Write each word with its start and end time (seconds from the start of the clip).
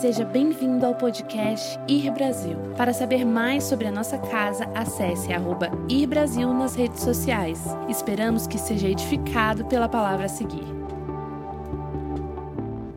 Seja 0.00 0.24
bem-vindo 0.24 0.84
ao 0.84 0.94
podcast 0.94 1.78
Ir 1.88 2.10
Brasil. 2.12 2.56
Para 2.76 2.92
saber 2.92 3.24
mais 3.24 3.64
sobre 3.64 3.86
a 3.86 3.92
nossa 3.92 4.18
casa, 4.18 4.64
acesse 4.74 5.32
arroba 5.32 5.68
Ir 5.88 6.06
Brasil 6.06 6.52
nas 6.52 6.74
redes 6.74 7.00
sociais. 7.02 7.60
Esperamos 7.88 8.46
que 8.46 8.58
seja 8.58 8.88
edificado 8.88 9.64
pela 9.66 9.88
palavra 9.88 10.26
a 10.26 10.28
seguir. 10.28 10.62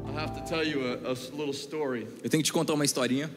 I 0.08 0.18
have 0.22 0.34
to 0.34 0.42
tell 0.48 0.64
you 0.66 0.82
a, 0.86 1.10
a 1.10 1.12
s- 1.14 1.32
little 1.32 1.54
story. 1.54 2.08
Eu 2.24 2.30
tenho 2.30 2.42
que 2.44 2.48
te 2.48 2.54
contar 2.54 2.74
uma 2.74 2.84
historinha. 2.86 3.30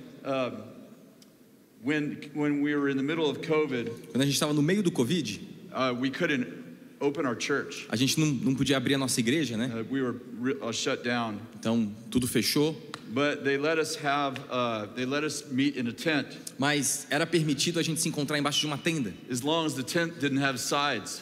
When, 1.85 2.19
when 2.35 2.63
we 2.63 2.77
were 2.77 2.91
in 2.91 2.97
the 2.97 3.03
middle 3.03 3.29
of 3.29 3.41
COVID, 3.47 3.91
Quando 4.13 4.23
a 4.23 4.25
gente 4.25 4.35
estava 4.35 4.53
no 4.53 4.63
meio 4.63 4.83
do 4.83 4.91
Covid, 4.93 5.41
uh, 5.73 5.93
we 6.01 6.11
couldn't 6.11 6.47
open 7.01 7.27
our 7.27 7.37
church. 7.39 7.87
a 7.89 7.97
gente 7.97 8.19
não, 8.21 8.27
não 8.27 8.55
podia 8.55 8.77
abrir 8.77 8.95
a 8.95 8.99
nossa 8.99 9.19
igreja, 9.19 9.57
né? 9.57 9.67
Uh, 9.75 9.93
we 9.93 10.01
were 10.01 10.17
re- 10.43 10.57
uh, 10.63 10.73
shut 10.73 11.03
down. 11.05 11.37
Então 11.59 11.91
tudo 12.11 12.27
fechou. 12.29 12.77
But 13.13 13.45
they 13.45 13.59
let 13.59 13.79
us 13.79 13.95
have, 13.97 14.41
uh, 14.51 14.87
they 14.95 15.05
let 15.05 15.23
us 15.23 15.45
meet 15.51 15.77
in 15.77 15.87
a 15.87 15.93
tent 15.93 16.29
Mas 16.59 17.07
era 17.11 17.27
permitido 17.27 17.79
a 17.79 17.83
gente 17.83 18.01
se 18.01 18.09
encontrar 18.09 18.39
embaixo 18.39 18.61
de 18.61 18.67
uma 18.67 18.79
tenda, 18.79 19.13
as 19.31 19.43
long 19.43 19.67
as 19.67 19.75
the 19.75 19.83
tent 19.83 20.19
didn't 20.19 20.43
have 20.43 20.59
sides. 20.59 21.21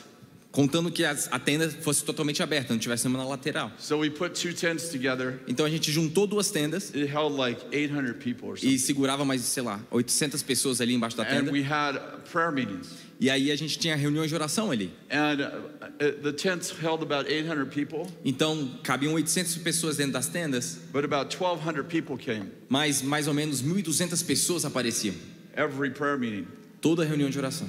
contando 0.52 0.90
que 0.90 1.04
a 1.04 1.38
tenda 1.38 1.68
fosse 1.68 2.04
totalmente 2.04 2.42
aberta, 2.42 2.72
não 2.72 2.80
tivesse 2.80 3.06
uma 3.06 3.24
lateral. 3.24 3.72
So 3.78 3.98
we 3.98 4.10
put 4.10 4.40
two 4.40 4.52
tents 4.52 4.88
together. 4.88 5.40
Então 5.46 5.64
a 5.66 5.70
gente 5.70 5.90
juntou 5.92 6.26
duas 6.26 6.50
tendas 6.50 6.92
It 6.94 7.06
held 7.06 7.36
like 7.36 7.60
800 7.72 8.16
people 8.16 8.48
or 8.48 8.58
e 8.62 8.78
segurava 8.78 9.24
mais, 9.24 9.42
sei 9.42 9.62
lá, 9.62 9.80
800 9.90 10.42
pessoas 10.42 10.80
ali 10.80 10.94
embaixo 10.94 11.16
da 11.16 11.24
And 11.24 11.26
tenda. 11.26 11.52
E 13.20 13.28
aí 13.28 13.50
a 13.52 13.56
gente 13.56 13.78
tinha 13.78 13.94
reuniões 13.94 14.30
de 14.30 14.34
oração 14.34 14.70
ali. 14.70 14.90
And 15.10 15.40
uh, 15.42 15.84
uh, 16.02 16.22
the 16.22 16.32
tents 16.32 16.70
held 16.70 17.02
about 17.02 17.30
800 17.30 17.68
people, 17.68 18.06
Então 18.24 18.78
cabiam 18.82 19.12
800 19.12 19.58
pessoas 19.58 19.98
dentro 19.98 20.14
das 20.14 20.26
tendas, 20.28 20.78
but 20.90 21.04
about 21.04 21.28
1,200 21.36 21.84
people 21.86 22.16
came 22.16 22.46
mas 22.70 23.02
mais 23.02 23.28
ou 23.28 23.34
menos 23.34 23.62
1.200 23.62 24.24
pessoas 24.24 24.64
apareciam. 24.64 25.14
every 25.54 25.90
prayer 25.90 26.16
meeting. 26.18 26.46
Toda 26.80 27.04
reunião 27.04 27.28
de 27.28 27.38
oração. 27.38 27.68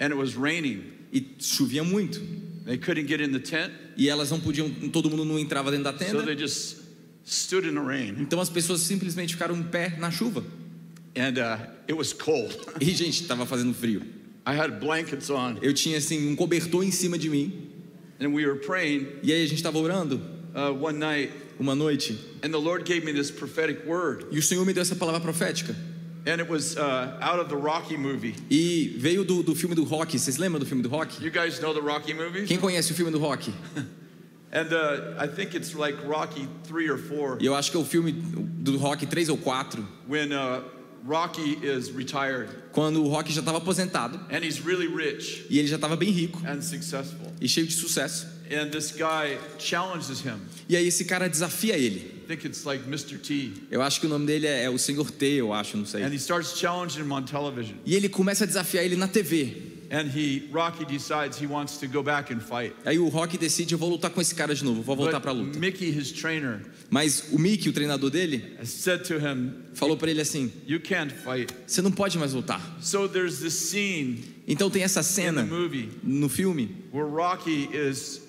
And 0.00 0.06
it 0.06 0.14
was 0.16 0.34
raining. 0.34 0.82
E 1.12 1.34
chovia 1.38 1.84
muito. 1.84 2.18
They 2.64 2.78
couldn't 2.78 3.06
get 3.06 3.20
in 3.20 3.32
the 3.32 3.38
tent, 3.38 3.70
E 3.98 4.08
elas 4.08 4.30
não 4.30 4.40
podiam, 4.40 4.68
todo 4.90 5.10
mundo 5.10 5.24
não 5.26 5.38
entrava 5.38 5.70
dentro 5.70 5.84
da 5.84 5.92
so 5.92 5.98
tenda. 5.98 6.22
they 6.24 6.36
just 6.36 6.78
stood 7.24 7.68
in 7.68 7.74
the 7.74 7.80
rain. 7.80 8.16
Então 8.18 8.40
as 8.40 8.48
pessoas 8.48 8.80
simplesmente 8.80 9.34
ficaram 9.34 9.54
em 9.56 9.62
pé 9.62 9.94
na 9.98 10.10
chuva. 10.10 10.42
And 11.14 11.38
uh, 11.38 11.66
it 11.86 11.92
was 11.94 12.14
cold. 12.14 12.56
E, 12.80 12.86
gente, 12.94 13.20
estava 13.22 13.44
fazendo 13.44 13.74
frio. 13.74 14.02
I 14.46 14.54
had 14.54 14.78
blankets 14.80 15.28
on, 15.28 15.58
Eu 15.60 15.72
tinha, 15.74 15.98
assim, 15.98 16.28
um 16.30 16.36
cobertor 16.36 16.84
em 16.84 16.90
cima 16.92 17.18
de 17.18 17.28
mim. 17.28 17.52
and 18.20 18.28
we 18.32 18.46
were 18.46 18.58
praying 18.60 19.06
E 19.22 19.32
aí 19.32 19.42
a 19.42 19.46
gente 19.46 19.56
estava 19.58 19.78
orando 19.78 20.20
uh, 20.54 20.72
one 20.72 20.98
night, 20.98 21.32
uma 21.58 21.74
noite. 21.74 22.16
and 22.44 22.50
the 22.52 22.58
Lord 22.58 22.84
gave 22.84 23.04
me 23.04 23.12
this 23.12 23.30
prophetic 23.30 23.84
word. 23.86 24.26
E 24.30 24.38
o 24.38 24.42
Senhor 24.42 24.64
me 24.64 24.72
deu 24.72 24.82
essa 24.82 24.94
palavra 24.94 25.20
profética. 25.20 25.74
And 26.28 26.40
it 26.40 26.48
was 26.50 26.76
uh, 26.76 27.18
out 27.20 27.38
of 27.40 27.48
the 27.48 27.56
Rocky 27.56 27.96
movie. 27.96 28.34
E 28.50 28.96
veio 28.98 29.24
do, 29.24 29.42
do 29.44 29.54
filme 29.54 29.74
do 29.76 29.84
Rock. 29.84 30.18
Vocês 30.18 30.38
lembram 30.38 30.58
do 30.58 30.66
filme 30.66 30.82
do 30.82 30.88
Rock? 30.88 31.22
You 31.24 31.30
guys 31.30 31.60
know 31.60 31.72
the 31.74 31.80
Rocky 31.80 32.12
movie? 32.14 32.46
Quem 32.46 32.58
conhece 32.58 32.90
o 32.92 32.94
filme 32.96 33.12
do 33.12 33.18
Rock? 33.18 33.52
And 34.52 34.72
uh, 34.72 35.22
I 35.22 35.26
think 35.28 35.54
it's 35.56 35.74
like 35.74 35.96
Rocky 36.06 36.48
3 36.64 36.88
or 36.90 36.98
4 36.98 37.38
E 37.42 37.46
eu 37.46 37.54
acho 37.54 37.70
que 37.70 37.76
é 37.76 37.80
o 37.80 37.84
filme 37.84 38.12
do 38.12 38.76
Rock 38.78 39.04
3 39.06 39.28
ou 39.28 39.36
4. 39.36 39.86
when 40.08 40.32
uh, 40.32 40.62
Rocky 41.06 41.58
is 41.62 41.90
retired 41.90 42.48
Quando 42.72 43.02
o 43.04 43.08
Rock 43.08 43.32
já 43.32 43.40
estava 43.40 43.58
aposentado. 43.58 44.18
and 44.30 44.44
he's 44.44 44.58
really 44.64 44.86
rich 44.88 45.44
E 45.48 45.58
ele 45.58 45.68
já 45.68 45.76
estava 45.76 45.96
bem 45.96 46.10
rico. 46.10 46.42
and 46.46 46.60
successful. 46.62 47.32
E 47.40 47.48
cheio 47.48 47.66
de 47.66 47.74
sucesso. 47.74 48.26
And 48.50 48.70
this 48.70 48.92
guy 48.92 49.38
challenges 49.58 50.20
him. 50.20 50.38
E 50.68 50.76
aí 50.76 50.86
esse 50.86 51.04
cara 51.04 51.28
desafia 51.28 51.76
ele. 51.76 52.14
I 52.24 52.28
think 52.28 52.46
it's 52.46 52.64
like 52.64 52.84
Mr. 52.86 53.18
T. 53.18 53.52
Eu 53.70 53.82
acho 53.82 54.00
que 54.00 54.06
o 54.06 54.08
nome 54.08 54.26
dele 54.26 54.46
é, 54.46 54.64
é 54.64 54.70
o 54.70 54.78
Senhor 54.78 55.10
T, 55.10 55.26
eu 55.26 55.52
acho, 55.52 55.76
não 55.76 55.84
sei. 55.86 56.02
And 56.02 56.08
he 56.12 56.16
starts 56.16 56.56
challenging 56.58 57.00
him 57.02 57.12
on 57.12 57.22
television. 57.24 57.76
E 57.84 57.94
ele 57.94 58.08
começa 58.08 58.44
a 58.44 58.46
desafiar 58.46 58.84
ele 58.84 58.96
na 58.96 59.08
TV. 59.08 59.75
And 59.90 60.08
he 60.08 60.48
Rocky 60.52 60.84
decides 60.84 61.40
he 61.40 61.46
wants 61.46 61.78
to 61.78 61.86
go 61.86 62.02
back 62.02 62.32
and 62.32 62.40
fight. 62.40 62.74
Aí 62.84 62.98
o 62.98 63.08
Rock 63.08 63.36
decide, 63.38 63.72
eu 63.72 63.78
vou 63.78 63.90
lutar 63.90 64.10
com 64.10 64.20
esse 64.20 64.34
cara 64.34 64.54
de 64.54 64.64
novo, 64.64 64.82
vou 64.82 64.96
voltar 64.96 65.20
pra 65.20 65.32
But 65.32 65.46
luta. 65.46 65.58
Mickey, 65.58 65.90
his 65.90 66.12
trainer, 66.12 66.60
Mas 66.90 67.24
o 67.32 67.38
Mickey, 67.38 67.68
o 67.68 67.72
treinador 67.72 68.10
dele, 68.10 68.44
said 68.64 69.04
to 69.04 69.14
him, 69.14 69.52
falou 69.74 69.96
pra 69.96 70.10
ele 70.10 70.20
assim: 70.20 70.52
"You 70.66 70.80
can't 70.80 71.12
fight." 71.12 71.52
"Você 71.66 71.80
não 71.82 71.90
pode 71.92 72.18
mais 72.18 72.32
lutar". 72.32 72.60
So 72.80 73.08
there's 73.08 73.38
this 73.38 73.54
scene 73.54 74.24
Então 74.46 74.70
tem 74.70 74.82
essa 74.82 75.00
in 75.00 75.02
the 75.02 75.08
cena 75.08 75.42
movie 75.44 75.88
no 76.02 76.28
filme 76.28 76.76
where 76.92 77.08
Rocky 77.10 77.68
is 77.72 78.20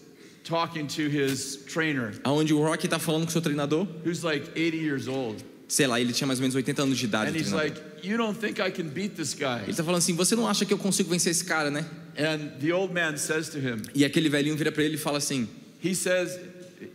talking 0.44 0.86
to 0.88 1.02
his 1.02 1.58
trainer, 1.72 2.14
onde 2.26 2.54
o 2.54 2.62
Rock 2.64 2.88
tá 2.88 2.98
falando 2.98 3.24
com 3.24 3.30
o 3.30 3.32
seu 3.32 3.42
treinador, 3.42 3.86
who's 4.06 4.24
like 4.24 4.50
80 4.56 4.78
years 4.78 5.08
old, 5.08 5.44
sei 5.68 5.86
lá, 5.88 6.00
ele 6.00 6.14
tinha 6.14 6.26
mais 6.26 6.40
ou 6.40 6.44
menos 6.44 6.56
80 6.56 6.84
anos 6.84 6.98
de 6.98 7.06
idade. 7.06 7.32
and 7.32 7.40
he's 7.40 7.52
like, 7.52 7.80
"You 8.04 8.18
don't 8.18 8.38
think 8.40 8.60
I 8.62 8.72
can 8.72 8.86
beat 8.90 9.16
this 9.16 9.34
guy?" 9.34 9.64
Ele 9.64 9.74
tá 9.76 9.84
falando 9.84 10.00
assim: 10.00 10.14
"Você 10.16 10.36
não 10.36 10.48
acha 10.48 10.66
que 10.66 10.74
eu 10.74 10.78
consigo 10.78 11.10
vencer 11.10 11.32
esse 11.32 11.44
cara, 11.46 11.70
né?" 11.72 11.86
And 12.18 12.60
the 12.60 12.74
old 12.74 12.94
man 12.94 13.16
says 13.18 13.50
to 13.50 13.60
him, 13.60 13.82
E 13.94 14.04
aquele 14.04 14.30
velhinho 14.30 14.56
vira 14.58 14.72
pra 14.72 14.84
ele 14.84 14.96
e 14.96 14.98
fala 14.98 15.18
assim: 15.20 15.48
he 15.84 15.94
says, 15.94 16.38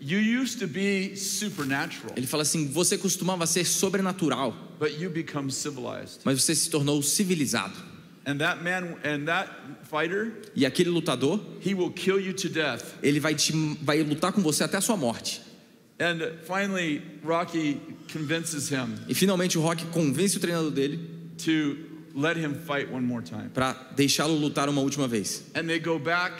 "You 0.00 0.42
used 0.42 0.58
to 0.58 0.66
be 0.66 1.14
supernatural, 1.16 2.12
ele 2.16 2.26
fala 2.26 2.42
assim: 2.42 2.68
"Você 2.68 2.98
costumava 2.98 3.46
ser 3.46 3.64
sobrenatural, 3.64 4.54
but 4.80 5.00
you 5.00 5.10
become 5.10 5.50
civilized." 5.52 6.20
mas 6.24 6.42
você 6.42 6.54
se 6.54 6.68
tornou 6.70 7.02
civilizado". 7.02 7.74
And 8.24 8.36
that 8.38 8.62
man 8.62 8.96
and 9.04 9.24
that 9.26 9.50
fighter, 9.90 10.32
E 10.54 10.64
aquele 10.64 10.90
lutador, 10.90 11.40
he 11.64 11.74
will 11.74 11.90
kill 11.90 12.20
you 12.20 12.32
to 12.32 12.48
death. 12.48 12.82
ele 13.02 13.18
vai 13.18 13.34
te 13.34 13.52
vai 13.82 14.02
lutar 14.02 14.32
com 14.32 14.40
você 14.40 14.62
até 14.64 14.76
a 14.76 14.80
sua 14.80 14.96
morte. 14.96 15.40
And 15.98 16.22
finally, 16.44 17.02
Rocky 17.22 17.80
convinces 18.08 18.68
him 18.70 18.96
E 19.08 19.14
finalmente 19.14 19.56
o 19.58 19.60
Rock 19.62 19.84
convence 19.86 20.36
o 20.36 20.40
treinador 20.40 20.70
dele 20.72 20.98
to 21.44 21.76
let 22.14 22.36
him 22.36 22.54
fight 22.54 22.90
one 22.92 23.04
more 23.06 23.22
time. 23.22 23.48
para 23.54 23.72
deixá-lo 23.96 24.34
lutar 24.36 24.68
uma 24.68 24.80
última 24.80 25.06
vez. 25.06 25.44
And 25.54 25.66
they 25.66 25.78
go 25.78 25.98
back 25.98 26.32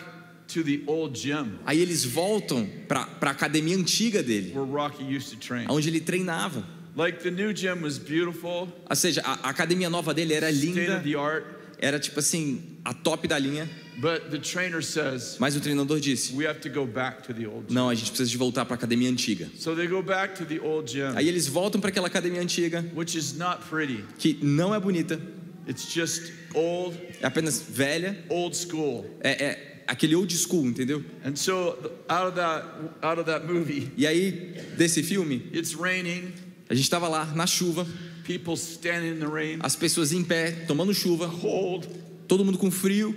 to 0.49 0.63
the 0.63 0.83
old 0.87 1.19
gym 1.19 1.59
Aí 1.65 1.81
eles 1.81 2.05
voltam 2.05 2.69
para 2.89 3.09
a 3.21 3.31
academia 3.31 3.77
antiga 3.77 4.23
dele, 4.23 4.53
where 4.55 4.65
Rocky 4.71 5.03
used 5.05 5.31
to 5.31 5.37
train. 5.37 5.67
onde 5.69 5.89
ele 5.89 6.01
treinava. 6.01 6.65
Like 6.95 7.23
the 7.23 7.31
new 7.31 7.55
gym 7.55 7.83
was 7.83 7.99
beautiful, 7.99 8.69
Ou 8.91 8.97
seja, 8.97 9.23
a, 9.25 9.49
academia 9.49 9.89
nova 9.89 10.13
dele 10.13 10.35
era 10.35 10.53
state 10.53 10.69
of 10.73 10.77
linda, 10.79 11.01
the 11.01 11.15
art, 11.17 11.45
era 11.81 11.99
tipo 11.99 12.19
assim, 12.19 12.77
a 12.85 12.93
top 12.93 13.27
da 13.27 13.39
linha, 13.39 13.67
but 14.01 14.31
the 14.31 14.39
trainer 14.39 14.81
says, 14.83 15.37
mas 15.39 15.55
o 15.57 15.61
treinador 15.61 16.01
disse: 16.01 16.35
we 16.35 16.47
have 16.47 16.61
to 16.61 16.69
go 16.71 16.87
back 16.87 17.23
to 17.27 17.33
the 17.35 17.47
old 17.47 17.67
gym. 17.69 17.75
"Não, 17.75 17.89
a 17.89 17.95
gente 17.95 18.11
precisa 18.11 18.31
de 18.31 18.37
voltar 18.37 18.65
para 18.65 18.75
a 18.75 18.79
academia 18.79 19.11
antiga". 19.11 19.49
So 19.59 19.75
they 19.75 19.87
go 19.87 20.03
back 20.03 20.35
to 20.39 20.45
the 20.47 20.61
old 20.61 20.91
gym, 20.91 21.13
Aí 21.17 21.29
eles 21.29 21.47
voltam 21.47 21.81
para 21.81 21.91
aquela 21.91 22.07
academia 22.07 22.41
antiga, 22.41 22.85
which 22.95 23.17
is 23.17 23.35
not 23.35 23.63
pretty. 23.69 24.05
que 24.19 24.39
não 24.43 24.75
é 24.75 24.81
bonita, 24.81 25.21
It's 25.69 25.93
just 25.93 26.33
old, 26.55 26.97
é 27.21 27.27
apenas 27.27 27.61
velha, 27.61 28.19
old 28.29 28.57
school. 28.57 29.05
é, 29.23 29.45
é 29.45 29.85
aquele 29.87 30.15
old 30.17 30.35
school, 30.37 30.67
entendeu? 30.67 31.05
And 31.25 31.37
so 31.37 31.77
out 32.09 32.29
of 32.29 32.37
that 32.37 32.65
out 33.03 33.21
of 33.21 33.27
that 33.27 33.47
movie, 33.47 33.93
E 33.97 34.07
aí 34.07 34.55
desse 34.77 35.03
filme, 35.03 35.49
it's 35.55 35.75
raining, 35.75 36.33
a 36.69 36.75
gente 36.75 36.85
estava 36.85 37.07
lá 37.09 37.27
na 37.37 37.47
chuva, 37.47 37.87
people 38.25 38.55
standing 38.57 39.17
in 39.17 39.19
the 39.21 39.27
rain, 39.27 39.59
as 39.61 39.77
pessoas 39.77 40.13
em 40.13 40.25
pé, 40.25 40.51
tomando 40.67 40.93
chuva, 40.95 41.31
todo 42.27 42.45
mundo 42.45 42.59
com 42.59 42.71
frio, 42.71 43.15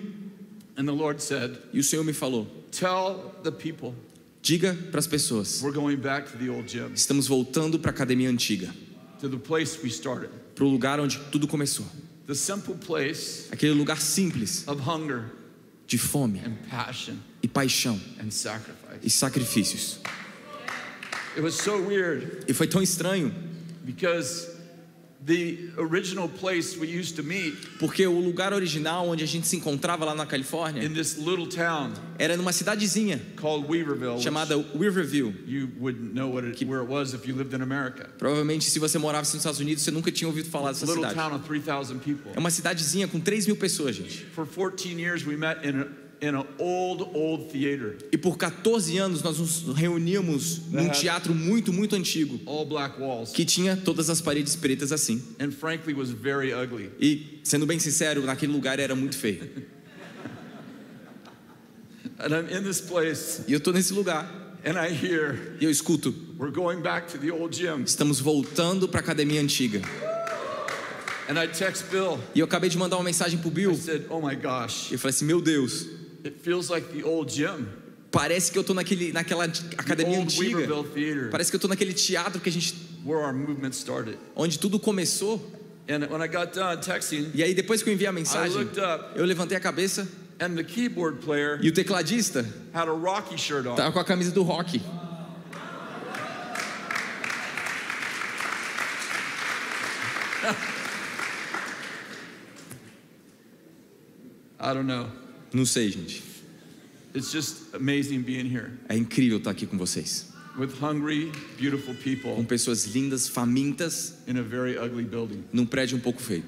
and 0.78 0.86
the 0.88 0.94
Lord 0.94 1.22
said, 1.22 1.58
e 1.74 1.80
o 1.80 1.84
Senhor 1.84 2.04
me 2.04 2.14
falou: 2.14 2.48
"Tell 2.72 3.34
the 3.44 3.52
people 3.52 3.94
diga 4.42 4.74
para 4.92 5.00
as 5.00 5.08
pessoas, 5.08 5.62
we're 5.62 5.74
going 5.74 5.98
back 5.98 6.32
to 6.32 6.38
the 6.38 6.50
old 6.50 6.68
gym, 6.68 6.92
estamos 6.94 7.28
voltando 7.28 7.80
para 7.80 7.92
a 7.92 7.94
academia 7.94 8.30
antiga, 8.30 8.74
to 9.20 9.28
the 9.30 9.38
place 9.38 9.80
we 9.82 9.90
started, 9.90 10.30
para 10.54 10.66
o 10.66 10.70
lugar 10.70 11.00
onde 11.00 11.18
tudo 11.32 11.48
começou. 11.48 11.86
the 12.28 12.36
simple 12.36 12.76
place 12.76 13.48
Aquele 13.52 13.74
lugar 13.74 14.00
simples 14.02 14.68
of 14.68 14.82
hunger 14.82 15.32
de 15.88 15.98
fome 15.98 16.40
and 16.40 16.56
passion 16.70 17.16
e 17.44 17.48
paixão 17.48 18.00
and 18.20 18.32
sacrifice." 18.32 19.00
e 19.04 19.10
sacrifícios. 19.10 20.00
It 21.36 21.42
was 21.42 21.56
so 21.56 21.78
weird 21.78 22.46
E 22.48 22.54
foi 22.54 22.66
tão 22.68 22.82
estranho, 22.82 23.34
because 23.84 24.55
porque 27.80 28.06
o 28.06 28.20
lugar 28.20 28.54
original 28.54 29.08
onde 29.08 29.24
a 29.24 29.28
gente 29.28 29.48
se 29.48 29.56
encontrava 29.56 30.06
lá 30.06 30.14
na 30.14 30.26
Califórnia 30.26 30.84
in 30.84 30.94
this 30.94 31.18
little 31.18 31.48
town 31.48 31.94
era 32.18 32.38
numa 32.38 32.52
cidadezinha 32.54 33.20
Weaverville, 33.68 34.22
chamada 34.22 34.56
Riverview. 34.78 35.34
you 35.48 35.70
wouldn't 35.80 36.14
know 36.14 36.32
what 36.32 36.46
it, 36.48 36.64
where 36.66 36.82
it 36.84 36.90
was 36.90 37.14
if 37.14 37.28
you 37.28 37.36
lived 37.36 37.54
in 37.56 37.62
America. 37.62 38.08
Provavelmente, 38.18 38.66
se 38.70 38.80
você 38.80 38.98
morava 38.98 39.22
nos 39.22 39.34
Estados 39.34 39.60
Unidos, 39.60 39.84
você 39.84 39.92
nunca 39.92 40.12
tinha 40.12 40.28
ouvido 40.28 40.50
falar 40.50 40.72
dessa 40.72 40.86
Little 40.86 41.02
cidade. 41.10 41.16
town 41.16 41.36
of 41.36 41.46
3,000 41.46 42.00
people. 42.00 42.32
É 42.36 42.40
uma 42.40 42.50
cidadezinha 42.50 43.08
com 43.08 43.20
3 43.20 43.48
mil 43.48 43.56
pessoas, 43.56 43.96
gente. 43.96 44.26
For 44.34 44.46
14 44.46 45.00
years, 45.00 45.26
we 45.26 45.36
met 45.36 45.66
in, 45.68 45.86
a, 46.26 46.30
in 46.30 46.36
an 46.36 46.46
old, 46.60 47.04
old 47.14 47.52
theater, 47.52 47.98
E 48.12 48.18
por 48.18 48.38
14 48.38 48.98
anos 48.98 49.22
nós 49.22 49.38
nos 49.40 49.64
reuníamos 49.76 50.62
num 50.72 50.90
teatro 50.90 51.34
muito, 51.34 51.72
muito 51.74 51.96
antigo, 51.96 52.40
que 53.34 53.46
tinha 53.46 53.76
todas 53.78 54.10
as 54.10 54.22
paredes 54.22 54.56
pretas 54.56 54.92
assim. 54.92 55.22
and 55.40 55.52
frankly 55.52 55.94
was 55.94 56.10
very 56.10 56.54
ugly. 56.54 56.90
E, 57.00 57.40
sendo 57.44 57.66
bem 57.66 57.80
sincero, 57.80 58.24
naquele 58.26 58.52
lugar 58.52 58.80
era 58.80 58.96
muito 58.96 59.18
feio. 59.18 59.50
And 62.20 62.34
I'm 62.34 62.48
in 62.50 62.64
this 62.64 62.80
place, 62.82 63.42
E 63.48 63.54
eu 63.54 63.60
tô 63.60 63.72
nesse 63.72 63.94
lugar. 63.94 64.44
And 64.66 64.80
I 64.80 64.90
hear, 64.92 65.58
E 65.60 65.66
eu 65.66 65.70
escuto, 65.70 66.14
we're 66.40 66.52
going 66.52 66.82
back 66.82 67.12
to 67.12 67.18
the 67.20 67.32
old 67.32 67.56
gym. 67.56 67.84
estamos 67.84 68.20
voltando 68.20 68.88
para 68.88 69.00
a 69.00 69.04
academia 69.04 69.42
antiga. 69.42 69.82
And 71.28 71.40
I 71.42 71.48
text 71.48 71.86
Bill. 71.92 72.20
E 72.34 72.40
eu 72.40 72.46
acabei 72.46 72.70
de 72.70 72.78
mandar 72.78 72.98
uma 72.98 73.04
mensagem 73.04 73.40
pro 73.40 73.50
I 73.50 73.54
Bill. 73.54 73.76
said, 73.76 74.06
oh 74.10 74.22
my 74.22 74.36
gosh, 74.36 74.92
E 74.92 74.94
eu 74.94 75.00
falei 75.00 75.10
assim: 75.16 75.26
Meu 75.26 75.42
Deus, 75.42 75.88
it 76.26 76.40
feels 76.42 76.70
like 76.70 76.88
the 76.92 77.04
old 77.04 77.32
gym. 77.32 77.68
parece 78.12 78.52
que 78.52 78.58
eu 78.58 78.64
tô 78.64 78.74
naquele, 78.74 79.12
naquela 79.12 79.44
academia 79.44 80.20
antiga. 80.20 80.68
Parece 81.30 81.52
que 81.52 81.56
eu 81.56 81.60
tô 81.60 81.68
naquele 81.68 81.94
teatro 81.94 82.40
que 82.42 82.50
a 82.50 82.52
gente, 82.52 82.74
onde 84.36 84.58
tudo 84.58 84.80
começou. 84.80 85.52
And 85.88 86.08
when 86.10 86.20
I 86.22 86.28
got 86.28 86.52
done 86.54 86.82
texting, 86.82 87.30
E 87.36 87.44
aí 87.44 87.54
depois 87.54 87.84
que 87.84 87.90
eu 87.90 87.94
enviei 87.94 88.08
a 88.08 88.12
I 88.12 88.16
mensagem, 88.16 88.58
looked 88.58 88.80
up, 88.80 89.20
eu 89.20 89.24
levantei 89.24 89.56
a 89.56 89.60
cabeça 89.60 90.08
and 90.40 90.56
the 90.56 90.64
keyboard 90.64 91.20
player 91.24 91.60
e 91.62 91.70
o 91.70 91.72
tecladista 91.74 92.44
had 92.74 92.88
a 92.88 92.92
Rocky 92.92 93.38
shirt 93.38 93.68
on. 93.68 93.76
tava 93.76 93.92
com 93.92 94.00
a 94.00 94.04
camisa 94.04 94.32
do 94.32 94.42
rock. 94.42 94.82
I 104.60 104.74
don't 104.74 104.88
know. 104.88 105.08
Não 105.54 105.66
sei, 105.66 105.90
gente. 105.92 106.24
It's 107.16 107.32
just 107.32 107.74
amazing 107.74 108.22
being 108.22 108.46
here 108.54 108.72
É 108.90 108.98
incrível 108.98 109.38
estar 109.38 109.52
aqui 109.52 109.66
com 109.66 109.78
vocês. 109.78 110.28
with 110.58 110.72
hungry, 110.82 111.32
beautiful 111.60 111.94
Com 111.94 112.02
people 112.02 112.44
pessoas 112.46 112.86
lindas, 112.86 113.28
famintas, 113.28 114.16
in 114.28 114.38
a 114.38 114.42
very 114.42 114.78
ugly 114.78 115.04
building. 115.04 115.44
num 115.54 115.66
prédio 115.66 115.98
um 115.98 116.02
pouco 116.02 116.22
feio. 116.22 116.44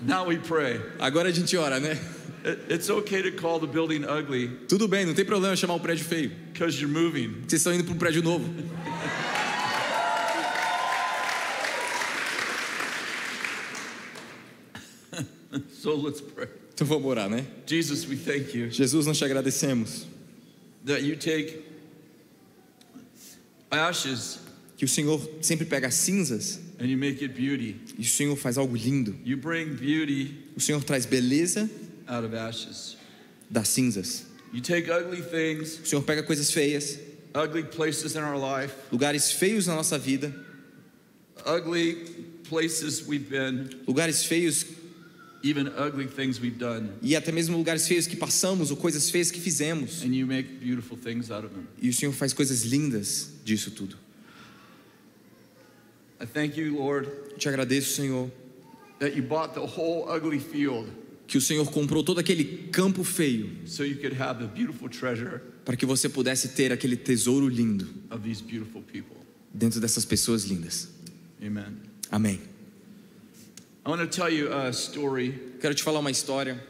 Now 0.00 0.24
we 0.28 0.38
pray. 0.38 0.80
Agora 1.00 1.28
a 1.28 1.32
gente 1.32 1.56
ora, 1.56 1.80
né? 1.80 1.98
It- 2.44 2.72
It's 2.72 2.88
okay 2.88 3.20
to 3.22 3.32
call 3.32 3.58
the 3.58 3.66
building 3.66 4.04
ugly 4.04 4.48
Tudo 4.68 4.86
bem, 4.86 5.04
não 5.04 5.12
tem 5.12 5.24
problema 5.24 5.56
chamar 5.56 5.74
o 5.74 5.80
prédio 5.80 6.04
feio. 6.04 6.30
because 6.52 6.80
you're 6.80 6.92
moving. 6.92 7.34
Vocês 7.46 7.60
estão 7.60 7.74
indo 7.74 7.82
para 7.84 7.94
um 7.94 7.98
prédio 7.98 8.22
novo. 8.22 8.44
So 15.88 15.94
let's 15.96 16.20
pray. 16.20 16.48
Então 16.74 16.86
vamos 16.86 17.06
orar, 17.06 17.30
né? 17.30 17.46
Jesus, 17.66 18.06
we 18.06 18.14
thank 18.14 18.54
you 18.54 18.70
Jesus, 18.70 19.06
nós 19.06 19.16
te 19.16 19.24
agradecemos 19.24 20.06
that 20.84 21.02
you 21.02 21.16
take 21.16 21.62
ashes 23.70 24.38
que 24.76 24.84
o 24.84 24.88
Senhor 24.88 25.18
sempre 25.40 25.64
pega 25.64 25.90
cinzas 25.90 26.60
and 26.78 26.84
you 26.88 26.98
make 26.98 27.24
it 27.24 27.32
beauty. 27.34 27.76
e 27.98 28.02
o 28.02 28.04
Senhor 28.04 28.36
faz 28.36 28.58
algo 28.58 28.76
lindo. 28.76 29.16
You 29.24 29.38
bring 29.38 29.76
beauty 29.76 30.34
O 30.54 30.60
Senhor 30.60 30.84
traz 30.84 31.06
beleza 31.06 31.70
out 32.06 32.26
of 32.26 32.36
ashes. 32.36 32.98
das 33.50 33.68
cinzas. 33.68 34.26
You 34.52 34.60
take 34.60 34.90
ugly 34.90 35.22
things, 35.22 35.80
O 35.82 35.86
Senhor 35.86 36.02
pega 36.02 36.22
coisas 36.22 36.50
feias, 36.50 36.98
ugly 37.34 37.62
places 37.62 38.14
in 38.14 38.20
our 38.22 38.36
life, 38.36 38.74
lugares 38.92 39.32
feios 39.32 39.66
na 39.66 39.74
nossa 39.74 39.98
vida, 39.98 40.34
ugly 41.46 41.94
places 42.44 43.06
we've 43.06 43.28
been, 43.30 43.70
lugares 43.86 44.22
feios 44.24 44.66
even 45.42 45.68
ugly 45.78 46.06
things 46.08 46.40
we've 46.40 46.58
done, 46.58 46.88
e 47.02 47.14
até 47.14 47.30
mesmo 47.32 47.56
lugares 47.56 47.86
feios 47.86 48.06
que 48.06 48.16
passamos 48.16 48.70
ou 48.70 48.76
coisas 48.76 49.08
feias 49.10 49.30
que 49.30 49.40
fizemos. 49.40 50.02
and 50.02 50.14
you 50.14 50.26
make 50.26 50.48
beautiful 50.60 50.96
things 50.98 51.30
out 51.30 51.44
of 51.46 51.54
them. 51.54 51.64
E 51.80 51.88
o 51.88 51.92
Senhor 51.92 52.12
faz 52.12 52.32
coisas 52.32 52.62
lindas 52.64 53.32
disso 53.44 53.70
tudo. 53.70 53.96
I 56.20 56.26
thank 56.26 56.58
you, 56.58 56.74
Lord, 56.76 57.08
Eu 57.30 57.38
te 57.38 57.48
agradeço, 57.48 57.94
Senhor, 57.94 58.30
that 58.98 59.16
you 59.16 59.22
bought 59.22 59.54
the 59.54 59.60
whole 59.60 60.08
ugly 60.08 60.40
field 60.40 60.88
que 61.28 61.36
o 61.38 61.40
Senhor 61.40 61.70
comprou 61.70 62.02
todo 62.02 62.18
aquele 62.18 62.68
campo 62.72 63.04
feio 63.04 63.50
so 63.66 63.84
you 63.84 63.96
could 63.98 64.16
have 64.20 64.40
the 64.40 64.46
beautiful 64.52 64.88
treasure 64.88 65.40
para 65.64 65.76
que 65.76 65.84
você 65.86 66.08
pudesse 66.08 66.48
ter 66.48 66.72
aquele 66.72 66.96
tesouro 66.96 67.46
lindo 67.48 67.86
of 68.10 68.22
these 68.22 68.42
beautiful 68.42 68.82
people. 68.82 69.14
dentro 69.54 69.78
dessas 69.80 70.04
pessoas 70.04 70.44
lindas. 70.44 70.88
Amen. 71.40 71.76
Amém. 72.10 72.40
I 72.40 72.40
want 72.40 72.44
to 72.44 72.46
tell 72.46 72.46
you 72.46 72.46
a 73.76 73.77
story. 73.77 73.77
Quero 75.60 75.74
te 75.74 75.82
falar 75.82 76.00
uma 76.00 76.10
história. 76.10 76.62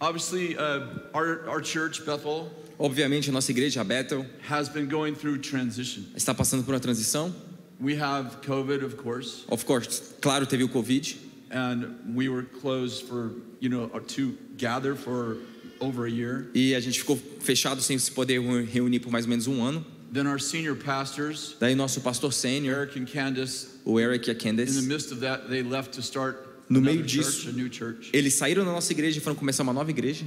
Obviously, 0.00 0.56
uh, 0.56 1.10
our, 1.12 1.48
our 1.48 1.60
church, 1.60 2.04
Bethel, 2.04 2.48
Obviamente, 2.78 3.28
a 3.28 3.32
nossa 3.32 3.50
igreja, 3.50 3.80
a 3.80 3.84
Bethel, 3.84 4.24
has 4.48 4.68
been 4.68 4.86
going 4.88 5.14
through 5.14 5.38
transition. 5.38 6.04
está 6.14 6.32
passando 6.32 6.64
por 6.64 6.74
uma 6.74 6.80
transição. 6.80 7.34
We 7.80 7.96
have 7.96 8.40
COVID, 8.42 8.84
of 8.84 8.96
course, 8.96 9.44
Of 9.48 9.64
course, 9.64 10.14
claro, 10.20 10.46
teve 10.46 10.62
o 10.62 10.68
Covid. 10.68 11.16
and 11.50 11.98
we 12.14 12.28
were 12.28 12.44
closed 12.44 13.02
for, 13.06 13.32
you 13.60 13.68
know, 13.68 13.88
to 13.88 14.38
gather 14.56 14.94
for 14.94 15.38
over 15.80 16.06
a 16.06 16.10
year. 16.10 16.48
E 16.54 16.74
a 16.74 16.80
gente 16.80 17.00
ficou 17.00 17.16
fechado 17.40 17.80
sem 17.82 17.98
se 17.98 18.12
poder 18.12 18.40
reunir 18.66 19.00
por 19.00 19.10
mais 19.10 19.24
ou 19.24 19.30
menos 19.30 19.48
um 19.48 19.60
ano. 19.62 19.84
Then 20.12 20.26
our 20.26 20.38
senior 20.38 20.74
pastors, 20.74 21.56
Daí 21.58 21.74
nosso 21.74 22.00
pastor 22.02 22.32
sênior, 22.32 22.74
Eric 22.76 22.98
and 22.98 23.06
Candace, 23.06 23.68
o 23.84 23.98
Eric 23.98 24.28
e 24.28 24.30
a 24.30 24.34
in 24.34 24.38
the 24.38 24.44
Candace, 24.44 24.82
midst 24.82 25.10
of 25.10 25.20
that, 25.20 25.48
they 25.48 25.62
left 25.62 25.92
to 25.94 26.02
start 26.02 26.48
No 26.68 26.80
meio 26.80 27.02
disso, 27.02 27.44
church, 27.44 27.48
a 27.48 27.52
new 27.52 27.68
church. 27.70 28.10
eles 28.12 28.34
saíram 28.34 28.64
da 28.64 28.72
nossa 28.72 28.92
igreja 28.92 29.18
e 29.18 29.20
foram 29.22 29.34
começar 29.36 29.62
uma 29.62 29.72
nova 29.72 29.90
igreja. 29.90 30.24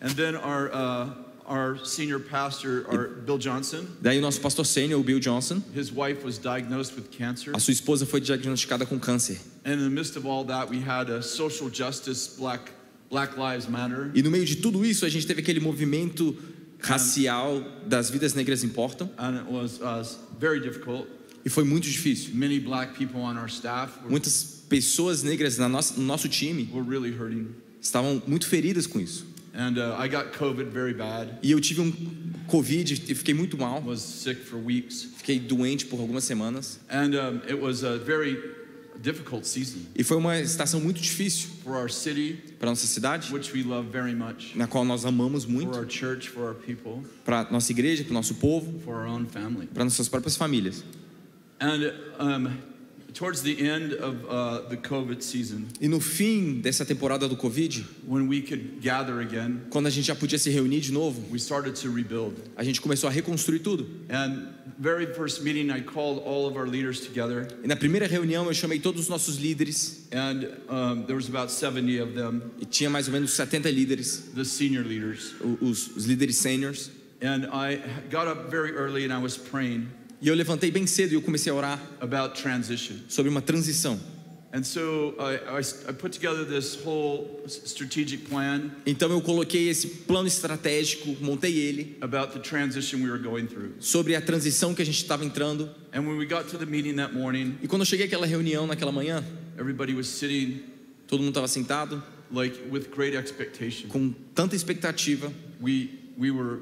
And 0.00 0.10
then 0.16 0.34
our 0.36 0.70
uh, 0.72 1.10
our 1.46 1.78
senior 1.84 2.18
pastor, 2.20 2.84
our 2.88 3.08
Bill 3.24 3.38
Johnson, 3.38 3.86
Daí 4.02 4.18
o 4.18 4.20
nosso 4.20 4.40
pastor 4.40 4.66
sênior, 4.66 5.00
o 5.00 5.04
Bill 5.04 5.20
Johnson, 5.20 5.62
his 5.74 5.90
wife 5.92 6.24
was 6.24 6.36
diagnosed 6.38 6.94
with 6.96 7.08
cancer. 7.10 7.52
a 7.54 7.60
sua 7.60 7.72
esposa 7.72 8.04
foi 8.04 8.20
diagnosticada 8.20 8.84
com 8.84 8.98
câncer. 8.98 9.38
And 9.64 9.74
in 9.74 9.84
the 9.84 9.90
midst 9.90 10.16
of 10.16 10.26
all 10.26 10.44
that, 10.46 10.68
we 10.68 10.80
had 10.80 11.08
a 11.10 11.22
social 11.22 11.70
justice, 11.72 12.34
Black 12.36 12.72
Black 13.08 13.38
Lives 13.38 13.66
Matter, 13.68 14.10
E 14.14 14.20
no 14.22 14.30
meio 14.30 14.44
de 14.44 14.56
tudo 14.56 14.84
isso, 14.84 15.06
a 15.06 15.08
gente 15.08 15.26
teve 15.26 15.40
aquele 15.40 15.60
movimento 15.60 16.36
racial 16.80 17.62
das 17.86 18.10
vidas 18.10 18.34
negras 18.34 18.62
importam. 18.64 19.08
and 19.18 19.36
it 19.38 19.50
was 19.50 19.80
uh, 19.80 20.04
very 20.38 20.60
difficult. 20.60 21.06
E 21.44 21.48
foi 21.50 21.64
muito 21.64 21.84
difícil. 21.88 22.34
Many 22.34 22.58
black 22.58 22.94
people 22.96 23.20
on 23.20 23.36
our 23.38 23.48
staff 23.48 23.98
were, 24.02 24.10
Muitas 24.10 24.62
pessoas 24.68 25.22
negras 25.22 25.56
na 25.58 25.68
nossa, 25.68 25.98
no 25.98 26.04
nosso 26.04 26.28
time 26.28 26.68
were 26.72 26.82
really 26.82 27.10
hurting. 27.10 27.48
estavam 27.80 28.22
muito 28.26 28.46
feridas 28.46 28.86
com 28.86 29.00
isso. 29.00 29.24
And 29.54 29.76
uh, 29.78 29.96
I 29.98 30.08
got 30.08 30.32
COVID 30.38 30.70
very 30.70 30.94
bad. 30.94 31.30
E 31.42 31.50
eu 31.50 31.60
tive 31.60 31.80
um 31.80 31.92
Covid 32.46 32.92
e 33.08 33.14
fiquei 33.14 33.34
muito 33.34 33.56
mal. 33.58 33.82
Was 33.84 34.00
sick 34.00 34.40
for 34.44 34.56
weeks, 34.58 35.08
Fiquei 35.16 35.38
doente 35.38 35.86
por 35.86 35.98
algumas 36.00 36.24
semanas. 36.24 36.78
and 36.90 37.14
um, 37.14 37.40
it 37.48 37.60
was 37.60 37.82
a 37.82 37.98
very 37.98 38.36
difficult 38.36 38.36
season 38.36 38.57
E 39.94 40.04
foi 40.04 40.16
uma 40.16 40.38
estação 40.38 40.80
muito 40.80 41.00
difícil 41.00 41.48
for 41.62 41.76
our 41.76 41.90
city, 41.90 42.38
para 42.58 42.70
nossa 42.70 42.86
cidade, 42.86 43.32
which 43.32 43.52
we 43.52 43.62
love 43.62 43.88
very 43.90 44.14
much, 44.14 44.56
na 44.56 44.66
qual 44.66 44.84
nós 44.84 45.04
amamos 45.04 45.44
for 45.44 45.52
muito, 45.52 45.76
our 45.76 45.88
church, 45.88 46.28
for 46.28 46.42
our 46.42 46.54
people, 46.54 47.02
para 47.24 47.48
nossa 47.50 47.70
igreja, 47.72 48.04
para 48.04 48.10
o 48.10 48.14
nosso 48.14 48.34
povo, 48.34 48.78
for 48.80 48.94
our 48.94 49.06
own 49.06 49.26
family. 49.26 49.66
para 49.66 49.84
nossas 49.84 50.08
próprias 50.08 50.36
famílias. 50.36 50.82
And 51.60 51.92
um, 52.20 52.50
towards 53.18 53.42
the 53.42 53.68
end 53.68 53.94
of 53.94 54.24
uh, 54.30 54.60
the 54.68 54.76
COVID 54.76 55.20
season, 55.22 55.66
E 55.80 55.88
no 55.88 55.98
fim 55.98 56.60
dessa 56.60 56.84
temporada 56.84 57.28
do 57.28 57.36
Covid, 57.36 57.84
when 58.06 58.28
we 58.28 58.40
could 58.40 58.80
gather 58.80 59.20
again, 59.20 59.62
quando 59.70 59.86
a 59.88 59.90
gente 59.90 60.06
já 60.06 60.14
podia 60.14 60.38
se 60.38 60.48
reunir 60.50 60.80
de 60.80 60.92
novo, 60.92 61.20
we 61.32 61.38
started 61.38 61.74
to 61.74 61.90
rebuild. 61.92 62.36
a 62.56 62.62
gente 62.62 62.80
começou 62.80 63.08
a 63.08 63.12
reconstruir 63.12 63.58
tudo. 63.58 63.88
And 64.08 64.54
very 64.78 65.12
first 65.14 65.42
meeting, 65.42 65.72
I 65.72 65.80
called 65.80 66.22
all 66.24 66.46
of 66.46 66.56
our 66.56 66.68
leaders 66.68 67.00
together, 67.00 67.48
E 67.64 67.66
na 67.66 67.74
primeira 67.74 68.06
reunião 68.06 68.46
eu 68.46 68.54
chamei 68.54 68.78
todos 68.78 69.02
os 69.02 69.08
nossos 69.08 69.36
líderes, 69.36 70.06
and 70.12 70.46
um, 70.70 71.02
there 71.02 71.16
was 71.16 71.28
about 71.28 71.50
70 71.50 72.00
of 72.00 72.14
them, 72.14 72.40
e 72.60 72.64
tinha 72.64 72.88
mais 72.88 73.08
ou 73.08 73.12
menos 73.12 73.32
70 73.32 73.68
líderes, 73.68 74.30
the 74.36 74.44
senior 74.44 74.84
leaders. 74.86 75.34
os, 75.60 75.88
os 75.96 76.04
líderes 76.04 76.36
seniors. 76.36 76.92
And 77.20 77.48
I 77.52 77.80
got 78.12 78.28
up 78.28 78.48
very 78.48 78.70
early 78.76 79.04
and 79.04 79.12
I 79.12 79.20
was 79.20 79.36
praying 79.36 79.88
E 80.20 80.28
eu 80.28 80.34
levantei 80.34 80.70
bem 80.70 80.86
cedo 80.86 81.12
e 81.12 81.14
eu 81.14 81.22
comecei 81.22 81.50
a 81.52 81.54
orar 81.54 81.80
about 82.00 82.40
transition. 82.40 82.96
sobre 83.08 83.30
uma 83.30 83.40
transição. 83.40 83.98
And 84.50 84.64
so 84.64 85.14
I, 85.20 85.58
I, 85.58 85.90
I 85.90 85.92
put 85.92 86.10
together 86.18 86.42
this 86.42 86.74
whole 86.82 87.42
strategic 87.46 88.24
plan 88.30 88.70
Então 88.86 89.10
eu 89.10 89.20
coloquei 89.20 89.68
esse 89.68 89.86
plano 90.06 90.26
estratégico, 90.26 91.14
montei 91.20 91.58
ele 91.58 91.98
about 92.00 92.32
the 92.32 92.38
transition 92.38 93.02
we 93.02 93.10
were 93.10 93.22
going 93.22 93.46
through. 93.46 93.72
sobre 93.78 94.16
a 94.16 94.22
transição 94.22 94.74
que 94.74 94.80
a 94.80 94.84
gente 94.86 94.96
estava 94.96 95.22
entrando. 95.24 95.68
And 95.92 96.00
when 96.00 96.16
we 96.16 96.24
got 96.24 96.48
to 96.48 96.56
the 96.58 96.64
meeting 96.64 96.94
that 96.96 97.12
morning, 97.14 97.56
E 97.62 97.68
quando 97.68 97.82
eu 97.82 97.86
cheguei 97.86 98.06
àquela 98.06 98.26
reunião 98.26 98.66
naquela 98.66 98.90
manhã, 98.90 99.22
everybody 99.58 99.92
was 99.94 100.06
sitting 100.08 100.62
todo 101.06 101.20
mundo 101.20 101.28
estava 101.30 101.46
sentado 101.48 102.02
like 102.32 102.58
with 102.70 102.88
great 102.94 103.14
expectation. 103.16 103.88
com 103.88 104.12
tanta 104.34 104.56
expectativa. 104.56 105.30
We, 105.60 105.90
we 106.16 106.30
were, 106.30 106.60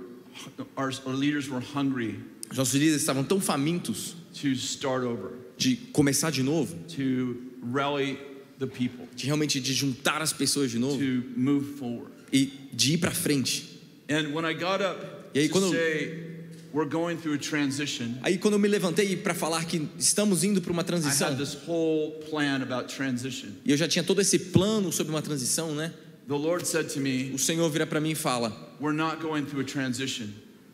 our, 0.76 0.90
our 1.06 1.14
leaders 1.14 1.48
were 1.48 1.60
hungry 1.60 2.18
Os 2.50 2.56
nossos 2.58 2.74
líderes 2.74 3.00
estavam 3.00 3.24
tão 3.24 3.40
famintos 3.40 4.14
to 4.40 4.48
start 4.52 5.04
over, 5.04 5.30
de 5.56 5.76
começar 5.92 6.30
de 6.30 6.42
novo, 6.42 6.76
to 6.94 7.36
rally 7.72 8.18
the 8.58 8.66
people, 8.66 9.06
de 9.14 9.26
realmente 9.26 9.60
de 9.60 9.72
juntar 9.74 10.22
as 10.22 10.32
pessoas 10.32 10.70
de 10.70 10.78
novo 10.78 10.98
to 10.98 11.24
move 11.38 11.76
forward. 11.78 12.10
e 12.32 12.50
de 12.72 12.94
ir 12.94 12.98
para 12.98 13.10
frente. 13.10 13.80
And 14.08 14.32
when 14.34 14.44
I 14.48 14.54
got 14.54 14.80
up 14.80 15.04
E 15.34 15.40
aí, 15.40 15.48
quando- 15.48 15.70
say 15.70 16.26
we're 16.72 16.88
going 16.90 17.16
through 17.16 17.34
a 17.34 17.38
transition, 17.38 18.14
Aí 18.22 18.38
quando 18.38 18.54
eu 18.54 18.58
me 18.60 18.68
levantei 18.68 19.16
para 19.16 19.34
falar 19.34 19.64
que 19.64 19.88
estamos 19.98 20.44
indo 20.44 20.60
para 20.60 20.72
uma 20.72 20.84
transição, 20.84 21.28
had 21.28 21.38
this 21.38 21.56
whole 21.66 22.12
plan 22.30 22.62
about 22.62 22.94
transition. 22.94 23.48
e 23.64 23.70
eu 23.72 23.76
já 23.76 23.88
tinha 23.88 24.02
todo 24.04 24.20
esse 24.20 24.38
plano 24.38 24.92
sobre 24.92 25.12
uma 25.12 25.22
transição, 25.22 25.74
né? 25.74 25.92
The 26.28 26.34
Lord 26.34 26.66
said 26.66 26.88
to 26.92 27.00
me, 27.00 27.30
o 27.34 27.38
Senhor 27.38 27.68
vira 27.70 27.86
para 27.86 28.00
mim 28.00 28.10
e 28.10 28.14
fala: 28.14 28.50
We're 28.80 28.96
not 28.96 29.22
going 29.22 29.44
through 29.44 29.62
a 29.62 29.64
transition. 29.64 30.26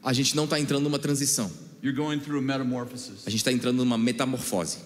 A 0.02 0.12
gente 0.12 0.34
não 0.36 0.44
está 0.44 0.58
entrando 0.58 0.84
numa 0.84 0.98
transição, 0.98 1.50
You're 1.82 1.96
going 1.96 2.20
through 2.20 2.44
a 2.48 3.30
gente 3.30 3.36
está 3.40 3.50
entrando 3.52 3.78
numa 3.78 3.98
metamorfose. 3.98 4.78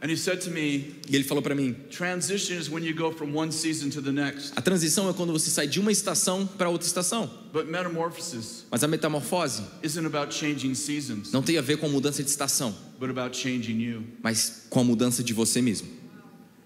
And 0.00 0.10
he 0.10 0.16
said 0.16 0.40
to 0.42 0.50
me, 0.50 0.94
E 1.08 1.16
ele 1.16 1.24
falou 1.24 1.42
para 1.42 1.56
mim: 1.56 1.74
Transition 1.90 2.56
is 2.56 2.70
when 2.70 2.84
you 2.84 2.94
go 2.94 3.10
from 3.10 3.34
one 3.34 3.50
season 3.50 3.90
to 3.90 4.00
the 4.00 4.12
next. 4.12 4.52
a 4.54 4.62
transição 4.62 5.10
é 5.10 5.12
quando 5.12 5.32
você 5.32 5.50
sai 5.50 5.66
de 5.66 5.80
uma 5.80 5.90
estação 5.90 6.46
para 6.46 6.68
outra 6.68 6.86
estação, 6.86 7.28
But 7.52 7.66
metamorphosis 7.66 8.64
mas 8.70 8.84
a 8.84 8.88
metamorfose 8.88 9.62
isn't 9.82 10.06
about 10.06 10.32
changing 10.32 10.74
seasons, 10.74 11.32
não 11.32 11.42
tem 11.42 11.58
a 11.58 11.60
ver 11.62 11.78
com 11.78 11.86
a 11.86 11.88
mudança 11.88 12.22
de 12.22 12.30
estação, 12.30 12.72
but 13.00 13.10
about 13.10 13.36
changing 13.36 13.80
you. 13.80 14.04
mas 14.22 14.66
com 14.70 14.80
a 14.80 14.84
mudança 14.84 15.22
de 15.24 15.32
você 15.34 15.60
mesmo. 15.60 15.88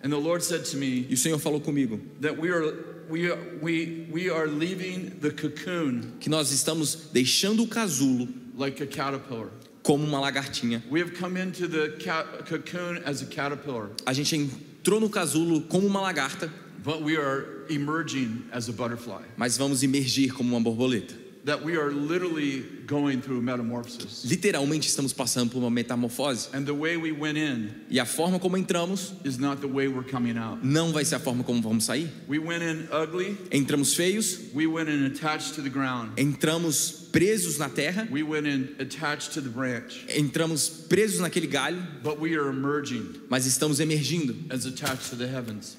And 0.05 0.11
the 0.11 0.17
Lord 0.17 0.45
said 0.45 0.65
to 0.71 0.77
me 0.77 1.07
E 1.09 1.15
o 1.15 1.17
Senhor 1.17 1.39
falou 1.39 1.61
comigo 1.61 1.99
that 2.21 2.39
we 2.39 2.51
are 2.51 2.75
we 3.11 3.31
are, 3.31 3.39
we 3.61 4.07
we 4.11 4.31
are 4.31 4.47
leaving 4.47 5.11
the 5.21 5.31
cocoon 5.31 6.15
que 6.21 6.29
nós 6.31 6.51
estamos 6.53 7.11
deixando 7.13 7.63
o 7.63 7.67
casulo 7.67 8.29
like 8.57 8.83
a 8.83 8.87
caterpillar. 8.87 9.49
como 9.83 10.05
uma 10.05 10.21
lagartinha. 10.21 10.83
We 10.91 11.01
have 11.01 11.13
come 11.19 11.37
into 11.37 11.67
the 11.67 11.97
ca- 12.03 12.25
cocoon 12.49 13.03
as 13.05 13.21
a 13.23 13.27
caterpillar, 13.27 13.91
A 14.07 14.13
gente 14.13 14.37
entrou 14.37 15.01
no 15.01 15.09
casulo 15.09 15.63
como 15.63 15.87
uma 15.87 16.01
lagarta, 16.01 16.49
but 16.85 17.03
we 17.03 17.17
are 17.17 17.65
emerging 17.69 18.45
as 18.53 18.69
a 18.69 18.73
butterfly. 18.73 19.23
mas 19.37 19.57
vamos 19.57 19.83
emergir 19.83 20.33
como 20.33 20.55
uma 20.57 20.61
borboleta. 20.63 21.15
That 21.45 21.65
we 21.65 21.77
are 21.77 21.91
literally 21.91 22.61
going 22.87 23.21
through 23.21 23.39
a 23.39 23.43
metamorphosis. 23.43 24.25
Literalmente 24.25 24.87
estamos 24.87 25.13
passando 25.13 25.51
por 25.51 25.59
uma 25.59 25.71
metamorfose. 25.71 26.49
And 26.55 26.65
the 26.65 26.73
way 26.73 26.97
we 26.97 27.11
went 27.11 27.37
in 27.37 27.69
E 27.91 27.99
a 27.99 28.05
forma 28.05 28.39
como 28.39 28.57
entramos 28.57 29.13
is 29.25 29.41
not 29.41 29.61
the 29.61 29.67
way 29.67 29.89
we're 29.89 30.09
coming 30.09 30.39
out. 30.39 30.61
não 30.65 30.93
vai 30.93 31.05
ser 31.05 31.17
a 31.17 31.19
forma 31.19 31.43
como 31.43 31.61
vamos 31.61 31.83
sair. 31.85 32.09
We 32.29 32.39
went 32.39 32.63
in 32.63 32.87
ugly, 32.93 33.37
Entramos 33.51 33.93
feios, 33.97 34.39
we 34.55 34.69
went 34.69 34.89
in 34.89 35.05
attached 35.07 35.55
to 35.57 35.63
the 35.63 35.69
ground. 35.69 36.13
entramos 36.17 37.09
presos 37.11 37.59
na 37.59 37.69
terra, 37.69 38.07
We 38.09 38.23
went 38.23 38.47
in 38.47 38.77
attached 38.79 39.33
to 39.33 39.41
the 39.41 39.51
branch. 39.51 40.07
entramos 40.09 40.87
presos 40.89 41.19
naquele 41.19 41.49
galho, 41.51 41.83
But 42.05 42.21
we 42.21 42.37
are 42.37 42.51
emerging 42.51 43.21
mas 43.29 43.47
estamos 43.47 43.81
emergindo, 43.81 44.37
as 44.49 44.65
attached 44.65 45.11
to 45.11 45.17
the 45.17 45.27
heavens 45.27 45.77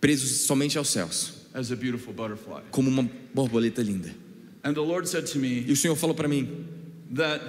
presos 0.00 0.44
somente 0.44 0.76
aos 0.76 0.88
céus, 0.88 1.34
as 1.54 1.70
a 1.70 1.76
beautiful 1.76 2.12
butterfly. 2.12 2.62
como 2.72 2.88
uma 2.90 3.08
borboleta 3.32 3.80
linda. 3.80 4.12
And 4.64 4.74
the 4.74 4.82
Lord 4.82 5.06
said 5.08 5.26
to 5.28 5.38
me 5.38 5.64
E 5.66 5.72
o 5.72 5.76
Senhor 5.76 5.96
falou 5.96 6.14
para 6.16 6.28
mim 6.28 6.66
that 7.14 7.40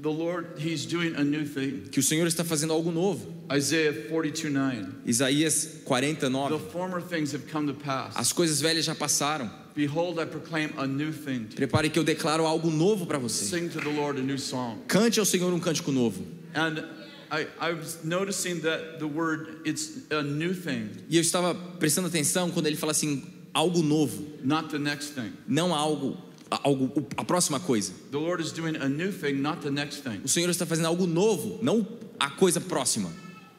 the 0.00 0.08
Lord, 0.10 0.46
He's 0.58 0.86
doing 0.86 1.14
a 1.16 1.24
new 1.24 1.44
thing. 1.44 1.88
que 1.90 1.98
o 2.00 2.02
Senhor 2.02 2.26
está 2.26 2.44
fazendo 2.44 2.72
algo 2.72 2.90
novo. 2.92 3.34
Isaiah 3.52 3.92
42 4.08 4.52
9. 4.52 4.86
Isaías 5.06 5.82
49. 5.84 6.50
The 6.58 6.70
former 6.70 7.00
things 7.00 7.32
have 7.34 7.46
come 7.50 7.66
to 7.66 7.74
pass. 7.74 8.14
As 8.16 8.32
coisas 8.32 8.60
velhas 8.60 8.84
já 8.84 8.94
passaram. 8.94 9.50
Behold, 9.74 10.18
I 10.18 10.24
proclaim 10.26 10.70
a 10.76 10.86
new 10.86 11.12
thing. 11.12 11.46
Prepare 11.54 11.88
que 11.90 11.98
eu 11.98 12.04
declaro 12.04 12.44
algo 12.46 12.70
novo 12.70 13.06
para 13.06 13.18
você. 13.18 13.44
Sing 13.44 13.68
to 13.68 13.80
the 13.80 13.90
Lord 13.90 14.18
a 14.18 14.22
new 14.22 14.38
song. 14.38 14.78
Cante 14.88 15.18
ao 15.20 15.26
Senhor 15.26 15.52
um 15.52 15.60
cântico 15.60 15.92
novo. 15.92 16.24
And 16.54 16.84
I, 17.30 17.46
I 17.60 17.72
was 17.74 18.02
noticing 18.04 18.60
that 18.62 18.98
the 18.98 19.06
word, 19.06 19.60
it's 19.66 20.10
a 20.10 20.22
new 20.22 20.54
thing, 20.54 20.90
E 21.10 21.16
eu 21.16 21.20
estava 21.20 21.54
prestando 21.54 22.08
atenção 22.08 22.50
quando 22.50 22.66
ele 22.66 22.76
fala 22.76 22.92
assim, 22.92 23.22
algo 23.52 23.82
novo, 23.82 24.24
not 24.42 24.70
the 24.70 24.78
next 24.78 25.12
thing. 25.12 25.32
não 25.46 25.74
algo, 25.74 26.16
algo 26.50 26.92
a 27.16 27.24
próxima 27.24 27.60
coisa. 27.60 27.92
The 28.10 28.18
Lord 28.18 28.42
is 28.42 28.52
doing 28.52 28.76
a 28.76 28.88
new 28.88 29.12
thing, 29.12 29.34
not 29.34 29.62
the 29.62 29.70
next 29.70 30.02
thing. 30.02 30.20
O 30.24 30.28
Senhor 30.28 30.48
está 30.50 30.66
fazendo 30.66 30.86
algo 30.86 31.06
novo, 31.06 31.58
não 31.62 31.86
a 32.18 32.30
coisa 32.30 32.60
próxima. 32.60 33.10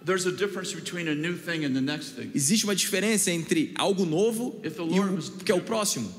There's 0.04 0.26
a 0.26 0.32
difference 0.32 0.74
between 0.74 1.10
a 1.10 1.14
new 1.14 1.38
thing 1.38 1.66
and 1.66 1.74
the 1.74 1.82
next 1.82 2.16
thing. 2.16 2.32
Existe 2.34 2.64
uma 2.64 2.74
diferença 2.74 3.30
entre 3.32 3.74
algo 3.76 4.06
novo 4.06 4.60
If 4.64 4.76
the 4.76 4.84
e 4.84 5.00
o 5.00 5.18
que 5.44 5.52
é 5.52 5.56
o 5.56 5.62
próximo. 5.62 6.10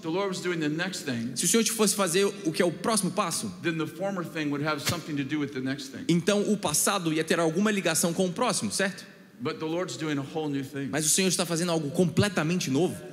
Se 1.35 1.45
o 1.45 1.49
Senhor 1.49 1.65
te 1.65 1.73
fosse 1.73 1.95
fazer 1.95 2.27
o 2.45 2.53
que 2.53 2.61
é 2.61 2.65
o 2.65 2.71
próximo 2.71 3.11
passo, 3.11 3.53
então 6.09 6.53
o 6.53 6.57
passado 6.57 7.13
ia 7.13 7.25
ter 7.25 7.41
alguma 7.41 7.71
ligação 7.71 8.13
com 8.13 8.27
o 8.27 8.33
próximo, 8.33 8.71
certo? 8.71 9.05
But 9.41 9.59
the 9.59 9.65
Lord's 9.65 9.97
doing 9.97 10.19
a 10.19 10.25
whole 10.35 10.53
new 10.53 10.63
thing. 10.63 10.91
Mas 10.93 11.07
o 11.07 11.09
Senhor 11.09 11.29
está 11.29 11.47
fazendo 11.47 11.73
algo 11.73 11.91
completamente 11.91 12.71
novo. 12.71 13.10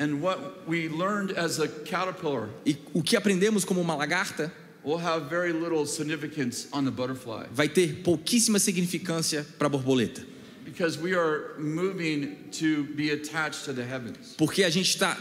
And 0.00 0.20
what 0.20 0.38
we 0.68 0.88
learned 0.88 1.36
as 1.36 1.58
a 1.58 1.66
caterpillar 1.66 2.48
E 2.64 2.76
o 2.94 3.02
que 3.02 3.16
aprendemos 3.16 3.64
como 3.64 3.80
uma 3.80 3.96
lagarta 3.96 4.52
will 4.84 4.98
have 4.98 5.28
very 5.28 5.52
little 5.52 5.84
significance 5.84 6.68
on 6.72 6.84
the 6.84 6.90
butterfly 6.90 7.46
vai 7.52 7.68
ter 7.68 8.02
pouquíssima 8.04 8.58
significância 8.60 9.44
para 9.58 9.66
a 9.66 9.70
borboleta, 9.70 10.24
because 10.64 10.96
we 10.98 11.14
are 11.14 11.58
moving 11.58 12.36
to 12.52 12.84
be 12.94 13.10
attached 13.10 13.64
to 13.64 13.72
the 13.72 13.82
heavens. 13.82 14.34
porque 14.38 14.62
a 14.62 14.70
gente 14.70 14.88
está 14.88 15.16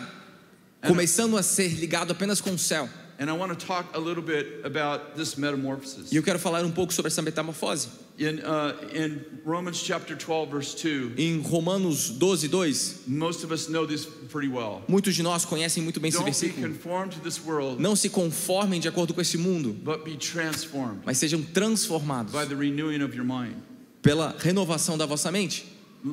começando 0.86 1.36
a 1.38 1.44
ser 1.44 1.70
ligado 1.80 2.12
apenas 2.12 2.40
com 2.40 2.52
o 2.52 2.58
céu. 2.58 2.88
And 3.20 3.32
I 3.32 3.34
want 3.34 3.58
to 3.58 3.66
talk 3.66 3.96
a 3.96 4.00
little 4.00 4.22
bit 4.22 4.62
about 4.64 5.16
this 5.16 5.36
metamorphosis. 5.38 6.12
E 6.12 6.16
eu 6.18 6.22
quero 6.24 6.38
falar 6.38 6.64
um 6.64 6.72
pouco 6.72 6.94
sobre 6.94 7.08
essa 7.10 7.22
metamorfose. 7.22 7.88
In, 8.20 8.40
uh, 8.40 8.74
in 8.96 9.22
Romans 9.46 9.78
chapter 9.78 10.16
12, 10.16 10.52
verse 10.52 10.76
2, 10.76 11.14
Em 11.18 11.40
Romanos 11.42 12.10
12, 12.12 12.48
2, 12.48 13.04
most 13.08 13.44
of 13.44 13.52
us 13.52 13.68
know 13.70 13.86
this 13.88 14.06
pretty 14.30 14.48
well. 14.48 14.82
muitos 14.88 15.16
de 15.16 15.22
nós 15.24 15.46
conhecem 15.46 15.82
muito 15.84 16.00
bem 16.00 16.10
esse 16.10 16.18
Don't 16.18 16.30
be 16.30 16.32
versículo. 16.32 16.68
conformed 16.74 17.14
to 17.14 17.20
this 17.22 17.40
world, 17.44 17.82
Não 17.82 17.96
se 17.96 18.10
conformem 18.10 18.80
de 18.80 18.88
acordo 18.88 19.14
com 19.14 19.22
esse 19.22 19.38
mundo, 19.38 19.70
but 19.74 20.04
be 20.04 20.16
transformed 20.18 21.02
mas 21.06 21.18
sejam 21.18 21.42
transformados 21.42 22.32
by 22.34 22.46
the 22.48 22.56
renewing 22.56 23.04
of 23.04 23.16
your 23.16 23.26
mind. 23.26 23.56
pela 24.02 24.36
renovação 24.40 24.98
da 24.98 25.06
vossa 25.06 25.32
mente. 25.32 25.66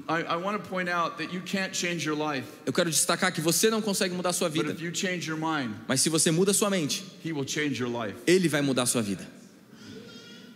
I, 0.09 0.23
I 0.23 0.37
want 0.37 0.63
to 0.63 0.69
point 0.69 0.89
out 0.89 1.19
that 1.19 1.33
you 1.33 1.41
can't 1.41 1.75
change 1.75 2.07
your 2.07 2.17
life, 2.17 2.47
Eu 2.67 2.73
quero 2.73 2.91
destacar 2.91 3.33
que 3.33 3.41
você 3.41 3.71
não 3.71 3.83
consegue 3.83 4.15
mudar 4.15 4.31
a 4.31 4.33
sua 4.33 4.49
vida, 4.49 4.73
if 4.73 4.81
you 4.81 4.95
change 4.95 5.29
your 5.29 5.39
mind, 5.39 5.75
mas 5.87 6.01
se 6.01 6.09
você 6.09 6.31
muda 6.31 6.51
a 6.51 6.55
sua 6.55 6.71
mente, 6.71 7.05
ele 8.27 8.49
vai 8.49 8.63
mudar 8.63 8.83
a 8.83 8.87
sua 8.87 9.03
vida. 9.03 9.27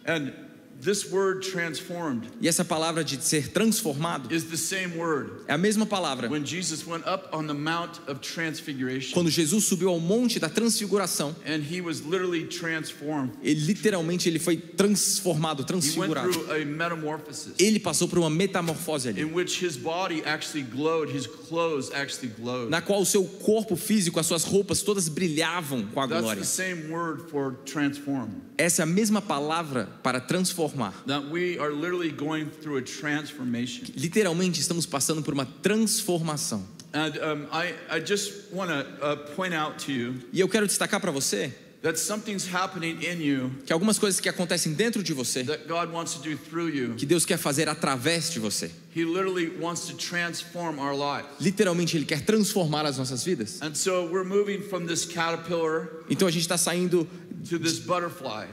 And 0.06 0.47
this 0.80 1.10
word 1.10 1.40
transformed 1.42 2.28
E 2.40 2.46
essa 2.48 2.64
palavra 2.64 3.02
de 3.04 3.20
ser 3.22 3.48
transformado 3.48 4.32
is 4.32 4.44
the 4.44 4.56
same 4.56 4.96
word 4.96 5.42
é 5.48 5.52
a 5.54 5.58
mesma 5.58 5.84
palavra 5.86 6.28
when 6.30 6.44
Jesus 6.44 6.86
went 6.86 7.04
up 7.06 7.28
on 7.36 7.46
the 7.46 7.54
Mount 7.54 8.00
of 8.06 8.20
Transfiguration 8.20 9.12
quando 9.12 9.28
Jesus 9.30 9.64
subiu 9.64 9.88
ao 9.88 9.98
monte 9.98 10.38
da 10.38 10.48
transfiguração. 10.48 11.34
and 11.44 11.62
he 11.62 11.80
was 11.80 12.02
literally 12.04 12.44
transformed. 12.46 13.32
Ele 13.42 13.60
literalmente 13.66 14.28
ele 14.28 14.38
foi 14.38 14.56
transformado, 14.56 15.58
He 15.60 15.62
went 15.62 15.66
transfigurado. 15.68 16.32
through 16.32 16.52
a 16.52 16.64
metamorphosis 16.64 17.54
Ele 17.58 17.80
passou 17.80 18.06
por 18.08 18.18
uma 18.18 18.30
metamorfose 18.30 19.08
ali, 19.08 19.20
in 19.22 19.32
which 19.34 19.64
his 19.64 19.76
body 19.76 20.22
actually 20.24 20.62
glowed, 20.64 21.10
his 21.12 21.26
clothes 21.26 21.90
actually 21.92 22.32
glowed. 22.38 22.70
na 22.70 22.80
qual 22.80 23.00
o 23.00 23.06
seu 23.06 23.24
corpo 23.24 23.74
físico, 23.76 24.20
as 24.20 24.26
suas 24.26 24.44
roupas 24.44 24.82
todas 24.82 25.08
brilhavam 25.08 25.86
com 25.92 26.00
a 26.00 26.06
That's 26.06 26.22
glória. 26.22 26.40
the 26.40 26.46
same 26.46 26.88
word 26.92 27.28
for 27.30 27.56
transform. 27.64 28.28
Essa 28.56 28.82
é 28.82 28.84
a 28.84 28.86
mesma 28.86 29.20
palavra 29.22 29.88
para 30.02 30.20
transformar. 30.20 30.67
That 31.06 31.30
we 31.30 31.58
are 31.58 31.72
literally 31.72 32.10
going 32.10 32.46
through 32.62 32.78
a 32.78 32.82
transformation. 32.82 33.86
Literalmente 33.96 34.60
estamos 34.60 34.86
passando 34.86 35.22
por 35.22 35.34
uma 35.34 35.46
transformação. 35.62 36.64
And 36.92 37.18
um, 37.18 37.46
I, 37.52 37.74
I 37.90 38.00
just 38.00 38.50
want 38.52 38.70
to 38.70 38.86
uh, 39.04 39.16
point 39.36 39.54
out 39.54 39.78
to 39.84 39.92
you 39.92 40.14
E 40.32 40.40
eu 40.40 40.48
quero 40.48 40.66
destacar 40.66 41.00
para 41.00 41.10
você 41.10 41.52
that 41.82 41.98
something's 41.98 42.46
happening 42.46 43.00
in 43.02 43.20
you 43.20 43.50
que 43.64 43.72
algumas 43.72 43.98
coisas 43.98 44.20
que 44.20 44.28
acontecem 44.28 44.72
dentro 44.72 45.02
de 45.02 45.12
você, 45.12 45.44
that 45.44 45.68
God 45.68 45.92
wants 45.92 46.14
to 46.14 46.20
do 46.20 46.36
through 46.36 46.68
you. 46.68 46.94
que 46.96 47.06
Deus 47.06 47.24
quer 47.24 47.38
fazer 47.38 47.68
através 47.68 48.30
de 48.30 48.40
você. 48.40 48.70
He 48.94 49.04
literally 49.04 49.50
wants 49.60 49.86
to 49.86 49.96
transform 49.96 50.78
our 50.78 50.94
lives. 50.94 51.30
Literalmente 51.40 51.96
ele 51.96 52.04
quer 52.04 52.22
transformar 52.22 52.84
as 52.84 52.98
nossas 52.98 53.22
vidas. 53.22 53.60
And 53.62 53.74
so 53.74 54.08
we're 54.10 54.24
moving 54.24 54.62
from 54.62 54.86
this 54.86 55.04
caterpillar 55.04 55.88
Então 56.10 56.26
a 56.26 56.30
gente 56.30 56.42
está 56.42 56.58
saindo. 56.58 57.06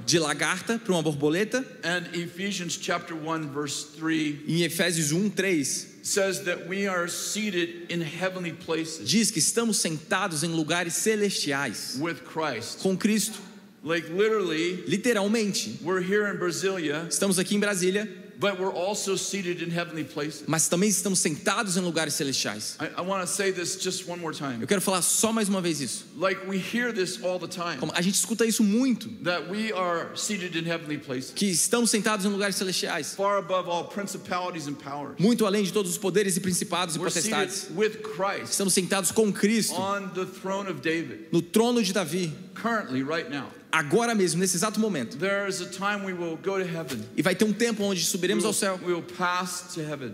De 0.05 0.19
lagarta 0.19 0.79
para 0.79 0.93
uma 0.93 1.01
borboleta. 1.01 1.65
And 1.83 2.05
Ephesians 2.13 2.77
chapter 2.77 3.15
1 3.15 3.49
verse 3.53 3.95
3 3.97 4.43
Em 4.47 4.63
Efésios 4.63 5.11
1, 5.11 5.29
3, 5.29 5.99
says 6.03 6.41
that 6.41 6.67
we 6.67 6.87
are 6.87 7.07
seated 7.07 7.91
in 7.91 8.01
heavenly 8.01 8.53
places 8.53 9.09
diz 9.09 9.31
que 9.31 9.39
estamos 9.39 9.77
sentados 9.77 10.43
em 10.43 10.49
lugares 10.49 10.93
celestiais 10.93 11.97
with 11.99 12.23
Christ. 12.23 12.79
com 12.79 12.95
Cristo. 12.95 13.39
Like 13.83 14.09
literally, 14.09 14.83
Literalmente, 14.87 15.79
we're 15.83 16.01
here 16.01 16.27
in 16.27 16.37
Brasilia, 16.37 17.05
estamos 17.07 17.37
aqui 17.37 17.55
em 17.55 17.59
Brasília, 17.59 18.07
but 18.45 18.59
we're 18.59 18.71
also 18.73 19.15
seated 19.15 19.61
in 19.63 19.71
heavenly 19.71 20.03
places. 20.03 20.43
mas 20.47 20.67
também 20.67 20.89
estamos 20.89 21.19
sentados 21.19 21.77
em 21.77 21.81
lugares 21.81 22.13
celestiais. 22.13 22.77
I, 22.79 23.01
I 23.01 23.01
want 23.01 23.21
to 23.21 23.27
say 23.27 23.51
this 23.51 23.77
just 23.81 24.07
one 24.07 24.19
more 24.21 24.33
Eu 24.35 24.51
time. 24.51 24.67
quero 24.67 24.81
falar 24.81 25.01
só 25.01 25.31
mais 25.33 25.49
uma 25.49 25.61
vez 25.61 25.81
isso. 25.81 26.05
Like 26.17 26.47
we 26.47 26.57
hear 26.57 26.93
this 26.93 27.19
all 27.23 27.39
the 27.39 27.47
time 27.47 27.77
Como 27.79 27.91
a 27.95 28.01
gente 28.01 28.15
escuta 28.15 28.45
isso 28.45 28.63
muito, 28.63 29.09
that 29.23 29.49
we 29.49 29.71
are 29.73 30.09
seated 30.15 30.55
in 30.57 30.65
heavenly 30.69 30.97
places, 30.97 31.31
que 31.33 31.47
estamos 31.47 31.89
sentados 31.89 32.25
em 32.25 32.29
lugares 32.29 32.55
celestiais, 32.55 33.15
far 33.15 33.37
above 33.39 33.69
all 33.69 33.85
principalities 33.85 34.67
and 34.67 34.75
powers. 34.75 35.15
muito 35.19 35.45
além 35.45 35.63
de 35.63 35.73
todos 35.73 35.91
os 35.91 35.97
poderes 35.97 36.37
e 36.37 36.39
principados 36.39 36.95
e 36.95 36.99
potestades. 36.99 37.55
seated 37.67 37.77
with 37.77 38.01
Christ 38.15 38.51
Estamos 38.51 38.73
sentados 38.73 39.11
com 39.11 39.31
Cristo 39.33 39.73
on 39.75 40.09
the 40.13 40.25
throne 40.25 40.69
of 40.69 40.81
David, 40.81 41.27
no 41.31 41.41
trono 41.41 41.81
de 41.81 41.91
Davi, 41.93 42.31
currently, 42.53 43.01
right 43.03 43.29
now. 43.29 43.47
Agora 43.77 44.15
mesmo, 44.15 44.39
nesse 44.39 44.55
exato 44.55 44.79
momento. 44.79 45.17
There 45.17 45.47
is 45.49 45.61
a 45.61 45.65
time 45.65 46.05
we 46.05 46.13
will 46.13 46.37
go 46.37 46.57
to 46.57 46.65
heaven. 46.65 47.01
E 47.15 47.21
vai 47.21 47.35
ter 47.35 47.45
um 47.45 47.53
tempo 47.53 47.83
onde 47.83 48.03
subiremos 48.05 48.45
ao 48.45 48.53
céu, 48.53 48.79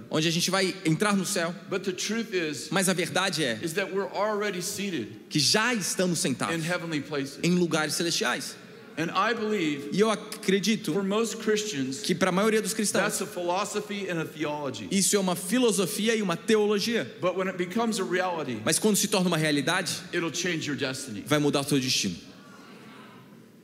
onde 0.09 0.27
a 0.27 0.31
gente 0.31 0.49
vai 0.49 0.75
entrar 0.85 1.15
no 1.15 1.25
céu. 1.25 1.53
But 1.69 1.83
the 1.83 1.91
truth 1.91 2.33
is, 2.33 2.69
Mas 2.71 2.89
a 2.89 2.93
verdade 2.93 3.43
é 3.43 3.59
is 3.61 3.73
that 3.73 3.93
we're 3.93 4.11
already 4.13 4.61
seated 4.61 5.09
que 5.29 5.39
já 5.39 5.73
estamos 5.73 6.19
in 6.19 6.21
sentados 6.33 7.39
em 7.43 7.51
lugares 7.55 7.93
celestiais. 7.93 8.55
And 8.97 9.09
I 9.15 9.33
believe 9.33 9.89
E 9.93 9.99
eu 10.01 10.07
for 10.09 10.19
acredito 10.19 11.03
most 11.03 11.37
Christians, 11.37 11.99
que 12.01 12.13
para 12.13 12.29
a 12.29 12.31
maioria 12.31 12.61
dos 12.61 12.73
cristãos 12.73 13.03
that's 13.03 13.21
a 13.21 13.25
philosophy 13.25 14.09
and 14.09 14.19
a 14.19 14.25
theology. 14.25 14.87
isso 14.91 15.15
é 15.15 15.19
uma 15.19 15.35
filosofia 15.35 16.15
e 16.15 16.21
uma 16.21 16.35
teologia. 16.35 17.09
But 17.21 17.35
when 17.37 17.47
it 17.47 17.57
becomes 17.57 17.99
a 17.99 18.03
reality, 18.03 18.59
Mas 18.65 18.77
quando 18.77 18.97
se 18.97 19.07
torna 19.07 19.27
uma 19.27 19.37
realidade, 19.37 19.93
it'll 20.13 20.33
change 20.33 20.67
your 20.67 20.77
destiny. 20.77 21.23
vai 21.25 21.39
mudar 21.39 21.61
o 21.61 21.63
seu 21.63 21.79
destino. 21.79 22.30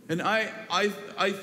And 0.10 0.22
I, 0.22 0.50
I, 0.70 0.92
I 1.18 1.36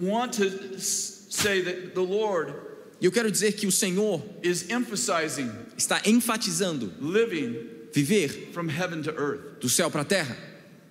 want 0.00 0.34
to 0.34 0.78
say 0.78 1.60
that 1.62 1.94
the 1.94 2.02
Lord 2.02 2.54
eu 3.00 3.10
quero 3.10 3.30
dizer 3.30 3.52
que 3.56 3.66
o 3.66 3.72
Senhor 3.72 4.22
is 4.42 4.70
emphasizing 4.70 5.50
está 5.76 6.00
enfatizando 6.06 6.92
living 7.00 7.56
viver 7.92 8.28
from 8.52 8.68
heaven 8.68 9.02
to 9.02 9.14
earth 9.16 9.60
do 9.60 9.68
céu 9.68 9.90
para 9.90 10.02
a 10.02 10.04
terra, 10.04 10.36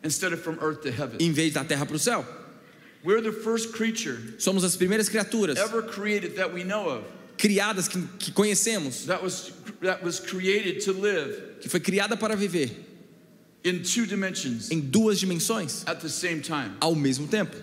instead 0.03 0.33
of 0.33 0.41
from 0.41 0.57
earth 0.61 0.81
to 0.83 0.91
heaven. 0.91 1.17
em 1.19 1.31
vez 1.31 1.53
da 1.53 1.63
terra 1.63 1.85
para 1.85 1.95
o 1.95 1.99
céu. 1.99 2.25
We're 3.03 3.21
the 3.21 3.31
first 3.31 3.73
creature 3.73 4.17
Somos 4.37 4.63
as 4.63 4.75
primeiras 4.77 5.09
criaturas 5.09 5.57
ever 5.57 5.81
created 5.81 6.35
that 6.35 6.53
we 6.53 6.63
know 6.63 6.89
of 6.89 7.03
criadas 7.37 7.87
que, 7.87 8.01
que 8.19 8.33
conhecemos, 8.33 9.05
that 9.07 9.23
was, 9.23 9.51
that 9.81 10.03
was 10.03 10.19
created 10.19 10.81
to 10.81 10.91
live 10.93 11.59
que 11.61 11.69
foi 11.69 11.79
criada 11.79 12.17
para 12.17 12.35
viver 12.35 12.69
em 14.69 14.79
duas 14.79 15.19
dimensões 15.19 15.83
at 15.85 15.99
the 16.01 16.09
same 16.09 16.41
time. 16.41 16.71
ao 16.79 16.95
mesmo 16.95 17.27
tempo. 17.27 17.55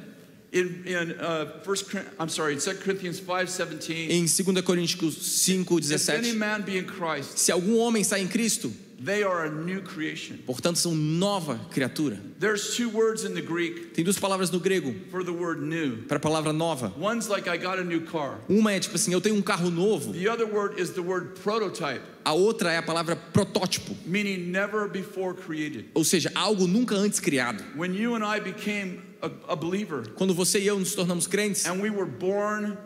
In, 0.53 0.83
in 0.85 1.13
uh, 1.13 1.63
first, 1.63 1.95
I'm 2.19 2.29
sorry, 2.29 2.55
in 2.55 2.59
2 2.59 2.83
Corinthians 2.83 3.21
5:17, 3.21 4.11
Em 4.11 4.27
2 4.27 4.63
Coríntios 4.63 5.15
5, 5.15 5.79
if 5.79 6.09
any 6.09 6.33
17, 6.33 6.37
man 6.37 6.63
be 6.63 6.77
in 6.77 6.85
Christ, 6.85 7.39
se 7.39 7.53
algum 7.53 7.77
homem 7.79 8.03
está 8.03 8.19
em 8.19 8.27
Cristo, 8.27 8.73
they 9.03 9.23
are 9.23 9.47
a 9.47 9.51
new 9.51 9.81
creation. 9.83 10.37
portanto 10.47 10.77
são 10.79 10.95
nova 10.95 11.59
criatura. 11.71 12.19
There's 12.39 12.77
two 12.77 12.89
words 12.91 13.25
in 13.25 13.33
the 13.35 13.41
Greek 13.41 13.93
Tem 13.95 14.05
duas 14.05 14.19
palavras 14.19 14.51
no 14.51 14.61
grego 14.61 14.95
for 15.11 15.25
the 15.25 15.33
word 15.33 15.63
new. 15.63 16.03
para 16.07 16.19
a 16.19 16.21
palavra 16.21 16.53
nova. 16.53 16.93
One's 16.99 17.29
like 17.29 17.49
I 17.49 17.57
got 17.57 17.79
a 17.79 17.85
new 17.85 18.03
car. 18.03 18.41
Uma 18.49 18.73
é 18.73 18.81
tipo 18.81 18.97
assim, 18.97 19.13
eu 19.13 19.21
tenho 19.21 19.37
um 19.37 19.43
carro 19.43 19.71
novo. 19.71 20.13
The 20.13 20.29
other 20.29 20.47
word 20.47 20.81
is 20.81 20.91
the 20.91 21.01
word 21.01 21.39
prototype, 21.43 22.03
A 22.25 22.33
outra 22.35 22.73
é 22.73 22.77
a 22.77 22.83
palavra 22.83 23.17
protótipo, 23.17 23.97
meaning 24.05 24.51
never 24.51 24.87
before 24.89 25.35
created. 25.35 25.87
ou 25.95 26.05
seja, 26.05 26.31
algo 26.35 26.67
nunca 26.67 26.95
antes 26.95 27.19
criado. 27.21 27.65
When 27.77 27.95
you 27.95 28.15
and 28.15 28.23
I 28.25 28.39
became 28.41 29.01
a, 29.23 29.31
a 29.53 29.57
believer 29.57 30.11
Quando 30.15 30.35
você 30.35 30.59
e 30.61 30.67
eu 30.67 30.79
nos 30.79 30.95
tornamos 30.95 31.27
crentes 31.27 31.65
and 31.67 31.81
we 31.81 31.89
were 31.91 32.05
born 32.07 32.77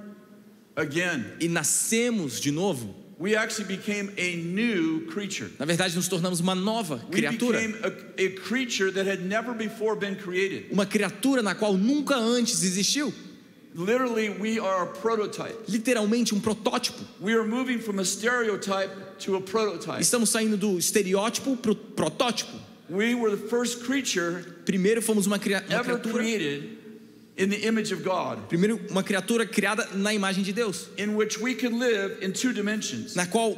again, 0.76 1.24
e 1.40 1.48
nascemos 1.48 2.40
de 2.40 2.50
novo, 2.50 2.94
we 3.18 3.36
actually 3.36 3.64
became 3.76 4.10
a 4.18 4.36
new 4.36 5.06
creature. 5.06 5.50
na 5.58 5.64
verdade 5.64 5.94
nos 5.94 6.08
tornamos 6.08 6.40
uma 6.40 6.54
nova 6.54 6.96
We 7.10 7.20
criatura. 7.20 7.58
became 7.60 7.76
a, 7.84 8.22
a 8.24 8.28
creature 8.30 8.90
that 8.90 9.06
had 9.06 9.22
never 9.24 9.54
before 9.54 9.94
been 9.96 10.16
created. 10.16 10.66
Uma 10.72 10.86
criatura 10.86 11.42
na 11.42 11.54
qual 11.54 11.74
nunca 11.74 12.14
antes 12.16 12.62
existiu. 12.64 13.12
Literally, 13.76 14.30
we 14.30 14.60
are 14.60 14.84
a 14.84 14.86
prototype. 14.86 15.56
Literalmente 15.68 16.32
um 16.32 16.40
protótipo. 16.40 17.00
We 17.20 17.32
are 17.34 17.42
moving 17.44 17.80
from 17.80 17.98
a 17.98 18.04
stereotype 18.04 19.18
to 19.20 19.34
a 19.36 19.40
prototype. 19.40 20.00
Estamos 20.00 20.28
saindo 20.28 20.56
do 20.56 20.78
estereótipo 20.78 21.56
para 21.56 21.72
o 21.72 21.74
protótipo. 21.74 22.52
We 22.88 23.14
were 23.16 23.30
the 23.34 23.48
first 23.48 23.82
creature 23.84 24.44
Primeiro 24.64 25.00
fomos 25.02 25.26
uma, 25.26 25.38
cria- 25.40 25.64
uma 25.68 25.74
ever 25.74 25.98
criatura, 25.98 26.12
created 26.14 26.78
in 27.36 27.50
the 27.50 27.66
image 27.66 27.92
of 27.92 28.02
God, 28.04 28.38
primeiro 28.48 28.78
uma 28.90 29.02
criatura 29.02 29.44
criada 29.46 29.86
na 29.94 30.12
imagem 30.14 30.42
de 30.44 30.52
Deus, 30.52 30.88
in 30.96 31.16
which 31.16 31.38
we 31.40 31.54
can 31.54 31.78
live 31.78 32.16
in 32.22 32.32
two 32.32 32.52
dimensions. 32.52 33.14
na 33.16 33.26
qual 33.26 33.56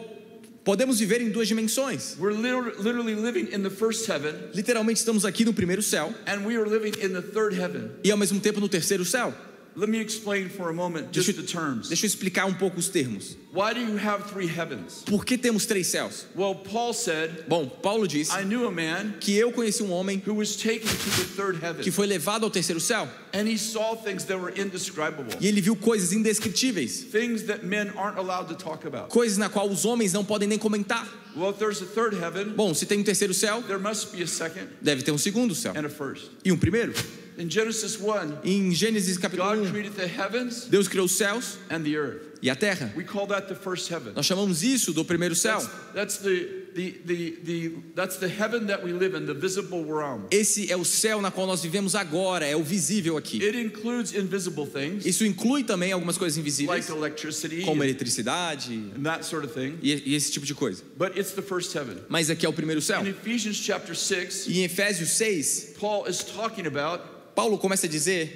podemos 0.65 0.99
viver 0.99 1.21
em 1.21 1.31
duas 1.31 1.47
dimensões. 1.47 2.17
We're 2.19 2.33
liter- 2.33 2.75
literally 2.81 3.15
living 3.15 3.49
in 3.53 3.63
the 3.63 3.71
first 3.71 4.07
heaven, 4.09 4.35
Literalmente 4.55 4.99
estamos 5.01 5.25
aqui 5.25 5.45
no 5.45 5.53
primeiro 5.53 5.83
céu 5.83 6.13
and 6.27 6.45
we 6.47 6.57
are 6.57 6.67
living 6.67 6.95
in 7.03 7.13
the 7.13 7.23
third 7.23 7.53
heaven. 7.55 7.91
e 8.03 8.11
ao 8.11 8.17
mesmo 8.17 8.41
tempo 8.41 8.61
no 8.61 8.69
terceiro 8.69 9.05
céu. 9.05 9.33
Let 9.79 9.91
me 9.91 10.01
explain 10.01 10.49
for 10.49 10.71
a 10.71 10.73
moment 10.73 11.13
Deixa, 11.13 11.33
just 11.33 11.39
the 11.39 11.47
terms. 11.47 11.89
deixa 11.89 12.07
eu 12.07 12.09
explicar 12.09 12.47
um 12.47 12.55
pouco 12.55 12.79
os 12.79 12.89
termos. 12.89 13.37
Why 13.53 13.75
do 13.75 13.81
you 13.81 13.99
have 13.99 14.25
three 14.31 14.47
heavens? 14.49 15.03
Por 15.05 15.25
que 15.25 15.37
temos 15.37 15.67
três 15.67 15.87
céus? 15.89 16.25
Well, 16.35 16.55
Paul 16.55 16.95
said, 16.95 17.45
Bom, 17.47 17.69
Paulo 17.69 18.07
disse 18.09 18.33
I 18.33 18.43
knew 18.45 18.67
a 18.67 18.71
man 18.71 19.15
que 19.21 19.37
eu 19.37 19.53
conheci 19.53 19.83
um 19.83 19.93
homem 19.93 20.23
who 20.27 20.35
was 20.35 20.57
taken 20.57 20.89
to 20.89 21.11
the 21.11 21.25
third 21.37 21.59
que 21.59 21.67
heaven, 21.67 21.91
foi 21.93 22.07
levado 22.07 22.45
ao 22.45 22.51
terceiro 22.51 22.81
céu 22.81 23.07
and 23.35 23.47
he 23.47 23.59
saw 23.59 23.95
things 23.95 24.25
that 24.25 24.39
were 24.41 24.51
indescribable, 24.59 25.35
e 25.41 25.47
ele 25.47 25.61
viu 25.61 25.77
coisas 25.77 26.13
indescritíveis, 26.13 27.05
things 27.13 27.43
that 27.43 27.63
men 27.65 27.91
aren't 27.99 28.19
allowed 28.19 28.49
to 28.49 28.55
talk 28.55 28.87
about. 28.87 29.11
coisas 29.11 29.37
na 29.37 29.51
qual 29.51 29.69
os 29.69 29.85
homens 29.85 30.13
não 30.13 30.25
podem 30.25 30.49
nem 30.49 30.59
comentar. 30.59 31.07
Well, 31.37 31.51
if 31.51 31.59
there's 31.59 31.83
a 31.83 31.87
third 31.87 32.15
heaven, 32.17 32.55
Bom, 32.57 32.73
se 32.73 32.87
tem 32.87 32.99
um 32.99 33.05
terceiro 33.05 33.35
céu, 33.35 33.63
there 33.63 33.79
must 33.79 34.11
be 34.11 34.23
a 34.23 34.27
second 34.27 34.69
deve 34.81 35.03
ter 35.03 35.13
um 35.13 35.19
segundo 35.19 35.55
céu 35.55 35.75
and 35.77 35.85
a 35.85 35.91
first. 35.91 36.31
e 36.43 36.51
um 36.51 36.57
primeiro. 36.57 36.95
In 37.39 37.51
Genesis 37.51 37.99
1, 38.01 38.41
Em 38.45 38.73
Gênesis 38.73 39.19
capítulo 39.19 39.49
God 39.49 39.67
1, 39.67 39.71
created 39.71 39.95
the 39.95 40.07
heavens 40.07 40.67
Deus 40.71 40.89
criou 40.89 41.05
os 41.05 41.13
céus 41.13 41.59
and 41.71 41.83
the 41.83 41.95
earth. 41.97 42.23
e 42.43 42.51
a 42.51 42.55
terra. 42.55 42.93
We 42.97 43.05
call 43.05 43.27
that 43.29 43.49
the 43.49 43.55
first 43.55 43.91
heaven. 43.91 44.13
Nós 44.15 44.25
chamamos 44.27 44.63
isso 44.63 44.93
do 44.93 45.05
primeiro 45.05 45.35
céu. 45.35 45.59
That's, 45.59 46.19
that's 46.19 46.19
the, 46.19 46.67
the, 46.75 46.91
the, 47.05 47.31
the, 47.45 47.73
that's 47.95 48.17
the 48.17 48.29
heaven 48.29 48.67
that 48.67 48.83
we 48.85 48.93
live 48.93 49.15
in, 49.15 49.27
the 49.27 49.35
visible 49.35 49.85
realm. 49.85 50.27
Esse 50.31 50.71
é 50.71 50.77
o 50.77 50.85
céu 50.85 51.21
na 51.21 51.31
qual 51.31 51.47
nós 51.47 51.63
vivemos 51.63 51.95
agora, 51.95 52.47
é 52.47 52.55
o 52.57 52.63
visível 52.63 53.17
aqui. 53.17 53.43
It 53.43 53.59
includes 53.59 54.15
invisible 54.15 54.67
things 54.67 55.05
Isso 55.05 55.25
inclui 55.25 55.65
também 55.65 55.93
algumas 55.93 56.17
coisas 56.17 56.39
invisíveis, 56.39 56.89
like 56.89 56.91
electricity 56.91 57.63
como 57.63 57.83
and, 57.83 57.87
eletricidade 57.87 58.73
and 58.97 59.03
that 59.03 59.25
sort 59.25 59.45
of 59.45 59.53
thing. 59.53 59.79
e, 59.83 60.15
esse 60.15 60.31
tipo 60.31 60.47
de 60.47 60.55
coisa. 60.55 60.83
But 60.97 61.17
it's 61.19 61.33
the 61.33 61.43
first 61.43 61.75
heaven. 61.75 61.97
Mas 62.09 62.31
aqui 62.31 62.47
é 62.47 62.49
o 62.49 62.53
primeiro 62.53 62.81
céu. 62.81 63.05
In 63.05 63.11
Ephesians 63.11 63.57
chapter 63.57 63.95
6, 63.95 64.49
em 64.49 64.65
Efésios 64.65 65.11
6, 65.11 65.75
Paul 65.79 66.07
is 66.09 66.19
talking 66.19 66.67
about 66.67 67.16
Paulo 67.37 67.59
começa 67.59 67.87
a 67.87 67.89
dizer 67.89 68.35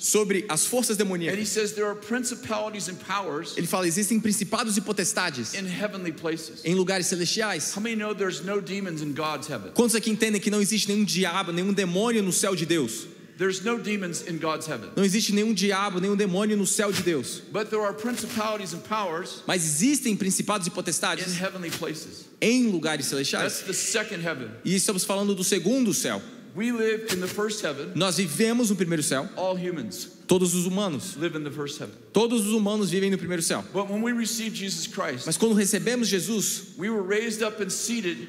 sobre 0.00 0.46
as 0.48 0.64
forças 0.66 0.96
And 0.96 1.02
he 1.02 1.04
demoníacas. 1.04 1.48
says 1.48 1.72
there 1.72 1.86
are 1.86 1.94
principalities 1.94 2.88
and 2.88 2.94
powers 2.96 3.54
Ele 3.56 3.66
fala: 3.66 3.86
existem 3.86 4.18
principados 4.18 4.76
e 4.78 4.80
potestades 4.80 5.52
in 5.54 5.66
heavenly 5.66 6.10
places. 6.12 6.62
em 6.64 6.74
lugares 6.74 7.06
celestiais. 7.06 7.74
How 7.76 7.82
many 7.82 7.94
know 7.94 8.14
there's 8.14 8.40
no 8.42 8.60
demons 8.60 9.02
in 9.02 9.12
God's 9.12 9.46
heaven? 9.48 9.72
Quantos 9.74 9.94
aqui 9.94 10.10
entendem 10.10 10.40
que 10.40 10.50
não 10.50 10.60
existe 10.62 10.88
nenhum 10.88 11.04
diabo, 11.04 11.52
nenhum 11.52 11.72
demônio 11.74 12.22
no 12.22 12.32
céu 12.32 12.56
de 12.56 12.64
Deus? 12.64 13.06
There's 13.38 13.62
no 13.64 13.78
demons 13.78 14.22
in 14.28 14.38
God's 14.38 14.66
heaven. 14.68 14.90
Não 14.94 15.04
existe 15.04 15.32
nenhum 15.32 15.52
diabo, 15.52 16.00
nenhum 16.00 16.14
demônio 16.16 16.56
no 16.56 16.66
céu 16.66 16.92
de 16.92 17.02
Deus. 17.02 17.42
But 17.52 17.70
there 17.70 17.82
are 17.82 17.92
principalities 17.92 18.72
and 18.72 18.80
powers 18.88 19.42
Mas 19.46 19.64
existem 19.64 20.16
principados 20.16 20.66
e 20.66 20.70
in 20.70 20.72
potestades 20.74 21.40
heavenly 21.40 21.70
places. 21.70 22.26
em 22.40 22.68
lugares 22.70 23.06
That's 23.10 23.28
celestiais. 23.28 23.62
the 23.66 23.72
second 23.74 24.22
heaven. 24.24 24.48
E 24.64 24.74
estamos 24.74 25.04
falando 25.04 25.34
do 25.34 25.42
segundo 25.42 25.92
céu. 25.92 26.22
We 26.54 26.70
live 26.70 27.12
in 27.12 27.20
the 27.20 27.26
first 27.28 27.62
heaven. 27.64 27.92
Nós 27.94 28.16
vivemos 28.18 28.68
no 28.70 28.76
primeiro 28.76 29.02
céu, 29.02 29.28
All 29.36 29.56
humans 29.56 30.08
todos 30.26 30.54
os 30.54 30.66
humanos. 30.66 31.16
live 31.16 31.34
in 31.36 31.44
the 31.44 31.50
first 31.50 31.78
heaven. 31.80 31.94
Todos 32.12 32.46
os 32.46 32.52
humanos 32.52 32.90
vivem 32.90 33.10
no 33.10 33.16
primeiro 33.18 33.42
céu. 33.42 33.64
But 33.72 33.88
when 33.88 34.02
we 34.02 34.12
receive 34.12 34.54
Jesus 34.54 34.86
Christ, 34.86 35.26
Mas 35.26 35.36
quando 35.38 35.54
recebemos 35.54 36.08
Jesus, 36.08 36.74
we 36.76 36.90
were 36.90 37.02
raised 37.02 37.42
up 37.42 37.60
and 37.62 37.70
seated 37.70 38.28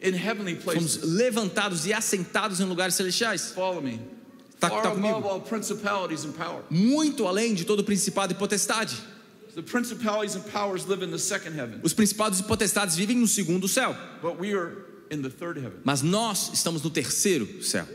in 0.00 0.14
heavenly 0.14 0.54
fomos 0.54 0.96
places. 0.98 1.04
levantados 1.04 1.86
e 1.86 1.92
assentados 1.92 2.60
em 2.60 2.64
lugares 2.66 2.94
celestiais. 2.94 3.50
Follow 3.52 3.80
me. 3.82 4.00
Tá- 4.60 4.70
tá 4.70 4.90
comigo? 4.92 5.26
all 5.28 5.40
principalities 5.40 6.24
and 6.24 6.32
power. 6.32 6.62
Muito 6.70 7.26
além 7.26 7.52
de 7.54 7.64
todo 7.64 7.82
principado 7.84 8.32
e 8.32 8.36
potestade. 8.36 8.96
The 9.54 9.62
principalities 9.62 10.36
and 10.36 10.42
powers 10.52 10.86
live 10.86 11.02
in 11.02 11.10
the 11.10 11.18
second 11.18 11.56
heaven, 11.58 11.80
Os 11.82 11.92
principados 11.94 12.38
e 12.40 12.42
potestades 12.44 12.94
vivem 12.94 13.16
no 13.16 13.26
segundo 13.26 13.66
céu. 13.66 13.96
but 14.22 14.38
we 14.38 14.52
are 14.54 14.84
Mas 15.84 16.02
nós 16.02 16.50
estamos 16.52 16.82
no 16.82 16.90
terceiro 16.90 17.62
céu. 17.62 17.86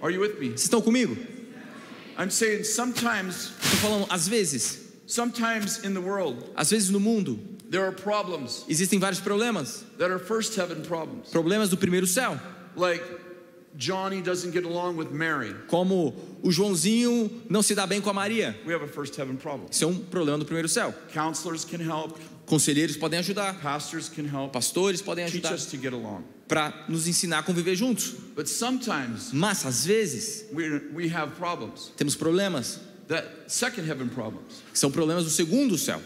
Vocês 0.00 0.62
estão 0.62 0.80
comigo? 0.80 1.16
Estou 2.28 3.78
falando, 3.80 4.06
às 4.10 4.26
vezes, 4.26 4.88
sometimes 5.06 5.84
in 5.84 5.94
the 5.94 6.00
world, 6.00 6.44
às 6.54 6.70
vezes 6.70 6.90
no 6.90 7.00
mundo, 7.00 7.38
there 7.70 7.84
are 7.84 7.94
problems 7.94 8.64
existem 8.68 8.98
vários 8.98 9.20
problemas. 9.20 9.84
that 9.98 10.10
are 10.10 10.18
first 10.18 10.56
heaven 10.56 10.82
problems. 10.82 11.30
Problemas 11.30 11.70
do 11.70 11.76
primeiro 11.76 12.06
céu. 12.06 12.38
Like 12.76 13.02
Johnny 13.76 14.20
doesn't 14.20 14.52
get 14.52 14.64
along 14.64 14.96
with 14.96 15.10
Mary. 15.12 15.54
Como 15.68 16.14
o 16.42 16.50
Joãozinho 16.50 17.30
não 17.48 17.62
se 17.62 17.74
dá 17.74 17.86
bem 17.86 18.00
com 18.00 18.10
a 18.10 18.12
Maria. 18.12 18.58
We 18.66 18.74
have 18.74 18.84
a 18.84 18.88
first 18.88 19.16
heaven 19.18 19.36
problem. 19.36 19.68
Isso 19.70 19.84
é 19.84 19.86
um 19.86 19.98
problema 19.98 20.38
do 20.38 20.44
primeiro 20.44 20.68
céu. 20.68 20.92
Counselors 21.12 21.64
can 21.64 21.80
help, 21.80 22.18
Conselheiros 22.48 22.96
podem 22.96 23.18
ajudar. 23.18 23.54
pastors 23.60 24.08
can 24.08 24.24
help, 24.26 24.52
Pastores 24.52 25.02
podem 25.02 25.24
teach 25.26 25.44
ajudar 25.46 25.54
us 25.54 25.66
to 25.66 25.76
get 25.76 25.92
along. 25.92 26.24
para 26.48 26.72
nos 26.88 27.06
ensinar 27.06 27.40
a 27.40 27.42
conviver 27.42 27.76
juntos. 27.76 28.14
But 28.34 28.48
sometimes 28.48 29.32
Mas 29.32 29.64
às 29.66 29.84
vezes 29.84 30.44
we 30.52 31.08
have 31.08 31.32
problems 31.36 31.92
temos 31.96 32.16
problemas 32.16 32.78
that 33.08 33.24
second 33.48 33.86
heaven 33.88 34.08
problems. 34.08 34.62
são 34.72 34.90
problemas 34.90 35.24
do 35.24 35.30
segundo 35.30 35.76
céu. 35.76 36.00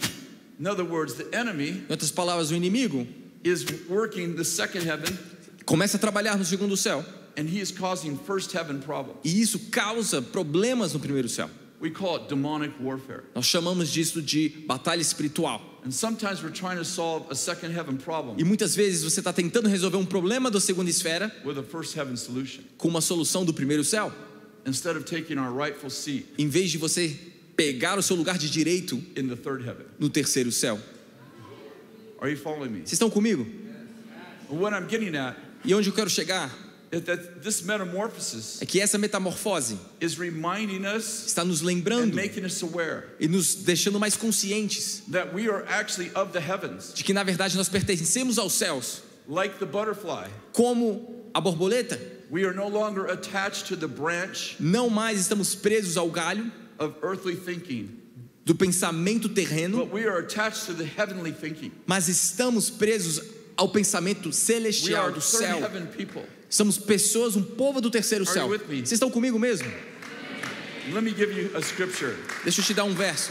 In 0.60 0.66
other 0.66 0.84
words, 0.84 1.14
the 1.14 1.28
enemy 1.36 1.82
Em 1.88 1.90
outras 1.90 2.10
palavras, 2.10 2.50
o 2.50 2.54
inimigo 2.54 3.06
is 3.44 3.64
working 3.88 4.34
the 4.36 4.44
second 4.44 4.84
heaven 4.86 5.16
começa 5.64 5.96
a 5.96 6.00
trabalhar 6.00 6.36
no 6.36 6.44
segundo 6.44 6.76
céu 6.76 7.04
and 7.36 7.48
he 7.48 7.60
is 7.60 7.70
causing 7.72 8.16
first 8.26 8.52
heaven 8.54 8.78
problems. 8.80 9.18
E 9.24 9.40
isso 9.40 9.58
causa 9.70 10.20
problemas 10.20 10.92
no 10.92 11.00
primeiro 11.00 11.28
céu. 11.28 11.48
We 11.80 11.90
call 11.90 12.16
it 12.16 12.28
demonic 12.28 12.74
warfare. 12.80 13.24
Nós 13.34 13.46
chamamos 13.46 13.90
disso 13.90 14.20
de 14.22 14.48
batalha 14.66 15.00
espiritual. 15.00 15.60
And 15.84 15.90
sometimes 15.92 16.42
we're 16.44 16.52
trying 16.54 16.76
to 16.78 16.84
solve 16.84 17.26
a 17.28 17.34
second 17.34 17.72
heaven 17.74 17.96
problem 17.96 18.36
E 18.38 18.44
muitas 18.44 18.76
vezes 18.76 19.02
você 19.02 19.20
está 19.20 19.32
tentando 19.32 19.68
resolver 19.68 19.96
um 19.96 20.06
problema 20.06 20.50
da 20.50 20.60
segunda 20.60 20.88
esfera 20.88 21.32
with 21.44 21.58
a 21.58 21.62
first 21.62 21.96
heaven 21.96 22.16
solution 22.16 22.62
com 22.78 22.88
uma 22.88 23.00
solução 23.00 23.44
do 23.44 23.52
primeiro 23.52 23.82
céu, 23.82 24.12
instead 24.64 24.96
of 24.96 25.04
taking 25.04 25.38
our 25.38 25.52
rightful 25.52 25.90
seat 25.90 26.26
em 26.38 26.46
vez 26.48 26.70
de 26.70 26.78
você 26.78 27.16
pegar 27.56 27.98
o 27.98 28.02
seu 28.02 28.14
lugar 28.16 28.38
de 28.38 28.48
direito 28.48 28.94
in 29.16 29.26
the 29.28 29.36
third 29.36 29.64
heaven. 29.66 29.84
no 29.98 30.08
terceiro 30.08 30.52
céu. 30.52 30.78
Are 32.20 32.30
you 32.30 32.36
following 32.36 32.70
me? 32.70 32.78
Vocês 32.80 32.92
estão 32.92 33.10
comigo? 33.10 33.44
What 34.48 34.72
I'm 34.76 34.86
getting 34.88 35.16
at 35.16 35.36
E 35.64 35.74
onde 35.74 35.88
eu 35.88 35.94
quero 35.94 36.08
chegar 36.10 36.48
is 36.92 37.02
that 37.04 37.42
this 37.42 37.62
metamorphosis 37.62 38.60
é 38.60 38.66
que 38.66 38.78
essa 38.78 38.98
metamorfose 38.98 39.78
is 39.98 40.18
reminding 40.18 40.84
us 40.84 41.24
está 41.26 41.42
nos 41.42 41.62
and 41.62 41.66
lembrando 41.66 42.14
making 42.14 42.44
us 42.44 42.62
aware 42.62 43.04
e 43.18 43.26
nos 43.26 43.54
deixando 43.54 43.98
mais 43.98 44.14
conscientes 44.14 45.02
that 45.10 45.32
we 45.32 45.48
are 45.48 45.64
actually 45.68 46.10
of 46.14 46.32
the 46.32 46.40
heavens, 46.40 46.92
de 46.92 47.02
que 47.02 47.14
na 47.14 47.24
verdade 47.24 47.56
nós 47.56 47.68
pertencemos 47.68 48.38
aos 48.38 48.52
céus, 48.52 49.02
como 50.52 51.30
a 51.34 51.40
borboleta. 51.40 51.98
We 52.30 52.44
are 52.44 52.54
no 52.54 52.66
longer 52.66 53.06
attached 53.08 53.66
to 53.68 53.76
the 53.76 53.86
branch 53.86 54.56
Não 54.58 54.88
mais 54.88 55.20
estamos 55.20 55.54
presos 55.54 55.96
ao 55.96 56.10
galho 56.10 56.50
of 56.78 56.94
earthly 57.02 57.36
thinking, 57.36 57.90
do 58.44 58.54
pensamento 58.54 59.28
terreno, 59.28 59.78
but 59.78 59.92
we 59.92 60.04
are 60.06 60.18
attached 60.18 60.66
to 60.66 60.74
the 60.74 60.84
heavenly 60.84 61.32
thinking. 61.32 61.72
mas 61.86 62.08
estamos 62.08 62.70
presos 62.70 63.22
ao 63.56 63.68
pensamento 63.68 64.32
celestial 64.32 65.12
do 65.12 65.20
céu. 65.20 65.60
Somos 66.52 66.76
pessoas, 66.76 67.34
um 67.34 67.42
povo 67.42 67.80
do 67.80 67.90
terceiro 67.90 68.26
céu. 68.26 68.46
Vocês 68.48 68.92
estão 68.92 69.10
comigo 69.10 69.38
mesmo? 69.38 69.72
Let 70.92 71.02
me 71.02 71.10
give 71.10 71.32
you 71.32 71.56
a 71.56 71.60
scripture. 71.60 72.14
Deixa 72.44 72.60
eu 72.60 72.64
te 72.66 72.74
dar 72.74 72.84
um 72.84 72.92
verso. 72.94 73.30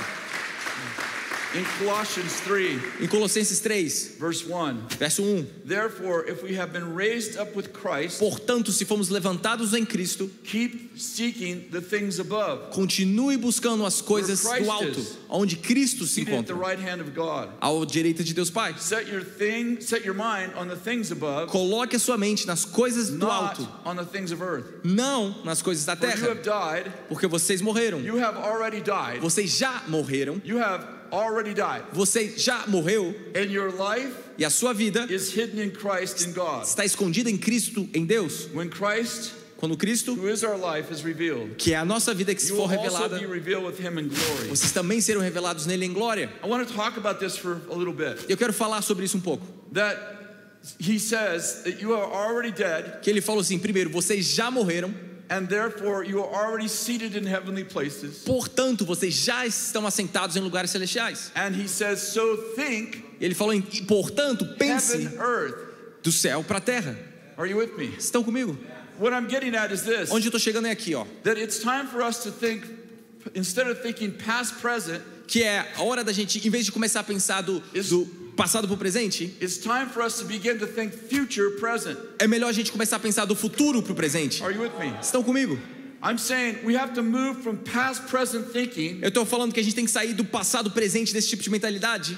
In 1.53 1.65
Colossians 1.79 2.39
3, 2.41 2.79
Em 3.01 3.07
Colossenses 3.07 3.59
3, 3.59 3.89
verse 4.17 4.45
1, 4.47 4.87
verso 4.97 5.21
1. 5.21 5.45
therefore, 5.65 6.25
if 6.25 6.41
we 6.43 6.55
have 6.55 6.71
been 6.71 6.95
raised 6.95 7.37
up 7.37 7.53
with 7.57 7.73
Christ, 7.73 8.19
Portanto, 8.19 8.71
se 8.71 8.85
fomos 8.85 9.09
levantados 9.09 9.73
em 9.73 9.85
Cristo, 9.85 10.29
keep 10.45 10.97
seeking 10.97 11.67
the 11.69 11.81
things 11.81 12.19
above, 12.19 12.71
continue 12.71 13.37
buscando 13.37 13.85
as 13.85 14.01
coisas 14.01 14.43
do 14.43 14.69
alto, 14.71 15.05
onde 15.29 15.57
Cristo 15.57 16.05
se 16.05 16.21
seated 16.21 16.35
at 16.35 16.47
the 16.47 16.53
encontra, 16.53 16.57
right 16.57 16.79
hand 16.79 17.01
of 17.01 17.13
God. 17.13 17.49
à 17.61 17.67
direita 17.85 18.23
de 18.23 18.33
Deus 18.33 18.49
Pai. 18.49 18.73
Set 18.77 19.09
your 19.09 19.21
thing, 19.21 19.81
set 19.81 20.05
your 20.05 20.13
mind 20.15 20.53
on 20.55 20.69
the 20.69 20.77
things 20.77 21.11
above, 21.11 21.49
Coloque 21.49 21.95
a 21.95 21.99
sua 21.99 22.17
mente 22.17 22.47
nas 22.47 22.63
coisas 22.63 23.09
do 23.09 23.27
alto, 23.29 23.67
on 23.85 23.97
the 23.97 24.05
things 24.05 24.31
of 24.31 24.41
earth. 24.41 24.85
não 24.85 25.35
nas 25.43 25.61
coisas 25.61 25.83
da 25.85 25.97
For 25.97 26.05
you 26.07 26.13
terra, 26.13 26.27
have 26.29 26.43
died, 26.43 26.91
porque 27.09 27.27
vocês 27.27 27.61
morreram. 27.61 27.99
you 27.99 28.15
have 28.19 28.37
already 28.37 28.79
died. 28.79 29.19
Vocês 29.19 29.49
já 29.57 29.83
morreram, 29.89 30.41
You 30.45 30.57
have 30.57 31.00
already 31.11 31.53
died. 31.53 31.83
você 31.93 32.33
já 32.37 32.65
morreu 32.67 33.13
And 33.35 33.51
your 33.51 33.71
life 33.71 34.11
e 34.37 34.45
a 34.45 34.49
sua 34.49 34.73
vida 34.73 35.05
is 35.09 35.29
hidden 35.35 35.63
in 35.63 35.71
Christ 35.71 36.25
in 36.25 36.33
God. 36.33 36.63
está 36.63 36.83
escondida 36.85 37.29
em 37.29 37.37
Cristo, 37.37 37.87
em 37.93 38.05
Deus. 38.05 38.47
When 38.53 38.69
Christ, 38.69 39.33
Quando 39.57 39.77
Cristo, 39.77 40.15
who 40.15 40.27
is 40.27 40.41
our 40.43 40.57
life, 40.57 40.91
is 40.91 41.01
revealed, 41.03 41.55
que 41.57 41.73
é 41.73 41.77
a 41.77 41.85
nossa 41.85 42.13
vida 42.15 42.33
que 42.33 42.41
se 42.41 42.51
for 42.51 42.67
revelada, 42.67 43.19
be 43.19 43.27
revealed 43.27 43.63
with 43.65 43.79
him 43.79 43.99
in 43.99 44.07
glory. 44.09 44.47
vocês 44.49 44.71
também 44.71 44.99
serão 44.99 45.21
revelados 45.21 45.67
nele 45.67 45.85
em 45.85 45.93
glória. 45.93 46.31
I 46.43 46.47
want 46.47 46.67
to 46.67 46.73
talk 46.73 46.97
about 46.97 47.19
this 47.19 47.37
for 47.37 47.61
a 47.71 47.75
little 47.75 47.93
bit. 47.93 48.25
Eu 48.27 48.35
quero 48.37 48.51
falar 48.53 48.81
sobre 48.81 49.05
isso 49.05 49.17
um 49.17 49.21
pouco. 49.21 49.45
That 49.73 49.99
he 50.79 50.97
says 50.99 51.61
that 51.63 51.79
you 51.79 51.93
are 51.93 52.11
already 52.11 52.51
dead, 52.51 53.01
Que 53.03 53.09
ele 53.11 53.21
falou 53.21 53.41
assim: 53.41 53.59
primeiro, 53.59 53.91
vocês 53.91 54.33
já 54.33 54.49
morreram, 54.49 54.91
and 55.31 55.47
therefore 55.47 56.03
you 56.03 56.21
are 56.21 56.45
already 56.45 56.67
seated 56.67 57.15
in 57.15 57.25
heavenly 57.25 57.63
places. 57.63 58.23
portanto, 58.25 58.85
vocês 58.85 59.13
já 59.13 59.45
estão 59.47 59.87
assentados 59.87 60.35
em 60.35 60.41
lugares 60.41 60.69
celestiais. 60.69 61.31
And 61.35 61.55
he 61.55 61.67
says, 61.67 61.99
so 61.99 62.37
think 62.55 63.03
Ele 63.19 63.33
falou, 63.33 63.53
em, 63.53 63.61
portanto, 63.61 64.45
pense 64.57 64.93
heaven, 64.93 65.17
earth. 65.17 65.55
do 66.03 66.11
céu 66.11 66.43
para 66.43 66.57
a 66.57 66.61
terra. 66.61 66.97
Are 67.37 67.49
you 67.49 67.57
with 67.57 67.77
me? 67.77 67.95
Estão 67.97 68.23
comigo? 68.23 68.57
What 68.99 69.13
I'm 69.15 69.27
getting 69.29 69.55
at 69.55 69.71
is 69.71 69.81
this 69.83 70.11
Onde 70.11 70.27
eu 70.27 70.29
estou 70.29 70.39
chegando 70.39 70.67
é 70.67 70.71
aqui, 70.71 70.93
ó. 70.93 71.05
that 71.23 71.39
it's 71.41 71.59
time 71.59 71.87
for 71.87 72.03
us 72.03 72.23
to 72.23 72.31
think, 72.31 72.63
instead 73.33 73.67
of 73.69 73.81
thinking 73.81 74.11
past, 74.11 74.55
present, 74.61 75.01
Que 75.27 75.43
é 75.43 75.65
a 75.77 75.83
hora 75.83 76.03
da 76.03 76.11
gente, 76.11 76.45
em 76.45 76.51
vez 76.51 76.65
de 76.65 76.73
começar 76.73 76.99
a 76.99 77.03
pensar 77.03 77.41
do, 77.41 77.61
do 77.61 78.05
passado 78.41 78.67
para 78.67 78.73
o 78.73 78.77
presente, 78.77 79.35
it's 79.39 79.59
time 79.59 79.85
for 79.93 80.03
us 80.03 80.17
to 80.17 80.25
begin 80.25 80.57
to 80.57 80.65
think 80.65 80.91
future, 80.91 81.51
present. 81.59 81.95
é 82.17 82.27
melhor 82.27 82.49
a 82.49 82.51
gente 82.51 82.71
começar 82.71 82.95
a 82.95 82.99
pensar 82.99 83.25
do 83.25 83.35
futuro 83.35 83.83
para 83.83 83.91
o 83.91 83.95
presente. 83.95 84.43
Are 84.43 84.51
you 84.51 84.61
with 84.63 84.71
me? 84.79 84.89
Vocês 84.93 85.05
Estão 85.05 85.21
comigo? 85.23 85.59
I'm 86.03 86.17
saying 86.17 86.57
we 86.65 86.75
have 86.75 86.95
to 86.95 87.03
move 87.03 87.43
from 87.43 87.57
past, 87.57 88.07
present 88.07 88.51
thinking 88.51 88.97
Eu 89.03 89.09
estou 89.09 89.23
falando 89.23 89.53
que 89.53 89.59
a 89.59 89.63
gente 89.63 89.75
tem 89.75 89.85
que 89.85 89.91
sair 89.91 90.13
do 90.15 90.25
passado 90.25 90.71
presente 90.71 91.13
desse 91.13 91.29
tipo 91.29 91.43
de 91.43 91.51
mentalidade 91.51 92.17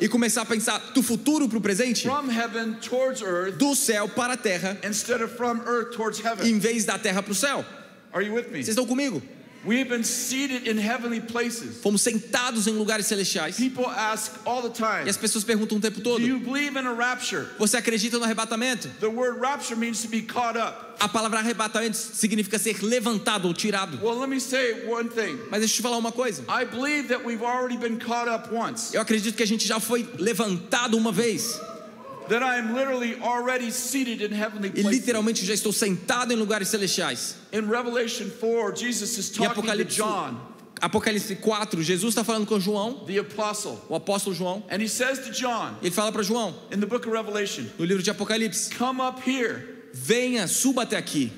e 0.00 0.08
começar 0.08 0.42
a 0.42 0.44
pensar 0.44 0.78
do 0.92 1.00
futuro 1.00 1.48
para 1.48 1.58
o 1.58 1.60
presente, 1.60 2.08
do 3.56 3.76
céu 3.76 4.08
para 4.08 4.32
a 4.32 4.36
terra, 4.36 4.76
em 6.42 6.58
vez 6.58 6.84
da 6.84 6.98
terra 6.98 7.22
para 7.22 7.30
o 7.30 7.36
céu. 7.36 7.64
Are 8.12 8.26
you 8.26 8.34
with 8.34 8.48
me? 8.50 8.64
Vocês 8.64 8.70
estão 8.70 8.84
comigo? 8.84 9.22
We've 9.64 9.88
been 9.88 10.04
seated 10.04 10.68
in 10.68 10.78
heavenly 10.78 11.20
places. 11.20 11.82
Fomos 11.82 12.00
sentados 12.00 12.66
em 12.66 12.72
lugares 12.72 13.06
celestiais 13.06 13.56
People 13.56 13.86
ask 13.86 14.32
all 14.46 14.62
the 14.62 14.68
e 14.68 14.72
time, 14.72 15.08
as 15.08 15.16
pessoas 15.16 15.44
perguntam 15.44 15.78
o 15.78 15.80
tempo 15.80 15.96
Do 15.96 16.02
todo: 16.02 16.20
you 16.22 16.38
believe 16.38 16.78
in 16.78 16.86
a 16.86 16.92
rapture? 16.92 17.46
Você 17.58 17.76
acredita 17.76 18.18
no 18.18 18.24
arrebatamento? 18.24 18.88
The 19.00 19.08
word 19.08 19.40
rapture 19.40 19.76
means 19.76 20.00
to 20.02 20.08
be 20.08 20.22
caught 20.22 20.56
up. 20.56 20.96
A 21.00 21.08
palavra 21.08 21.40
arrebatamento 21.40 21.96
significa 21.96 22.58
ser 22.58 22.82
levantado 22.84 23.46
ou 23.46 23.54
tirado. 23.54 23.98
Well, 24.02 24.18
let 24.18 24.28
me 24.28 24.40
say 24.40 24.86
one 24.86 25.08
thing. 25.08 25.38
Mas 25.50 25.60
deixa 25.60 25.74
eu 25.74 25.76
te 25.76 25.82
falar 25.82 25.96
uma 25.96 26.12
coisa. 26.12 26.44
I 26.48 26.64
believe 26.64 27.08
that 27.08 27.24
we've 27.24 27.44
already 27.44 27.76
been 27.76 27.98
caught 27.98 28.28
up 28.28 28.52
once. 28.54 28.94
Eu 28.94 29.00
acredito 29.00 29.36
que 29.36 29.42
a 29.42 29.46
gente 29.46 29.66
já 29.66 29.80
foi 29.80 30.08
levantado 30.18 30.96
uma 30.96 31.12
vez 31.12 31.60
e 34.74 34.82
literalmente 34.82 35.44
já 35.44 35.54
estou 35.54 35.72
sentado 35.72 36.32
em 36.32 36.36
lugares 36.36 36.68
celestiais. 36.68 37.36
In 37.52 37.62
Revelation 37.66 38.28
4, 38.40 38.76
Jesus 38.76 39.18
is 39.18 39.30
Em 39.30 39.32
talking 39.32 39.54
to 39.54 39.60
Apocalipse, 39.60 39.96
John, 39.96 40.36
Apocalipse 40.80 41.34
4, 41.36 41.82
Jesus 41.82 42.10
está 42.12 42.22
falando 42.22 42.46
com 42.46 42.60
João, 42.60 43.04
the 43.06 43.18
apostle, 43.18 43.78
o 43.88 43.94
apóstolo 43.94 44.34
João. 44.34 44.62
and 44.70 44.80
he 44.80 44.88
says 44.88 45.18
to 45.20 45.30
John 45.30 45.76
Ele 45.82 45.90
fala 45.90 46.12
para 46.12 46.22
João, 46.22 46.54
in 46.72 46.78
the 46.80 46.86
book 46.86 47.06
of 47.06 47.12
Revelation, 47.16 47.64
no 47.78 47.84
livro 47.84 48.02
de 48.02 48.10
Apocalipse: 48.10 48.70
Come 48.76 49.00
up 49.00 49.20
here. 49.28 49.76
Venha, 49.92 50.46
suba 50.46 50.82
até 50.82 50.96
aqui. 50.96 51.32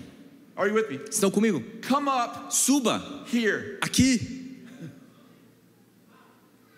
Are 0.56 0.68
you 0.68 0.74
with 0.74 0.88
me? 0.90 1.00
Estão 1.10 1.30
comigo? 1.30 1.62
Come 1.88 2.08
up 2.10 2.54
Suba 2.54 3.24
here. 3.32 3.78
aqui. 3.80 4.39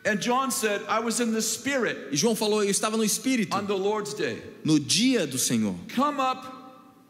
And 0.04 0.20
John 0.20 0.50
said, 0.50 0.82
I 0.88 0.98
was 0.98 1.20
in 1.20 1.32
the 1.32 1.40
Spirit 1.40 2.08
E 2.10 2.16
João 2.16 2.34
falou: 2.36 2.64
Eu 2.64 2.70
estava 2.70 2.96
no 2.96 3.04
Espírito 3.04 3.54
on 3.56 3.66
the 3.66 3.74
Lord's 3.76 4.14
day. 4.14 4.42
no 4.64 4.78
dia 4.80 5.26
do 5.26 5.38
Senhor. 5.38 5.76
Come 5.94 6.18
up, 6.20 6.44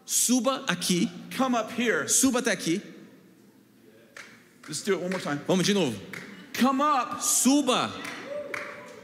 Suba 0.04 0.64
aqui, 0.68 1.08
come 1.36 1.54
up 1.56 1.70
here. 1.72 2.06
suba 2.08 2.40
até 2.40 2.50
aqui. 2.52 2.82
Let's 4.68 4.82
do 4.82 4.92
it 4.94 5.00
one 5.00 5.10
more 5.10 5.20
time. 5.20 5.40
Vamos 5.46 5.64
de 5.64 5.72
novo. 5.74 5.98
Come 6.52 6.82
up, 6.82 7.22
Suba. 7.22 7.90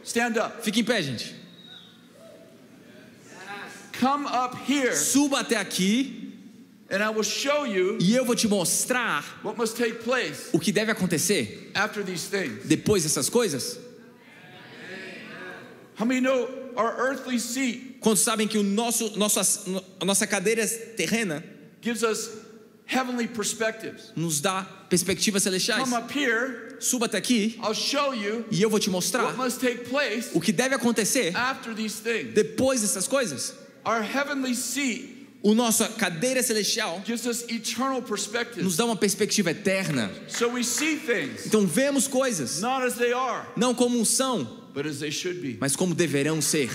stand 0.05 0.37
up. 0.37 0.63
Fique 0.63 0.81
em 0.81 0.85
pé, 0.85 1.01
gente. 1.03 1.35
Come 3.99 4.27
up 4.27 4.55
here, 4.71 4.95
Suba 4.95 5.41
até 5.41 5.57
aqui 5.57 6.28
and 6.91 7.03
I 7.03 7.11
will 7.11 7.23
show 7.23 7.65
you 7.67 7.99
e 8.01 8.15
eu 8.15 8.25
vou 8.25 8.35
te 8.35 8.49
mostrar 8.49 9.23
what 9.43 9.59
must 9.59 9.77
take 9.77 10.03
place 10.03 10.49
o 10.53 10.59
que 10.59 10.73
deve 10.73 10.91
acontecer 10.91 11.71
after 11.75 12.03
these 12.05 12.29
things. 12.29 12.65
depois 12.67 13.03
dessas 13.05 13.29
coisas. 13.29 13.79
How 15.97 16.05
many 16.05 16.21
know 16.21 16.49
our 16.77 16.95
earthly 16.99 17.39
seat 17.39 17.99
Quantos 18.01 18.21
sabem 18.21 18.47
que 18.47 18.57
o 18.57 18.63
nosso, 18.63 19.17
nosso, 19.19 19.41
a 20.01 20.05
nossa 20.05 20.27
cadeira 20.27 20.65
terrena 20.97 21.43
gives 21.81 22.03
us 22.05 22.31
heavenly 22.87 23.27
perspectives? 23.27 24.13
nos 24.15 24.41
dá 24.41 24.65
perspectivas 24.89 25.43
celestiais? 25.43 25.83
Come 25.83 25.95
up 25.95 26.11
here, 26.17 26.77
Suba 26.81 27.07
até 27.07 27.19
aqui 27.19 27.59
I'll 27.61 27.75
show 27.75 28.15
you 28.15 28.45
e 28.51 28.63
eu 28.63 28.71
vou 28.71 28.79
te 28.79 28.89
mostrar 28.89 29.25
what 29.25 29.37
must 29.37 29.59
take 29.61 29.89
place 29.89 30.31
o 30.35 30.41
que 30.41 30.53
deve 30.53 30.75
acontecer 30.77 31.35
after 31.35 31.75
these 31.75 32.01
things. 32.01 32.33
depois 32.33 32.81
dessas 32.83 33.09
coisas. 33.09 33.55
Our 33.85 34.03
heavenly 34.03 34.55
seat 34.55 35.18
O 35.41 35.55
nossa 35.55 35.89
cadeira 35.89 36.43
celestial 36.43 37.03
nos 38.57 38.77
dá 38.77 38.85
uma 38.85 38.97
perspectiva 38.97 39.53
eterna. 39.53 40.11
Então 41.47 41.67
vemos 41.67 42.09
coisas 42.09 42.61
não 43.57 43.75
como 43.75 44.05
são, 44.05 44.69
mas 45.61 45.77
como 45.77 45.95
deverão 45.95 46.43
ser. 46.43 46.71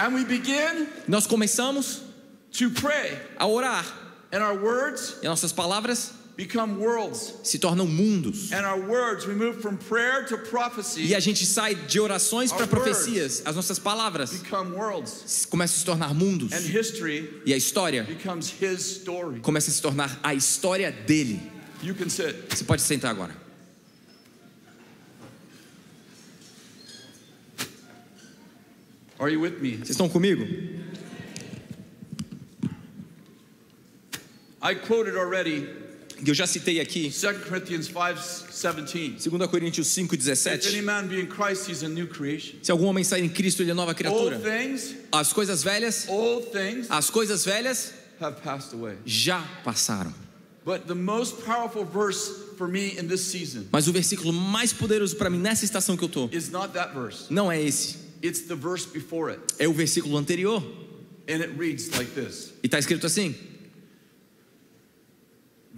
And 0.00 0.14
we 0.14 0.24
begin 0.24 0.86
Nós 1.08 1.26
começamos 1.26 2.02
to 2.52 2.70
pray, 2.70 3.18
a 3.36 3.48
orar 3.48 3.84
and 4.32 4.44
our 4.44 4.56
words 4.56 5.16
e 5.20 5.26
nossas 5.26 5.52
palavras. 5.52 6.12
Se 7.42 7.58
tornam 7.58 7.86
mundos. 7.86 8.52
And 8.52 8.64
our 8.64 8.80
words, 8.80 9.26
we 9.26 9.34
move 9.34 9.60
from 9.60 9.76
prayer 9.76 10.24
to 10.26 10.38
prophecy, 10.38 11.02
E 11.08 11.14
a 11.14 11.20
gente 11.20 11.44
sai 11.44 11.74
de 11.74 11.98
orações 11.98 12.52
para 12.52 12.66
profecias. 12.66 13.42
As 13.44 13.56
nossas 13.56 13.78
palavras 13.78 14.30
become 14.30 14.72
worlds. 14.76 15.46
começam 15.50 15.74
a 15.76 15.78
se 15.80 15.84
tornar 15.84 16.14
mundos. 16.14 16.52
And 16.52 16.60
history 16.60 17.42
E 17.44 17.52
a 17.52 17.56
história 17.56 18.04
becomes 18.04 18.52
his 18.60 18.80
story. 19.00 19.40
começa 19.40 19.70
a 19.70 19.74
se 19.74 19.82
tornar 19.82 20.18
a 20.22 20.32
história 20.34 20.92
dele. 20.92 21.40
You 21.82 21.94
can 21.94 22.08
sit. 22.08 22.34
Você 22.50 22.64
pode 22.64 22.82
sentar 22.82 23.10
agora. 23.10 23.34
Are 29.18 29.28
you 29.28 29.40
with 29.40 29.60
me? 29.60 29.76
Vocês 29.78 29.90
estão 29.90 30.08
comigo? 30.08 30.44
I 34.62 34.74
quoted 34.74 35.16
already 35.16 35.66
Eu 36.26 36.34
já 36.34 36.46
citei 36.46 36.80
aqui 36.80 37.10
2 37.10 37.44
Corinthians 37.44 37.88
5:17. 37.88 39.28
2 39.30 39.46
Coríntios 39.50 39.96
If 39.96 39.98
any 39.98 40.08
5,17. 40.08 40.82
man 40.82 41.06
be 41.06 41.20
in 41.20 41.26
Christ, 41.26 41.68
he's 41.68 41.82
a 41.82 41.88
new 41.88 42.06
creation. 42.06 42.58
Se 42.62 42.72
algum 42.72 42.86
homem 42.86 43.04
sair 43.04 43.24
em 43.24 43.28
Cristo, 43.28 43.62
ele 43.62 43.70
é 43.70 43.74
nova 43.74 43.94
criatura. 43.94 44.40
As 45.12 45.32
coisas 45.32 45.62
velhas, 45.62 46.08
as 46.88 47.10
coisas 47.10 47.44
velhas 47.44 47.92
já 49.04 49.40
passaram. 49.64 50.12
Mas 53.72 53.88
o 53.88 53.92
versículo 53.92 54.32
mais 54.32 54.72
poderoso 54.72 55.16
para 55.16 55.30
mim 55.30 55.38
nessa 55.38 55.64
estação 55.64 55.96
que 55.96 56.04
eu 56.04 56.08
tô 56.08 56.28
não 57.30 57.50
é 57.50 57.62
esse. 57.62 57.96
É 59.58 59.68
o 59.68 59.72
versículo 59.72 60.16
anterior. 60.16 60.62
E 61.26 62.66
está 62.66 62.78
escrito 62.78 63.06
assim: 63.06 63.34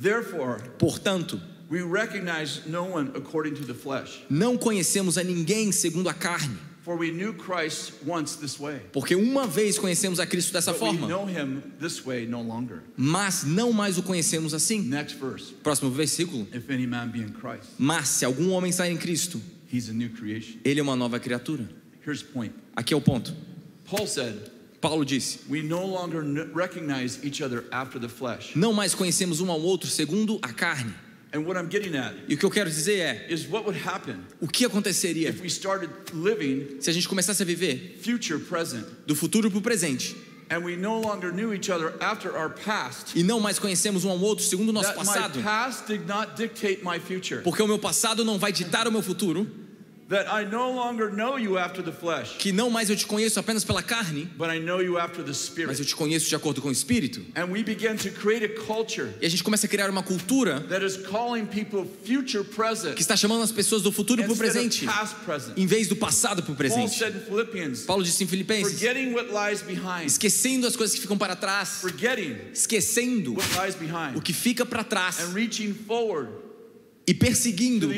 Therefore, 0.01 0.59
Portanto, 0.79 1.41
we 1.69 1.83
recognize 1.83 2.67
no 2.67 2.85
one 2.85 3.11
according 3.15 3.55
to 3.57 3.65
the 3.65 3.75
flesh. 3.75 4.21
não 4.31 4.57
conhecemos 4.57 5.19
a 5.19 5.23
ninguém 5.25 5.71
segundo 5.73 6.09
a 6.09 6.15
carne, 6.15 6.57
For 6.83 6.97
we 6.97 7.11
knew 7.11 7.35
Christ 7.35 7.93
once 8.07 8.37
this 8.37 8.59
way. 8.59 8.81
porque 8.93 9.15
uma 9.15 9.47
vez 9.47 9.79
conhecemos 9.79 10.19
a 10.19 10.27
Cristo 10.27 10.53
dessa 10.53 10.73
But 10.73 10.81
we 10.81 10.87
forma, 10.99 11.07
know 11.09 11.27
him 11.27 11.63
this 11.79 12.05
way 12.05 12.27
no 12.27 12.41
longer. 12.43 12.83
mas 12.97 13.45
não 13.45 13.73
mais 13.73 13.99
o 13.99 14.03
conhecemos 14.03 14.55
assim. 14.55 14.81
Next 14.81 15.19
verse. 15.21 15.53
Próximo 15.63 15.91
versículo. 15.91 16.47
If 16.55 16.71
any 16.71 16.87
man 16.87 17.09
be 17.11 17.19
in 17.21 17.29
Christ, 17.33 17.69
Mas 17.79 18.09
se 18.09 18.25
algum 18.25 18.51
homem 18.53 18.73
sair 18.73 18.93
em 18.93 18.97
Cristo, 18.97 19.41
he's 19.71 19.91
a 19.91 19.93
new 19.93 20.09
creation. 20.11 20.59
ele 20.65 20.81
é 20.81 20.83
uma 20.83 20.97
nova 20.97 21.21
criatura. 21.21 21.69
Here's 22.05 22.23
point. 22.23 22.55
Aqui 22.75 22.95
é 22.95 22.97
o 22.97 23.01
ponto. 23.03 23.35
Paul 23.85 24.07
said, 24.07 24.50
Paulo 24.81 25.05
disse: 25.05 25.41
We 25.49 25.63
no 25.63 25.85
longer 25.87 26.23
kn- 26.23 26.51
recognize 26.55 27.19
each 27.25 27.43
other 27.43 27.65
after 27.71 28.01
the 28.01 28.09
flesh. 28.09 28.53
Não 28.55 28.73
mais 28.73 28.95
conhecemos 28.95 29.41
um 29.41 29.51
ao 29.51 29.61
outro 29.61 29.89
segundo 29.91 30.39
a 30.43 30.53
carne. 30.53 30.95
And 31.33 31.41
what 31.47 31.57
I'm 31.57 31.69
getting 31.71 31.97
at 31.97 32.15
E 32.29 32.35
o 32.35 32.39
que 32.39 32.45
eu 32.45 32.51
quero 32.51 32.69
dizer 32.69 32.99
é: 32.99 33.27
is 33.33 33.47
what 33.47 33.65
would 33.65 33.79
happen 33.87 34.17
o 34.41 34.49
que 34.49 34.65
aconteceria 34.65 35.29
if 35.29 35.41
we 35.41 35.47
started 35.47 35.91
living 36.13 36.81
se 36.81 36.91
a 36.91 36.93
gente 36.93 37.09
começasse 37.09 37.41
a 37.43 37.47
viver 37.47 37.99
future 38.03 38.41
present 38.41 38.85
do 39.07 39.15
futuro 39.15 39.49
para 39.49 39.59
o 39.59 39.63
presente 39.63 40.17
and 40.51 40.65
we 40.65 40.75
no 40.77 41.01
longer 41.01 41.31
knew 41.31 41.55
each 41.55 41.71
other 41.71 41.95
after 42.01 42.33
our 42.35 42.51
past? 42.51 43.17
e 43.17 43.23
não 43.23 43.39
mais 43.39 43.61
conhecemos 43.61 44.05
um 44.05 44.11
ao 44.11 44.19
outro 44.19 44.45
segundo 44.45 44.71
o 44.71 44.73
nosso 44.73 44.89
That 44.89 44.99
my 44.99 45.07
passado? 45.07 45.41
past 45.43 45.87
did 45.87 46.05
not 46.09 46.33
dictate 46.37 46.81
my 46.83 46.99
future. 46.99 47.43
Porque 47.43 47.63
o 47.63 47.69
meu 47.69 47.79
passado 47.79 48.25
não 48.25 48.37
vai 48.37 48.51
ditar 48.51 48.89
o 48.89 48.91
meu 48.91 49.03
futuro, 49.03 49.47
That 50.11 50.27
I 50.29 50.45
no 50.45 50.73
longer 50.73 51.09
know 51.09 51.39
you 51.39 51.57
after 51.57 51.85
the 51.85 51.93
flesh, 51.93 52.35
que 52.37 52.51
não 52.51 52.69
mais 52.69 52.91
eu 52.91 52.97
te 52.97 53.07
conheço 53.07 53.39
apenas 53.39 53.63
pela 53.63 53.81
carne, 53.81 54.29
but 54.37 54.49
I 54.51 54.59
know 54.59 54.83
you 54.83 54.99
after 54.99 55.23
the 55.23 55.31
mas 55.31 55.39
spirit. 55.39 55.79
eu 55.79 55.85
te 55.87 55.95
conheço 55.95 56.29
de 56.29 56.35
acordo 56.35 56.61
com 56.61 56.69
o 56.69 56.73
espírito. 56.73 57.25
And 57.37 57.45
we 57.45 57.63
begin 57.63 57.95
to 57.95 58.11
create 58.11 58.45
a 58.45 58.49
culture 58.67 59.11
E 59.23 59.27
a 59.27 59.29
gente 59.29 59.45
começa 59.45 59.67
a 59.67 59.69
criar 59.69 59.89
uma 59.89 60.03
cultura 60.03 60.63
that 60.63 60.85
is 60.85 60.97
calling 60.97 61.47
people 61.47 61.89
future 62.05 62.43
present 62.43 62.97
que 62.97 63.03
está 63.03 63.17
chamando 63.17 63.45
as 63.45 63.53
pessoas 63.53 63.83
do 63.83 63.93
futuro 63.93 64.21
para 64.25 64.33
o 64.33 64.37
presente, 64.37 64.85
em 65.57 65.67
vez 65.67 65.87
do 65.87 65.95
passado 65.95 66.43
para 66.43 66.53
o 66.53 66.57
Paul 66.57 66.57
presente. 66.57 66.99
said 66.99 67.15
in 67.15 67.21
Philippians, 67.21 67.83
Paulo 67.83 68.03
disse 68.03 68.25
em 68.25 68.27
Filipenses: 68.27 68.73
forgetting 68.73 69.13
what 69.13 69.31
lies 69.31 69.63
behind, 69.63 70.07
esquecendo 70.07 70.67
as 70.67 70.75
coisas 70.75 70.97
que 70.97 71.01
ficam 71.01 71.17
para 71.17 71.37
trás, 71.37 71.85
esquecendo 72.53 73.37
o 74.17 74.21
que 74.21 74.33
fica 74.33 74.67
para 74.67 74.83
trás 74.83 75.21
and 75.21 75.35
reaching 75.35 75.73
forward 75.73 76.50
e 77.11 77.15
perseguindo 77.15 77.91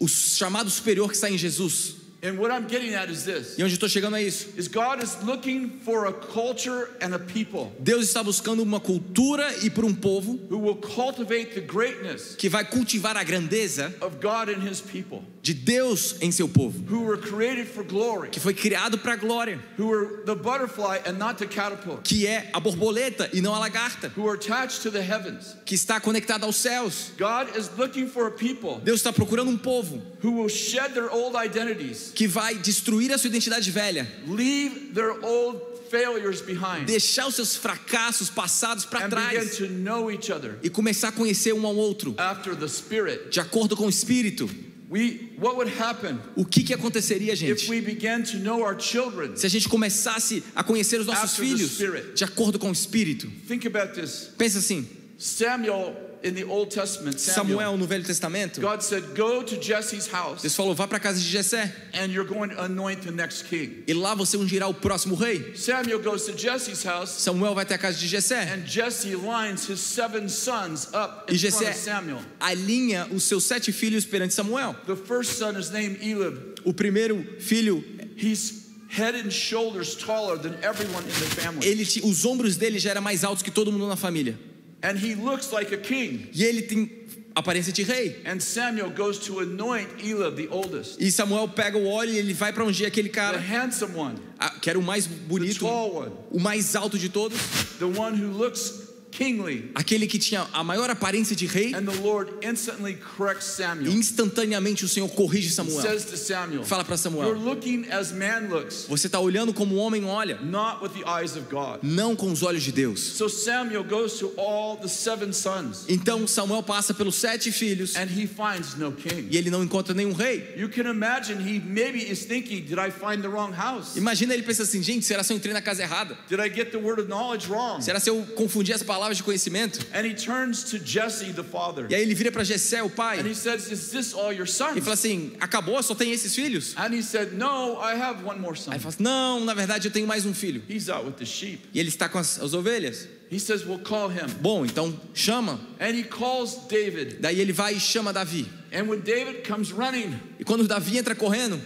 o 0.00 0.08
chamado 0.08 0.68
superior 0.68 1.08
que 1.08 1.14
está 1.14 1.30
em 1.30 1.38
Jesus. 1.38 1.94
And 2.24 2.38
what 2.38 2.50
I'm 2.50 2.66
getting 2.66 2.94
at 2.94 3.10
is 3.10 3.24
this 3.24 3.58
E 3.58 3.62
onde 3.62 3.74
estou 3.74 3.86
chegando 3.88 4.16
é 4.16 4.22
isso. 4.22 4.48
is 4.56 4.66
God 4.66 5.02
is 5.02 5.22
looking 5.22 5.78
for 5.84 6.06
a 6.06 6.12
culture 6.12 6.88
and 7.02 7.14
a 7.14 7.18
people 7.18 7.70
Deus 7.78 8.06
está 8.08 8.22
buscando 8.22 8.62
uma 8.62 8.80
cultura 8.80 9.46
e 9.62 9.68
por 9.68 9.84
um 9.84 9.94
povo 9.94 10.40
who 10.48 10.58
will 10.58 10.76
cultivate 10.76 11.54
the 11.54 11.60
greatness 11.60 12.34
que 12.36 12.48
vai 12.48 12.64
cultivar 12.64 13.14
a 13.16 13.22
grandeza 13.22 13.94
of 14.00 14.16
God 14.22 14.48
in 14.48 14.66
his 14.66 14.80
people, 14.80 15.22
de 15.42 15.52
Deus 15.52 16.16
em 16.22 16.32
seu 16.32 16.48
povo, 16.48 16.82
who 16.88 17.02
were 17.04 17.18
created 17.18 17.66
for 17.66 17.84
glory, 17.84 18.30
que 18.30 18.40
foi 18.40 18.54
criado 18.54 18.96
para 18.96 19.12
a 19.12 19.16
glória, 19.16 19.60
who 19.78 19.92
are 19.92 20.22
the 20.24 20.34
butterfly 20.34 20.98
and 21.06 21.18
not 21.18 21.36
the 21.38 21.46
caterpillar, 21.46 22.00
que 22.02 22.26
é 22.26 22.48
a 22.54 22.58
borboleta 22.60 23.28
e 23.34 23.42
não 23.42 23.54
a 23.54 23.58
lagarta, 23.58 24.10
who 24.16 24.26
are 24.26 24.36
attached 24.36 24.80
to 24.80 24.90
the 24.90 25.02
heavens. 25.02 25.54
que 25.66 25.74
está 25.74 26.00
conectada 26.00 26.46
aos 26.46 26.56
céus. 26.56 27.12
God 27.18 27.54
is 27.54 27.68
looking 27.76 28.08
for 28.08 28.28
a 28.28 28.30
people 28.30 28.80
Deus 28.82 29.00
está 29.00 29.12
procurando 29.12 29.50
um 29.50 29.58
povo 29.58 30.00
who 30.22 30.32
will 30.32 30.48
shed 30.48 30.94
their 30.94 31.10
old 31.10 31.36
identities, 31.36 32.12
que 32.14 32.26
vai 32.26 32.54
destruir 32.56 33.12
a 33.12 33.18
sua 33.18 33.28
identidade 33.28 33.70
velha, 33.70 34.10
leave 34.26 34.92
their 34.94 35.12
old 35.22 35.60
failures 35.90 36.40
behind, 36.40 36.86
deixar 36.86 37.26
os 37.26 37.34
seus 37.34 37.56
fracassos 37.56 38.28
passados 38.30 38.84
para 38.84 39.06
and 39.06 39.10
begin 39.10 39.30
trás 39.30 39.56
to 39.56 39.66
know 39.68 40.10
each 40.10 40.32
other 40.32 40.58
e 40.62 40.70
começar 40.70 41.08
a 41.08 41.12
conhecer 41.12 41.52
um 41.52 41.66
ao 41.66 41.76
outro 41.76 42.14
after 42.16 42.56
the 42.56 42.66
Spirit. 42.68 43.28
de 43.30 43.40
acordo 43.40 43.76
com 43.76 43.86
o 43.86 43.90
Espírito. 43.90 44.48
We, 44.90 45.32
what 45.40 45.56
would 45.56 45.72
happen 45.80 46.18
O 46.36 46.44
que 46.44 46.62
que 46.62 46.72
aconteceria, 46.74 47.32
if 47.32 47.38
gente? 47.38 47.70
we 47.70 47.80
began 47.80 48.22
to 48.22 48.36
know 48.38 48.60
our 48.60 48.78
children? 48.78 49.34
Se 49.34 49.46
a 49.46 49.48
gente 49.48 49.68
começasse 49.68 50.42
a 50.54 50.62
conhecer 50.62 51.00
os 51.00 51.06
nossos 51.06 51.36
filhos 51.36 51.78
de 52.14 52.22
acordo 52.22 52.58
com 52.58 52.68
o 52.68 52.72
Espírito. 52.72 53.28
Think 53.48 53.66
about 53.66 53.94
this. 53.98 54.30
Pensa 54.36 54.58
assim, 54.58 54.86
Samuel 55.18 55.96
in 56.24 56.34
the 56.34 56.44
Old 56.44 56.70
Testament, 56.70 57.20
Samuel, 57.20 57.76
no 57.76 57.86
Velho 57.86 58.04
Testamento, 58.04 58.60
God 58.60 58.82
said, 58.82 59.14
Go 59.14 59.42
to 59.42 59.56
Jesse's 59.60 60.08
house 60.08 60.42
Deus 60.42 60.56
falou: 60.56 60.74
vá 60.74 60.88
para 60.88 60.96
a 60.96 61.00
casa 61.00 61.20
de 61.20 61.28
Jessé 61.30 61.70
and 61.92 62.10
you're 62.10 62.28
going 62.28 62.48
to 62.48 62.62
anoint 62.62 63.02
the 63.02 63.12
next 63.12 63.44
king. 63.44 63.84
e 63.86 63.92
lá 63.92 64.14
você 64.14 64.36
ungirá 64.36 64.66
o 64.66 64.74
próximo 64.74 65.14
rei. 65.14 65.54
Samuel 65.54 66.00
goes 66.00 66.24
to 66.24 66.32
Jesse's 66.32 66.82
house 66.82 67.10
Samuel 67.10 67.54
vai 67.54 67.64
até 67.64 67.74
a 67.74 67.78
casa 67.78 67.98
de 67.98 68.08
Jessé 68.08 68.40
and 68.54 68.66
Jesse 68.66 69.14
lines 69.14 69.68
his 69.68 69.80
seven 69.80 70.28
sons 70.28 70.88
up 70.94 71.30
e 71.32 71.36
Jessé 71.36 71.68
of 71.68 71.78
Samuel. 71.78 72.20
alinha 72.40 73.06
os 73.12 73.24
seus 73.24 73.44
sete 73.44 73.70
filhos 73.70 74.04
perante 74.04 74.32
Samuel. 74.34 74.74
The 74.86 74.96
first 74.96 75.38
son 75.38 75.56
is 75.58 75.70
named 75.70 75.98
Elib. 76.00 76.54
O 76.64 76.72
primeiro 76.72 77.22
filho, 77.38 77.84
He's 78.16 78.64
head 78.88 79.14
and 79.16 79.30
shoulders 79.30 79.96
taller 79.96 80.38
than 80.38 80.54
everyone 80.62 81.02
in 81.02 81.10
the 81.10 81.42
family. 81.42 81.66
ele 81.66 81.82
os 82.04 82.24
ombros 82.24 82.56
dele 82.56 82.78
já 82.78 82.90
eram 82.90 83.02
mais 83.02 83.24
altos 83.24 83.42
que 83.42 83.50
todo 83.50 83.70
mundo 83.70 83.86
na 83.86 83.96
família. 83.96 84.38
And 84.84 84.98
he 84.98 85.14
looks 85.14 85.50
like 85.50 85.74
a 85.74 85.78
king. 85.78 86.28
E 86.34 86.44
ele 86.44 86.60
tem 86.60 86.90
aparência 87.34 87.72
de 87.72 87.82
rei. 87.82 88.16
And 88.26 88.38
Samuel 88.38 88.90
goes 88.90 89.18
to 89.20 89.40
anoint 89.40 89.88
the 90.30 90.46
oldest, 90.50 91.00
E 91.00 91.10
Samuel 91.10 91.48
pega 91.48 91.78
o 91.78 91.86
óleo 91.86 92.12
e 92.12 92.18
ele 92.18 92.34
vai 92.34 92.52
para 92.52 92.64
ungir 92.64 92.86
aquele 92.86 93.08
the 93.08 93.14
cara, 93.14 93.38
handsome 93.38 93.96
one, 93.96 94.16
ah, 94.38 94.50
que 94.50 94.68
era 94.68 94.78
o 94.78 94.82
mais 94.82 95.06
the 95.06 95.14
bonito, 95.26 95.60
tall 95.60 95.96
one, 95.96 96.12
o 96.30 96.38
mais 96.38 96.76
alto 96.76 96.98
de 96.98 97.08
todos, 97.08 97.38
the 97.78 97.86
one 97.86 98.14
who 98.14 98.30
looks 98.30 98.83
kingly. 99.16 99.70
aquele 99.74 100.06
que 100.06 100.18
tinha 100.18 100.46
a 100.52 100.64
maior 100.64 100.90
aparência 100.90 101.36
de 101.36 101.46
rei. 101.46 101.74
And 101.74 101.84
the 101.86 102.00
Lord 102.02 102.30
instantly 102.42 102.96
corrects 103.16 103.46
Samuel. 103.46 103.92
instantaneamente 103.92 104.84
o 104.84 104.88
Senhor 104.88 105.08
corrige 105.10 105.50
Samuel. 105.50 105.80
says 105.82 106.04
to 106.06 106.16
Samuel, 106.16 106.64
Fala 106.64 106.84
para 106.84 106.94
You're 106.96 107.02
Samuel: 107.02 107.34
looking 107.34 107.86
as 107.90 108.12
man 108.12 108.48
looks, 108.48 108.86
Você 108.88 109.06
está 109.06 109.18
olhando 109.20 109.52
como 109.52 109.74
o 109.76 109.78
homem 109.78 110.04
olha, 110.04 110.38
not 110.42 110.82
with 110.82 110.90
the 110.90 111.04
eyes 111.08 111.36
of 111.36 111.46
God. 111.50 111.80
não 111.82 112.16
com 112.16 112.30
os 112.32 112.42
olhos 112.42 112.62
de 112.62 112.72
Deus. 112.72 113.00
So 113.00 113.28
Samuel 113.28 113.84
goes 113.84 114.14
to 114.18 114.32
all 114.36 114.76
the 114.76 114.88
seven 114.88 115.32
sons 115.32 115.84
Então 115.88 116.26
Samuel 116.26 116.62
passa 116.62 116.92
pelos 116.94 117.14
sete 117.16 117.52
filhos 117.52 117.94
and 117.96 118.06
he 118.08 118.26
finds 118.26 118.74
no 118.76 118.92
king. 118.92 119.28
e 119.30 119.36
ele 119.36 119.50
não 119.50 119.62
encontra 119.62 119.94
nenhum 119.94 120.12
rei. 120.12 120.54
You 120.56 120.68
can 120.68 120.88
imagine 120.90 121.40
he 121.40 121.60
maybe 121.60 121.98
is 122.10 122.24
thinking, 122.24 122.62
Did 122.64 122.78
I 122.78 122.90
find 122.90 123.22
the 123.22 123.28
wrong 123.28 123.52
house? 123.52 123.96
Imagina 123.96 124.34
ele 124.34 124.42
pensa 124.42 124.62
assim: 124.62 124.82
gente, 124.82 125.04
será 125.04 125.22
se 125.22 125.32
eu 125.32 125.36
entrei 125.36 125.52
na 125.52 125.62
casa 125.62 125.82
errada? 125.82 126.16
Did 126.28 126.40
I 126.40 126.48
get 126.48 126.70
the 126.70 126.78
word 126.78 127.00
of 127.00 127.08
knowledge 127.08 127.48
wrong? 127.48 127.80
Será 127.82 128.00
se 128.00 128.08
eu 128.10 128.22
confundi 128.34 128.72
as 128.72 128.82
palavras 128.82 129.03
de 129.12 129.22
conhecimento? 129.22 129.84
And 129.92 130.06
he 130.06 130.14
turns 130.14 130.64
to 130.70 130.78
Jesse, 130.78 131.32
the 131.32 131.42
father, 131.42 131.86
E 131.90 131.94
aí 131.94 132.02
ele 132.02 132.14
vira 132.14 132.30
para 132.32 132.44
Jessé, 132.44 132.82
o 132.82 132.88
pai, 132.88 133.18
and 133.18 133.26
he 133.26 133.34
says, 133.34 133.70
Is 133.70 133.90
this 133.90 134.14
all 134.14 134.32
your 134.32 134.46
e 134.46 134.50
sons? 134.50 134.78
fala 134.78 134.94
assim: 134.94 135.32
acabou, 135.40 135.82
só 135.82 135.94
tem 135.94 136.12
esses 136.12 136.34
filhos? 136.34 136.74
And 136.76 136.94
he 136.94 137.02
said, 137.02 137.32
No, 137.34 137.78
I 137.80 137.94
have 137.94 138.24
one 138.24 138.38
more 138.40 138.56
son. 138.56 138.70
Aí 138.70 138.76
ele 138.76 138.82
fala 138.82 138.94
assim, 138.94 139.02
não, 139.02 139.44
na 139.44 139.52
verdade 139.54 139.88
eu 139.88 139.92
tenho 139.92 140.06
mais 140.06 140.24
um 140.24 140.32
filho. 140.32 140.62
He's 140.68 140.88
out 140.88 141.04
with 141.04 141.16
the 141.16 141.24
sheep. 141.26 141.60
E 141.74 141.80
ele 141.80 141.88
está 141.88 142.08
com 142.08 142.18
as, 142.18 142.38
as 142.40 142.54
ovelhas. 142.54 143.08
He 143.30 143.40
says, 143.40 143.64
Well, 143.66 143.80
call 143.80 144.08
him. 144.10 144.28
Bom, 144.40 144.64
então 144.64 144.98
chama. 145.12 145.58
And 145.80 145.96
he 145.96 146.04
calls 146.04 146.66
David. 146.68 147.16
Daí 147.20 147.40
ele 147.40 147.52
vai 147.52 147.74
e 147.74 147.80
chama 147.80 148.12
Davi. 148.12 148.46
And 148.72 148.88
when 148.88 149.00
David 149.00 149.44
comes 149.46 149.72
running, 149.72 150.18
E 150.38 150.44
quando 150.44 150.66
Davi 150.68 150.98
entra 150.98 151.14
correndo, 151.14 151.60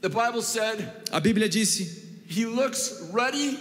the 0.00 0.08
Bible 0.08 0.42
said 0.42 0.86
a 1.10 1.20
Bíblia 1.20 1.48
disse 1.48 2.02
he 2.26 2.46
looks 2.46 3.08
ruddy. 3.12 3.58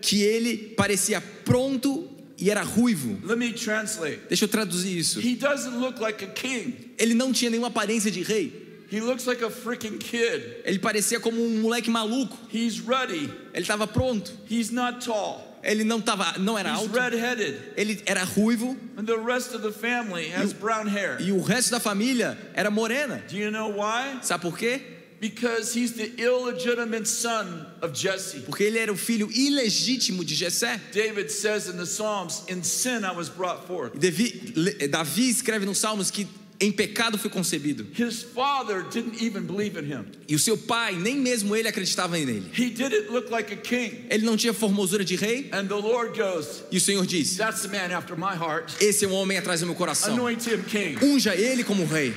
Que 0.00 0.22
ele 0.22 0.56
parecia 0.76 1.20
pronto 1.44 2.10
e 2.38 2.50
era 2.50 2.62
ruivo. 2.62 3.18
Let 3.26 3.38
me 3.38 3.52
translate. 3.52 4.20
Deixa 4.28 4.44
eu 4.44 4.48
traduzir 4.48 4.96
isso. 4.98 5.20
He 5.20 5.34
doesn't 5.36 5.76
look 5.78 6.00
like 6.00 6.24
a 6.24 6.28
king. 6.28 6.92
Ele 6.98 7.14
não 7.14 7.32
tinha 7.32 7.50
nenhuma 7.50 7.68
aparência 7.68 8.10
de 8.10 8.22
rei. 8.22 8.62
He 8.92 9.00
looks 9.00 9.24
like 9.26 9.42
a 9.42 9.50
freaking 9.50 9.98
kid. 9.98 10.42
Ele 10.64 10.78
parecia 10.78 11.18
como 11.18 11.42
um 11.42 11.62
moleque 11.62 11.90
maluco. 11.90 12.36
Ele 12.52 13.32
estava 13.54 13.86
pronto. 13.86 14.32
He's 14.48 14.70
not 14.70 15.04
tall. 15.04 15.52
Ele 15.62 15.82
não 15.82 15.98
tava, 16.00 16.38
não 16.38 16.58
era 16.58 16.70
He's 16.72 16.78
alto. 16.80 16.92
red-headed. 16.94 17.56
Ele 17.76 18.02
era 18.04 18.22
ruivo 18.22 18.76
And 18.98 19.04
the 19.06 19.16
rest 19.16 19.54
of 19.54 19.62
the 19.62 19.72
family 19.72 20.28
has 20.30 20.52
brown 20.52 20.86
hair. 20.86 21.16
e 21.20 21.32
o 21.32 21.40
resto 21.40 21.70
da 21.70 21.80
família 21.80 22.36
era 22.52 22.70
morena. 22.70 23.24
Do 23.28 23.36
you 23.36 23.50
know 23.50 23.70
why? 23.72 24.18
Sabe 24.22 24.42
por 24.42 24.58
quê? 24.58 24.80
Because 25.24 25.72
he's 25.72 25.92
the 25.94 26.12
illegitimate 26.20 27.06
son 27.08 27.64
of 27.80 27.94
Jesse. 27.94 28.40
Porque 28.40 28.62
ele 28.64 28.78
era 28.78 28.92
o 28.92 28.96
filho 28.96 29.30
ilegítimo 29.32 30.22
de 30.22 30.34
Jessé. 30.34 30.78
David 30.92 31.30
says 31.30 31.66
in 31.66 31.78
the 31.78 31.86
Psalms, 31.86 32.42
In 32.46 32.62
sin 32.62 33.04
I 33.06 33.12
was 33.16 33.30
brought 33.30 33.66
forth. 33.66 33.94
Davi, 33.98 34.52
Le- 34.54 34.86
Davi 34.86 35.30
escreve 35.30 35.64
nos 35.64 35.78
Salmos 35.78 36.10
que 36.10 36.26
em 36.60 36.70
pecado 36.70 37.16
foi 37.16 37.30
concebido. 37.30 37.86
His 37.94 38.22
father 38.22 38.82
didn't 38.82 39.22
even 39.22 39.44
believe 39.46 39.78
in 39.78 39.86
him. 39.86 40.04
E 40.28 40.34
o 40.34 40.38
seu 40.38 40.58
pai, 40.58 40.94
nem 40.94 41.16
mesmo 41.16 41.56
ele 41.56 41.68
acreditava 41.68 42.18
nele. 42.18 42.44
He 42.52 42.68
didn't 42.68 43.10
look 43.10 43.30
like 43.30 43.50
a 43.50 43.56
king. 43.56 44.04
Ele 44.10 44.26
não 44.26 44.36
tinha 44.36 44.52
formosura 44.52 45.02
de 45.06 45.16
rei. 45.16 45.48
And 45.52 45.68
the 45.68 45.74
Lord 45.74 46.18
goes, 46.18 46.64
E 46.70 46.76
o 46.76 46.80
Senhor 46.82 47.06
disse: 47.06 47.38
That's 47.38 47.62
the 47.62 47.68
man 47.68 47.96
after 47.96 48.14
my 48.14 48.34
heart. 48.36 48.74
Esse 48.78 49.06
é 49.06 49.08
um 49.08 49.14
homem 49.14 49.38
atrás 49.38 49.60
do 49.60 49.66
meu 49.66 49.74
coração. 49.74 50.12
Anoint 50.12 50.46
him 50.46 50.62
king. 50.64 50.98
Unja 51.02 51.34
ele 51.34 51.64
como 51.64 51.86
rei. 51.86 52.12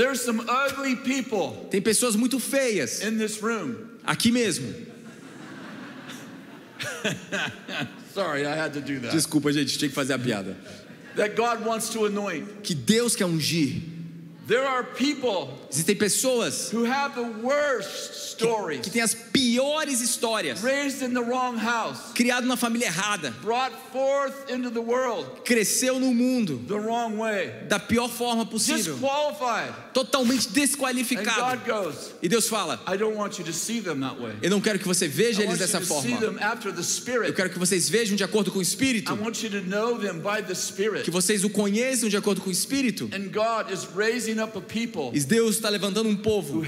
There's 0.00 0.24
some 0.24 0.40
ugly 0.48 0.96
people 0.96 1.68
Tem 1.70 1.82
pessoas 1.82 2.16
muito 2.16 2.40
feias 2.40 3.02
in 3.02 3.18
this 3.18 3.42
room. 3.42 3.76
aqui 4.06 4.32
mesmo. 4.32 4.72
Sorry, 8.14 8.46
I 8.46 8.56
had 8.56 8.72
to 8.72 8.80
do 8.80 8.98
that. 9.00 9.12
Desculpa, 9.12 9.52
gente, 9.52 9.76
tinha 9.78 9.88
que 9.90 9.94
fazer 9.94 10.14
a 10.14 10.18
piada. 10.18 10.56
That 11.16 11.36
God 11.36 11.64
wants 11.66 11.90
to 11.90 12.06
anoint. 12.06 12.62
Que 12.62 12.74
Deus 12.74 13.14
quer 13.14 13.26
ungir. 13.26 13.82
There 14.46 14.66
are 14.66 14.82
people 14.82 15.48
Existem 15.70 15.94
pessoas 15.96 16.70
who 16.72 16.82
have 16.82 17.14
the 17.14 17.22
worst 17.22 18.32
stories. 18.32 18.80
que 18.80 18.90
têm 18.90 19.00
as 19.00 19.14
piores 19.14 20.00
histórias. 20.02 20.60
Raised 20.60 21.02
in 21.02 21.14
the 21.14 21.22
wrong 21.22 21.56
house, 21.56 22.12
Criado 22.14 22.46
na 22.46 22.56
família 22.56 22.86
errada. 22.88 23.30
brought 23.42 23.70
forth 23.92 24.50
into 24.50 24.68
the 24.70 24.80
world 24.80 25.44
Cresceu 25.44 26.00
no 26.00 26.12
mundo 26.12 26.56
the 26.66 26.76
wrong 26.80 27.16
way, 27.16 27.52
da 27.68 27.78
pior 27.78 28.08
forma 28.08 28.44
possível. 28.44 28.94
disqualified. 28.94 29.72
Totalmente 29.92 30.48
And 30.48 30.52
desqualificado. 30.52 31.60
God 31.60 31.66
goes, 31.66 32.12
E 32.22 32.28
Deus 32.28 32.48
fala: 32.48 32.82
I 32.86 32.96
don't 32.96 33.16
want 33.16 33.38
you 33.38 33.44
to 33.44 33.52
see 33.52 33.80
them 33.80 34.00
that 34.00 34.20
way. 34.20 34.34
Eu 34.42 34.50
não 34.50 34.60
quero 34.60 34.78
que 34.78 34.86
você 34.86 35.08
veja 35.08 35.42
I 35.42 35.46
eles 35.46 35.58
dessa 35.58 35.80
forma. 35.80 36.18
them 36.18 36.38
after 36.40 36.72
the 36.72 36.82
Eu 37.28 37.34
quero 37.34 37.50
que 37.50 37.58
vocês 37.58 37.88
vejam 37.88 38.16
de 38.16 38.24
acordo 38.24 38.50
com 38.50 38.58
o 38.58 38.62
Espírito. 38.62 39.12
I 39.12 39.18
want 39.18 39.42
you 39.42 39.50
to 39.50 39.62
know 39.62 39.98
them 39.98 40.20
by 40.20 40.42
the 40.46 40.54
Spirit. 40.54 41.04
Que 41.04 41.10
vocês 41.10 41.44
o 41.44 41.50
conheçam 41.50 42.08
de 42.08 42.16
acordo 42.16 42.40
com 42.40 42.48
o 42.48 42.52
Espírito. 42.52 43.10
And 43.12 43.30
God 43.30 43.72
is 43.72 43.88
raising 43.94 44.40
up 44.40 44.56
a 44.56 44.60
people 44.60 45.10
E 45.12 45.20
Deus 45.20 45.56
está 45.56 45.68
levantando 45.68 46.08
um 46.08 46.14
who 46.14 46.22
povo 46.22 46.62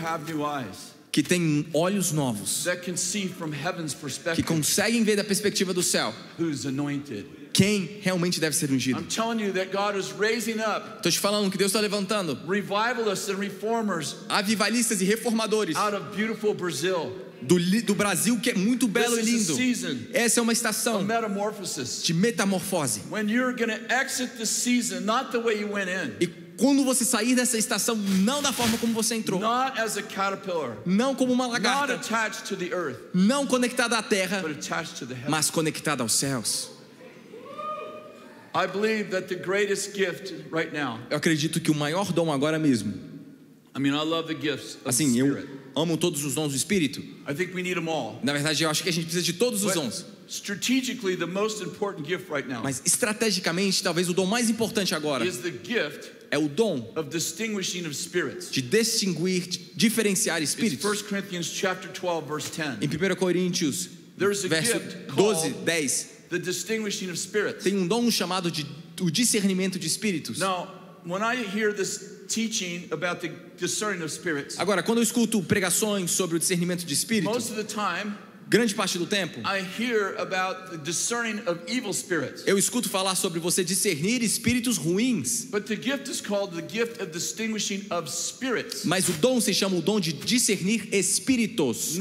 que 1.12 1.22
tem 1.22 1.66
olhos 1.74 2.10
novos. 2.10 2.64
Que 4.34 4.42
conseguem 4.42 5.04
ver 5.04 5.16
da 5.16 5.24
perspectiva 5.24 5.74
do 5.74 5.82
céu. 5.82 6.14
Quem 7.52 7.98
realmente 8.00 8.40
deve 8.40 8.56
ser 8.56 8.70
ungido. 8.70 8.98
I'm 9.00 9.06
telling 9.06 9.42
you 9.42 9.52
that 9.52 9.70
God 9.70 9.96
is 9.96 10.12
raising 10.12 10.60
up 10.60 10.96
Estou 10.96 11.10
te 11.12 11.18
falando 11.18 11.50
que 11.50 11.58
Deus 11.58 11.70
está 11.70 11.80
levantando 11.80 12.38
revivalists 12.48 13.28
and 13.28 13.38
reformers 13.38 14.16
avivalistas 14.28 15.00
e 15.00 15.04
reformadores 15.04 15.76
out 15.76 15.94
of 15.94 16.16
beautiful 16.16 16.54
Brazil. 16.54 17.12
do, 17.42 17.58
do 17.82 17.94
Brasil, 17.94 18.38
que 18.40 18.50
é 18.50 18.54
muito 18.54 18.86
belo 18.86 19.18
e 19.18 19.22
lindo. 19.22 19.56
Essa 20.12 20.40
é 20.40 20.42
uma 20.42 20.52
estação 20.52 21.04
de 22.02 22.14
metamorfose. 22.14 23.02
When 23.10 23.28
you're 23.28 23.52
going 23.52 23.70
to 23.70 23.92
exit 23.92 24.38
the 24.38 24.46
season 24.46 25.00
not 25.04 25.32
the 25.32 25.40
way 25.40 25.60
you 25.60 25.68
went 25.68 25.88
in, 25.88 26.12
E 26.20 26.26
quando 26.56 26.84
você 26.84 27.04
sair 27.04 27.34
dessa 27.34 27.58
estação, 27.58 27.96
não 27.96 28.40
da 28.40 28.52
forma 28.52 28.78
como 28.78 28.92
você 28.94 29.16
entrou, 29.16 29.40
not 29.40 29.80
as 29.80 29.96
a 29.96 30.02
caterpillar, 30.02 30.76
não 30.86 31.14
como 31.14 31.32
uma 31.32 31.48
not 31.48 31.54
lagarta, 31.54 31.94
attached 31.94 32.44
to 32.44 32.56
the 32.56 32.72
earth, 32.72 32.98
não 33.12 33.46
conectada 33.46 33.98
à 33.98 34.02
terra, 34.02 34.40
but 34.40 34.52
attached 34.52 34.98
to 34.98 35.06
the 35.06 35.14
heavens. 35.14 35.30
mas 35.30 35.50
conectada 35.50 36.02
aos 36.02 36.12
céus. 36.12 36.70
I 36.70 36.70
believe 36.70 36.70
that 36.70 36.90
the 37.42 37.48
greatest 37.48 38.20
gift 38.20 38.20
right 38.22 38.30
now, 38.30 38.41
Eu 41.10 41.16
acredito 41.16 41.60
que 41.60 41.70
o 41.70 41.74
maior 41.74 42.12
dom 42.12 42.32
agora 42.32 42.58
mesmo, 42.58 42.92
I 43.74 43.80
mean, 43.80 43.94
I 43.94 44.04
love 44.04 44.28
the 44.28 44.38
gifts 44.38 44.74
of 44.74 44.82
the 44.84 44.88
assim, 44.90 45.18
eu 45.18 45.48
amo 45.74 45.96
todos 45.96 46.24
os 46.24 46.34
dons 46.34 46.50
do 46.50 46.56
Espírito. 46.56 47.00
I 47.26 47.34
think 47.34 47.54
we 47.54 47.62
need 47.62 47.76
them 47.76 47.88
all. 47.88 48.20
Na 48.22 48.32
verdade, 48.32 48.62
eu 48.62 48.68
acho 48.68 48.82
que 48.82 48.90
a 48.90 48.92
gente 48.92 49.04
precisa 49.04 49.24
de 49.24 49.32
todos 49.32 49.64
os 49.64 49.72
dons. 49.72 50.04
strategically, 50.28 51.16
the 51.16 51.26
most 51.26 51.62
important 51.62 52.06
gift 52.06 52.30
right 52.30 52.48
now 52.48 52.62
Mas 52.62 52.82
estrategicamente, 52.84 53.82
talvez 53.82 54.08
o 54.08 54.14
dom 54.14 54.26
mais 54.26 54.48
importante 54.48 54.94
agora 54.94 55.26
is 55.26 55.38
the 55.38 55.50
gift 55.50 56.10
é 56.30 56.38
o 56.38 56.48
dom 56.48 56.90
of 56.96 57.10
distinguishing 57.10 57.86
of 57.86 57.94
spirits. 57.94 58.50
de 58.50 58.62
distinguir, 58.62 59.46
de 59.46 59.58
diferenciar 59.74 60.42
espíritos. 60.42 60.84
1 60.84 61.04
Corinthians 61.04 61.46
chapter 61.46 61.90
12, 61.90 62.26
verse 62.26 62.50
10. 62.50 62.78
Em 62.82 62.86
1 62.86 63.16
Coríntios, 63.16 63.90
verso 64.16 64.48
gift 64.48 64.96
12, 65.14 65.50
called 65.50 65.64
10, 65.64 66.11
the 66.32 66.38
distinguishing 66.38 67.10
of 67.10 67.18
spirits. 67.18 67.62
tem 67.62 67.76
um 67.76 67.86
dom 67.86 68.10
chamado 68.10 68.50
de 68.50 68.66
o 69.00 69.10
discernimento 69.10 69.78
de 69.78 69.86
espíritos. 69.86 70.38
Now, 70.38 70.68
when 71.04 71.22
I 71.22 71.36
hear 71.36 71.72
this 71.74 72.24
teaching 72.28 72.88
about 72.90 73.20
the 73.20 73.30
discerning 73.58 74.02
of 74.02 74.10
spirits, 74.10 74.58
Agora, 74.58 74.82
quando 74.82 74.98
eu 74.98 75.02
escuto 75.02 75.42
pregações 75.42 76.10
sobre 76.10 76.36
o 76.36 76.38
discernimento 76.38 76.84
de 76.84 76.94
most 76.94 77.04
espíritos, 77.04 77.50
of 77.50 77.54
the 77.54 77.64
time 77.64 78.14
grande 78.52 78.74
parte 78.74 78.98
do 78.98 79.06
tempo, 79.06 79.40
I 79.40 79.62
hear 79.62 80.14
about 80.18 80.70
the 80.70 80.76
discerning 80.76 81.40
of 81.46 81.58
evil 81.66 81.94
spirits. 81.94 82.42
eu 82.46 82.58
escuto 82.58 82.86
falar 82.86 83.14
sobre 83.14 83.40
você 83.40 83.64
discernir 83.64 84.22
espíritos 84.22 84.76
ruins. 84.76 85.48
Mas 88.84 89.08
o 89.08 89.12
dom 89.14 89.40
se 89.40 89.54
chama 89.54 89.76
o 89.76 89.80
dom 89.80 89.98
de 89.98 90.12
discernir 90.12 90.86
espíritos, 90.92 91.96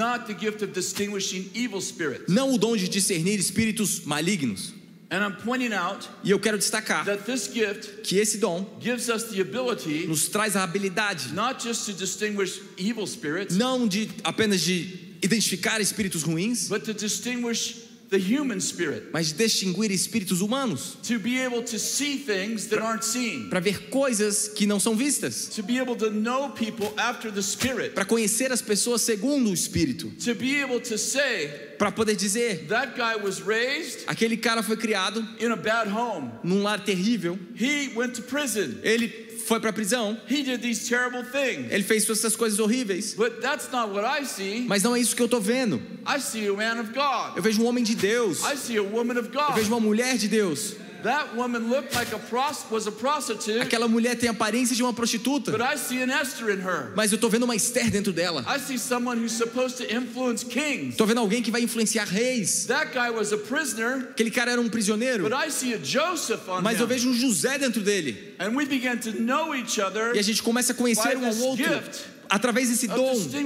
não 2.28 2.54
o 2.54 2.58
dom 2.58 2.76
de 2.76 2.90
discernir 2.90 3.40
espíritos 3.40 4.02
malignos. 4.02 4.74
And 5.14 5.26
I'm 5.26 5.36
pointing 5.44 5.74
out 5.74 6.08
E 6.24 6.32
eu 6.32 6.40
quero 6.40 6.58
destacar 6.58 7.04
that 7.04 7.24
this 7.26 7.50
gift 7.54 8.02
que 8.02 8.18
esse 8.18 8.38
dom 8.38 8.66
gives 8.80 9.10
us 9.10 9.24
the 9.24 9.42
ability 9.42 10.08
nos 10.08 10.30
traz 10.30 10.56
a 10.56 10.64
habilidade 10.64 11.34
not 11.34 11.62
just 11.62 11.86
to 11.86 11.92
distinguish 11.92 12.62
evil 12.78 13.06
spirits, 13.06 13.58
não 13.58 13.90
de 13.90 14.10
apenas 14.24 14.62
de 14.62 15.11
identificar 15.24 15.80
espíritos 15.82 16.24
ruins, 16.24 16.68
but 16.70 16.84
to 16.84 16.94
distinguish 16.94 17.88
the 18.10 18.18
human 18.20 18.60
spirit, 18.60 19.06
mas 19.14 19.32
distinguir 19.32 19.90
espíritos 19.90 20.42
humanos, 20.42 20.98
to 21.02 21.18
be 21.18 21.40
able 21.40 21.64
to 21.64 21.80
see 21.80 22.18
things 22.18 22.68
that 22.68 22.82
aren't 22.82 23.06
seen, 23.06 23.50
para 23.50 23.62
ver 23.62 23.90
coisas 23.90 24.50
que 24.50 24.68
não 24.68 24.80
são 24.82 24.98
vistas, 24.98 25.48
to 25.56 25.64
be 25.64 25.80
able 25.80 25.96
to 25.96 26.10
know 26.12 26.50
people 26.50 26.92
after 26.98 27.32
the 27.32 27.42
spirit, 27.42 27.94
para 27.96 28.04
conhecer 28.04 28.52
as 28.52 28.62
pessoas 28.62 29.00
segundo 29.00 29.50
o 29.50 29.54
espírito, 29.54 30.12
to 30.22 30.36
be 30.36 30.62
able 30.62 30.82
to 30.82 30.98
say, 30.98 31.48
para 31.78 31.90
poder 31.90 32.18
dizer: 32.18 32.68
that 32.68 32.98
guy 32.98 33.16
was 33.16 33.40
raised 33.42 34.04
aquele 34.08 34.36
cara 34.36 34.62
foi 34.62 34.76
criado 34.76 35.26
in 35.40 35.50
a 35.52 35.56
bad 35.56 35.88
home. 35.88 36.32
num 36.44 36.62
lar 36.64 36.84
terrível, 36.84 37.40
He 37.56 37.94
went 37.96 38.14
to 38.16 38.24
prison. 38.24 38.78
ele 38.84 39.08
foi 39.52 39.60
para 39.60 39.70
a 39.72 39.74
prisão, 39.74 40.18
He 40.30 40.44
did 40.44 40.62
these 40.62 40.88
terrible 40.88 41.24
things. 41.24 41.70
ele 41.72 41.84
fez 41.84 42.10
essas 42.10 42.38
coisas 42.38 42.58
horríveis, 42.58 43.14
But 43.16 43.42
that's 43.42 43.70
not 43.70 43.92
what 43.92 44.06
I 44.06 44.26
see. 44.26 44.66
mas 44.66 44.82
não 44.82 44.96
é 44.96 45.00
isso 45.02 45.14
que 45.14 45.22
eu 45.22 45.26
estou 45.26 45.42
vendo. 45.42 45.82
I 46.08 46.22
see 46.22 46.48
a 46.48 46.54
man 46.54 46.80
of 46.80 46.94
God. 46.94 47.36
Eu 47.36 47.44
vejo 47.44 47.62
um 47.62 47.66
homem 47.66 47.84
de 47.84 47.94
Deus, 47.96 48.40
I 48.46 48.56
see 48.56 48.78
a 48.78 48.82
woman 48.82 49.20
of 49.20 49.30
eu 49.34 49.54
vejo 49.54 49.68
uma 49.68 49.80
mulher 49.80 50.18
de 50.18 50.30
Deus. 50.30 50.76
That 51.04 51.36
woman 51.36 51.70
looked 51.70 51.94
like 51.96 52.14
a 52.14 52.20
pros- 52.20 52.66
was 52.70 52.88
a 52.88 52.92
prostitute, 52.92 53.60
Aquela 53.60 53.88
mulher 53.88 54.16
tem 54.16 54.30
a 54.30 54.32
aparência 54.34 54.76
de 54.76 54.84
uma 54.84 54.94
prostituta, 54.94 55.52
but 55.52 55.62
I 55.62 55.78
see 55.78 56.02
an 56.02 56.10
Esther 56.12 56.50
in 56.52 56.62
her. 56.62 56.92
mas 56.96 57.12
eu 57.12 57.16
estou 57.16 57.30
vendo 57.30 57.44
uma 57.44 57.56
Esther 57.56 57.90
dentro 57.90 58.14
dela. 58.14 58.46
I 58.48 58.60
see 58.60 58.78
someone 58.78 59.20
who's 59.22 59.32
supposed 59.34 59.78
to 59.78 59.84
influence 59.94 60.46
kings. 60.46 60.90
Estou 60.92 61.08
vendo 61.08 61.20
alguém 61.20 61.42
que 61.42 61.50
vai 61.52 61.62
influenciar 61.62 62.06
reis. 62.08 62.66
That 62.68 62.92
guy 62.94 63.10
was 63.10 63.32
a 63.34 63.38
prisoner, 63.38 64.10
Aquele 64.12 64.32
cara 64.32 64.52
era 64.52 64.62
um 64.62 64.70
prisioneiro, 64.70 65.24
but 65.24 65.34
I 65.34 65.50
see 65.52 65.74
a 65.74 65.78
Joseph 65.84 66.48
on 66.48 66.62
mas 66.62 66.80
eu 66.80 66.88
vejo 66.88 67.10
um 67.10 67.14
José 67.14 67.58
dentro 67.58 67.82
dele. 67.82 68.36
And 68.40 68.56
we 68.56 68.66
began 68.66 68.98
to 68.98 69.12
know 69.22 69.56
each 69.56 69.80
other 69.82 70.16
E 70.16 70.20
a 70.20 70.24
gente 70.24 70.42
começa 70.44 70.72
a 70.72 70.76
conhecer 70.76 71.18
um 71.18 71.26
ao 71.28 71.36
outro 71.38 71.66
através 72.30 72.70
desse 72.70 72.88
dom 72.88 73.14
de, 73.14 73.40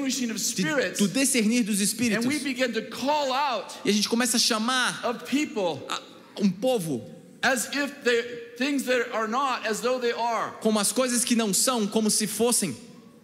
do 0.97 1.07
discernir 1.07 1.63
dos 1.63 1.79
And 1.79 1.83
espíritos. 1.83 2.25
we 2.25 2.39
began 2.39 2.71
to 2.71 2.81
call 2.83 3.33
out 3.33 3.73
E 3.83 3.89
a 3.89 3.93
gente 3.93 4.07
começa 4.07 4.37
a 4.37 4.39
chamar 4.39 4.99
a- 5.03 6.01
um 6.41 6.49
povo 6.49 7.09
as 7.45 7.67
if 7.75 8.03
they 8.03 8.21
things 8.57 8.83
that 8.85 9.11
are 9.13 9.27
not 9.27 9.67
as 9.67 9.81
though 9.81 9.99
they 9.99 10.13
are. 10.13 10.51
como 10.61 10.79
as 10.79 10.91
coisas 10.91 11.23
que 11.23 11.35
não 11.35 11.53
são, 11.53 11.87
como 11.87 12.09
se 12.09 12.27
fossem. 12.27 12.75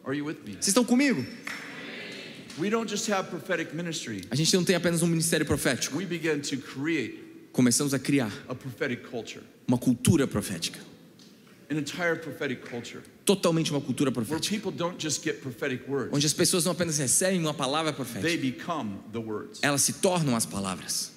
Are 0.06 0.16
you 0.16 0.26
with 0.26 0.38
me? 0.46 0.54
Vocês 0.54 0.68
estão 0.70 0.86
comigo? 0.86 1.26
We 2.60 2.70
don't 2.70 2.90
just 2.90 3.10
have 3.10 3.30
prophetic 3.30 3.74
ministry. 3.74 4.22
A 4.30 4.36
gente 4.36 4.54
não 4.56 4.64
tem 4.64 4.76
apenas 4.76 5.02
um 5.02 5.08
ministério 5.08 5.46
profético. 5.46 5.98
We 5.98 6.06
began 6.06 6.40
to 6.42 6.58
create 6.58 7.20
Começamos 7.52 7.94
a 7.94 8.00
criar 8.00 8.32
a 8.48 8.56
prophetic 8.56 9.10
culture. 9.10 9.44
uma 9.68 9.78
cultura 9.78 10.28
profética. 10.28 10.80
an 11.70 11.78
entire 11.78 12.18
prophetic 12.18 12.70
culture 12.70 13.02
totalmente 13.26 13.72
uma 13.72 13.80
cultura 13.80 14.12
where 14.12 14.26
profética, 14.26 14.50
people 14.50 14.72
don't 14.72 15.02
just 15.02 15.24
get 15.24 15.42
prophetic 15.42 15.88
words, 15.88 16.10
onde 16.14 16.26
as 16.26 16.34
pessoas 16.34 16.66
não 16.66 16.74
apenas 16.74 16.98
recebem 16.98 17.40
uma 17.40 17.54
palavra 17.54 17.94
they 17.94 18.06
profética, 18.06 18.42
become 18.42 19.00
the 19.14 19.20
words. 19.20 19.60
elas 19.62 19.82
se 19.82 19.94
tornam 19.94 20.36
as 20.36 20.46
palavras. 20.46 21.11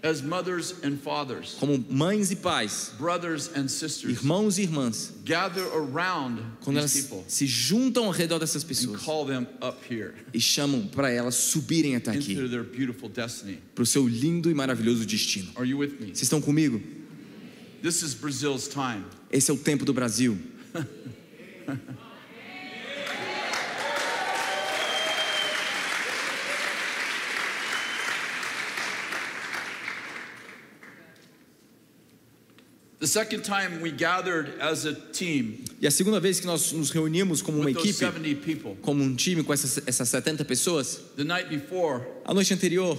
As 0.00 0.22
mothers 0.22 0.74
and 0.84 0.96
fathers, 0.96 1.56
Como 1.58 1.84
mães 1.90 2.30
e 2.30 2.36
pais, 2.36 2.92
brothers 2.96 3.50
and 3.56 3.66
sisters 3.66 4.16
irmãos 4.16 4.56
e 4.56 4.62
irmãs, 4.62 5.12
gather 5.24 5.64
around 5.74 6.40
quando 6.60 6.78
elas 6.78 6.92
people 6.92 7.24
se 7.26 7.46
juntam 7.46 8.04
ao 8.04 8.12
redor 8.12 8.38
dessas 8.38 8.62
and 8.62 8.66
pessoas 8.68 9.02
call 9.02 9.26
them 9.26 9.46
up 9.60 9.76
here 9.92 10.14
e 10.32 10.40
chamam 10.40 10.86
para 10.86 11.10
elas 11.10 11.34
subirem 11.34 11.96
até 11.96 12.12
aqui, 12.12 12.36
para 13.74 13.82
o 13.82 13.86
seu 13.86 14.06
lindo 14.06 14.48
e 14.48 14.54
maravilhoso 14.54 15.04
destino. 15.04 15.50
Are 15.56 15.68
you 15.68 15.78
with 15.78 15.94
me? 15.98 16.06
Vocês 16.06 16.22
estão 16.22 16.40
comigo? 16.40 16.80
This 17.82 18.02
is 18.02 18.14
Brazil's 18.14 18.68
time. 18.68 19.04
Esse 19.32 19.50
é 19.50 19.54
o 19.54 19.58
tempo 19.58 19.84
do 19.84 19.92
Brasil. 19.92 20.38
The 21.58 21.74
second 21.74 21.86
time 21.88 22.68
we 22.68 22.86
gathered 22.86 23.08
as 23.08 23.26
a 31.28 32.74
team 32.74 32.87
E 35.80 35.86
a 35.86 35.90
segunda 35.90 36.18
vez 36.18 36.40
que 36.40 36.46
nós 36.46 36.72
nos 36.72 36.90
reunimos 36.90 37.40
como 37.40 37.60
uma 37.60 37.70
equipe, 37.70 37.92
70 37.92 38.44
people, 38.44 38.76
como 38.82 39.04
um 39.04 39.14
time 39.14 39.44
com 39.44 39.52
essas, 39.52 39.80
essas 39.86 40.08
70 40.08 40.44
pessoas, 40.44 41.00
the 41.16 41.22
night 41.22 41.48
before, 41.48 42.02
a 42.24 42.34
noite 42.34 42.52
anterior 42.52 42.98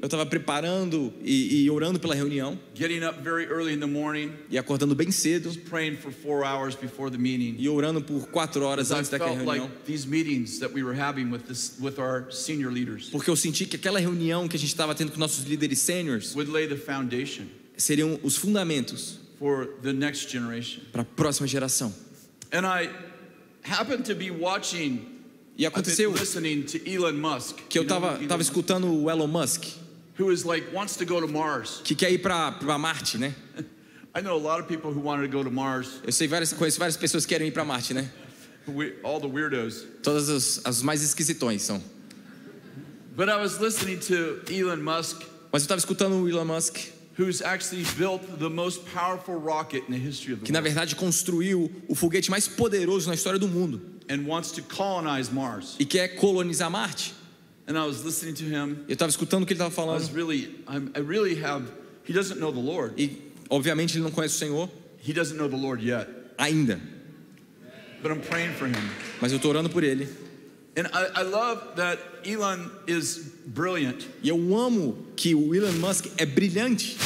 eu 0.00 0.06
estava 0.06 0.24
preparando 0.24 1.12
e, 1.20 1.64
e 1.64 1.70
orando 1.70 1.98
pela 1.98 2.14
reunião 2.14 2.56
getting 2.72 3.02
up 3.04 3.20
very 3.20 3.46
early 3.46 3.74
in 3.74 3.80
the 3.80 3.86
morning, 3.86 4.32
e 4.48 4.56
acordando 4.56 4.94
bem 4.94 5.10
cedo 5.10 5.52
praying 5.68 5.96
for 5.96 6.12
four 6.12 6.44
hours 6.44 6.76
before 6.76 7.10
the 7.10 7.18
meeting. 7.18 7.56
e 7.58 7.68
orando 7.68 8.00
por 8.00 8.28
quatro 8.28 8.62
horas 8.64 8.92
antes 8.92 9.10
daquela 9.10 9.32
reunião. 9.32 9.64
like 9.64 9.74
these 9.84 10.06
meetings 10.06 10.60
that 10.60 10.72
we 10.72 10.84
were 10.84 10.96
having 10.96 11.28
with 11.30 11.40
this 11.48 11.76
with 11.80 11.98
our 11.98 12.30
senior 12.30 12.70
leaders 12.70 13.10
Porque 13.10 13.28
eu 13.28 13.34
senti 13.36 13.66
que 13.66 13.74
aquela 13.74 13.98
reunião 13.98 14.46
que 14.46 14.56
a 14.56 14.58
gente 14.58 14.68
estava 14.70 14.94
tendo 14.94 15.10
com 15.10 15.18
nossos 15.18 15.44
líderes 15.44 15.80
sêniores 15.80 16.32
would 16.36 16.50
lay 16.50 16.68
the 16.68 16.76
foundation 16.76 17.46
seriam 17.76 18.20
os 18.22 18.36
fundamentos 18.36 19.18
for 19.38 19.66
the 19.82 19.92
next 19.92 20.30
generation. 20.30 20.80
para 20.92 21.02
a 21.02 21.04
próxima 21.04 21.48
geração. 21.48 21.92
And 22.52 22.64
I 22.64 22.88
happened 23.64 24.04
to 24.04 24.14
be 24.14 24.30
watching 24.30 25.15
E 25.58 25.64
aconteceu 25.64 26.12
que 27.68 27.78
eu 27.78 27.82
estava 27.82 28.18
tava 28.28 28.42
escutando 28.42 28.92
o 28.92 29.10
Elon 29.10 29.26
Musk, 29.26 29.64
que 31.82 31.94
quer 31.94 32.12
ir 32.12 32.18
para 32.18 32.78
Marte, 32.78 33.16
né? 33.16 33.34
Eu 36.02 36.12
sei 36.12 36.26
várias, 36.26 36.52
conheço 36.52 36.78
várias 36.78 36.96
pessoas 36.96 37.26
que 37.26 37.34
querem 37.34 37.48
ir 37.48 37.50
para 37.52 37.64
Marte, 37.64 37.92
né? 37.92 38.10
Todas 40.02 40.28
as, 40.30 40.60
as 40.64 40.82
mais 40.82 41.02
esquisitões 41.02 41.62
são. 41.62 41.82
But 43.14 43.28
I 43.28 43.36
was 43.36 43.58
listening 43.58 43.98
to 44.08 44.40
Elon 44.50 44.76
Musk, 44.76 45.22
Mas 45.52 45.62
eu 45.62 45.64
estava 45.64 45.78
escutando 45.78 46.16
o 46.16 46.28
Elon 46.28 46.44
Musk, 46.44 46.78
que 50.44 50.52
na 50.52 50.60
verdade 50.60 50.96
construiu 50.96 51.70
o 51.88 51.94
foguete 51.94 52.30
mais 52.30 52.46
poderoso 52.46 53.08
na 53.08 53.14
história 53.14 53.38
do 53.38 53.48
mundo 53.48 53.95
and 54.08 54.26
wants 54.26 54.52
to 54.52 54.62
colonize 54.62 55.30
Mars. 55.32 55.76
e 55.78 55.84
quer 55.84 56.16
colonizar 56.16 56.70
Marte. 56.70 57.12
And 57.68 57.76
I 57.76 57.84
was 57.86 58.04
listening 58.04 58.34
to 58.34 58.44
him. 58.44 58.84
Eu 58.88 58.94
estava 58.94 59.10
escutando 59.10 59.42
o 59.42 59.46
que 59.46 59.52
ele 59.54 59.60
estava 59.62 59.74
I 59.74 59.94
was 59.94 60.08
falando 60.08 60.14
really, 60.14 60.54
I'm, 60.68 60.90
I 60.94 61.00
really 61.00 61.34
have. 61.42 61.64
He 62.04 62.12
doesn't 62.12 62.38
know 62.38 62.52
the 62.52 62.60
Lord. 62.60 62.94
e 62.96 63.18
obviamente 63.50 63.96
ele 63.96 64.04
não 64.04 64.10
conhece 64.12 64.36
o 64.36 64.38
Senhor 64.38 64.70
He 65.04 65.12
doesn't 65.12 65.36
know 65.36 65.48
the 65.48 65.56
Lord 65.56 65.82
yet. 65.84 66.08
ainda, 66.38 66.80
But 68.02 68.12
I'm 68.12 68.20
praying 68.20 68.54
for 68.54 68.66
him. 68.68 68.76
mas 69.20 69.32
eu 69.32 69.36
estou 69.36 69.50
orando 69.50 69.68
por 69.70 69.82
ele. 69.82 70.06
And 70.76 70.86
I, 70.92 71.20
I 71.20 71.22
love 71.22 71.76
that 71.76 71.98
Elon 72.24 72.70
is 72.86 73.32
brilliant 73.46 74.04
E 74.22 74.28
eu 74.28 74.36
amo 74.56 75.06
que 75.16 75.34
o 75.34 75.54
Elon 75.54 75.72
Musk 75.80 76.06
é 76.18 76.26
brilhante 76.26 76.96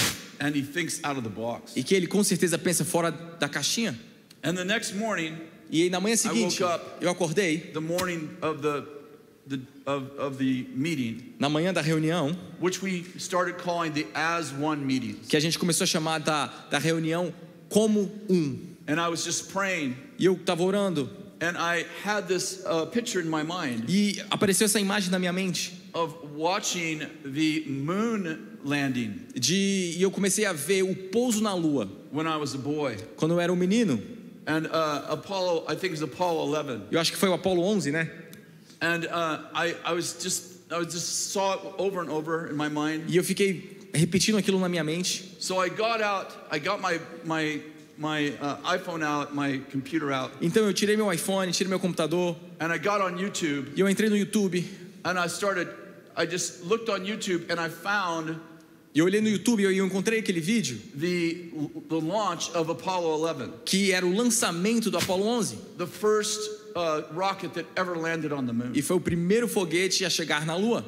and 0.41 0.55
he 0.57 0.63
thinks 0.63 1.01
out 1.05 1.17
of 1.17 1.23
the 1.23 1.31
box. 1.35 1.73
e 1.77 1.83
que 1.83 1.95
ele 1.95 2.07
com 2.07 2.23
certeza 2.25 2.59
pensa 2.59 2.85
fora 2.85 3.11
da 3.11 3.49
caixinha. 3.49 3.97
And 4.43 4.55
the 4.57 4.65
next 4.65 4.95
morning, 4.95 5.37
E 5.71 5.89
na 5.91 6.01
manhã 6.01 6.17
seguinte, 6.17 6.61
eu 7.01 7.11
acordei, 7.11 7.59
the 7.73 7.81
morning 7.81 8.29
of 8.43 8.61
the, 8.61 8.85
the 9.47 9.61
of, 9.87 10.07
of 10.19 10.37
the 10.39 10.67
meeting, 10.75 11.35
na 11.39 11.49
manhã 11.49 11.73
da 11.73 11.81
reunião, 11.81 12.37
which 12.61 12.83
we 12.83 13.05
started 13.19 13.57
calling 13.63 13.91
the 13.93 14.07
As 14.15 14.53
One 14.53 14.85
meetings. 14.85 15.29
que 15.29 15.37
a 15.37 15.41
gente 15.41 15.59
começou 15.59 15.85
a 15.85 15.87
chamar 15.87 16.19
da, 16.19 16.47
da 16.71 16.79
reunião 16.79 17.33
como 17.69 18.11
um. 18.29 18.59
And 18.89 18.95
I 19.01 19.09
was 19.09 19.23
just 19.25 19.53
praying, 19.53 19.95
E 20.19 20.25
eu 20.25 20.35
estava 20.35 20.63
orando 20.65 21.09
and 21.41 21.57
I 21.57 21.87
had 22.05 22.27
this 22.27 22.63
uh, 22.67 22.85
picture 22.87 23.21
in 23.25 23.31
my 23.31 23.43
mind 23.43 23.85
e 23.89 24.21
apareceu 24.31 24.67
essa 24.67 24.79
imagem 24.81 25.11
na 25.11 25.19
minha 25.19 25.33
mente 25.33 25.73
of 25.95 26.15
watching 26.37 26.99
the 27.25 27.65
moon 27.67 28.37
landing 28.65 29.21
de 29.35 29.95
e 29.97 30.03
eu 30.03 30.11
comecei 30.11 30.45
a 30.45 30.53
ver 30.53 30.83
o 30.83 30.95
pouso 30.95 31.41
na 31.41 31.55
lua 31.55 31.89
when 32.13 32.27
I 32.27 32.37
was 32.37 32.55
a 32.55 32.59
boy. 32.59 32.97
quando 33.17 33.33
eu 33.33 33.41
era 33.41 33.53
um 33.53 33.57
menino. 33.57 34.03
And 34.47 34.67
uh, 34.67 35.03
Apollo, 35.09 35.65
I 35.69 35.75
think 35.75 35.93
it 35.93 36.01
was 36.01 36.03
Apollo 36.03 36.49
11. 36.49 36.83
Eu 36.91 36.99
acho 37.01 37.13
que 37.13 37.19
foi 37.19 37.29
o 37.29 37.35
Apolo 37.35 37.63
11, 37.63 37.91
né? 37.93 38.11
And 38.81 39.05
uh, 39.07 39.39
I, 39.55 39.75
I 39.85 39.93
was 39.93 40.17
just, 40.23 40.73
I 40.73 40.79
was 40.79 40.93
just 40.93 41.33
saw 41.33 41.55
it 41.55 41.61
over 41.79 42.01
and 42.01 42.11
over 42.11 42.49
in 42.51 42.57
my 42.57 42.69
mind. 42.69 43.05
E 43.09 43.17
eu 43.17 43.23
fiquei 43.23 43.79
repetindo 43.93 44.39
aquilo 44.39 44.59
na 44.59 44.69
minha 44.69 44.83
mente. 44.83 45.37
So 45.39 45.59
I 45.63 45.69
got 45.69 46.01
out, 46.01 46.33
I 46.51 46.59
got 46.59 46.81
my, 46.81 46.99
my, 47.25 47.61
my 47.99 48.33
uh, 48.41 48.57
iPhone 48.79 49.03
out, 49.03 49.35
my 49.35 49.61
computer 49.71 50.11
out, 50.13 50.33
Então 50.41 50.65
eu 50.65 50.73
tirei 50.73 50.97
meu 50.97 51.13
iPhone, 51.13 51.51
tirei 51.53 51.69
meu 51.69 51.79
computador 51.79 52.35
and 52.59 52.73
I 52.73 52.79
got 52.79 53.03
on 53.03 53.19
YouTube 53.19 53.73
e 53.77 53.81
eu 53.81 53.89
entrei 53.89 54.09
no 54.09 54.17
YouTube. 54.17 54.65
and 55.05 55.19
I 55.19 55.29
started, 55.29 55.69
I 56.17 56.25
just 56.27 56.65
looked 56.65 56.89
on 56.89 57.05
YouTube 57.05 57.51
and 57.51 57.61
I 57.61 57.69
found 57.69 58.37
eu 58.95 59.05
olhei 59.05 59.21
no 59.21 59.29
YouTube 59.29 59.63
e 59.63 59.77
eu 59.77 59.87
encontrei 59.87 60.19
aquele 60.19 60.41
vídeo 60.41 60.79
the, 60.99 61.51
the 61.89 62.05
launch 62.05 62.51
of 62.57 62.71
Apollo 62.71 63.25
11, 63.25 63.51
que 63.65 63.93
era 63.93 64.05
o 64.05 64.13
lançamento 64.15 64.91
do 64.91 64.99
Apolo 64.99 65.25
11 65.27 65.57
the 65.79 65.87
first 65.87 66.41
uh, 66.75 67.05
rocket 67.15 67.53
that 67.53 67.67
ever 67.77 67.97
landed 67.97 68.33
on 68.33 68.45
the 68.47 68.53
moon. 68.53 68.73
e 68.75 68.83
foi 68.83 68.97
o 68.97 69.01
primeiro 69.01 69.47
foguete 69.47 70.05
a 70.05 70.11
chegar 70.11 70.45
na 70.45 70.57
lua. 70.57 70.85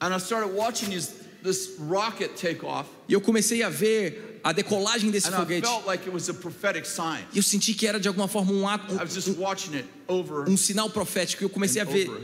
And 0.00 0.14
I 0.14 0.18
started 0.18 0.54
watching 0.54 0.90
this, 0.90 1.14
this 1.42 1.76
rocket 1.78 2.36
take 2.36 2.64
off 2.64 2.88
E 3.08 3.14
eu 3.14 3.20
comecei 3.20 3.62
a 3.62 3.70
ver 3.70 4.40
a 4.44 4.52
decolagem 4.52 5.10
desse 5.10 5.28
and 5.28 5.34
I 5.34 5.36
foguete. 5.38 5.66
felt 5.66 5.86
like 5.86 6.06
it 6.06 6.12
was 6.12 6.28
a 6.28 6.34
prophetic 6.34 6.86
sign. 6.86 7.24
E 7.32 7.38
eu 7.38 7.42
senti 7.42 7.72
que 7.72 7.86
era 7.86 7.98
de 7.98 8.06
alguma 8.06 8.28
forma 8.28 8.52
um 8.52 8.68
ato, 8.68 8.94
I 8.94 8.98
um, 9.30 10.14
over 10.14 10.48
um 10.48 10.56
sinal 10.56 10.90
profético. 10.90 11.42
E 11.42 11.46
eu 11.46 11.50
comecei 11.50 11.80
a 11.80 11.84
ver 11.84 12.08
over 12.10 12.20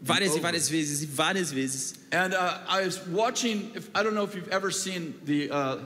várias 0.00 0.34
e 0.36 0.40
várias 0.40 0.68
vezes 0.68 1.02
e 1.02 1.06
várias 1.06 1.50
vezes. 1.50 1.94
And 2.12 2.32
uh, 2.34 2.60
I 2.68 2.84
was 2.84 3.00
watching. 3.08 3.70
If, 3.74 3.88
I 3.94 4.02
don't 4.02 4.14
know 4.14 4.24
if 4.24 4.34
you've 4.34 4.48
ever 4.50 4.70
seen 4.72 5.14
the, 5.24 5.50
uh, 5.50 5.78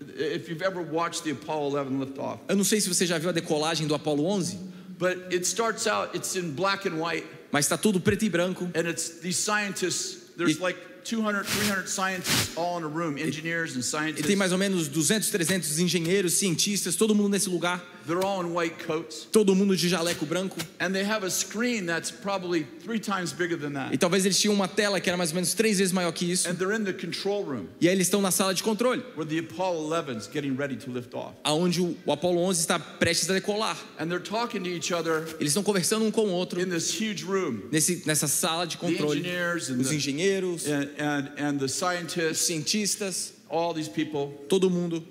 if 0.00 0.48
you've 0.48 0.62
ever 0.62 0.80
watched 0.82 1.24
the 1.24 1.32
Apollo 1.32 1.76
11 1.78 1.98
liftoff, 2.00 2.38
Eu 2.48 2.56
não 2.56 2.64
sei 2.64 2.80
se 2.80 2.88
você 2.88 3.06
já 3.06 3.18
viu 3.18 3.28
a 3.30 3.32
decolagem 3.32 3.86
do 3.86 3.94
Apolo 3.94 4.24
11, 4.26 4.58
but 4.98 5.16
it 5.32 5.46
starts 5.46 5.86
out. 5.86 6.14
It's 6.16 6.36
in 6.36 6.52
black 6.52 6.86
and 6.88 6.96
white, 7.00 7.26
mas 7.52 7.66
está 7.66 7.76
tudo 7.76 8.00
preto 8.00 8.24
e 8.24 8.28
branco. 8.28 8.64
and 8.74 8.88
it's 8.88 9.20
these 9.20 9.38
scientists. 9.38 10.32
There's 10.36 10.56
E- 10.56 10.60
like 10.62 10.78
200, 11.04 11.44
300 11.46 11.88
scientists 11.88 12.56
all 12.56 12.78
in 12.78 12.84
a 12.84 12.88
room, 12.88 13.16
engineers 13.18 13.74
and 13.74 13.80
E 13.80 13.82
scientists. 13.82 14.26
tem 14.26 14.36
mais 14.36 14.52
ou 14.52 14.58
menos 14.58 14.86
200, 14.88 15.30
300 15.30 15.78
engenheiros, 15.78 16.34
cientistas, 16.34 16.94
todo 16.94 17.14
mundo 17.14 17.30
nesse 17.30 17.48
lugar, 17.48 17.82
They're 18.10 18.24
all 18.26 18.40
in 18.44 18.52
white 18.52 18.84
coats, 18.84 19.28
todo 19.30 19.54
mundo 19.54 19.76
de 19.76 19.88
jaleco 19.88 20.26
branco. 20.26 20.56
and 20.80 20.92
they 20.92 21.04
have 21.04 21.24
a 21.24 21.30
screen 21.30 21.86
that's 21.86 22.10
probably 22.10 22.64
three 22.82 22.98
times 22.98 23.32
bigger 23.32 23.56
than 23.56 23.70
E 23.70 23.74
that. 23.74 23.98
talvez 23.98 24.24
eles 24.26 24.36
tinham 24.40 24.52
uma 24.52 24.66
tela 24.66 25.00
que 25.00 25.08
era 25.08 25.16
mais 25.16 25.30
ou 25.30 25.36
menos 25.36 25.54
três 25.54 25.78
vezes 25.78 25.92
maior 25.92 26.10
que 26.12 26.24
isso. 26.32 26.48
And 26.48 26.54
they're 26.56 26.74
in 26.74 26.82
the 26.84 26.92
control 26.92 27.44
room 27.44 27.68
E 27.80 27.86
aí 27.88 27.94
eles 27.94 28.08
estão 28.08 28.20
na 28.20 28.32
sala 28.32 28.52
de 28.52 28.62
controle, 28.64 29.00
where 29.16 29.24
the 29.24 29.38
Apollo 29.38 29.88
11's 29.90 30.28
getting 30.32 30.56
ready 30.56 30.74
to 30.76 30.90
lift 30.90 31.14
off, 31.14 31.34
aonde 31.44 31.80
o 31.80 31.96
o 32.04 32.10
Apolo 32.12 32.40
11 32.40 32.60
está 32.60 32.78
prestes 32.80 33.30
a 33.30 33.34
decolar. 33.34 33.76
and 34.00 34.08
they're 34.10 34.18
talking 34.18 34.62
to 34.64 34.68
each 34.70 34.92
other 34.92 35.24
Eles 35.38 35.52
estão 35.52 35.62
conversando 35.62 36.04
um 36.04 36.10
com 36.10 36.22
o 36.26 36.32
outro 36.32 36.60
in 36.60 36.68
this 36.68 36.90
huge 37.00 37.24
room. 37.24 37.62
nesse, 37.70 38.02
nessa 38.06 38.26
sala 38.26 38.66
de 38.66 38.76
The 38.76 38.86
controle. 38.86 39.12
engineers 39.16 39.70
and 39.70 39.78
Os 39.80 39.88
the, 39.88 39.94
engenheiros, 39.94 40.66
and, 40.66 40.88
and, 40.98 41.28
and 41.38 41.58
the 41.58 41.66
os 41.66 41.72
scientists, 41.72 42.46
cientistas, 42.46 43.34
all 43.48 43.72
these 43.74 43.88
people, 43.88 44.32
todo 44.48 44.68
mundo. 44.70 45.04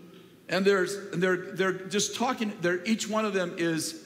And 0.49 0.65
there's 0.65 0.95
and 1.13 1.21
they're 1.21 1.37
they're 1.53 1.73
just 1.73 2.15
talking. 2.15 2.53
They're 2.61 2.83
each 2.85 3.07
one 3.07 3.25
of 3.25 3.33
them 3.33 3.55
is 3.57 4.05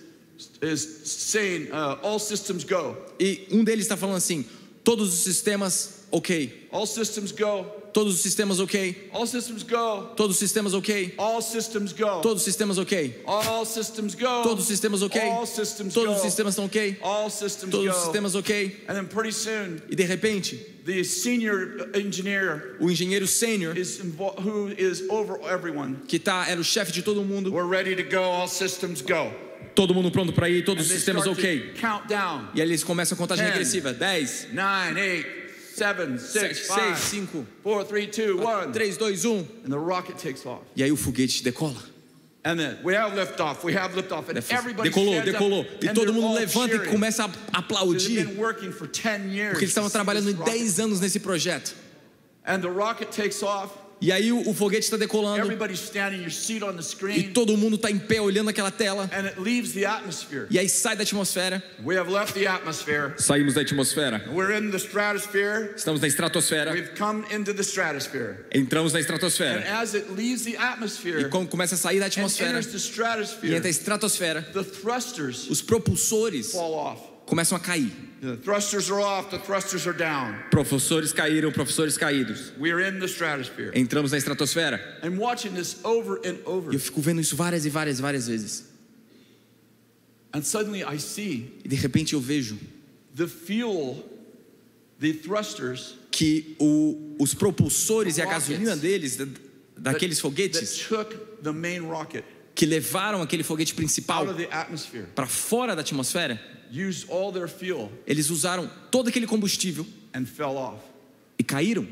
is 0.62 1.12
saying 1.12 1.72
uh, 1.72 1.98
all 2.04 2.20
systems 2.20 2.64
go, 2.64 2.98
E 3.20 3.48
um 3.52 3.66
deles 3.66 3.82
está 3.82 3.98
falando 3.98 4.18
assim: 4.18 4.46
todos 4.84 5.14
os 5.14 5.24
sistemas 5.24 6.03
ok. 6.14 6.68
All 6.72 6.86
systems 6.86 7.32
go. 7.32 7.66
Todos 7.94 8.16
os 8.16 8.22
sistemas 8.22 8.60
ok. 8.60 9.10
All 9.14 9.28
systems 9.28 9.62
go. 9.64 10.14
Todos 10.16 10.36
os 10.36 10.40
sistemas 10.40 10.74
ok. 10.74 11.14
All 11.18 11.42
systems 11.42 11.94
go. 11.94 12.22
Todos 12.22 12.38
os 12.40 12.44
sistemas 12.44 12.78
ok. 12.80 13.22
All 13.28 13.66
systems 13.66 14.16
go. 14.16 14.42
Todos 14.44 14.64
os 14.64 14.68
sistemas 14.68 15.02
ok. 15.04 15.22
All 15.22 15.46
systems 15.46 15.94
Todos 15.94 16.16
os 16.16 16.22
sistemas 16.24 16.54
estão 16.54 16.66
ok. 16.66 16.98
All 17.04 17.30
systems 17.30 17.72
Todos 17.72 17.96
os 17.96 18.02
sistemas 18.04 18.34
ok. 18.36 18.84
And 18.88 18.96
then 18.96 19.06
pretty 19.06 19.32
soon, 19.32 19.80
E 19.92 19.96
de 19.96 20.04
repente, 20.06 20.56
the 20.86 21.04
senior 21.04 21.90
engineer 21.94 22.78
o 22.80 22.90
engenheiro 22.90 23.28
sênior, 23.28 23.78
is 23.78 24.00
who 24.44 24.70
is 24.76 25.04
over 25.10 25.38
everyone. 25.48 25.98
que 26.08 26.18
tá, 26.18 26.46
era 26.50 26.60
o 26.60 26.64
chefe 26.64 26.92
de 26.92 27.04
todo 27.04 27.24
mundo, 27.24 27.52
We're 27.52 27.68
ready 27.70 27.96
to 27.96 28.04
go. 28.04 28.24
All 28.24 28.48
systems 28.48 29.02
go. 29.04 29.32
todo 29.76 29.94
mundo 29.94 30.10
pronto 30.12 30.34
para 30.34 30.50
ir, 30.50 30.64
todos 30.66 30.86
os 30.88 30.92
And 30.92 30.96
sistemas 30.96 31.28
ok. 31.28 31.60
to 31.76 31.80
count 31.80 32.08
down. 32.08 32.48
E 32.56 32.62
aí 32.62 32.68
eles 32.68 32.84
começam 32.84 33.16
a 33.16 33.18
contagem 33.20 33.46
Ten. 33.46 33.54
regressiva: 33.54 33.94
10, 33.94 34.48
Nine, 34.52 35.00
eight, 35.00 35.28
seven, 35.76 36.20
7, 36.20 36.20
six, 36.20 36.68
6, 36.68 36.68
five, 36.68 36.98
5, 36.98 37.48
four, 37.64 37.84
three, 37.84 38.08
two, 38.08 38.38
one. 38.38 38.72
3, 38.74 38.92
2, 38.94 39.04
1. 39.04 39.48
And 39.64 39.74
the 39.74 39.80
rocket 39.80 40.18
takes 40.18 40.46
off. 40.46 40.62
E 40.76 40.84
aí 40.84 40.92
o 40.92 40.96
foguete 40.96 41.44
decola. 41.44 41.82
And 42.46 42.60
then 42.60 42.78
we 42.84 42.94
have 42.94 43.14
liftoff. 43.14 43.64
We 43.64 43.74
have 43.74 43.94
liftoff. 43.94 44.28
And 44.28 44.38
everybody 44.38 44.90
Decolou, 44.90 45.22
decolou. 45.24 45.66
E 45.82 45.94
todo 45.94 46.12
mundo 46.14 46.34
levanta 46.34 46.76
e 46.76 46.78
cheering. 46.78 46.92
começa 46.92 47.26
a 47.54 47.58
aplaudir. 47.60 48.26
been 48.26 48.38
working 48.38 48.72
for 48.72 48.86
10 48.86 49.30
years. 49.30 49.52
Porque 49.52 49.66
eles 49.66 49.72
estavam 49.72 49.90
trabalhando 49.90 50.30
em 50.30 50.34
rocket. 50.34 50.54
10 50.54 50.80
anos 50.80 51.00
nesse 51.00 51.20
projeto. 51.20 51.74
And 52.46 52.62
the 52.62 52.70
rocket 52.70 53.12
takes 53.12 53.42
off. 53.42 53.72
E 54.04 54.12
aí 54.12 54.34
o, 54.34 54.50
o 54.50 54.54
foguete 54.54 54.84
está 54.84 54.98
decolando. 54.98 55.50
E 57.16 57.24
todo 57.30 57.56
mundo 57.56 57.78
está 57.78 57.90
em 57.90 57.98
pé 57.98 58.20
olhando 58.20 58.50
aquela 58.50 58.70
tela. 58.70 59.10
E 60.50 60.60
aí 60.60 60.68
sai 60.68 60.98
da 60.98 61.04
atmosfera. 61.04 61.64
We 61.86 61.98
have 61.98 62.12
left 62.12 62.34
the 62.34 62.46
atmosphere. 62.46 63.14
Saímos 63.18 63.54
da 63.54 63.62
atmosfera. 63.62 64.22
We're 64.30 64.58
in 64.58 64.72
the 64.72 64.78
stratosphere. 64.78 65.74
Estamos 65.78 66.02
na 66.02 66.08
estratosfera. 66.08 66.74
We've 66.74 66.94
come 66.98 67.24
into 67.34 67.54
the 67.54 67.64
stratosphere. 67.64 68.46
Entramos 68.54 68.92
na 68.92 69.00
And 69.00 69.04
estratosfera. 69.04 69.80
as 69.80 69.96
it 69.96 70.12
leaves 70.12 70.44
the 70.44 70.52
E 70.52 70.58
atmosphere 70.58 71.30
como 71.30 71.48
começa 71.48 71.76
a 71.76 71.78
sair 71.78 72.02
da 72.02 72.08
atmosfera 72.08 72.60
e 73.42 73.56
entra 73.56 73.68
a 73.68 73.72
estratosfera, 73.72 74.42
the 74.54 74.64
thrusters 74.64 75.50
os 75.50 75.62
propulsores 75.62 76.52
começam 77.26 77.56
a 77.56 77.60
cair. 77.62 78.13
The 78.24 78.38
thrusters 78.38 78.90
are 78.90 79.02
off, 79.02 79.32
the 79.32 79.38
thrusters 79.38 79.86
are 79.86 79.92
down. 79.92 80.42
Professores 80.50 81.12
caíram, 81.12 81.52
professores 81.52 81.98
caídos. 81.98 82.58
We're 82.58 82.80
in 82.80 82.98
the 82.98 83.08
stratosphere. 83.10 83.74
Entramos 83.74 84.12
na 84.12 84.18
estratosfera. 84.18 84.80
I'm 85.04 85.18
watching 85.18 85.54
this 85.54 85.84
over 85.84 86.22
and 86.26 86.40
over. 86.46 86.72
E 86.72 86.76
eu 86.76 86.80
fico 86.80 87.02
vendo 87.02 87.20
isso 87.20 87.36
várias 87.36 87.66
e 87.66 87.70
várias, 87.70 88.00
várias 88.00 88.30
vezes. 88.30 88.64
And 90.34 90.42
suddenly 90.42 90.86
I 90.86 91.00
see 91.00 91.52
E 91.66 91.68
de 91.68 91.76
repente 91.76 92.14
eu 92.14 92.22
vejo 92.22 92.58
the 93.14 93.28
fuel, 93.28 94.02
the 95.00 95.12
thrusters 95.12 95.96
que 96.10 96.56
o, 96.62 97.18
os 97.20 97.34
propulsores 97.34 98.18
e 98.18 98.22
a 98.22 98.26
gasolina 98.26 98.78
deles, 98.78 99.18
da- 99.18 99.26
daqueles 99.78 100.22
that 100.22 100.30
foguetes, 100.30 100.88
took 100.88 101.44
the 101.44 101.52
main 101.52 101.82
rocket 101.90 102.24
que 102.56 102.66
levaram 102.66 103.22
aquele 103.22 103.44
foguete 103.44 103.74
principal 103.74 104.26
para 105.16 105.28
fora 105.28 105.76
da 105.76 105.82
atmosfera, 105.82 106.40
eles 108.06 108.30
usaram 108.30 108.70
todo 108.92 109.10
aquele 109.10 109.26
combustível 109.28 109.86
e 111.38 111.44
caíram 111.44 111.88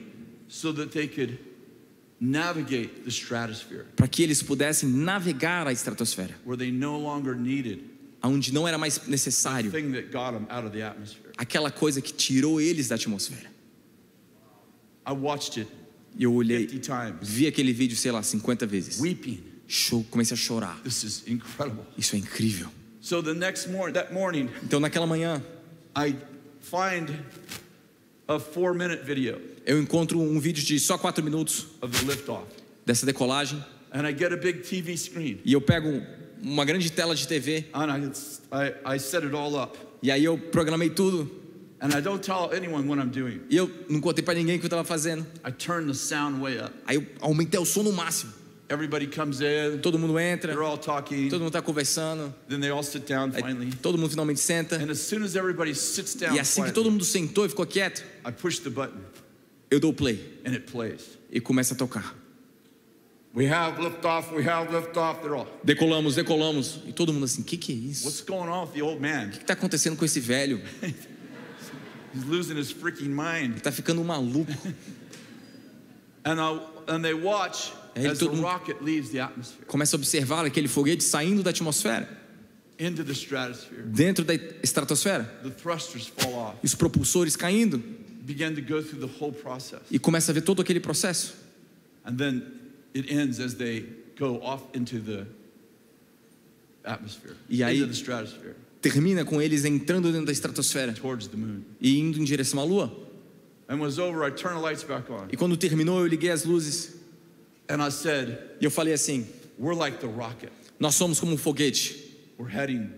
para 3.95 4.07
que 4.07 4.22
eles 4.22 4.43
pudessem 4.43 4.88
navegar 4.89 5.66
a 5.68 5.72
estratosfera, 5.72 6.36
onde 8.24 8.53
não 8.53 8.68
era 8.68 8.78
mais 8.78 9.07
necessário 9.07 9.72
aquela 11.38 11.72
coisa 11.72 11.99
que 12.01 12.14
tirou 12.14 12.62
eles 12.62 12.88
da 12.89 12.95
atmosfera. 12.95 13.49
Eu 16.20 16.34
olhei, 16.34 16.68
50 16.68 16.80
times, 16.82 17.30
vi 17.30 17.47
aquele 17.47 17.72
vídeo, 17.74 17.95
sei 17.97 18.12
lá, 18.12 18.22
50 18.22 18.68
vezes. 18.68 18.99
weeping. 18.99 19.41
Comecei 20.10 20.36
a 20.36 20.38
chorar. 20.38 20.80
This 20.84 21.04
is 21.04 21.24
incredible. 21.28 21.86
Isso 21.98 22.16
é 22.16 22.20
incrível. 22.20 22.70
So 23.00 23.24
the 23.24 23.34
next 23.34 23.70
morning, 23.70 24.00
morning, 24.12 24.50
Então 24.64 24.80
naquela 24.80 25.08
manhã, 25.08 25.42
eu 29.66 29.82
encontro 29.82 30.20
um 30.20 30.40
vídeo 30.40 30.64
de 30.64 30.80
só 30.80 30.98
4 30.98 31.24
minutos 31.24 31.68
dessa 32.86 33.06
decolagem 33.06 33.64
and 33.92 34.08
I 34.08 34.14
get 34.18 34.32
a 34.32 34.38
big 34.38 34.60
TV 34.60 34.96
screen, 34.96 35.40
e 35.44 35.54
eu 35.54 35.62
pego 35.62 36.02
uma 36.42 36.64
grande 36.64 36.92
tela 36.92 37.16
de 37.16 37.28
TV 37.28 37.66
and 37.74 37.88
I, 37.88 38.94
I, 38.94 38.96
I 38.96 39.00
set 39.00 39.24
it 39.26 39.36
all 39.36 39.56
up, 39.56 39.78
e 40.02 40.12
aí 40.12 40.24
eu 40.24 40.38
programei 40.38 40.90
tudo 40.90 41.30
and 41.82 41.90
I 41.98 42.02
don't 42.02 42.24
tell 42.24 42.52
anyone 42.56 42.88
what 42.88 43.02
I'm 43.02 43.10
doing. 43.10 43.42
e 43.50 43.58
eu 43.58 43.70
não 43.90 44.00
contei 44.00 44.24
para 44.24 44.36
ninguém 44.36 44.58
o 44.58 44.60
que 44.60 44.66
eu 44.66 44.68
estava 44.68 44.84
fazendo. 44.84 45.26
I 45.46 45.52
turn 45.52 45.88
the 45.88 45.94
sound 45.94 46.40
way 46.40 46.60
up. 46.60 46.72
Aí 46.86 46.98
eu 46.98 47.06
aumentei 47.20 47.60
o 47.60 47.66
som 47.66 47.82
no 47.84 47.92
máximo. 47.92 48.41
Everybody 48.72 49.08
comes 49.08 49.42
in, 49.42 49.80
Todo 49.82 50.00
mundo 50.00 50.18
entra, 50.18 50.54
they're 50.54 50.64
all 50.64 50.78
talking, 50.78 51.30
todo 51.30 51.42
mundo 51.42 51.50
está 51.50 51.62
conversando, 51.62 52.34
then 52.48 52.62
they 52.62 52.70
all 52.72 52.84
sit 52.84 53.06
down 53.06 53.32
aí 53.36 53.42
finally. 53.42 53.72
todo 53.82 53.98
mundo 53.98 54.10
finalmente 54.12 54.40
senta. 54.40 54.76
And 54.78 54.90
as 54.90 55.00
soon 55.00 55.24
as 55.24 55.36
everybody 55.36 55.76
sits 55.76 56.16
down, 56.16 56.36
E 56.36 56.40
assim 56.40 56.62
que 56.62 56.72
quietly, 56.72 56.74
todo 56.74 56.90
mundo 56.92 57.04
sentou 57.04 57.46
e 57.46 57.50
ficou 57.50 57.66
quieto, 57.66 58.04
I 58.26 58.32
push 58.32 58.60
the 58.60 58.70
button 58.70 59.00
eu 59.70 59.80
dou 59.80 59.92
o 59.92 59.94
play 59.94 60.20
and 60.46 60.52
it 60.52 60.72
plays. 60.72 61.18
e 61.32 61.40
começa 61.42 61.74
a 61.74 61.78
tocar. 61.78 62.16
We 63.34 63.50
have 63.50 63.82
liftoff, 63.82 64.34
we 64.34 64.46
have 64.46 64.70
liftoff. 64.74 65.22
They're 65.22 65.36
all, 65.36 65.48
Decolamos, 65.64 66.16
decolamos. 66.16 66.80
E 66.86 66.92
todo 66.92 67.14
mundo 67.14 67.24
assim, 67.24 67.42
o 67.42 67.46
que, 67.46 67.56
que 67.56 67.72
é 67.72 67.76
isso? 67.76 68.06
O 68.06 68.10
what's 68.10 68.22
going 68.22 68.50
on 68.50 68.64
with 68.64 68.74
the 68.74 68.82
old 68.84 69.02
man? 69.02 69.30
que 69.30 69.38
está 69.38 69.54
acontecendo 69.54 69.96
com 69.96 70.04
esse 70.04 70.20
velho? 70.20 70.62
He's 72.14 72.26
losing 72.26 72.58
his 72.58 72.72
freaking 72.72 73.08
mind. 73.10 73.52
Ele 73.52 73.58
está 73.58 73.72
ficando 73.72 74.04
maluco. 74.04 74.52
And, 76.26 76.40
I, 76.42 76.60
Aí 77.94 78.08
as 78.08 78.18
the 78.20 78.26
todo 78.26 78.36
mundo- 78.36 78.44
rocket 78.48 78.78
leaves 78.82 79.10
the 79.12 79.20
atmosphere 79.20 79.66
Começa 79.66 79.96
a 79.96 79.98
observar 79.98 80.46
aquele 80.46 80.68
foguete 80.68 81.04
saindo 81.04 81.44
da 81.44 81.50
atmosfera, 81.50 82.08
into 82.80 83.04
the 83.04 83.12
stratosphere. 83.14 83.84
dentro 83.84 84.24
da 84.26 84.34
estratosfera, 84.64 85.24
The 85.44 85.50
thrusters 85.52 86.08
fall 86.08 86.34
off. 86.34 86.58
e 86.64 86.66
os 86.66 86.74
propulsores 86.76 87.36
caindo, 87.36 87.82
Begin 88.24 88.54
to 88.56 88.62
go 88.62 88.82
through 88.82 89.06
the 89.06 89.12
whole 89.20 89.34
process. 89.36 89.82
e 89.92 90.00
começa 90.00 90.32
a 90.32 90.34
ver 90.34 90.42
todo 90.42 90.62
aquele 90.62 90.80
processo. 90.80 91.34
And 92.06 92.16
then 92.16 92.44
it 92.96 93.14
ends 93.14 93.39
as 93.39 93.54
they 93.56 93.86
go 94.18 94.39
off 94.42 94.64
into 94.74 95.00
the 95.00 95.26
atmosphere, 96.84 97.36
E 97.50 97.64
aí- 97.64 97.78
into 97.78 97.88
the 97.88 97.94
stratosphere, 97.94 98.56
Termina 98.82 99.24
com 99.24 99.39
eles 99.39 99.64
entrando 99.64 100.12
dentro 100.12 100.26
da 100.26 100.32
estratosfera 100.32 100.96
e 101.80 102.00
indo 102.00 102.20
em 102.20 102.24
direção 102.24 102.60
à 102.60 102.64
lua. 102.64 102.92
E 105.32 105.38
quando 105.38 105.58
terminou, 105.58 106.00
eu 106.02 106.08
liguei 106.08 106.30
as 106.32 106.44
luzes 106.46 107.02
And 107.70 107.82
I 107.82 107.90
said, 107.90 108.38
e 108.60 108.66
eu 108.66 108.72
falei 108.72 108.94
assim: 108.94 109.26
We're 109.58 109.78
like 109.78 110.00
the 110.00 110.08
rocket. 110.08 110.52
Nós 110.78 110.96
somos 110.96 111.20
como 111.22 111.34
um 111.34 111.38
foguete, 111.38 112.18
We're 112.38 112.52
heading 112.52 112.90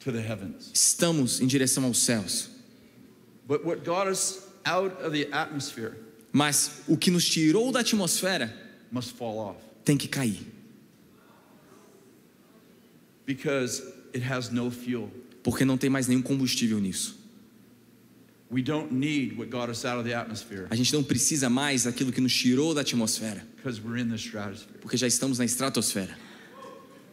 to 0.00 0.12
the 0.12 0.20
heavens. 0.20 0.70
estamos 0.72 1.40
em 1.40 1.48
direção 1.48 1.84
aos 1.84 1.98
céus. 1.98 2.48
But 3.48 3.64
what 3.64 3.84
got 3.84 4.08
us 4.08 4.42
out 4.64 5.02
of 5.04 5.10
the 5.10 5.28
atmosphere 5.32 5.94
Mas 6.32 6.82
o 6.86 6.96
que 6.96 7.10
nos 7.10 7.24
tirou 7.28 7.72
da 7.72 7.80
atmosfera 7.80 8.54
must 8.92 9.14
fall 9.14 9.38
off 9.38 9.58
tem 9.84 9.96
que 9.96 10.06
cair, 10.06 10.46
because 13.24 13.82
it 14.14 14.22
has 14.22 14.50
no 14.50 14.70
fuel. 14.70 15.10
porque 15.42 15.64
não 15.64 15.76
tem 15.76 15.90
mais 15.90 16.06
nenhum 16.06 16.22
combustível 16.22 16.78
nisso. 16.78 17.15
A 20.70 20.74
gente 20.76 20.92
não 20.92 21.02
precisa 21.02 21.50
mais 21.50 21.84
daquilo 21.84 22.12
que 22.12 22.20
nos 22.20 22.34
tirou 22.34 22.74
da 22.74 22.80
atmosfera, 22.82 23.46
because 23.56 23.80
we're 23.80 24.00
in 24.00 24.08
the 24.08 24.16
stratosphere. 24.16 24.78
porque 24.80 24.96
já 24.96 25.06
estamos 25.06 25.38
na 25.38 25.44
estratosfera. 25.44 26.16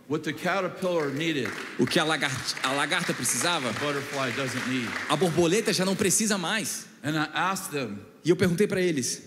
What 0.10 0.24
the 0.26 0.34
caterpillar 0.34 1.12
needed, 1.14 1.50
O 1.80 1.86
que 1.88 1.98
a 1.98 2.04
lagarta, 2.04 2.56
a 2.62 2.74
lagarta 2.74 3.14
precisava, 3.14 3.72
the 3.74 3.80
butterfly 3.80 4.32
doesn't 4.36 4.68
need. 4.70 4.88
a 5.10 5.16
borboleta 5.16 5.72
já 5.74 5.86
não 5.86 5.96
precisa 5.96 6.38
mais. 6.38 6.86
And 7.04 7.16
I 7.16 7.30
asked 7.34 7.72
them, 7.72 7.98
E 8.24 8.30
eu 8.30 8.36
perguntei 8.36 8.68
para 8.68 8.82
eles: 8.82 9.24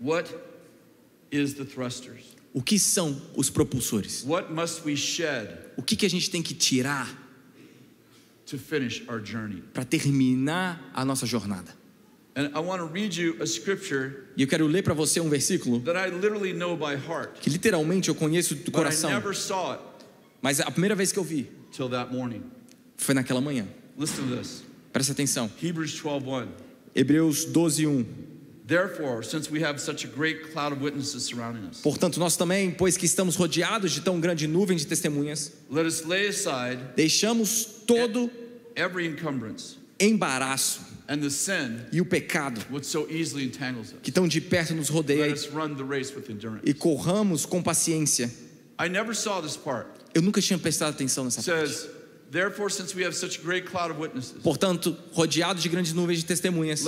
What 0.00 0.32
is 1.30 1.54
the 1.54 1.64
thrusters? 1.64 2.22
o 2.54 2.62
que 2.62 2.78
são 2.78 3.20
os 3.36 3.50
propulsores? 3.50 4.24
What 4.24 4.52
must 4.52 4.82
we 4.86 4.96
shed 4.96 5.48
O 5.76 5.82
que, 5.82 5.96
que 5.96 6.06
a 6.06 6.10
gente 6.10 6.30
tem 6.30 6.40
que 6.42 6.54
tirar 6.54 7.06
to 7.08 7.14
finish 7.14 7.14
our 7.14 7.14
journey? 7.14 8.33
Para 9.72 9.84
terminar 9.84 10.90
a 10.94 11.04
nossa 11.04 11.26
jornada? 11.26 11.74
And 12.36 12.50
I 12.52 12.58
want 12.58 12.80
to 12.80 12.86
read 12.86 13.16
you 13.16 13.36
a 13.40 13.46
scripture 13.46 14.24
E 14.36 14.42
eu 14.42 14.48
quero 14.48 14.66
ler 14.66 14.82
para 14.82 14.92
você 14.92 15.20
um 15.20 15.28
versículo 15.28 15.80
that 15.82 15.96
I 15.96 16.10
literally 16.12 16.52
know 16.52 16.76
by 16.76 16.96
heart, 16.96 17.40
que 17.40 17.48
literalmente 17.48 18.08
eu 18.08 18.14
conheço 18.14 18.56
do 18.56 18.64
but 18.64 18.70
I 18.70 18.72
coração, 18.72 19.10
never 19.10 19.34
saw 19.36 19.72
it 19.74 19.82
mas 20.42 20.60
a 20.60 20.70
primeira 20.70 20.96
vez 20.96 21.12
que 21.12 21.18
eu 21.18 21.24
vi 21.24 21.48
till 21.70 21.88
that 21.90 22.12
morning. 22.12 22.42
foi 22.96 23.14
naquela 23.14 23.40
manhã. 23.40 23.66
Listen 23.96 24.28
to 24.28 24.36
this. 24.36 24.64
Presta 24.92 25.12
atenção. 25.12 25.50
Hebrews 25.62 25.94
12:1. 26.02 26.48
Hebreus 26.94 27.44
12, 27.44 27.86
1. 27.86 28.04
Therefore, 28.66 29.22
since 29.22 29.50
we 29.50 29.62
have 29.62 29.78
such 29.78 30.06
a 30.06 30.08
great 30.08 30.52
cloud 30.52 30.72
of 30.72 30.82
witnesses 30.82 31.24
surrounding 31.24 31.68
us, 31.68 31.80
Portanto, 31.82 32.18
nós 32.18 32.36
também, 32.36 32.70
pois 32.70 32.96
que 32.96 33.04
estamos 33.04 33.36
rodeados 33.36 33.92
de 33.92 34.00
tão 34.00 34.18
grande 34.20 34.46
nuvem 34.46 34.76
de 34.76 34.86
testemunhas, 34.86 35.52
let 35.70 35.86
us 35.86 36.04
lay 36.04 36.28
aside 36.28 36.78
deixamos 36.96 37.73
todo 37.86 38.30
every 38.76 39.06
encumbrance 39.06 39.76
embaraço 39.98 40.80
e 41.92 42.00
o 42.00 42.04
pecado 42.04 42.60
which 42.70 42.86
so 42.86 43.06
easily 43.10 43.44
entangles 43.44 43.92
us. 43.92 43.98
que 44.02 44.10
tão 44.10 44.26
de 44.26 44.40
perto 44.40 44.74
nos 44.74 44.88
rodeia 44.88 45.34
e 46.64 46.74
corramos 46.74 47.46
com 47.46 47.62
paciência. 47.62 48.30
I 48.78 48.88
never 48.88 49.14
saw 49.14 49.40
this 49.40 49.56
part. 49.56 49.86
Eu 50.14 50.22
nunca 50.22 50.40
tinha 50.40 50.58
prestado 50.58 50.94
atenção 50.94 51.24
nessa 51.24 51.42
parte. 51.42 51.68
says, 51.68 51.88
Therefore, 52.30 52.68
since 52.68 52.96
we 52.96 53.04
have 53.04 53.14
such 53.14 53.38
a 53.38 53.42
great 53.42 53.70
cloud 53.70 53.92
of 53.92 54.00
witnesses, 54.00 54.42
Portanto, 54.42 54.96
rodeados 55.12 55.62
de 55.62 55.68
grandes 55.68 55.92
nuvens 55.92 56.18
de 56.18 56.24
testemunhas, 56.24 56.82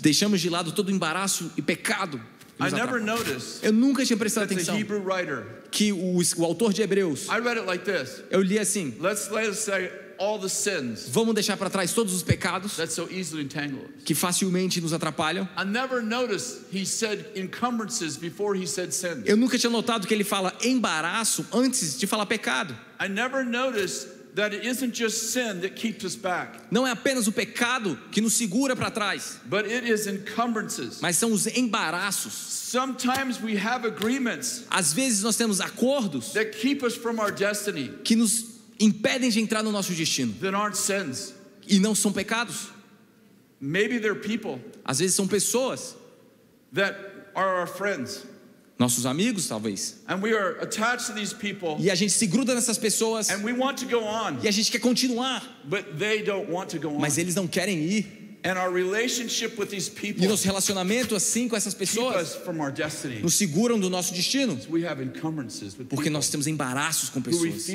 deixamos 0.00 0.40
de 0.40 0.50
lado 0.50 0.72
todo 0.72 0.88
o 0.88 0.90
embaraço 0.90 1.52
e 1.56 1.62
pecado. 1.62 2.20
Nos 2.58 2.72
atrapalha. 2.72 3.60
Eu 3.62 3.72
nunca 3.72 4.04
tinha 4.04 4.16
prestado 4.16 4.48
that 4.48 4.56
the 4.56 4.62
atenção 4.62 4.76
que 5.70 5.92
o, 5.92 6.18
o 6.36 6.44
autor 6.44 6.72
de 6.72 6.82
Hebreus, 6.82 7.26
I 7.26 7.40
read 7.40 7.58
it 7.58 7.66
like 7.66 7.84
this 7.84 8.22
eu 8.30 8.40
li 8.40 8.58
assim: 8.58 8.94
Let's 9.00 9.28
the 10.40 10.48
sins 10.48 11.08
vamos 11.10 11.34
deixar 11.34 11.56
para 11.56 11.70
trás 11.70 11.92
todos 11.92 12.12
os 12.12 12.22
pecados 12.22 12.76
that 12.76 12.92
so 12.92 13.08
easily 13.10 13.42
entangle 13.44 13.80
us. 13.84 14.02
que 14.04 14.14
facilmente 14.14 14.80
nos 14.80 14.92
atrapalham. 14.92 15.48
I 15.56 15.64
never 15.64 16.02
noticed 16.02 16.64
he 16.72 16.84
said 16.84 17.26
encumbrances 17.36 18.16
before 18.16 18.58
he 18.58 18.66
said 18.66 18.92
sins. 18.92 19.22
Eu 19.24 19.36
nunca 19.36 19.56
tinha 19.58 19.70
notado 19.70 20.06
que 20.06 20.14
ele 20.14 20.24
fala 20.24 20.52
embaraço 20.62 21.46
antes 21.52 21.98
de 21.98 22.06
falar 22.06 22.26
pecado. 22.26 22.76
I 23.00 23.08
never 23.08 23.44
noticed 23.44 24.17
that 24.34 24.54
it 24.54 24.64
isn't 24.66 24.92
just 24.94 25.32
sin 25.32 25.60
that 25.60 25.74
keeps 25.74 26.04
us 26.04 26.14
back, 26.16 26.58
Não 26.70 26.86
é 26.86 26.90
apenas 26.92 27.26
o 27.26 27.32
pecado 27.32 27.98
que 28.12 28.20
nos 28.20 28.34
segura 28.34 28.76
para 28.76 28.90
trás, 28.90 29.40
but 29.46 29.64
it 29.64 29.88
is 29.90 30.06
encumbrances. 30.06 31.00
mas 31.00 31.16
são 31.16 31.32
os 31.32 31.46
embaraços. 31.46 32.32
Sometimes 32.32 33.40
we 33.42 33.56
have 33.56 33.86
agreements 33.86 34.64
Às 34.70 34.92
vezes 34.92 35.22
nós 35.22 35.36
temos 35.36 35.60
acordos 35.60 36.32
that 36.34 36.50
keep 36.60 36.84
us 36.84 36.94
from 36.94 37.18
our 37.18 37.32
destiny 37.32 37.88
que 38.04 38.14
nos 38.14 38.44
impedem 38.78 39.30
de 39.30 39.40
entrar 39.40 39.62
no 39.62 39.72
nosso 39.72 39.92
destino 39.92 40.32
that 40.40 40.54
aren't 40.54 40.76
sins. 40.76 41.32
e 41.66 41.78
não 41.80 41.94
são 41.94 42.12
pecados. 42.12 42.68
Maybe 43.60 43.98
they're 43.98 44.14
people 44.20 44.60
Às 44.84 45.00
vezes 45.00 45.16
são 45.16 45.26
pessoas, 45.26 45.96
that 46.74 46.96
are 47.34 47.60
our 47.60 47.66
friends, 47.66 48.24
nossos 48.78 49.04
amigos 49.06 49.48
talvez, 49.48 49.96
and 50.06 50.22
we 50.22 50.32
are 50.32 50.56
attached 50.60 51.06
to 51.06 51.12
these 51.12 51.34
people, 51.34 51.76
e 51.80 51.90
a 51.90 51.94
gente 51.94 52.12
se 52.12 52.26
gruda 52.26 52.54
nessas 52.54 52.78
pessoas. 52.78 53.28
And 53.30 53.42
we 53.42 53.52
want 53.52 53.78
to 53.78 53.86
go 53.86 54.04
on, 54.04 54.38
e 54.42 54.48
a 54.48 54.52
gente 54.52 54.70
quer 54.70 54.80
continuar, 54.80 55.42
but 55.64 55.98
they 55.98 56.22
don't 56.22 56.50
want 56.50 56.70
to 56.70 56.78
go 56.78 56.88
on. 56.88 57.00
mas 57.00 57.18
eles 57.18 57.34
não 57.34 57.46
querem 57.46 57.82
ir. 57.82 58.18
And 58.44 58.56
our 58.56 58.72
relationship 58.72 59.58
with 59.58 59.70
these 59.70 59.90
E 59.90 59.90
people 59.90 60.28
nosso 60.28 60.44
relacionamento 60.44 61.16
assim 61.16 61.48
com 61.48 61.56
essas 61.56 61.74
pessoas 61.74 62.38
nos 63.20 63.34
seguram 63.34 63.80
do 63.80 63.90
nosso 63.90 64.14
destino, 64.14 64.56
porque 65.88 66.08
nós 66.08 66.28
temos 66.28 66.46
embaraços 66.46 67.10
com 67.10 67.20
pessoas 67.20 67.66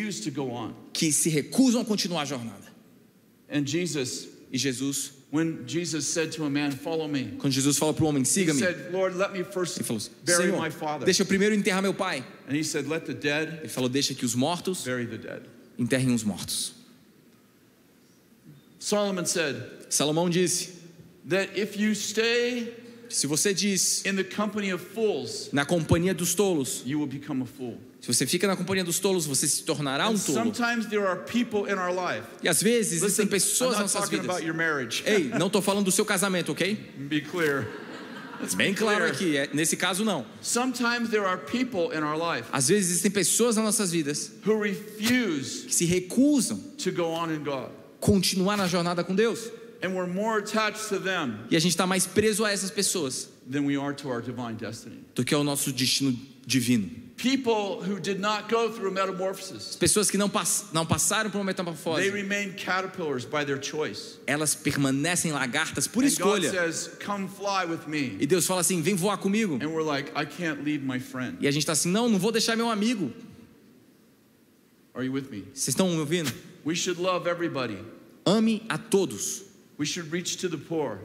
que 0.93 1.11
se 1.11 1.29
recusam 1.29 1.81
a 1.81 1.85
continuar 1.85 2.21
a 2.21 2.25
jornada. 2.25 2.71
E 3.51 4.57
Jesus, 4.57 5.11
when 5.33 5.65
Jesus 5.65 6.13
said 6.13 6.31
to 6.31 6.45
a 6.45 6.49
man, 6.49 6.71
"Follow 6.71 7.07
me," 7.07 7.33
quando 7.39 7.51
Jesus 7.51 7.79
fala 7.79 7.91
para 7.91 8.05
o 8.05 8.07
homem, 8.07 8.21
he 8.21 8.25
siga-me, 8.25 8.59
said, 8.59 8.91
"Lord, 8.93 9.17
let 9.17 9.33
me 9.33 9.43
first 9.43 9.79
ele 9.79 9.83
falou 9.83 10.01
bury 10.23 10.51
my 10.51 10.69
father." 10.69 11.05
deixa 11.05 11.23
eu 11.23 11.25
primeiro 11.25 11.55
enterrar 11.55 11.81
meu 11.81 11.93
pai. 11.93 12.23
And 12.47 12.55
he 12.55 12.63
said, 12.63 12.87
"Let 12.87 13.05
the 13.05 13.15
dead 13.15 13.61
Ele 13.61 13.67
falou, 13.67 13.89
deixa 13.89 14.13
que 14.13 14.23
os 14.23 14.35
mortos 14.35 14.83
bury 14.83 15.07
the 15.07 15.17
dead." 15.17 15.41
enterrem 15.79 16.13
os 16.13 16.23
mortos. 16.23 16.73
Solomon 18.77 19.25
said 19.25 19.55
Salomão 19.89 20.29
disse, 20.29 20.73
that 21.25 21.57
if 21.59 21.77
you 21.77 21.95
stay 21.95 22.71
se 23.09 23.25
você 23.25 23.53
diz 23.53 24.05
in 24.05 24.15
the 24.15 24.23
company 24.23 24.71
of 24.71 24.83
fools, 24.83 25.49
na 25.51 25.65
companhia 25.65 26.13
dos 26.13 26.35
tolos, 26.35 26.83
you 26.85 26.99
will 26.99 27.07
become 27.07 27.41
a 27.41 27.45
fool. 27.45 27.79
Se 28.03 28.13
você 28.13 28.27
fica 28.27 28.45
na 28.45 28.57
companhia 28.57 28.83
dos 28.83 28.99
tolos, 28.99 29.25
você 29.25 29.47
se 29.47 29.63
tornará 29.63 30.09
um 30.09 30.19
tolo. 30.19 30.37
sometimes 30.43 30.87
there 30.87 31.07
are 31.07 31.21
people 31.21 31.71
in 31.71 31.75
our 31.77 31.89
life. 31.89 32.27
E 32.43 32.49
às 32.49 32.61
vezes 32.61 33.01
existem 33.01 33.07
Listen, 33.07 33.23
I'm 33.23 33.29
pessoas 33.29 33.77
nas 33.79 33.93
nossas 33.93 34.09
vidas. 34.09 34.41
Ei, 35.05 35.29
não 35.39 35.47
estou 35.47 35.61
falando 35.61 35.85
do 35.85 35.91
seu 35.91 36.03
casamento, 36.03 36.51
ok? 36.51 36.75
Be 36.97 37.21
clear. 37.21 37.65
Bem 38.57 38.73
claro 38.73 39.05
aqui, 39.05 39.37
é- 39.37 39.49
nesse 39.53 39.77
caso 39.77 40.03
não. 40.03 40.25
Sometimes 40.41 41.11
there 41.11 41.23
are 41.25 41.39
people 41.45 41.97
in 41.97 42.03
our 42.03 42.17
life 42.17 42.49
Às 42.51 42.67
vezes 42.67 42.89
existem 42.89 43.09
pessoas 43.09 43.55
nas 43.55 43.63
nossas 43.63 43.89
vidas 43.93 44.33
que 44.97 45.73
se 45.73 45.85
recusam 45.85 46.57
to 46.77 46.91
go 46.91 47.03
on 47.05 47.31
in 47.31 47.41
God. 47.41 47.69
continuar 48.01 48.57
na 48.57 48.67
jornada 48.67 49.01
com 49.01 49.15
Deus. 49.15 49.49
E 51.49 51.55
a 51.55 51.59
gente 51.59 51.71
está 51.71 51.87
mais 51.87 52.05
preso 52.05 52.43
a 52.43 52.51
essas 52.51 52.69
pessoas 52.69 53.29
do 55.15 55.23
que 55.23 55.33
ao 55.33 55.43
nosso 55.45 55.71
destino 55.71 56.13
divino. 56.45 57.02
People 57.15 57.81
who 57.81 57.99
did 57.99 58.19
not 58.19 58.49
go 58.49 58.69
through 58.71 58.89
a 58.89 58.91
metamorphosis, 58.91 59.77
Pessoas 59.77 60.09
que 60.09 60.17
não, 60.17 60.27
pass 60.27 60.65
não 60.73 60.85
passaram 60.85 61.29
por 61.29 61.37
uma 61.39 61.53
they 61.53 61.63
metamorfose, 61.63 62.09
remain 62.09 62.53
caterpillars 62.53 63.23
by 63.23 63.45
their 63.45 63.61
choice. 63.61 64.19
elas 64.25 64.55
permanecem 64.55 65.31
lagartas 65.31 65.87
por 65.87 66.03
escolha. 66.03 66.49
says, 66.49 66.89
Come 67.05 67.27
fly 67.27 67.65
with 67.65 67.87
me. 67.87 68.17
E 68.19 68.25
Deus 68.25 68.47
fala 68.47 68.61
assim: 68.61 68.81
vem 68.81 68.95
voar 68.95 69.17
comigo. 69.17 69.59
And 69.61 69.69
we're 69.69 69.83
like, 69.83 70.11
I 70.15 70.25
can't 70.25 70.63
leave 70.63 70.83
my 70.83 70.99
friend. 70.99 71.37
E 71.39 71.47
a 71.47 71.51
gente 71.51 71.63
está 71.63 71.73
assim: 71.73 71.89
não, 71.89 72.09
não 72.09 72.17
vou 72.17 72.31
deixar 72.31 72.57
meu 72.57 72.69
amigo. 72.69 73.13
Are 74.95 75.05
you 75.05 75.13
with 75.13 75.29
me? 75.29 75.43
Vocês 75.53 75.69
estão 75.69 75.89
me 75.89 75.99
ouvindo? 75.99 76.31
We 76.65 76.75
should 76.75 76.99
love 76.99 77.27
everybody. 77.29 77.77
Ame 78.25 78.63
a 78.69 78.77
todos. 78.77 79.43
We 79.77 79.85
should 79.85 80.11
reach 80.11 80.37
to 80.37 80.49
the 80.49 80.57
poor. 80.57 80.99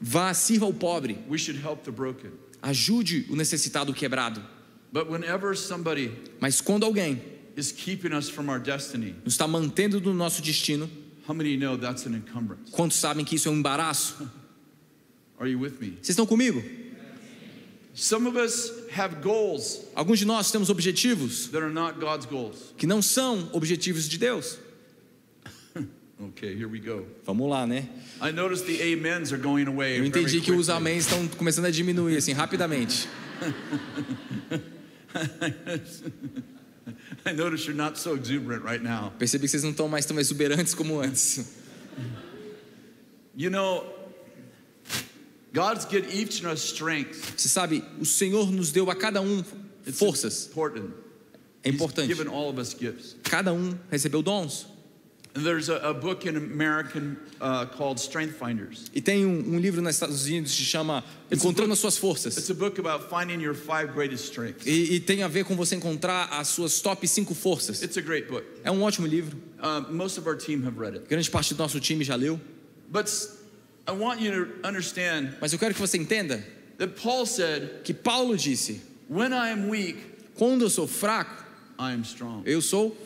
Vá, 0.00 0.32
sirva 0.32 0.66
o 0.66 0.72
pobre. 0.72 1.18
We 1.28 1.38
should 1.38 1.60
help 1.60 1.84
the 1.84 1.90
broken. 1.90 2.32
Ajude 2.62 3.26
o 3.30 3.36
necessitado 3.36 3.92
o 3.92 3.94
quebrado. 3.94 4.42
But 4.92 5.08
whenever 5.10 5.54
somebody 5.56 6.12
Mas 6.40 6.60
quando 6.60 6.84
alguém 6.84 7.20
is 7.56 7.72
keeping 7.72 8.14
us 8.14 8.28
from 8.28 8.48
our 8.48 8.58
destiny, 8.58 9.14
nos 9.24 9.34
está 9.34 9.46
mantendo 9.46 10.00
do 10.00 10.14
nosso 10.14 10.40
destino, 10.42 10.88
how 11.28 11.34
many 11.34 11.56
know 11.56 11.76
that's 11.76 12.06
an 12.06 12.14
encumbrance? 12.14 12.70
quantos 12.72 12.96
sabem 12.96 13.24
que 13.24 13.36
isso 13.36 13.48
é 13.48 13.52
um 13.52 13.56
embaraço? 13.56 14.28
Are 15.38 15.48
you 15.50 15.58
with 15.60 15.74
me? 15.80 15.90
Vocês 16.00 16.10
estão 16.10 16.26
comigo? 16.26 16.62
Some 17.94 18.28
of 18.28 18.36
us 18.38 18.70
have 18.92 19.16
goals 19.22 19.80
Alguns 19.94 20.20
de 20.20 20.24
nós 20.24 20.50
temos 20.52 20.70
objetivos 20.70 21.48
that 21.48 21.62
are 21.62 21.72
not 21.72 21.98
God's 21.98 22.26
goals. 22.26 22.72
que 22.76 22.86
não 22.86 23.02
são 23.02 23.50
objetivos 23.52 24.08
de 24.08 24.18
Deus. 24.18 24.58
Okay, 26.20 26.52
here 26.52 26.66
we 26.66 26.80
go. 26.80 27.06
Vamos 27.24 27.48
lá, 27.48 27.64
né? 27.64 27.88
I 28.20 28.32
noticed 28.32 28.66
the 28.66 28.82
amens 28.92 29.32
are 29.32 29.40
going 29.40 29.66
away. 29.68 29.98
Eu 30.00 30.04
entendi 30.04 30.40
que 30.40 30.50
os 30.50 30.68
améns 30.68 31.04
estão 31.04 31.28
começando 31.28 31.66
a 31.66 31.70
diminuir 31.70 32.16
assim 32.16 32.32
rapidamente. 32.32 33.08
I 37.26 37.32
notice 37.32 37.66
you're 37.66 37.76
not 37.76 37.98
so 37.98 38.14
exuberant 38.14 38.64
right 38.64 38.82
now. 38.82 39.12
Percebi 39.18 39.42
que 39.42 39.48
vocês 39.48 39.62
não 39.62 39.70
estão 39.70 39.88
mais 39.88 40.06
tão 40.06 40.18
exuberantes 40.18 40.74
como 40.74 41.00
antes. 41.00 41.44
You 43.36 43.50
know, 43.50 43.84
God's 45.52 45.84
given 45.86 46.10
each 46.10 46.44
of 46.44 46.52
us 46.52 46.62
strength. 46.62 47.34
Você 47.36 47.48
sabe, 47.48 47.84
o 48.00 48.04
Senhor 48.04 48.50
nos 48.50 48.72
deu 48.72 48.90
a 48.90 48.94
cada 48.94 49.20
um 49.20 49.44
It's 49.86 49.98
forças. 49.98 50.46
important. 50.48 50.90
É 51.62 51.68
He's 51.68 51.74
importante. 51.74 52.08
given 52.08 52.28
all 52.28 52.48
of 52.50 52.58
us 52.60 52.74
gifts. 52.78 53.16
Cada 53.22 53.52
um 53.52 53.76
recebeu 53.90 54.22
dons. 54.22 54.66
E 58.94 59.00
tem 59.00 59.26
um, 59.26 59.54
um 59.54 59.58
livro 59.58 59.82
nos 59.82 59.94
Estados 59.94 60.24
Unidos 60.26 60.52
que 60.52 60.58
se 60.58 60.64
chama 60.64 61.04
Encontrando 61.30 61.72
as 61.72 61.78
Suas 61.78 61.94
It's 61.94 62.00
Forças. 62.00 62.50
a 62.50 62.54
book 62.54 62.80
about 62.80 63.04
finding 63.08 63.42
your 63.42 63.54
five 63.54 63.92
greatest 63.94 64.24
strengths. 64.24 64.66
E, 64.66 64.94
e 64.94 65.00
tem 65.00 65.22
a 65.22 65.28
ver 65.28 65.44
com 65.44 65.54
você 65.54 65.76
encontrar 65.76 66.28
as 66.32 66.48
suas 66.48 66.80
top 66.80 67.06
5 67.06 67.34
forças. 67.34 67.82
It's 67.82 67.96
a 67.96 68.00
great 68.00 68.28
book. 68.28 68.44
É 68.64 68.70
um 68.70 68.82
ótimo 68.82 69.06
livro. 69.06 69.36
Uh, 69.58 69.92
most 69.92 70.18
of 70.18 70.28
our 70.28 70.36
team 70.36 70.66
have 70.66 70.78
read 70.78 70.96
it. 70.96 71.08
Grande 71.08 71.30
parte 71.30 71.54
do 71.54 71.58
nosso 71.58 71.78
time 71.80 72.02
já 72.02 72.14
leu. 72.16 72.40
But 72.90 73.08
I 73.86 73.92
want 73.92 74.20
you 74.20 74.46
to 74.46 74.66
understand 74.66 75.34
Mas 75.40 75.52
eu 75.52 75.58
quero 75.58 75.74
que 75.74 75.80
você 75.80 75.98
entenda 75.98 76.44
that 76.78 76.94
Paul 77.00 77.26
said, 77.26 77.82
que 77.84 77.92
Paulo 77.92 78.36
disse: 78.36 78.80
When 79.08 79.32
I 79.32 79.50
am 79.50 79.68
weak, 79.68 79.98
quando 80.34 80.62
eu 80.62 80.70
sou 80.70 80.86
fraco, 80.86 81.44
I 81.78 81.92
am 81.92 82.02
strong. 82.02 82.42
eu 82.44 82.60
sou 82.60 82.96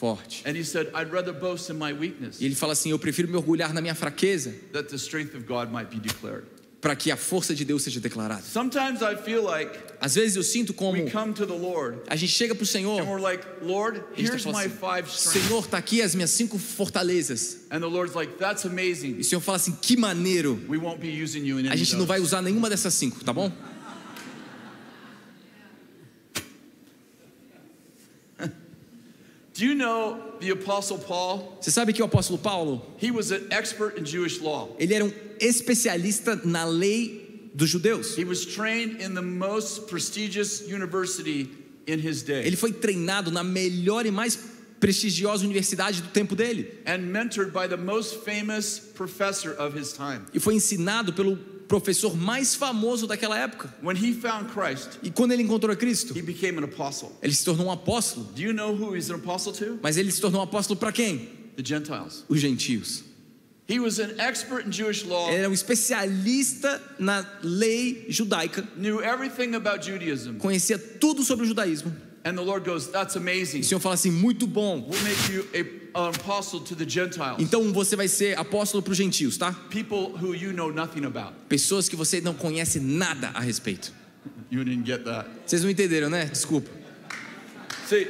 forte. 0.00 0.42
And 0.46 0.56
he 0.56 0.64
said, 0.64 0.88
I'd 0.94 1.12
rather 1.12 1.32
boast 1.32 1.70
in 1.70 1.76
my 1.76 1.92
weakness 1.92 2.40
E 2.40 2.46
ele 2.46 2.54
fala 2.54 2.72
assim: 2.72 2.90
eu 2.90 2.98
prefiro 2.98 3.28
me 3.28 3.36
orgulhar 3.36 3.74
na 3.74 3.82
minha 3.82 3.94
fraqueza 3.94 4.54
that 4.72 4.88
the 4.88 4.96
strength 4.96 5.34
of 5.34 5.44
God 5.44 5.70
might 5.70 5.90
be 5.90 6.00
declared. 6.00 6.44
para 6.80 6.96
que 6.96 7.10
a 7.10 7.16
força 7.16 7.54
de 7.54 7.62
Deus 7.62 7.82
seja 7.82 8.00
declarada. 8.00 8.42
Sometimes 8.42 9.02
I 9.02 9.14
feel 9.22 9.44
like 9.44 9.78
Às 10.00 10.14
vezes 10.14 10.36
eu 10.36 10.42
sinto 10.42 10.72
como 10.72 10.92
we 10.92 11.10
come 11.10 11.34
to 11.34 11.46
the 11.46 11.52
Lord 11.52 11.98
a 12.08 12.16
gente 12.16 12.32
chega 12.32 12.54
para 12.54 12.64
o 12.64 12.66
Senhor, 12.66 13.02
and 13.02 13.04
we're 13.04 13.20
like, 13.20 13.44
Lord, 13.60 14.02
a 14.16 14.20
gente 14.20 14.42
tá 14.42 14.62
five 14.62 15.06
assim. 15.06 15.40
Senhor, 15.40 15.66
tá 15.66 15.76
aqui 15.76 16.00
as 16.00 16.14
minhas 16.14 16.30
cinco 16.30 16.58
fortalezas. 16.58 17.58
And 17.70 17.80
the 17.80 17.86
Lord's 17.86 18.14
like, 18.14 18.38
that's 18.38 18.64
E 18.64 19.20
o 19.20 19.24
Senhor 19.24 19.40
fala 19.42 19.56
assim: 19.56 19.72
que 19.72 19.96
maneiro. 19.96 20.58
We 20.68 20.78
won't 20.78 21.00
be 21.00 21.22
using 21.22 21.44
you 21.44 21.60
in 21.60 21.68
A 21.68 21.76
gente 21.76 21.94
não 21.96 22.06
vai 22.06 22.18
usar 22.20 22.40
nenhuma 22.40 22.70
dessas 22.70 22.94
cinco, 22.94 23.22
tá 23.22 23.32
bom? 23.32 23.52
Do 29.60 29.66
you 29.66 29.74
know 29.74 30.16
the 30.40 30.52
Apostle 30.52 30.96
Paul? 30.96 31.58
Você 31.60 31.70
sabe 31.70 31.92
que 31.92 32.00
o 32.02 32.06
apóstolo 32.06 32.38
Paulo, 32.38 32.80
He 32.96 33.10
was 33.10 33.30
an 33.30 33.46
expert 33.50 33.98
in 33.98 34.06
Jewish 34.06 34.40
law. 34.40 34.74
ele 34.78 34.94
era 34.94 35.04
um 35.04 35.12
especialista 35.38 36.34
na 36.46 36.64
lei 36.64 37.50
dos 37.54 37.68
judeus. 37.68 38.16
He 38.16 38.24
was 38.24 38.46
trained 38.46 39.02
in 39.02 39.12
the 39.14 39.20
most 39.20 39.86
prestigious 39.86 40.62
university 40.66 41.50
in 41.86 41.98
his 41.98 42.22
day. 42.22 42.46
Ele 42.46 42.56
foi 42.56 42.72
treinado 42.72 43.30
na 43.30 43.44
melhor 43.44 44.06
e 44.06 44.10
mais 44.10 44.38
prestigiosa 44.80 45.44
universidade 45.44 46.00
do 46.00 46.08
tempo 46.08 46.34
dele. 46.34 46.66
and 46.86 47.12
mentored 47.12 47.52
by 47.52 47.68
the 47.68 47.76
most 47.76 48.24
famous 48.24 48.78
professor 48.94 49.52
of 49.58 49.78
his 49.78 49.92
time. 49.92 50.22
E 50.32 50.40
foi 50.40 50.54
ensinado 50.54 51.12
pelo 51.12 51.38
professor 51.70 52.16
mais 52.16 52.54
famoso 52.56 53.06
daquela 53.06 53.38
época. 53.38 53.72
When 53.80 53.96
he 53.96 54.12
found 54.12 54.50
Christ, 54.52 54.98
E 55.04 55.10
quando 55.10 55.30
ele 55.32 55.44
encontrou 55.44 55.74
Cristo, 55.76 56.12
he 56.18 56.20
became 56.20 56.58
an 56.58 56.64
apostle. 56.64 57.12
ele 57.22 57.32
se 57.32 57.44
tornou 57.44 57.68
um 57.68 57.70
apóstolo. 57.70 58.26
Do 58.34 58.42
you 58.42 58.52
know 58.52 58.74
who 58.74 58.94
he's 58.96 59.08
an 59.08 59.14
apostle 59.14 59.52
to? 59.52 59.78
Mas 59.80 59.96
ele 59.96 60.10
se 60.10 60.20
tornou 60.20 60.40
um 60.40 60.44
apóstolo 60.44 60.78
para 60.78 60.90
quem? 60.90 61.28
The 61.56 61.62
Gentiles. 61.64 62.24
Os 62.28 62.40
gentios. 62.40 63.04
He 63.68 63.78
was 63.78 64.00
an 64.00 64.16
expert 64.18 64.66
in 64.66 64.72
Jewish 64.72 65.04
law, 65.04 65.28
Ele 65.30 65.36
era 65.38 65.48
um 65.48 65.52
especialista 65.52 66.82
na 66.98 67.24
lei 67.40 68.04
judaica, 68.08 68.66
knew 68.76 69.00
everything 69.00 69.54
about 69.54 69.84
Judaism. 69.86 70.38
conhecia 70.38 70.76
tudo 70.76 71.22
sobre 71.22 71.44
o 71.44 71.48
judaísmo. 71.48 71.94
And 72.24 72.34
the 72.34 72.42
Lord 72.42 72.64
goes, 72.64 72.88
That's 72.88 73.16
amazing. 73.16 73.58
E 73.58 73.60
o 73.62 73.64
Senhor 73.64 73.80
fala 73.80 73.94
assim: 73.94 74.10
muito 74.10 74.46
bom. 74.46 74.86
We'll 74.88 75.02
make 75.02 75.32
you 75.32 75.46
a, 75.54 76.00
an 76.06 76.10
apostle 76.10 76.60
to 76.60 76.74
the 76.76 76.88
Gentiles, 76.88 77.36
Então 77.38 77.72
você 77.72 77.96
vai 77.96 78.08
ser 78.08 78.38
apóstolo 78.38 78.82
para 78.82 78.92
os 78.92 78.96
gentios, 78.96 79.38
tá? 79.38 79.52
people 79.70 80.12
who 80.20 80.34
you 80.34 80.52
know 80.52 80.70
nothing 80.72 81.04
about. 81.04 81.32
Pessoas 81.48 81.88
que 81.88 81.96
você 81.96 82.20
não 82.20 82.34
conhece 82.34 82.78
nada 82.78 83.30
a 83.34 83.40
respeito. 83.40 83.92
You 84.50 84.64
didn't 84.64 84.86
get 84.86 85.04
that. 85.04 85.28
Vocês 85.46 85.62
não 85.62 85.70
entenderam, 85.70 86.10
né? 86.10 86.26
Desculpa. 86.26 86.70
See, 87.88 88.06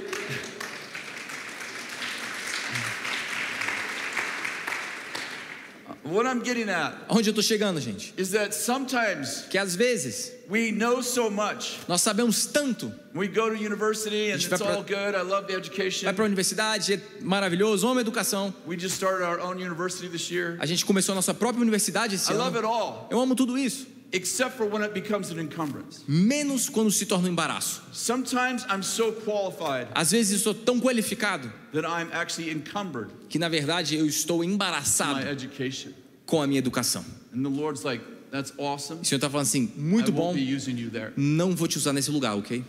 what 6.11 6.26
I'm 6.26 6.42
getting 6.42 6.68
at 6.68 6.94
Aonde 7.08 7.28
eu 7.30 7.34
tô 7.34 7.42
chegando, 7.42 7.80
gente? 7.80 8.12
is 8.16 8.30
that 8.30 8.54
sometimes 8.54 9.44
Que 9.50 9.56
às 9.58 9.74
vezes 9.76 10.32
we 10.48 10.72
know 10.72 11.02
so 11.02 11.30
much. 11.30 11.78
nós 11.88 12.02
sabemos 12.02 12.46
tanto. 12.46 12.92
We 13.14 13.28
go 13.28 13.48
to 13.50 13.54
university 13.56 14.30
and 14.32 14.36
it's 14.36 14.46
pra- 14.48 14.58
all 14.74 14.82
good. 14.82 15.14
I 15.16 15.22
love 15.22 15.46
the 15.46 15.54
education. 15.54 16.04
Vai 16.06 16.12
para 16.14 16.24
a 16.24 16.26
universidade, 16.26 16.94
é 16.94 17.00
maravilhoso, 17.20 17.86
ama 17.88 18.00
a 18.00 18.02
educação. 18.02 18.52
We 18.66 18.76
just 18.78 18.94
started 18.96 19.24
our 19.24 19.40
own 19.40 19.61
university 19.62 20.08
this 20.08 20.30
year. 20.30 20.56
A 20.61 20.66
gente 20.66 20.84
começou 20.84 21.12
a 21.12 21.16
nossa 21.16 21.32
própria 21.34 21.61
universidade 21.62 22.14
esse 22.16 22.30
I 22.32 22.34
love 22.36 22.56
ano. 22.58 22.66
it 22.66 22.66
all, 22.66 23.08
Eu 23.11 23.20
amo 23.20 23.34
tudo 23.34 23.56
isso, 23.58 23.86
except 24.12 24.56
for 24.56 24.66
when 24.66 24.82
it 24.82 24.92
becomes 24.92 25.30
an 25.30 25.38
encumbrance. 25.38 26.02
menos 26.08 26.68
quando 26.68 26.90
se 26.90 27.06
torna 27.06 27.28
um 27.28 27.32
embaraço. 27.32 27.82
Sometimes 27.92 28.64
I'm 28.68 28.82
so 28.82 29.12
qualified 29.12 29.88
Às 29.94 30.11
vezes 30.12 30.32
eu 30.32 30.38
sou 30.38 30.54
tão 30.54 30.80
qualificado 30.80 31.50
that 31.72 31.86
I'm 31.86 32.08
actually 32.12 32.50
encumbered 32.50 33.11
que 33.28 33.38
na 33.38 33.48
verdade 33.48 33.96
eu 33.96 34.06
estou 34.06 34.42
embaraçado 34.42 35.20
education. 35.28 35.90
com 36.26 36.42
a 36.42 36.46
minha 36.46 36.58
educação. 36.58 37.04
And 37.34 37.42
the 37.42 37.48
Lord's 37.48 37.82
like, 37.84 38.04
that's 38.30 38.52
awesome. 38.58 39.00
O 39.02 39.04
Senhor 39.04 39.18
está 39.18 39.30
falando 39.30 39.46
assim, 39.46 39.70
I 39.76 39.80
muito 39.80 40.11
bom, 40.12 40.28
won't 40.32 40.38
be 40.44 40.54
using 40.56 40.76
you 40.78 40.90
there. 40.90 41.12
não 41.16 41.54
vou 41.54 41.68
te 41.68 41.78
usar 41.78 41.92
nesse 41.92 42.11
lugar, 42.11 42.36
ok? 42.36 42.64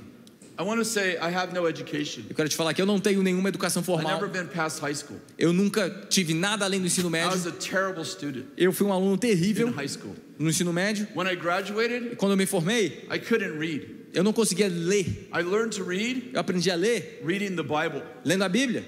I 0.60 0.64
want 0.64 0.78
to 0.80 0.86
say 0.86 1.14
I 1.16 1.34
have 1.34 1.56
no 1.56 1.68
education. 1.68 2.24
Eu 2.30 2.36
quero 2.36 2.48
te 2.48 2.56
falar 2.56 2.74
que 2.76 2.82
eu 2.82 2.86
não 2.86 3.00
tenho 3.00 3.24
nenhuma 3.24 3.50
educação 3.50 3.82
I've 3.82 3.86
formal. 3.88 4.12
never 4.14 4.30
been 4.30 4.46
past 4.48 4.80
high 4.82 4.94
school. 4.94 5.18
Eu 5.36 5.52
nunca 5.52 5.90
tive 6.10 6.36
nada 6.36 6.66
além 6.66 6.80
do 6.80 6.86
ensino 6.86 7.08
I 7.08 7.12
médio. 7.14 7.32
was 7.32 7.48
a 7.48 7.52
terrible 7.52 8.06
student 8.06 8.46
Eu 8.56 8.72
fui 8.72 8.86
um 8.86 8.94
aluno 8.94 9.18
terrível 9.18 9.70
in 9.70 9.72
high 9.72 9.88
school. 9.90 10.14
No 10.42 10.50
ensino 10.50 10.74
médio. 10.74 11.08
When 11.16 11.28
I 11.28 11.36
graduated, 11.36 12.14
E 12.14 12.16
quando 12.16 12.32
eu 12.32 12.38
me 12.38 12.46
formei, 12.46 13.08
I 13.12 13.20
couldn't 13.20 13.58
read. 13.58 13.88
eu 14.14 14.24
não 14.24 14.34
conseguia 14.34 14.68
ler. 14.68 15.06
I 15.34 15.42
learned 15.44 15.76
to 15.78 15.84
read 15.84 16.32
Eu 16.34 16.40
aprendi 16.40 16.70
a 16.72 16.76
ler 16.76 17.22
reading 17.24 17.56
the 17.56 17.64
Bible 17.64 18.02
lendo 18.26 18.44
a 18.44 18.50
Bíblia. 18.50 18.84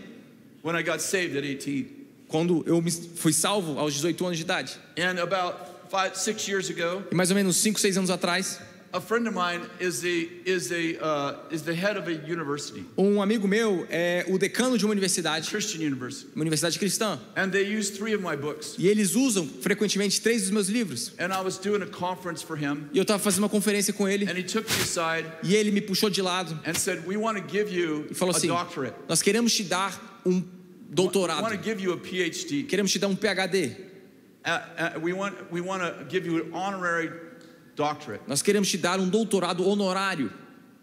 when 0.64 0.76
I 0.76 0.82
got 0.84 1.00
saved 1.02 1.36
at 1.38 1.44
18. 1.44 2.04
Quando 2.28 2.64
eu 2.66 2.82
fui 3.16 3.32
salvo 3.32 3.78
aos 3.78 3.94
18 3.94 4.26
anos 4.26 4.38
de 4.38 4.44
idade. 4.44 4.78
And 4.98 5.20
about 5.22 5.56
five, 5.92 6.16
six 6.18 6.48
years 6.48 6.70
ago, 6.70 7.04
E 7.12 7.16
mais 7.16 7.30
ou 7.30 7.36
menos 7.36 7.58
5, 7.58 7.80
6 7.80 7.98
anos 7.98 8.10
atrás, 8.10 8.60
a 8.94 9.02
friend 9.02 9.28
of 9.28 9.34
mine 9.34 9.62
is 9.80 10.02
the 10.02 10.30
is 10.46 10.72
a 10.72 10.98
uh, 11.04 11.36
is 11.52 11.64
the 11.64 11.74
head 11.74 11.98
of 11.98 12.08
a 12.08 12.14
university, 12.32 12.86
um 12.98 13.22
amigo 13.22 13.48
meu 13.48 13.88
é 13.90 14.24
o 14.30 14.38
decano 14.38 14.78
de 14.78 14.86
uma 14.86 14.92
universidade, 14.92 15.50
Christian 15.50 15.82
university, 15.82 16.30
uma 16.36 16.44
universidade 16.44 16.78
cristã. 16.78 17.20
and 17.36 17.50
they 17.52 17.64
use 17.64 17.90
three 17.90 18.14
of 18.14 18.24
my 18.24 18.36
books. 18.36 18.76
E 18.78 18.88
eles 18.88 19.16
usam 19.16 19.48
frequentemente 19.62 20.22
três 20.22 20.44
dos 20.44 20.52
meus 20.52 20.68
livros. 20.70 21.12
And 21.20 21.34
I 21.34 21.42
was 21.44 21.58
doing 21.58 21.82
a 21.82 21.88
conference 21.88 22.44
for 22.44 22.56
him, 22.58 22.88
E 22.94 22.98
eu 22.98 23.02
estava 23.02 23.20
fazendo 23.20 23.44
uma 23.44 23.50
conferência 23.50 23.92
com 23.94 24.08
ele. 24.08 24.26
and 24.30 24.38
he 24.38 24.44
took 24.44 24.70
me 24.70 24.82
aside 24.84 25.26
E 25.44 25.56
ele 25.56 25.72
me 25.72 25.82
puxou 25.82 26.10
de 26.10 26.22
lado 26.22 26.58
and 26.66 26.76
said, 26.76 27.04
"We 27.08 27.18
want 27.18 27.38
to 27.38 27.44
give 27.50 27.74
you 27.74 28.06
e 28.12 28.14
falou 28.14 28.34
a 28.34 28.38
assim: 28.38 28.48
doctorate. 28.48 28.96
Nós 29.10 29.22
queremos 29.22 29.54
te 29.56 29.64
dar 29.64 30.22
um 30.26 30.32
We 30.96 31.02
want 31.02 31.12
doutorado. 31.12 31.58
to 31.58 31.64
give 31.64 31.82
you 31.82 31.92
a 31.94 31.98
PhD. 31.98 32.64
Queremos 32.68 32.92
te 32.92 33.00
dar 33.00 33.08
um 33.08 33.16
PhD. 33.16 33.76
Uh, 34.46 34.50
uh, 34.50 35.00
we 35.02 35.12
want 35.14 35.34
we 35.52 35.60
want 35.62 35.82
to 35.82 36.06
give 36.08 36.28
you 36.28 36.38
an 36.44 36.54
honorary 36.54 37.10
doctorate." 37.76 38.24
Nós 38.28 38.42
queremos 38.42 38.70
te 38.70 38.78
dar 38.78 39.00
um 39.00 39.10
doutorado 39.10 39.68
honorário. 39.68 40.32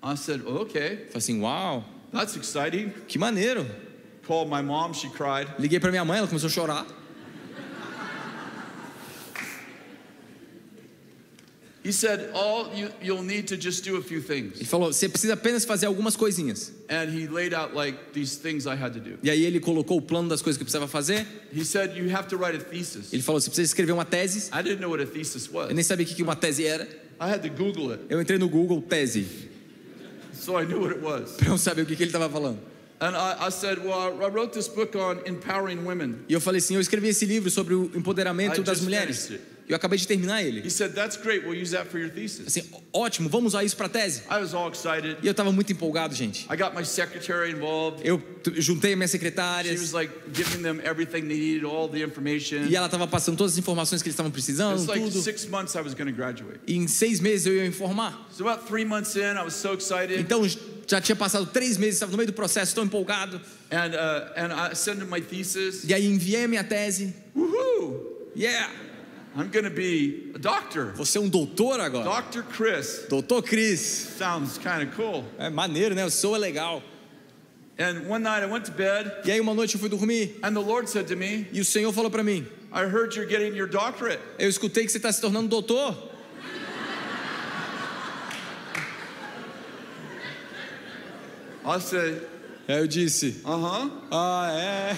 I 0.03 0.16
said, 0.16 0.43
"Okay, 0.47 1.07
falei 1.07 1.16
assim: 1.16 1.41
Uau, 1.41 1.84
that's 2.12 2.36
exciting." 2.36 2.93
que 3.07 3.18
maneiro. 3.18 3.66
Called 4.26 4.51
my 4.51 4.62
mom. 4.62 4.95
She 4.95 5.09
cried. 5.09 5.49
Liguei 5.59 5.80
para 5.80 5.91
minha 5.91 6.05
mãe, 6.05 6.18
ela 6.18 6.28
começou 6.28 6.47
a 6.49 6.51
chorar. 6.51 6.86
He 11.82 11.92
said, 11.92 12.30
"All 12.34 12.70
you 12.74 12.90
you'll 13.02 13.22
need 13.24 13.46
to 13.48 13.56
just 13.56 13.84
do 13.84 13.96
a 13.96 14.02
few 14.02 14.20
things." 14.20 14.56
Ele 14.56 14.66
falou: 14.66 14.92
Você 14.92 15.08
precisa 15.08 15.32
apenas 15.32 15.64
fazer 15.64 15.86
algumas 15.86 16.14
coisinhas. 16.14 16.72
And 16.90 17.08
he 17.10 17.26
laid 17.26 17.54
out 17.54 17.74
like 17.74 17.96
these 18.12 18.36
things 18.38 18.66
I 18.66 18.74
had 18.74 18.92
to 18.92 19.00
do. 19.00 19.18
E 19.22 19.30
aí 19.30 19.44
ele 19.44 19.60
colocou 19.60 19.96
o 19.96 20.02
plano 20.02 20.28
das 20.28 20.42
coisas 20.42 20.58
que 20.58 20.62
eu 20.62 20.66
precisava 20.66 20.86
fazer. 20.86 21.26
He 21.54 21.64
said, 21.64 21.96
"You 21.96 22.14
have 22.14 22.28
to 22.28 22.36
write 22.36 22.56
a 22.56 22.60
thesis." 22.62 23.12
Ele 23.12 23.22
falou: 23.22 23.40
Você 23.40 23.48
precisa 23.48 23.66
escrever 23.66 23.92
uma 23.92 24.04
tese. 24.04 24.50
I 24.52 24.62
didn't 24.62 24.80
know 24.80 24.90
what 24.90 25.02
a 25.02 25.06
thesis 25.06 25.48
was. 25.50 25.70
Eu 25.70 25.74
nem 25.74 25.82
sabia 25.82 26.04
o 26.04 26.08
que 26.08 26.22
uma 26.22 26.36
tese 26.36 26.66
era. 26.66 26.84
I 27.20 27.24
had 27.30 27.42
to 27.42 27.50
Google 27.50 27.92
it, 27.92 28.02
Eu 28.08 28.20
entrei 28.20 28.38
no 28.38 28.48
Google 28.48 28.80
tese 28.82 29.26
so 30.32 30.56
I 30.56 30.64
knew 30.64 30.80
what 30.80 30.92
it 30.92 31.02
was. 31.02 31.36
para 31.36 31.48
eu 31.48 31.58
saber 31.58 31.82
o 31.82 31.86
que 31.86 31.94
que 31.96 32.02
ele 32.02 32.08
estava 32.08 32.28
falando. 32.28 32.58
And 33.00 33.16
I, 33.16 33.46
I 33.46 33.50
said, 33.50 33.78
"Well, 33.78 34.22
I 34.22 34.28
wrote 34.28 34.52
this 34.52 34.68
book 34.68 34.94
on 34.96 35.20
empowering 35.26 35.84
women." 35.84 36.16
E 36.28 36.34
eu 36.34 36.40
falei 36.40 36.58
assim: 36.58 36.74
Eu 36.74 36.80
escrevi 36.80 37.08
esse 37.08 37.24
livro 37.24 37.50
sobre 37.50 37.74
o 37.74 37.90
empoderamento 37.94 38.60
I 38.60 38.64
das 38.64 38.80
mulheres. 38.80 39.30
it. 39.30 39.40
Eu 39.70 39.76
acabei 39.76 39.98
de 39.98 40.06
terminar 40.06 40.42
He 40.42 40.48
ele. 40.48 40.70
said, 40.70 40.92
"That's 40.94 41.16
great. 41.16 41.46
We'll 41.46 41.60
use 41.60 41.72
that 41.72 41.88
for 41.88 41.98
your 42.00 42.10
thesis." 42.10 42.46
Assim, 42.46 42.64
ótimo, 42.92 43.28
vamos 43.28 43.54
usar 43.54 43.64
isso 43.64 43.76
para 43.76 43.88
tese. 43.88 44.22
I 44.30 44.40
was 44.40 44.52
all 44.52 44.68
excited. 44.70 45.16
E 45.22 45.26
eu 45.26 45.30
estava 45.30 45.50
muito 45.52 45.72
empolgado, 45.72 46.14
gente. 46.14 46.46
I 46.52 46.56
got 46.56 46.74
my 46.76 46.84
secretary 46.84 47.52
involved. 47.52 48.06
Eu 48.06 48.20
juntei 48.56 48.96
minhas 48.96 49.10
She 49.10 49.18
secretárias 49.18 49.80
was 49.80 49.92
like 49.92 50.12
giving 50.34 50.62
them 50.62 50.80
everything 50.84 51.22
they 51.28 51.38
needed, 51.38 51.64
all 51.64 51.88
the 51.88 52.02
information. 52.02 52.66
e 52.68 52.74
ela 52.76 52.86
estava 52.86 53.06
passando 53.06 53.36
todas 53.36 53.52
as 53.52 53.58
informações 53.58 54.02
que 54.02 54.08
eles 54.08 54.14
estavam 54.14 54.30
precisando, 54.32 54.76
It's 54.78 54.86
like 54.88 55.04
tudo. 55.04 55.22
six 55.22 55.46
months 55.46 55.74
I 55.74 55.80
was 55.80 55.94
going 55.94 56.10
to 56.10 56.16
graduate. 56.16 56.60
E 56.66 56.76
em 56.76 56.88
seis 56.88 57.20
meses 57.20 57.46
eu 57.46 57.54
ia 57.54 57.66
informar. 57.66 58.28
So 58.36 58.46
about 58.48 58.66
three 58.66 58.84
months 58.84 59.14
in, 59.16 59.20
I 59.38 59.42
was 59.44 59.54
so 59.54 59.74
excited, 59.74 60.18
Então 60.20 60.42
já 60.88 61.00
tinha 61.00 61.14
passado 61.14 61.46
três 61.46 61.76
meses, 61.78 61.94
estava 61.94 62.10
no 62.10 62.18
meio 62.18 62.26
do 62.26 62.32
processo, 62.32 62.74
tão 62.74 62.82
empolgado. 62.84 63.40
and 63.70 63.94
uh, 63.94 64.32
and 64.36 64.52
I 64.52 64.74
sent 64.74 64.98
my 65.08 65.20
thesis. 65.20 65.84
E 65.84 65.94
aí 65.94 66.06
enviei 66.06 66.44
a 66.44 66.48
minha 66.48 66.64
tese. 66.64 67.14
Woohoo! 67.36 68.30
Yeah! 68.36 68.70
I'm 69.36 69.48
going 69.50 69.64
to 69.64 69.70
be 69.70 70.32
a 70.34 70.38
doctor. 70.38 70.92
Você 70.96 71.18
é 71.18 71.20
um 71.20 71.28
doutor 71.28 71.78
agora? 71.80 72.22
Dr. 72.22 72.42
Chris. 72.42 73.06
Doutor 73.08 73.42
Cris. 73.42 73.80
Sounds 73.80 74.58
kind 74.58 74.82
of 74.82 74.96
cool. 74.96 75.24
É 75.38 75.48
maneiro, 75.48 75.94
né? 75.94 76.04
O 76.04 76.10
som 76.10 76.34
é 76.34 76.38
legal. 76.38 76.82
And 77.78 78.08
one 78.08 78.22
night 78.22 78.42
I 78.42 78.46
went 78.46 78.66
to 78.66 78.72
bed, 78.72 79.10
E 79.24 79.30
aí 79.30 79.40
uma 79.40 79.54
noite 79.54 79.74
eu 79.74 79.80
fui 79.80 79.88
dormir 79.88 80.38
and 80.42 80.52
the 80.52 80.60
Lord 80.60 80.90
said 80.90 81.06
to 81.06 81.16
me, 81.16 81.46
e 81.50 81.60
o 81.60 81.64
Senhor 81.64 81.92
falou 81.92 82.10
para 82.10 82.22
mim: 82.22 82.46
I 82.72 82.82
heard 82.82 83.16
you're 83.16 83.26
getting 83.26 83.56
your 83.56 83.68
doctorate. 83.68 84.20
Eu 84.38 84.48
escutei 84.48 84.84
que 84.84 84.90
você 84.90 84.98
está 84.98 85.10
se 85.12 85.20
tornando 85.20 85.48
doutor. 85.48 85.96
I 91.64 91.78
said, 91.78 92.22
Aí 92.68 92.78
eu 92.78 92.86
disse: 92.86 93.40
Uh 93.44 93.56
huh. 93.56 93.90
Ah, 94.10 94.50
é. 94.52 94.96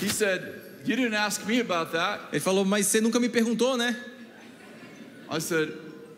He 0.00 0.08
said, 0.08 0.57
You 0.88 0.96
didn't 0.96 1.14
ask 1.14 1.44
me 1.46 1.60
about 1.60 1.92
that. 1.92 2.20
Ele 2.32 2.40
falou: 2.40 2.64
Mas 2.64 2.86
você 2.86 3.00
nunca 3.00 3.20
me 3.20 3.28
perguntou, 3.28 3.76
né? 3.76 3.94
I 5.30 5.38
said, 5.40 5.70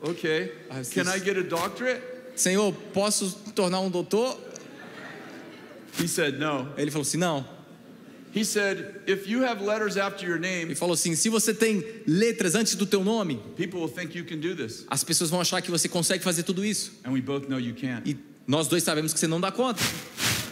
Okay. 0.03 0.53
I 0.71 0.83
Can 0.95 1.03
I 1.03 1.19
said- 1.19 1.25
get 1.25 1.37
a 1.37 1.43
doctorate? 1.43 2.01
Senhor, 2.37 2.73
posso 2.95 3.37
tornar 3.55 3.81
um 3.81 3.91
doutor? 3.91 4.39
He 6.01 6.07
said, 6.07 6.39
No. 6.39 6.69
Ele 6.77 6.91
falou 6.91 7.03
assim: 7.03 7.19
Não. 7.19 7.45
He 8.33 8.45
said, 8.45 9.01
If 9.09 9.27
you 9.27 9.43
have 9.45 9.61
letters 9.61 9.97
after 9.97 10.25
your 10.25 10.37
Ele 10.39 10.65
name, 10.67 10.75
falou 10.77 10.95
assim: 10.95 11.17
Se 11.17 11.29
você 11.29 11.53
tem 11.53 11.85
letras 12.07 12.55
antes 12.55 12.77
do 12.77 12.87
teu 12.87 13.03
nome, 13.03 13.41
people 13.57 13.81
will 13.81 13.89
think 13.89 14.17
you 14.17 14.25
can 14.25 14.39
do 14.39 14.55
this. 14.55 14.85
as 14.89 15.03
pessoas 15.03 15.29
vão 15.31 15.41
achar 15.41 15.61
que 15.61 15.71
você 15.71 15.89
consegue 15.89 16.23
fazer 16.23 16.45
tudo 16.45 16.65
isso. 16.65 16.93
And 17.05 17.11
we 17.11 17.21
both 17.21 17.49
know 17.49 17.59
you 17.59 17.75
can't. 17.75 18.09
E 18.09 18.17
nós 18.47 18.69
dois 18.69 18.85
sabemos 18.85 19.13
que 19.13 19.19
você 19.19 19.27
não 19.27 19.41
dá 19.41 19.51
conta. 19.51 19.83
And 19.83 19.85
he 19.85 19.89
said, 19.89 19.89
You're 19.89 20.19
a 20.21 20.23
sign 20.23 20.49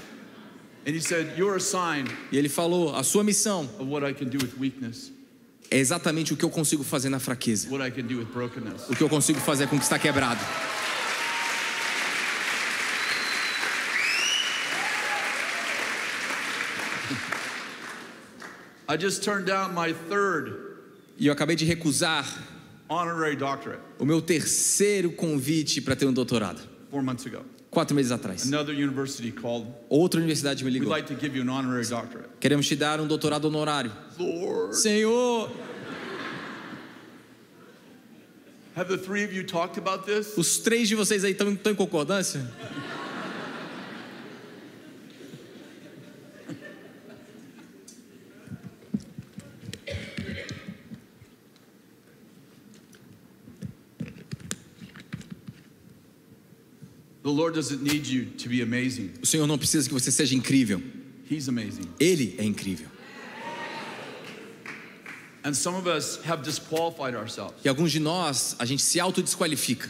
E 0.86 2.36
ele 2.38 2.48
falou: 2.48 2.94
A 2.94 3.02
sua 3.02 3.22
missão 3.24 3.68
of 3.78 3.84
what 3.84 4.06
I 4.06 4.14
can 4.14 4.26
do 4.26 4.38
with 4.38 4.52
weakness, 4.58 5.12
é 5.70 5.78
exatamente 5.78 6.32
o 6.32 6.36
que 6.36 6.44
eu 6.44 6.50
consigo 6.50 6.82
fazer 6.82 7.08
na 7.10 7.18
fraqueza. 7.18 7.68
O 8.88 8.96
que 8.96 9.02
eu 9.02 9.08
consigo 9.08 9.38
fazer 9.40 9.66
com 9.68 9.76
o 9.76 9.78
que 9.78 9.84
está 9.84 9.98
quebrado. 9.98 10.40
I 18.88 18.96
just 18.96 19.22
turned 19.22 19.46
down 19.46 19.74
my 19.74 19.92
third 20.08 20.54
E 21.18 21.26
eu 21.26 21.32
acabei 21.32 21.56
de 21.56 21.64
recusar 21.64 22.24
honorary 22.88 23.36
doctorate. 23.36 23.82
o 23.98 24.06
meu 24.06 24.22
terceiro 24.22 25.10
convite 25.12 25.80
para 25.80 25.94
ter 25.96 26.06
um 26.06 26.12
doutorado. 26.12 26.60
four 26.90 27.02
months 27.02 27.26
ago. 27.26 27.44
Quatro 27.70 27.94
meses 27.94 28.12
atrás. 28.12 28.50
Outra 29.88 30.18
universidade 30.20 30.64
me 30.64 30.70
ligou. 30.70 30.88
like 30.88 31.06
to 31.06 31.14
give 31.14 31.36
you 31.36 31.42
an 31.42 31.48
honorary 31.48 31.86
doctorate. 31.86 32.28
Queremos 32.40 32.66
te 32.66 32.76
dar 32.76 33.00
um 33.00 33.06
doutorado 33.06 33.46
honorário. 33.46 33.92
Lord. 34.18 34.74
Senhor, 34.76 35.50
Have 38.76 38.88
the 38.88 38.96
three 38.98 39.24
of 39.24 39.32
you 39.32 39.42
talked 39.42 39.76
about 39.76 40.06
this? 40.06 40.36
os 40.38 40.58
três 40.58 40.88
de 40.88 40.94
vocês 40.94 41.24
aí 41.24 41.32
estão 41.32 41.48
em 41.72 41.74
concordância? 41.74 42.40
The 42.40 42.46
Lord 42.48 42.86
doesn't 44.84 44.94
need 44.98 45.10
you 45.10 45.16
to 45.18 45.24
be 45.24 45.34
amazing. 45.34 45.66
O 59.22 59.26
Senhor 59.26 59.46
não 59.46 59.58
precisa 59.58 59.88
que 59.88 59.94
você 59.94 60.10
seja 60.10 60.34
incrível. 60.34 60.82
Ele 62.00 62.34
é 62.38 62.44
incrível. 62.44 62.88
E 67.64 67.68
alguns 67.68 67.92
de 67.92 68.00
nós, 68.00 68.56
a 68.58 68.64
gente 68.64 68.82
se 68.82 68.98
autodesqualifica. 69.00 69.88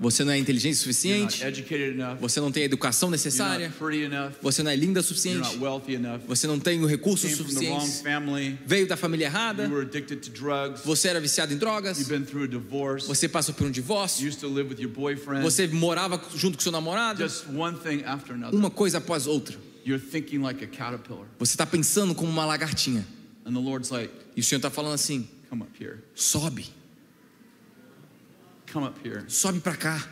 Você 0.00 0.24
não 0.24 0.32
é 0.32 0.38
inteligente 0.38 0.74
o 0.74 0.88
You're 0.88 1.20
not 1.22 1.34
suficiente. 1.36 2.18
Você 2.18 2.40
não 2.40 2.50
tem 2.50 2.62
a 2.62 2.66
educação 2.66 3.08
You're 3.08 3.12
necessária. 3.16 3.68
not 3.68 3.78
pretty 3.78 4.04
enough. 4.04 4.32
Você 4.40 4.62
não 4.62 4.70
é 4.70 4.76
linda 4.76 5.00
o 5.00 5.02
suficiente. 5.02 5.58
Você 6.26 6.46
não 6.46 6.58
tem 6.58 6.82
o 6.82 6.86
recurso 6.86 7.28
suficiente. 7.28 8.02
Veio 8.66 8.86
da 8.86 8.96
família 8.96 9.26
errada. 9.26 9.64
You 9.64 9.70
were 9.74 9.82
addicted 9.86 10.22
to 10.22 10.30
drugs. 10.30 10.80
Você 10.84 11.08
era 11.08 11.20
viciado 11.20 11.52
em 11.52 11.58
drogas. 11.58 11.98
You've 11.98 12.10
been 12.10 12.24
through 12.24 12.44
a 12.44 12.48
divorce. 12.48 13.06
Você 13.06 13.28
passou 13.28 13.54
por 13.54 13.64
um 13.64 13.66
You 13.66 13.72
divórcio. 13.74 14.26
used 14.26 14.40
to 14.40 14.48
live 14.48 14.70
with 14.70 14.80
your 14.80 14.90
boyfriend. 14.92 15.42
Você 15.42 15.66
morava 15.66 16.18
junto 16.34 16.56
com 16.56 16.62
seu 16.62 16.72
namorado. 16.72 17.22
Just 17.22 17.44
one 17.54 17.76
thing 17.78 18.02
after 18.04 18.34
another. 18.34 18.58
Uma 18.58 18.70
coisa 18.70 18.96
após 18.96 19.26
outra. 19.26 19.56
You're 19.84 20.02
thinking 20.02 20.38
like 20.38 20.64
a 20.64 20.66
caterpillar. 20.66 21.26
Você 21.38 21.52
está 21.52 21.66
pensando 21.66 22.14
como 22.14 22.30
uma 22.30 22.46
lagartinha. 22.46 23.06
And 23.44 23.52
the 23.52 23.60
Lord's 23.60 23.90
like, 23.90 24.12
E 24.34 24.40
o 24.40 24.42
Senhor 24.42 24.58
está 24.58 24.70
falando 24.70 24.94
assim: 24.94 25.28
come 25.50 25.62
up 25.62 25.70
here. 25.84 25.98
sobe, 26.14 26.66
Come 28.72 28.84
up 28.86 28.98
here. 29.06 29.24
sobe 29.28 29.60
para 29.60 29.76
cá. 29.76 30.06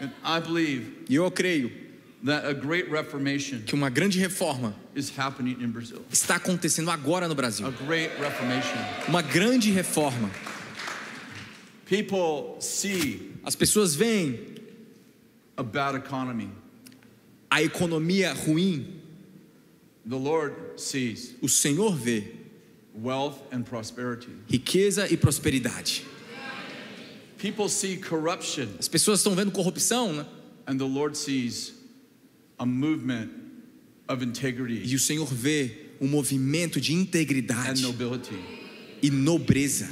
And 0.00 0.10
I 0.24 0.40
believe 0.40 1.04
E 1.08 1.14
eu 1.16 1.30
creio 1.30 1.70
that 2.24 2.44
a 2.44 2.52
great 2.52 2.90
reformation 2.90 3.62
que 3.64 3.74
uma 3.74 3.88
grande 3.88 4.18
reforma 4.18 4.74
is 4.94 5.10
happening 5.16 5.56
in 5.60 5.70
Brazil. 5.70 6.04
está 6.10 6.36
acontecendo 6.36 6.90
agora 6.90 7.26
no 7.26 7.32
A 7.32 7.36
Brasil. 7.36 7.70
great 7.86 8.10
reformation. 8.18 8.76
Uma 9.08 9.22
grande 9.22 9.70
reforma. 9.70 10.30
People 11.86 12.56
see 12.60 13.32
As 13.44 13.54
pessoas 13.54 13.94
veem 13.94 14.56
a 15.56 15.62
bad 15.62 15.94
economy. 15.96 16.50
a 17.50 17.62
economia 17.62 18.32
ruim. 18.34 19.00
The 20.04 20.16
Lord 20.16 20.54
sees 20.80 21.34
O 21.40 21.48
Senhor 21.48 21.94
vê 21.96 22.24
wealth 22.94 23.38
and 23.52 23.62
prosperity. 23.62 24.28
riqueza 24.48 25.06
e 25.10 25.16
prosperidade. 25.16 26.04
People 27.38 27.68
see 27.68 27.96
corruption, 27.98 28.68
As 28.78 28.88
pessoas 28.88 29.20
estão 29.20 29.34
vendo 29.34 29.50
corrupção, 29.50 30.12
né? 30.12 30.26
and 30.66 30.78
the 30.78 30.84
Lord 30.84 31.16
sees 31.16 31.74
a 32.58 32.64
movement 32.66 33.28
of 34.08 34.24
integrity 34.24 34.82
E 34.84 34.94
o 34.94 34.98
Senhor 34.98 35.26
vê 35.26 35.86
um 36.00 36.08
movimento 36.08 36.80
de 36.80 36.92
and 36.94 37.00
integridade 37.02 37.82
nobility. 37.82 38.34
e 39.02 39.10
nobreza. 39.10 39.88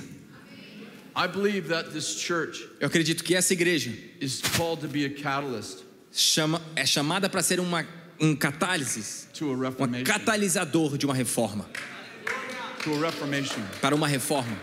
I 1.17 1.29
believe 1.29 1.69
that 1.69 1.91
this 1.91 2.17
church 2.19 2.67
Eu 2.81 2.89
acredito 2.89 3.23
que 3.23 3.35
essa 3.37 3.53
igreja 3.53 3.93
is 4.21 4.41
called 4.57 4.81
to 4.81 4.89
be 4.89 5.05
a 5.05 5.11
catalyst 5.11 5.85
chama, 6.13 6.61
é 6.75 6.85
chamada 6.87 7.29
para 7.29 7.43
ser 7.43 7.61
uma, 7.61 7.87
um 8.21 8.35
catálise, 8.35 9.27
um 9.41 10.03
catalisador 10.05 10.97
de 10.99 11.05
uma 11.07 11.15
reforma, 11.15 11.69
para 13.81 13.95
uma 13.95 14.09
reforma. 14.09 14.57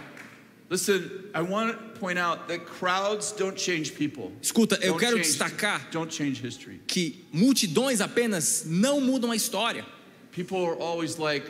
Listen, 0.71 1.11
I 1.35 1.41
want 1.41 1.73
to 1.73 1.99
point 1.99 2.17
out 2.17 2.47
that 2.47 2.65
crowds 2.65 3.33
don't 3.33 3.57
change 3.57 3.93
people. 3.93 4.31
Escuta, 4.41 4.77
eu 4.81 4.93
Don't 4.93 4.99
quero 4.99 5.17
change- 5.17 5.37
destacar 5.37 5.91
Don't 5.91 6.09
change 6.09 6.39
history. 6.41 6.79
que 6.87 7.25
multidões 7.33 7.99
apenas 7.99 8.63
não 8.65 9.01
mudam 9.01 9.31
a 9.31 9.35
história. 9.35 9.85
People 10.31 10.63
are 10.65 10.75
always 10.79 11.17
like, 11.19 11.45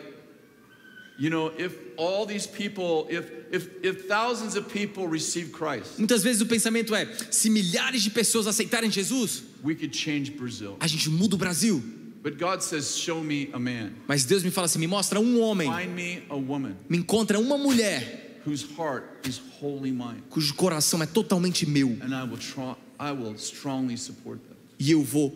you 1.19 1.30
know, 1.30 1.51
if 1.55 1.76
all 1.97 2.26
these 2.26 2.47
people, 2.47 3.05
if 3.11 3.30
if 3.51 3.69
if 3.84 4.07
thousands 4.07 4.55
of 4.55 4.67
people 4.74 5.07
receive 5.07 5.51
Christ, 5.51 5.99
Muitas 5.99 6.24
vezes 6.24 6.41
o 6.41 6.47
pensamento 6.47 6.95
é: 6.95 7.05
se 7.30 7.47
milhares 7.51 8.01
de 8.01 8.09
pessoas 8.09 8.47
aceitarem 8.47 8.89
Jesus, 8.89 9.43
we 9.63 9.76
could 9.76 9.95
change 9.95 10.32
Brazil. 10.32 10.78
a 10.80 10.88
gente 10.88 11.07
muda 11.11 11.36
o 11.36 11.38
Brasil. 11.38 11.80
But 12.24 12.39
God 12.39 12.61
says, 12.63 12.97
show 12.97 13.24
me 13.24 13.49
a 13.53 13.59
man. 13.59 13.93
Mas 14.07 14.26
Deus 14.26 14.41
me 14.43 14.49
fala 14.49 14.65
assim: 14.65 14.80
me 14.80 14.88
mostra 14.88 15.19
um 15.19 15.39
homem, 15.39 15.72
Find 15.72 15.93
me 15.93 16.24
a 16.28 16.36
woman 16.36 16.76
me 16.89 16.97
encontra 16.97 17.38
uma 17.39 17.55
mulher 17.55 18.30
whose 18.46 18.66
heart 18.78 19.04
is 19.28 19.39
wholly 19.60 19.92
mine, 19.92 20.22
cujo 20.30 20.54
coração 20.54 21.02
é 21.02 21.06
totalmente 21.06 21.66
meu. 21.66 21.98
And 22.02 22.14
I 22.14 22.24
will 22.24 22.38
try, 22.38 22.76
I 23.00 23.12
will 23.12 23.36
strongly 23.38 23.98
support 23.98 24.39
them. 24.48 24.58
e 24.80 24.92
eu 24.92 25.04
vou 25.04 25.34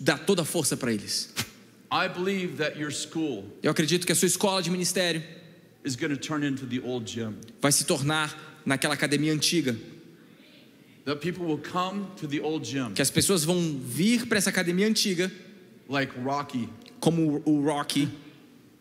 dar 0.00 0.18
toda 0.18 0.42
a 0.42 0.44
força 0.44 0.76
para 0.76 0.92
eles. 0.92 1.30
I 1.90 2.08
believe 2.08 2.56
that 2.56 2.78
your 2.78 2.90
school 2.90 3.44
Eu 3.62 3.70
acredito 3.70 4.06
que 4.06 4.12
a 4.12 4.14
sua 4.14 4.26
escola 4.26 4.62
de 4.62 4.70
ministério 4.70 5.22
is 5.84 5.94
going 5.96 6.10
to 6.10 6.16
turn 6.16 6.42
into 6.44 6.64
the 6.66 6.80
old 6.80 7.04
gym. 7.10 7.34
vai 7.60 7.70
se 7.72 7.84
tornar 7.84 8.60
naquela 8.64 8.94
academia 8.94 9.32
antiga, 9.32 9.76
That 11.04 11.16
people 11.20 11.44
will 11.44 11.58
come 11.58 12.06
to 12.18 12.28
the 12.28 12.40
old 12.40 12.64
gym, 12.64 12.94
que 12.94 13.02
as 13.02 13.10
pessoas 13.10 13.42
vão 13.44 13.76
vir 13.76 14.26
para 14.26 14.38
essa 14.38 14.50
academia 14.50 14.86
antiga, 14.86 15.30
like 15.88 16.12
Rocky, 16.20 16.68
como 17.00 17.42
o 17.44 17.60
Rocky, 17.60 18.08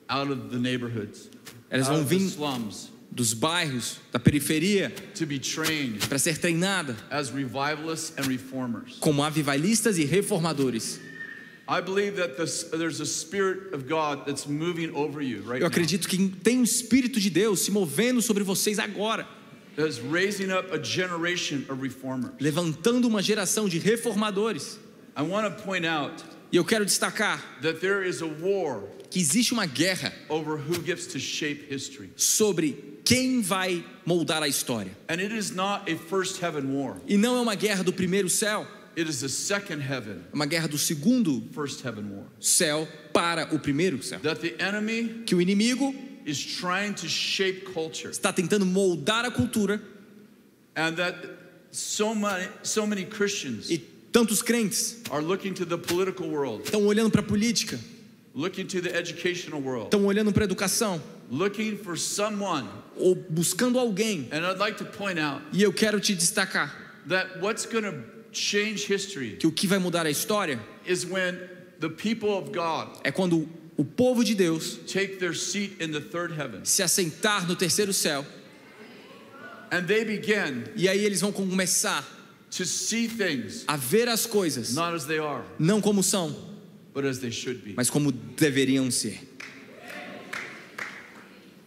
out 0.08 0.32
of 0.32 0.50
the 0.52 0.58
neighborhoods, 0.60 1.30
elas 1.72 1.88
vão 1.88 2.06
vir 2.06 2.22
slums, 2.22 2.91
dos 3.12 3.34
bairros, 3.34 3.98
da 4.12 4.20
periferia, 4.20 4.90
to 5.14 5.26
be 5.26 5.38
trained 5.38 6.08
para 6.08 6.18
ser 6.18 6.38
treinada 6.38 6.96
as 7.10 7.30
revivalists 7.30 8.14
and 8.18 8.26
reformers. 8.28 8.96
como 9.00 9.22
avivalistas 9.24 9.98
e 9.98 10.06
reformadores. 10.06 11.00
I 11.68 11.80
believe 11.82 12.16
that 12.18 12.36
this, 12.38 12.64
there's 12.72 13.00
a 13.00 13.06
spirit 13.06 13.74
of 13.74 13.88
God 13.88 14.26
that's 14.26 14.46
moving 14.48 14.92
over 14.96 15.22
you 15.22 15.42
right 15.44 15.62
Eu 15.62 15.68
acredito 15.68 16.08
que 16.08 16.30
tem 16.44 16.60
um 16.60 16.64
Espírito 16.64 17.20
de 17.20 17.30
Deus 17.30 17.62
se 17.62 17.72
movendo 17.72 18.22
sobre 18.22 18.44
vocês 18.44 18.80
agora, 18.80 19.28
That 19.78 19.88
is 19.88 20.00
raising 20.00 20.52
up 20.52 20.70
a 20.74 20.82
generation 20.84 21.64
of 21.70 21.82
reformers. 21.82 22.34
levantando 22.42 23.08
uma 23.08 23.22
geração 23.22 23.70
de 23.70 23.78
reformadores. 23.78 24.80
I 25.18 25.22
want 25.22 25.46
to 25.56 25.64
point 25.64 25.86
out 25.86 26.24
E 26.52 26.58
eu 26.58 26.66
quero 26.66 26.84
destacar 26.86 27.42
that 27.62 27.80
there 27.80 28.06
is 28.08 28.22
a 28.22 28.26
war 28.26 28.84
que 29.10 29.20
existe 29.20 29.54
uma 29.54 29.66
guerra 29.66 30.12
over 30.30 30.58
who 30.58 30.82
gets 30.82 31.08
to 31.08 31.20
shape 31.20 31.66
history. 31.70 32.10
sobre 32.18 32.91
quem 33.04 33.42
vai 33.42 33.84
moldar 34.06 34.42
a 34.44 34.48
história. 34.48 34.92
And 35.10 35.16
it 35.22 35.36
is 35.36 35.52
not 35.52 35.92
a 35.92 35.96
first 35.98 36.42
heaven 36.42 36.74
war. 36.74 36.98
E 37.08 37.18
não 37.18 37.38
é 37.38 37.42
uma 37.42 37.56
guerra 37.56 37.84
do 37.84 37.94
primeiro 37.94 38.30
céu, 38.30 38.68
It 38.98 39.10
is 39.10 39.24
a 39.24 39.30
second 39.30 39.82
heaven, 39.82 40.18
é 40.32 40.36
uma 40.36 40.46
guerra 40.46 40.68
do 40.68 40.78
segundo 40.78 41.42
first 41.54 41.84
heaven 41.86 42.04
war. 42.14 42.26
céu 42.40 42.88
para 43.14 43.54
o 43.56 43.60
primeiro 43.60 44.02
céu. 44.04 44.20
That 44.20 44.42
the 44.42 44.62
enemy 44.64 45.24
Que 45.26 45.34
o 45.34 45.42
inimigo 45.42 45.96
is 46.26 46.38
trying 46.44 46.94
to 46.96 47.08
shape 47.08 47.62
culture. 47.74 48.10
está 48.12 48.34
tentando 48.34 48.66
moldar 48.66 49.26
a 49.26 49.32
cultura 49.32 49.82
And 50.76 50.96
that 50.96 51.18
so 51.72 52.14
many 52.14 52.48
so 52.64 52.86
many 52.86 53.06
Christians 53.06 53.70
e 53.70 53.78
tantos 54.12 54.42
crentes 54.42 54.98
are 55.10 55.22
looking 55.24 55.54
to 55.54 55.66
the 55.66 55.78
political 55.78 56.28
world, 56.28 56.64
estão 56.66 56.86
olhando 56.86 57.10
para 57.10 57.22
a 57.22 57.24
política, 57.24 57.80
looking 58.36 58.66
to 58.66 58.82
the 58.82 58.90
educational 58.98 59.62
world, 59.62 59.86
estão 59.86 60.06
olhando 60.06 60.32
para 60.34 60.44
a 60.44 60.46
educação 60.46 61.02
looking 61.32 61.78
for 61.78 61.98
someone. 61.98 62.68
ou 62.98 63.16
buscando 63.16 63.80
alguém. 63.80 64.28
And 64.32 64.46
I'd 64.46 64.60
like 64.60 64.78
to 64.80 64.86
point 64.86 65.18
out 65.18 65.42
E 65.54 65.64
eu 65.64 65.72
quero 65.74 66.00
te 66.00 66.14
destacar 66.14 66.72
that 67.08 67.40
what's 67.40 67.66
going 67.66 67.84
to 67.84 68.04
change 68.32 68.86
history 68.86 69.38
que 69.38 69.48
o 69.48 69.52
que 69.52 69.66
vai 69.66 69.80
mudar 69.80 70.06
a 70.06 70.10
história 70.12 70.60
is 70.86 71.06
when 71.06 71.40
the 71.80 71.90
people 71.90 72.30
of 72.30 72.52
God 72.52 72.90
é 73.04 73.12
quando 73.12 73.48
o 73.78 73.84
povo 73.84 74.24
de 74.24 74.36
Deus 74.36 74.78
take 74.86 75.18
their 75.18 75.34
seat 75.34 75.82
in 75.82 75.92
the 75.92 76.00
third 76.02 76.32
heaven 76.34 76.64
se 76.64 76.84
assentar 76.84 77.48
no 77.48 77.56
terceiro 77.56 77.92
céu 77.94 78.26
and 79.72 79.88
they 79.88 80.04
begin 80.06 80.66
e 80.76 80.88
aí 80.88 81.04
eles 81.04 81.22
vão 81.22 81.32
começar 81.32 82.06
to 82.52 82.66
see 82.66 83.08
things 83.08 83.64
a 83.68 83.76
ver 83.78 84.08
as 84.08 84.26
coisas 84.28 84.76
not 84.76 84.94
as 84.94 85.06
they 85.06 85.20
are, 85.20 85.44
não 85.58 85.82
como 85.82 86.04
são, 86.04 86.36
but 86.94 87.04
as 87.06 87.20
they 87.20 87.32
should 87.32 87.62
be. 87.64 87.74
mas 87.76 87.90
como 87.90 88.12
deveriam 88.12 88.92
ser. 88.92 89.20
Four 89.20 89.40
years 89.40 89.96
ago, 89.96 90.10
I 90.10 90.10
was 90.10 90.10
uh, 90.12 90.20
asked 90.20 90.20
to 90.20 90.20
go 90.26 90.80
to 90.80 90.80
Washington, 90.80 90.80
D.C. 90.80 91.61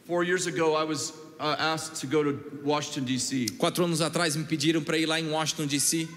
Quatro 3.59 3.85
anos 3.85 4.01
atrás 4.01 4.37
me 4.37 4.45
pediram 4.45 4.83
para 4.83 4.97
ir 4.99 5.07
lá 5.07 5.19
em 5.21 5.29
Washington 5.31 5.67
D.C. 5.67 6.09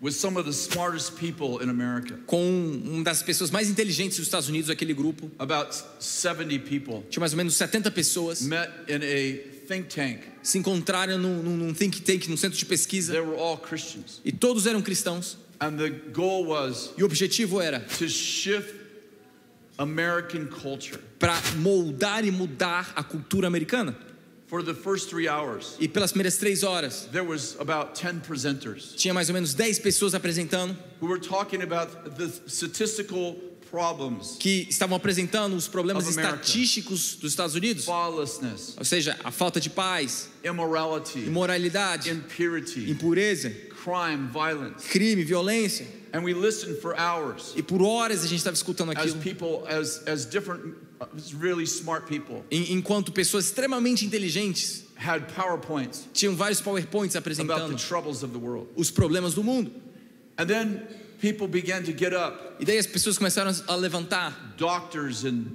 with 0.00 0.12
some 0.12 0.36
of 0.38 0.44
the 0.44 0.52
smartest 0.52 1.12
people 1.18 1.62
in 1.64 1.68
America. 1.70 2.18
com 2.26 2.80
uma 2.84 3.02
das 3.04 3.22
pessoas 3.22 3.50
mais 3.50 3.68
inteligentes 3.70 4.16
dos 4.18 4.26
Estados 4.26 4.48
Unidos, 4.48 4.70
aquele 4.70 4.94
grupo. 4.94 5.30
About 5.38 5.74
70 5.98 6.58
people 6.60 7.02
Tinha 7.10 7.20
mais 7.20 7.32
ou 7.32 7.36
menos 7.36 7.54
70 7.56 7.90
pessoas. 7.90 8.42
met 8.42 8.70
in 8.88 8.96
a 9.02 9.66
think 9.66 9.88
tank. 9.94 10.20
se 10.42 10.58
encontraram 10.58 11.18
num, 11.18 11.42
num- 11.42 11.74
think 11.74 12.00
tank, 12.02 12.28
num 12.28 12.36
centro 12.36 12.58
de 12.58 12.64
pesquisa, 12.66 13.12
They 13.12 13.22
were 13.22 13.36
all 13.38 13.56
Christians. 13.58 14.20
e 14.24 14.32
todos 14.32 14.66
eram 14.66 14.80
cristãos. 14.82 15.36
And 15.58 15.76
the 15.78 15.88
goal 16.12 16.46
was 16.48 16.90
E 16.98 17.02
o 17.02 17.06
objetivo 17.06 17.60
era 17.60 17.80
to 17.98 18.08
shift. 18.08 18.85
Para 21.18 21.40
moldar 21.56 22.24
e 22.24 22.30
mudar 22.30 22.92
a 22.96 23.02
cultura 23.02 23.46
americana. 23.46 23.94
For 24.48 24.62
the 24.62 24.74
first 24.74 25.08
three 25.08 25.26
hours, 25.28 25.74
E 25.80 25.88
pelas 25.88 26.12
primeiras 26.12 26.38
três 26.38 26.62
horas, 26.62 27.08
there 27.10 27.24
was 27.24 27.56
about 27.58 28.00
10 28.00 28.20
presenters 28.20 28.94
tinha 28.96 29.12
mais 29.12 29.28
ou 29.28 29.34
menos 29.34 29.54
10 29.54 29.80
pessoas 29.80 30.14
apresentando, 30.14 30.76
who 31.00 31.08
were 31.08 31.18
talking 31.18 31.62
about 31.62 31.90
the 32.16 32.28
statistical 32.46 33.34
problems, 33.68 34.36
que 34.38 34.64
estavam 34.70 34.96
apresentando 34.96 35.56
os 35.56 35.66
problemas 35.66 36.06
estatísticos 36.06 37.16
dos 37.16 37.32
Estados 37.32 37.56
Unidos, 37.56 37.86
lawlessness, 37.86 38.76
ou 38.78 38.84
seja, 38.84 39.18
a 39.24 39.32
falta 39.32 39.60
de 39.60 39.68
paz, 39.68 40.28
immorality, 40.44 41.18
imoralidade, 41.26 42.10
impurity, 42.10 42.88
impureza, 42.88 43.50
crime, 43.50 44.28
violence. 44.32 44.88
crime, 44.88 45.24
violência. 45.24 45.88
And 46.16 46.24
we 46.24 46.32
listened 46.32 46.78
for 46.80 46.94
hours 46.98 47.52
E 47.56 47.62
por 47.62 47.82
horas 47.82 48.24
a 48.24 48.26
gente 48.26 48.38
estava 48.38 48.54
escutando 48.56 48.92
as 48.92 48.96
aquilo, 49.12 49.20
people, 49.20 49.66
as, 49.68 50.02
as 50.06 50.24
different, 50.24 50.74
really 51.34 51.66
smart 51.66 52.06
people 52.06 52.42
en- 52.50 52.72
enquanto 52.72 53.12
pessoas 53.12 53.44
extremamente 53.46 54.04
inteligentes 54.06 54.84
had 54.96 55.26
PowerPoints 55.34 56.06
tinham 56.14 56.34
vários 56.34 56.60
PowerPoints 56.62 57.14
about 57.14 57.24
the 57.24 57.42
apresentando 57.42 57.76
troubles 57.76 58.22
of 58.22 58.32
the 58.32 58.38
world. 58.38 58.66
os 58.76 58.90
problemas 58.90 59.34
do 59.34 59.42
mundo. 59.44 59.70
And 60.38 60.46
then 60.48 60.86
people 61.20 61.46
began 61.48 61.82
to 61.84 61.92
get 61.92 62.14
up, 62.14 62.56
E 62.60 62.64
daí 62.64 62.78
as 62.78 62.86
pessoas 62.86 63.18
começaram 63.18 63.52
a 63.68 63.74
levantar, 63.76 64.54
doctors 64.56 65.24
and 65.24 65.46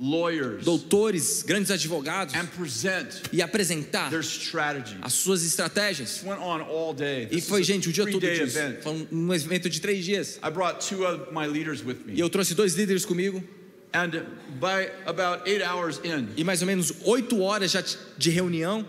lawyers, 0.00 0.64
doutores, 0.64 1.42
grandes 1.42 1.70
advogados, 1.70 2.34
and 2.34 2.46
present 2.46 3.20
e 3.30 3.42
apresentar 3.42 4.08
their 4.10 4.22
strategies. 4.22 4.96
as 5.02 5.12
suas 5.12 5.44
estratégias. 5.44 6.22
Went 6.24 6.40
on 6.40 6.62
all 6.62 6.94
day. 6.94 7.28
E 7.30 7.40
foi, 7.40 7.62
gente, 7.62 7.88
o 7.88 7.92
dia 7.92 8.06
todo 8.10 8.18
disso. 8.20 8.42
event. 8.58 8.82
Foi 8.82 9.06
um 9.12 9.34
evento 9.34 9.68
de 9.68 9.78
três 9.80 10.04
dias. 10.04 10.38
I 10.42 10.50
brought 10.50 10.80
two 10.80 11.04
of 11.06 11.30
my 11.32 11.46
leaders 11.46 11.84
with 11.84 11.98
E 12.06 12.12
me. 12.12 12.20
eu 12.20 12.30
trouxe 12.30 12.54
dois 12.54 12.74
líderes 12.74 13.04
comigo. 13.04 13.42
And 13.92 14.24
by 14.60 14.88
about 15.04 15.42
eight 15.50 15.62
hours 15.62 16.00
in, 16.02 16.28
E 16.36 16.44
mais 16.44 16.62
ou 16.62 16.66
menos 16.66 16.92
oito 17.04 17.40
horas 17.40 17.72
já 17.72 17.82
de 18.16 18.30
reunião, 18.30 18.86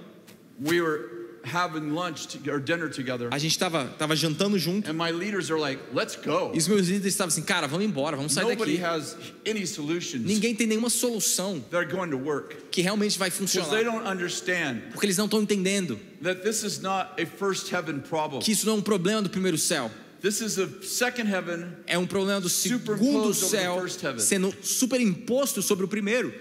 we 0.64 0.80
were 0.80 1.11
having 1.44 1.92
lunch 1.94 2.28
to, 2.28 2.52
or 2.52 2.60
dinner 2.60 2.88
together. 2.90 3.28
a 3.32 3.38
gente 3.38 3.52
estava 3.52 3.86
tava 3.98 4.16
jantando 4.16 4.58
junto. 4.60 4.90
And 4.90 4.94
my 4.94 5.12
leaders 5.12 5.50
are 5.50 5.60
like, 5.60 5.82
let's 5.94 6.16
go. 6.16 6.52
E 6.54 6.58
os 6.58 6.68
meus 6.68 6.88
líderes 6.88 7.14
estavam 7.14 7.30
assim, 7.30 7.42
cara, 7.42 7.68
vamos 7.68 7.86
embora, 7.86 8.16
vamos 8.16 8.34
sair 8.34 8.44
Nobody 8.46 8.78
daqui. 8.78 8.84
has 8.84 9.16
any 9.48 9.66
solutions 9.66 10.24
Ninguém 10.26 10.54
tem 10.56 10.68
nenhuma 10.68 10.90
solução 10.90 11.60
that 11.72 11.78
are 11.78 11.86
going 11.92 12.10
to 12.12 12.18
work. 12.18 12.56
que 12.72 12.82
realmente 12.82 13.18
vai 13.18 13.30
Because 13.30 13.54
they 13.54 13.62
funcionar. 13.62 13.84
don't 13.84 14.08
understand 14.08 14.82
Porque 14.92 15.06
eles 15.06 15.18
não 15.18 15.26
estão 15.26 15.42
entendendo 15.42 16.00
that 16.22 16.42
this 16.44 16.64
is 16.64 16.80
not 16.80 17.12
a 17.22 17.26
first 17.26 17.72
heaven 17.74 18.00
problem. 18.02 18.42
que 18.42 18.52
isso 18.52 18.66
não 18.66 18.74
é 18.76 18.78
um 18.78 18.82
problema 18.82 19.22
do 19.22 19.30
primeiro 19.30 19.58
céu. 19.58 19.90
This 20.22 20.40
is 20.42 20.60
a 20.60 20.68
second 20.84 21.28
heaven 21.28 21.66
É 21.88 21.98
um 21.98 22.06
problema 22.06 22.40
do 22.40 22.48
segundo 22.48 23.34
Superimposed 23.34 23.44
over 23.44 23.90
the 23.90 23.98
céu 24.00 24.20
sendo 24.20 24.54
superimposto 24.62 25.62
sobre 25.64 25.86
o 25.86 25.88
primeiro. 25.88 26.32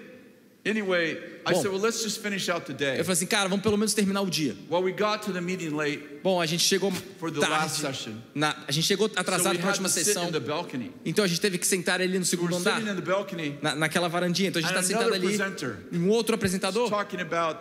Anyway, 0.64 1.16
I 1.46 1.54
Bom. 1.54 1.62
said, 1.62 1.70
well, 1.70 1.80
let's 1.80 2.02
just 2.02 2.20
finish 2.20 2.50
out 2.50 2.66
the 2.66 2.74
day. 2.74 2.98
Eu 2.98 3.04
falei 3.04 3.14
assim, 3.14 3.26
cara, 3.26 3.48
vamos 3.48 3.62
pelo 3.62 3.78
menos 3.78 3.94
terminar 3.94 4.20
o 4.20 4.28
dia. 4.28 4.54
Well, 4.68 4.82
we 4.82 4.92
got 4.92 5.22
to 5.22 5.32
the 5.32 5.40
meeting 5.40 5.70
late, 5.70 6.20
Bom, 6.22 6.38
a 6.38 6.44
gente 6.44 6.62
chegou 6.62 6.92
For 7.18 7.30
the 7.30 7.40
last 7.40 7.80
tarde. 7.80 7.96
session. 7.96 8.12
Na, 8.34 8.54
a 8.68 8.72
gente 8.72 8.86
chegou 8.86 9.08
so 9.08 9.14
atrasado 9.18 9.52
we 9.54 9.58
para 9.58 9.68
a 9.68 9.72
última 9.72 9.88
sessão. 9.88 10.28
in 10.28 10.32
the 10.32 10.40
balcony. 10.40 10.92
Então 11.02 11.24
a 11.24 11.28
gente 11.28 11.40
teve 11.40 11.56
que 11.56 11.66
sentar 11.66 12.00
ali 12.00 12.18
no 12.18 12.26
segundo 12.26 12.50
were 12.52 12.60
andar, 12.60 12.76
sitting 12.76 12.90
in 12.90 12.94
the 12.94 13.00
balcony 13.00 13.58
na, 13.62 13.74
naquela 13.74 14.08
varandinha. 14.08 14.50
Então 14.50 14.60
a 14.60 14.62
gente 14.62 14.76
está 14.76 14.82
sentado 14.82 15.14
ali. 15.14 15.38
um 15.94 16.10
outro 16.10 16.34
apresentador 16.34 16.90
talking 16.90 17.20
about 17.20 17.58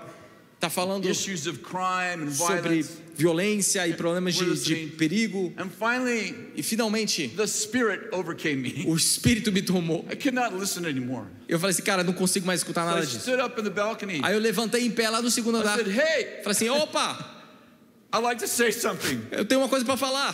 está 0.56 0.70
falando 0.70 1.06
issues 1.06 1.48
of 1.48 1.60
crime 1.60 2.26
and 2.28 2.32
sobre 2.32 2.62
violence. 2.84 2.98
Violência 3.20 3.86
e 3.86 3.94
problemas 3.94 4.34
de, 4.36 4.56
de 4.64 4.76
perigo. 4.96 5.54
And 5.58 5.70
finally, 5.70 6.34
E 6.56 6.64
finalmente 6.64 7.28
the 7.36 7.46
spirit 7.46 8.08
overcame 8.14 8.56
me. 8.62 8.86
o 8.88 8.96
espírito 8.96 9.52
me 9.52 9.62
tomou. 9.62 10.06
I 10.10 10.16
could 10.16 10.32
not 10.34 10.56
listen 10.56 10.86
anymore. 10.86 11.28
Eu 11.48 11.60
falei 11.60 11.72
assim, 11.74 11.84
cara, 11.84 12.02
não 12.04 12.14
consigo 12.14 12.48
mais 12.48 12.62
escutar 12.62 12.86
nada 12.86 13.06
disso. 13.06 13.20
stood 13.20 13.42
up 13.42 13.60
in 13.60 13.64
the 13.66 13.70
balcony. 13.70 14.22
Aí 14.24 14.34
eu 14.34 14.40
levantei 14.40 14.86
em 14.86 14.92
pé 14.92 15.10
lá 15.10 15.22
no 15.22 15.30
segundo 15.30 15.58
andar. 15.58 15.76
said, 15.78 15.88
hey, 15.90 16.42
Falei 16.44 16.52
assim, 16.52 16.70
opa, 16.70 17.36
I'd 18.14 18.24
like 18.24 18.40
to 18.42 18.48
say 18.48 18.72
something. 18.72 19.20
eu 19.32 19.44
tenho 19.44 19.60
uma 19.60 19.68
coisa 19.70 19.84
para 19.84 19.98
falar. 19.98 20.34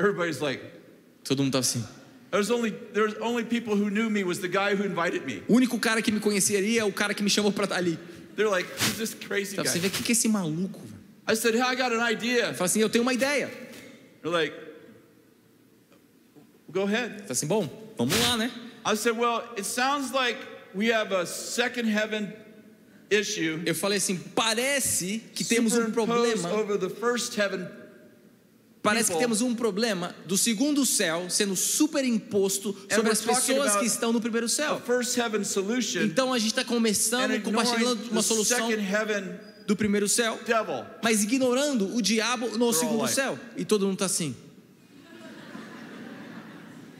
Everybody's 0.00 0.40
like, 0.40 0.60
Todo 1.22 1.42
mundo 1.44 1.52
tava 1.52 1.60
assim. 1.60 1.84
O 5.48 5.54
único 5.54 5.78
cara 5.78 6.00
que 6.02 6.10
me 6.10 6.18
conheceria 6.20 6.80
é 6.80 6.84
o 6.84 6.92
cara 6.92 7.14
que 7.14 7.22
me 7.22 7.30
chamou 7.30 7.52
para 7.52 7.64
estar 7.64 7.76
ali. 7.76 7.98
They're 8.34 8.50
like, 8.50 8.68
who's 8.80 8.96
this 8.96 9.14
crazy 9.14 9.52
Então, 9.52 9.64
você 9.64 9.78
guy? 9.78 9.80
vê 9.82 9.86
o 9.88 9.90
que 9.90 10.02
que 10.02 10.12
é 10.12 10.14
esse 10.14 10.28
maluco? 10.28 10.80
I 11.26 11.34
said, 11.34 11.54
hey, 11.54 11.60
I 11.60 11.74
got 11.74 11.92
an 11.92 12.00
idea. 12.00 12.48
Eu 12.48 12.54
falei 12.54 12.64
assim, 12.66 12.80
eu 12.80 12.90
tenho 12.90 13.02
uma 13.02 13.14
ideia. 13.14 13.48
They're 14.22 14.32
like, 14.32 14.54
go 16.70 16.82
ahead. 16.82 17.12
Eu 17.12 17.18
falei 17.18 17.30
assim, 17.30 17.46
bom, 17.46 17.68
vamos 17.96 18.18
lá, 18.20 18.36
né? 18.36 18.50
I 18.84 18.96
said, 18.96 19.16
well, 19.16 19.42
it 19.56 19.64
sounds 19.64 20.12
like 20.12 20.38
we 20.74 20.92
have 20.92 21.12
a 21.12 21.24
second 21.26 21.88
heaven 21.88 22.32
issue 23.10 23.62
Eu 23.64 23.74
falei 23.74 23.98
assim, 23.98 24.16
parece 24.34 25.22
que 25.34 25.44
temos 25.44 25.74
um 25.74 25.90
problema. 25.90 26.52
over 26.52 26.78
the 26.78 26.88
first 26.88 27.36
heaven. 27.36 27.68
Parece 28.82 29.12
que 29.12 29.18
temos 29.18 29.40
um 29.40 29.54
problema 29.54 30.12
do 30.26 30.36
segundo 30.36 30.84
céu 30.84 31.30
sendo 31.30 31.54
superimposto 31.54 32.76
sobre 32.90 33.12
as 33.12 33.20
pessoas 33.20 33.76
que 33.76 33.86
estão 33.86 34.12
no 34.12 34.20
primeiro 34.20 34.48
céu. 34.48 34.82
first 34.84 35.16
heaven 35.16 35.44
solution 35.44 36.02
Então 36.02 36.32
a 36.32 36.38
gente 36.38 36.48
está 36.48 36.62
and 36.62 36.64
começando, 36.64 37.40
compartilhando 37.42 38.10
uma 38.10 38.22
solução 38.22 38.68
do 39.66 39.74
primeiro 39.76 40.08
céu, 40.08 40.38
devil. 40.46 40.84
mas 41.02 41.22
ignorando 41.22 41.94
o 41.96 42.02
diabo 42.02 42.48
no 42.58 42.66
all 42.66 42.72
segundo 42.72 42.98
like- 43.02 43.14
céu. 43.14 43.38
E 43.56 43.64
todo 43.64 43.82
mundo 43.86 43.94
está 43.94 44.06
assim. 44.06 44.34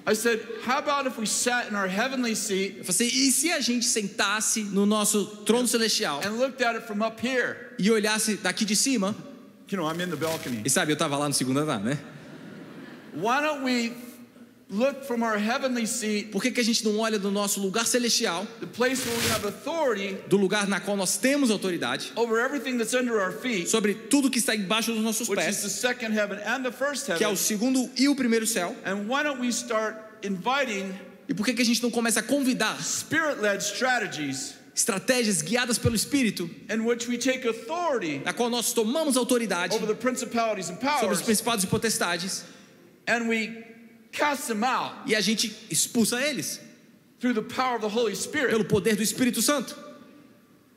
I 0.04 0.14
said, 0.14 0.40
how 0.66 0.78
about 0.78 1.06
if 1.06 1.16
we 1.16 1.26
sat 1.26 1.68
in 1.70 1.76
our 1.76 1.86
heavenly 1.86 2.34
seat 2.34 2.78
Eu 2.78 2.84
falei 2.84 3.06
assim, 3.08 3.28
e 3.28 3.30
se 3.30 3.52
a 3.52 3.60
gente 3.60 3.86
sentasse 3.86 4.64
no 4.64 4.84
nosso 4.84 5.24
trono 5.46 5.68
celestial 5.68 6.20
and 6.24 6.38
looked 6.38 6.60
at 6.60 6.74
it 6.74 6.86
from 6.86 7.02
up 7.06 7.24
here? 7.24 7.56
e 7.78 7.88
olhasse 7.88 8.36
daqui 8.36 8.64
de 8.64 8.74
cima? 8.74 9.14
You 9.70 9.78
know, 9.78 9.86
I'm 9.88 10.00
in 10.02 10.10
the 10.10 10.16
balcony. 10.16 10.60
E 10.64 10.68
sabe, 10.68 10.90
eu 10.92 10.94
estava 10.94 11.16
lá 11.16 11.26
no 11.28 11.32
segundo 11.34 11.60
andar, 11.60 11.78
né? 11.80 11.98
Why 13.14 13.40
don't 13.42 13.62
we 13.64 13.92
look 14.72 15.04
from 15.04 15.22
our 15.22 15.38
heavenly 15.38 15.86
seat, 15.86 16.30
Por 16.32 16.42
que, 16.42 16.50
que 16.50 16.60
a 16.60 16.64
gente 16.64 16.84
não 16.84 16.98
olha 16.98 17.18
do 17.18 17.30
nosso 17.30 17.60
lugar 17.60 17.86
celestial, 17.86 18.46
the 18.58 18.66
place 18.66 19.06
where 19.06 19.18
we 19.18 19.30
have 19.30 19.46
authority 19.46 20.16
do 20.28 20.36
lugar 20.38 20.66
na 20.66 20.80
qual 20.80 20.96
nós 20.96 21.16
temos 21.18 21.50
autoridade, 21.50 22.12
over 22.16 22.40
everything 22.40 22.78
that's 22.78 22.94
under 22.94 23.20
our 23.20 23.32
feet, 23.32 23.68
sobre 23.68 23.94
tudo 23.94 24.30
que 24.30 24.38
está 24.38 24.56
embaixo 24.56 24.92
dos 24.92 25.02
nossos 25.02 25.28
which 25.28 25.46
is 25.46 25.60
the 25.60 25.68
pés, 25.68 25.72
second 25.72 26.12
heaven 26.14 26.38
and 26.46 26.62
the 26.62 26.72
first 26.72 27.04
que 27.04 27.12
é 27.12 27.16
heaven? 27.16 27.34
o 27.34 27.36
segundo 27.36 27.90
e 27.96 28.08
o 28.08 28.16
primeiro 28.16 28.46
céu? 28.46 28.74
And 28.84 29.06
why 29.08 29.22
don't 29.22 29.40
we 29.40 29.48
start 29.48 29.96
inviting 30.22 30.92
E 31.28 31.34
por 31.34 31.44
que, 31.46 31.54
que 31.54 31.62
a 31.62 31.64
gente 31.64 31.82
não 31.82 31.90
começa 31.90 32.20
a 32.20 32.22
convidar 32.22 32.82
spirit-led 32.82 33.62
strategies 33.62 34.54
estratégias 34.74 35.42
guiadas 35.42 35.76
pelo 35.78 35.94
Espírito, 35.94 36.50
in 36.70 36.80
which 36.80 37.06
we 37.06 37.18
take 37.18 37.46
authority 37.46 38.22
na 38.24 38.32
qual 38.32 38.48
nós 38.48 38.72
tomamos 38.72 39.18
autoridade 39.18 39.74
sobre 39.74 39.92
os 39.92 41.22
principados 41.22 41.64
e 41.64 41.66
potestades 41.66 42.44
and 43.06 43.28
we 43.28 43.71
cast 44.12 44.48
them 44.48 44.62
out 44.62 44.92
e 45.06 45.14
a 45.14 45.20
gente 45.20 45.52
expulsa 45.70 46.20
eles 46.20 46.60
through 47.18 47.34
the 47.34 47.42
power 47.42 47.76
of 47.76 47.82
the 47.82 47.88
Holy 47.88 48.14
Spirit? 48.14 48.50
pelo 48.50 48.64
poder 48.64 48.94
do 48.94 49.02
Espírito 49.02 49.40
Santo? 49.40 49.74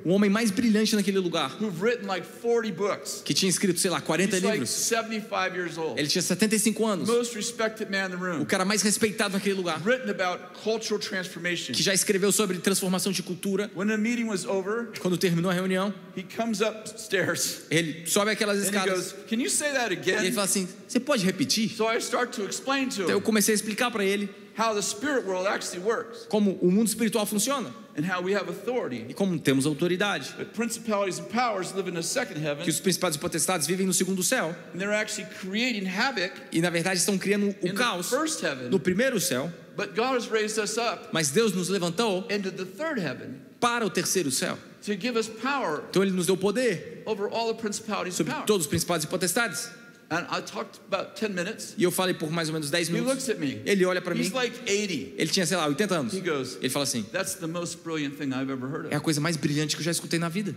O 0.04 0.10
homem 0.10 0.28
mais 0.30 0.50
brilhante 0.50 0.94
naquele 0.94 1.18
lugar, 1.18 1.56
who've 1.60 1.80
written 1.82 2.06
like 2.06 2.26
40 2.40 2.72
books. 2.74 3.22
que 3.24 3.32
tinha 3.34 3.48
escrito, 3.48 3.78
sei 3.80 3.90
lá, 3.90 4.00
40 4.00 4.36
He's 4.36 4.42
like 4.42 4.52
livros, 4.58 4.70
75 4.70 5.56
years 5.56 5.78
old. 5.78 5.98
ele 5.98 6.08
tinha 6.08 6.22
75 6.22 6.86
anos, 6.86 7.08
Most 7.08 7.34
respected 7.36 7.90
man 7.90 8.06
in 8.06 8.10
the 8.10 8.16
o 8.16 8.18
room. 8.38 8.44
cara 8.44 8.64
mais 8.64 8.82
respeitado 8.82 9.34
naquele 9.34 9.54
lugar, 9.54 9.80
Written 9.84 10.10
about 10.10 10.42
cultural 10.62 10.98
transformation. 10.98 11.72
que 11.72 11.82
já 11.82 11.94
escreveu 11.94 12.32
sobre 12.32 12.58
transformação 12.58 13.12
de 13.12 13.22
cultura. 13.22 13.70
When 13.76 13.88
the 13.88 13.96
meeting 13.96 14.24
was 14.24 14.44
over, 14.44 14.88
Quando 15.00 15.16
terminou 15.16 15.50
a 15.50 15.54
reunião, 15.54 15.92
he 16.16 16.22
comes 16.36 16.60
upstairs 16.60 17.62
ele 17.70 18.06
sobe 18.06 18.30
aquelas 18.30 18.62
escadas 18.62 19.12
goes, 19.12 19.14
Can 19.28 19.36
you 19.40 19.50
say 19.50 19.70
that 19.72 19.92
e 19.94 19.98
ele 20.10 20.18
again? 20.18 20.32
fala 20.32 20.44
assim: 20.44 20.68
Você 20.86 21.00
pode 21.00 21.24
repetir? 21.24 21.70
So 21.74 21.90
I 21.90 21.96
start 21.98 22.34
to 22.36 22.44
explain 22.46 22.88
to 22.90 23.02
Então 23.02 23.10
eu 23.10 23.18
him 23.18 23.22
comecei 23.22 23.54
a 23.54 23.56
explicar 23.56 23.90
para 23.90 24.04
ele 24.04 24.28
how 24.56 24.74
the 24.74 24.82
spirit 24.82 25.24
world 25.26 25.46
actually 25.46 25.80
works 25.84 26.26
como 26.28 26.58
o 26.60 26.70
mundo 26.70 26.86
espiritual 26.88 27.24
funciona 27.26 27.72
and 27.96 28.04
how 28.06 28.20
we 28.22 28.32
have 28.34 28.48
authority. 28.48 29.04
e 29.08 29.14
como 29.14 29.38
temos 29.38 29.66
autoridade. 29.66 30.32
But 30.36 30.52
principalities 30.54 31.18
and 31.18 31.28
powers 31.28 31.74
live 31.74 31.88
in 31.88 31.94
the 31.94 32.02
second 32.02 32.38
heaven 32.42 32.64
Que 32.64 32.70
os 32.70 32.80
principados 32.80 33.16
e 33.16 33.18
potestades 33.20 33.66
vivem 33.66 33.86
no 33.86 33.92
segundo 33.92 34.22
céu 34.22 34.54
and 34.72 34.78
they're 34.80 34.94
actually 34.94 35.28
creating 35.40 35.86
havoc 35.86 36.32
e 36.52 36.60
na 36.60 36.70
verdade 36.70 36.98
estão 36.98 37.18
criando 37.18 37.46
o 37.62 37.66
in 37.66 37.72
the 37.72 37.72
caos 37.74 38.08
first 38.08 38.42
heaven. 38.42 38.68
no 38.70 38.78
primeiro 38.78 39.20
céu, 39.20 39.50
But 39.76 39.94
God 39.94 40.16
has 40.16 40.28
raised 40.30 40.58
us 40.58 40.76
up 40.76 41.08
mas 41.12 41.30
Deus 41.30 41.52
nos 41.54 41.68
levantou 41.68 42.26
into 42.30 42.50
the 42.50 42.64
third 42.64 42.98
heaven 43.00 43.40
para 43.60 43.84
o 43.86 43.90
terceiro 43.90 44.30
céu. 44.30 44.58
to 44.82 44.94
give 44.94 45.16
us 45.18 45.28
power 45.28 45.82
Então 45.90 46.02
ele 46.02 46.12
nos 46.12 46.26
deu 46.26 46.36
poder 46.36 47.02
over 47.06 47.28
all 47.28 47.48
the 47.54 47.60
principalities 47.60 48.14
and 48.20 48.24
sobre 48.26 48.34
todos 48.46 48.66
os 48.66 48.70
principados 48.70 49.04
e 49.04 49.08
potestades. 49.08 49.70
And 50.12 50.26
I 50.30 50.42
talked 50.42 50.78
about 50.86 51.18
10 51.18 51.32
minutes. 51.32 51.74
E 51.78 51.84
eu 51.84 51.90
falei 51.90 52.12
por 52.12 52.30
mais 52.30 52.50
ou 52.50 52.52
menos 52.52 52.70
10 52.70 52.88
He 52.88 52.92
minutos. 52.92 53.26
Ele 53.64 53.86
olha 53.86 54.02
para 54.02 54.14
mim. 54.14 54.20
He's 54.20 54.32
like 54.32 54.54
80. 54.68 55.14
Ele 55.16 55.30
tinha, 55.30 55.46
sei 55.46 55.56
lá, 55.56 55.66
80 55.66 55.94
anos. 55.94 56.12
Ele 56.14 56.68
fala 56.68 56.82
assim: 56.82 57.02
That's 57.04 57.36
the 57.36 57.46
most 57.46 57.78
brilliant 57.82 58.16
thing 58.16 58.28
I've 58.28 58.52
ever 58.52 58.68
heard 58.70 58.92
é 58.92 58.96
a 58.96 59.00
coisa 59.00 59.22
mais 59.22 59.38
brilhante 59.38 59.74
que 59.74 59.80
eu 59.80 59.84
já 59.84 59.90
escutei 59.90 60.18
na 60.18 60.28
vida. 60.28 60.54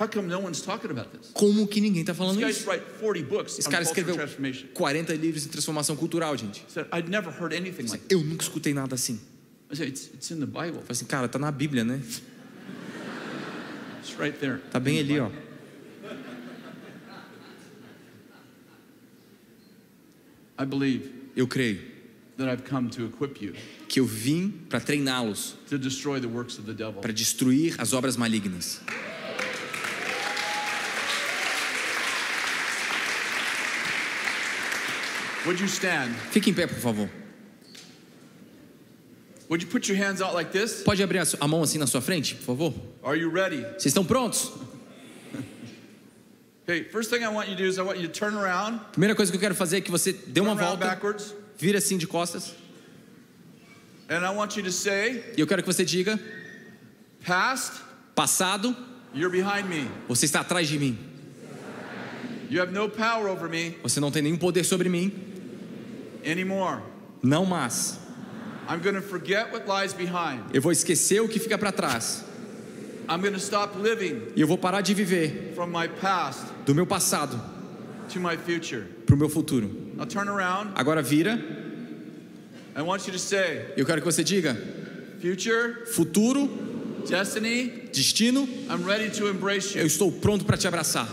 How 0.00 0.08
come 0.08 0.26
no 0.26 0.40
one's 0.40 0.62
talking 0.62 0.90
about 0.90 1.10
this? 1.10 1.30
Como 1.34 1.68
que 1.68 1.82
ninguém 1.82 2.02
tá 2.02 2.14
falando 2.14 2.40
isso? 2.48 2.68
write 2.68 2.82
40 2.98 3.28
books 3.28 3.58
Esse 3.58 3.68
cara 3.68 3.82
escreveu 3.82 4.14
transformation. 4.14 4.68
40 4.72 5.14
livros 5.14 5.42
de 5.42 5.50
transformação 5.50 5.94
cultural, 5.94 6.34
gente. 6.36 6.64
Eu 8.08 8.24
nunca 8.24 8.42
escutei 8.42 8.72
nada 8.72 8.94
assim. 8.94 9.20
Bible. 10.46 10.72
Falei 10.72 10.86
assim, 10.88 11.04
cara, 11.04 11.28
tá 11.28 11.38
na 11.38 11.52
Bíblia, 11.52 11.84
né? 11.84 12.00
Tá 14.70 14.80
bem 14.80 14.98
ali, 14.98 15.20
ó. 15.20 15.30
I 20.64 20.66
believe 20.66 21.12
Eu 21.36 21.46
creio 21.46 21.78
that 22.38 22.48
I've 22.48 22.64
come 22.64 22.88
to 22.90 23.04
equip 23.04 23.42
you 23.42 23.54
que 23.86 24.00
eu 24.00 24.06
vim 24.06 24.50
para 24.68 24.80
treiná-los, 24.80 25.56
to 25.68 25.78
destroy 25.78 26.18
the 26.18 26.26
works 26.26 26.58
of 26.58 26.64
the 26.64 26.72
devil. 26.72 27.02
para 27.02 27.12
destruir 27.12 27.74
as 27.78 27.92
obras 27.92 28.16
malignas. 28.16 28.80
Would 35.44 35.60
you 35.60 35.68
stand? 35.68 36.14
Fique 36.32 36.48
em 36.48 36.54
pé, 36.54 36.66
por 36.66 36.78
favor. 36.78 37.10
Would 39.50 39.62
you 39.62 39.68
put 39.68 39.86
your 39.88 39.98
hands 39.98 40.22
out 40.22 40.34
like 40.34 40.50
this? 40.50 40.82
Pode 40.82 41.02
abrir 41.02 41.18
a 41.18 41.46
mão 41.46 41.62
assim 41.62 41.78
na 41.78 41.86
sua 41.86 42.00
frente, 42.00 42.34
por 42.36 42.56
favor? 42.56 42.74
Are 43.04 43.16
you 43.20 43.30
ready? 43.30 43.60
Vocês 43.76 43.86
estão 43.86 44.04
prontos? 44.04 44.50
Okay, 44.50 44.54
first 44.54 44.54
thing 44.54 44.62
I 44.62 44.62
want 44.62 44.62
you 44.62 44.62
to 44.62 44.62
do 44.62 44.72
is 45.34 45.42
I 45.42 45.42
want 45.42 45.42
you 45.42 45.42
to 45.44 45.52
turn 45.52 45.52
around, 45.52 46.53
Primeira 48.92 49.14
coisa 49.14 49.30
que 49.30 49.36
eu 49.36 49.40
quero 49.40 49.54
fazer 49.54 49.78
é 49.78 49.80
que 49.80 49.90
você 49.90 50.12
dê 50.12 50.40
uma 50.40 50.54
volta, 50.54 50.98
vira 51.58 51.78
assim 51.78 51.98
de 51.98 52.06
costas, 52.06 52.54
and 54.08 54.24
I 54.24 54.34
want 54.34 54.56
you 54.56 54.62
to 54.62 54.72
say, 54.72 55.32
e 55.36 55.40
eu 55.40 55.46
quero 55.46 55.62
que 55.62 55.66
você 55.66 55.84
diga: 55.84 56.18
Past, 57.26 57.80
passado, 58.14 58.74
you're 59.14 59.30
behind 59.30 59.66
me. 59.68 59.88
você 60.08 60.24
está 60.24 60.40
atrás 60.40 60.68
de 60.68 60.78
mim. 60.78 60.98
You 62.50 62.62
have 62.62 62.72
no 62.72 62.88
power 62.88 63.28
over 63.30 63.48
me 63.48 63.76
Você 63.82 63.98
não 64.00 64.10
tem 64.10 64.22
nenhum 64.22 64.36
poder 64.36 64.64
sobre 64.64 64.88
mim, 64.88 65.12
anymore. 66.26 66.80
não 67.22 67.44
mais. 67.44 67.98
I'm 68.68 68.80
going 68.80 68.94
to 68.94 69.02
forget 69.02 69.52
what 69.52 69.66
lies 69.68 69.92
behind. 69.92 70.44
Eu 70.54 70.62
vou 70.62 70.72
esquecer 70.72 71.20
o 71.20 71.28
que 71.28 71.38
fica 71.38 71.58
para 71.58 71.70
trás. 71.72 72.24
I'm 73.06 73.20
going 73.20 73.32
to 73.34 73.38
stop 73.38 73.76
living 73.78 74.32
E 74.34 74.40
eu 74.40 74.46
vou 74.46 74.56
parar 74.56 74.80
de 74.80 74.94
viver 74.94 75.52
from 75.54 75.66
my 75.66 75.86
past 76.00 76.53
do 76.64 76.74
meu 76.74 76.86
passado 76.86 77.40
para 79.06 79.14
o 79.14 79.18
meu 79.18 79.28
futuro. 79.28 79.92
Now 79.96 80.06
turn 80.06 80.28
around. 80.28 80.72
Agora 80.74 81.02
vira, 81.02 81.38
I 82.76 82.82
want 82.82 83.06
you 83.06 83.12
to 83.12 83.18
say, 83.18 83.72
eu 83.76 83.86
quero 83.86 84.00
que 84.00 84.06
você 84.06 84.22
diga: 84.22 84.56
Future, 85.20 85.86
futuro, 85.92 86.48
destiny, 87.08 87.88
destino, 87.92 88.48
I'm 88.68 88.84
ready 88.84 89.10
to 89.18 89.28
embrace 89.28 89.76
eu 89.78 89.86
estou 89.86 90.10
pronto 90.10 90.44
para 90.44 90.56
te 90.56 90.66
abraçar. 90.66 91.08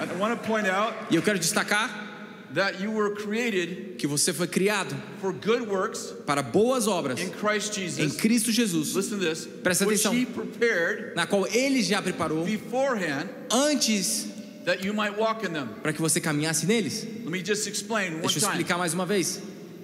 I 0.00 0.18
want 0.18 0.40
to 0.40 0.46
point 0.46 0.68
out 0.68 0.94
E 1.10 1.16
eu 1.16 1.22
quero 1.22 1.38
destacar 1.38 2.07
that 2.54 2.80
you 2.80 2.90
were 2.90 3.14
created 3.14 3.96
que 3.98 4.06
você 4.06 4.32
foi 4.32 4.46
criado 4.46 4.94
for 5.20 5.32
good 5.32 5.62
works 5.68 6.14
para 6.26 6.42
boas 6.42 6.86
obras 6.86 7.20
in 7.20 7.30
Christ 7.30 7.76
em 7.78 7.82
Jesus. 7.88 8.16
Cristo 8.16 8.50
Jesus, 8.52 8.94
Listen 8.94 9.18
to 9.18 9.24
this. 9.24 9.46
Presta 9.62 9.86
which 9.86 10.06
atenção. 10.06 10.14
he 10.14 10.24
prepared 10.26 11.14
na 11.14 11.26
qual 11.26 11.46
Ele 11.46 11.82
já 11.82 12.00
preparou 12.00 12.44
beforehand 12.44 13.28
antes 13.50 14.28
that 14.64 14.84
you 14.84 14.92
might 14.94 15.16
walk 15.18 15.44
in 15.46 15.52
them. 15.52 15.68
para 15.82 15.92
que 15.92 16.00
você 16.00 16.20
caminhasse 16.20 16.66
neles. 16.66 17.04
Let 17.24 17.30
me 17.30 17.42
just 17.44 17.66
explain 17.68 18.12
one 18.14 18.20
Deixa 18.22 18.38
eu 18.38 18.42
time. 18.42 18.52
explicar 18.54 18.78
mais 18.78 18.94
uma 18.94 19.04
vez. 19.06 19.40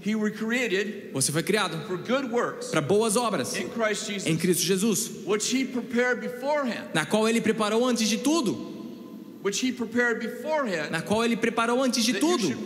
He 0.07 0.15
were 0.15 0.31
created 0.31 1.13
Você 1.15 1.33
foi 1.33 1.43
criado 1.43 1.79
for 1.87 1.97
good 1.97 2.31
works 2.31 2.69
para 2.69 2.83
boas 2.83 3.17
obras 3.17 3.57
in 3.57 3.69
Christ 3.71 4.07
Jesus, 4.07 4.27
em 4.27 4.37
Cristo 4.37 4.63
Jesus, 4.63 5.11
which 5.27 5.51
he 5.55 5.65
prepared 5.65 6.21
beforehand. 6.21 6.89
na 6.95 7.07
qual 7.07 7.27
Ele 7.29 7.41
preparou 7.41 7.87
antes 7.87 8.09
de 8.09 8.19
tudo, 8.19 8.53
Which 8.53 8.55
he 8.55 8.63
prepared 8.63 8.73
beforehand 8.75 9.34
na 10.91 11.03
qual 11.03 11.25
Ele 11.25 11.37
preparou 11.37 11.83
antes 11.83 12.05
de 12.05 12.15
tudo 12.15 12.57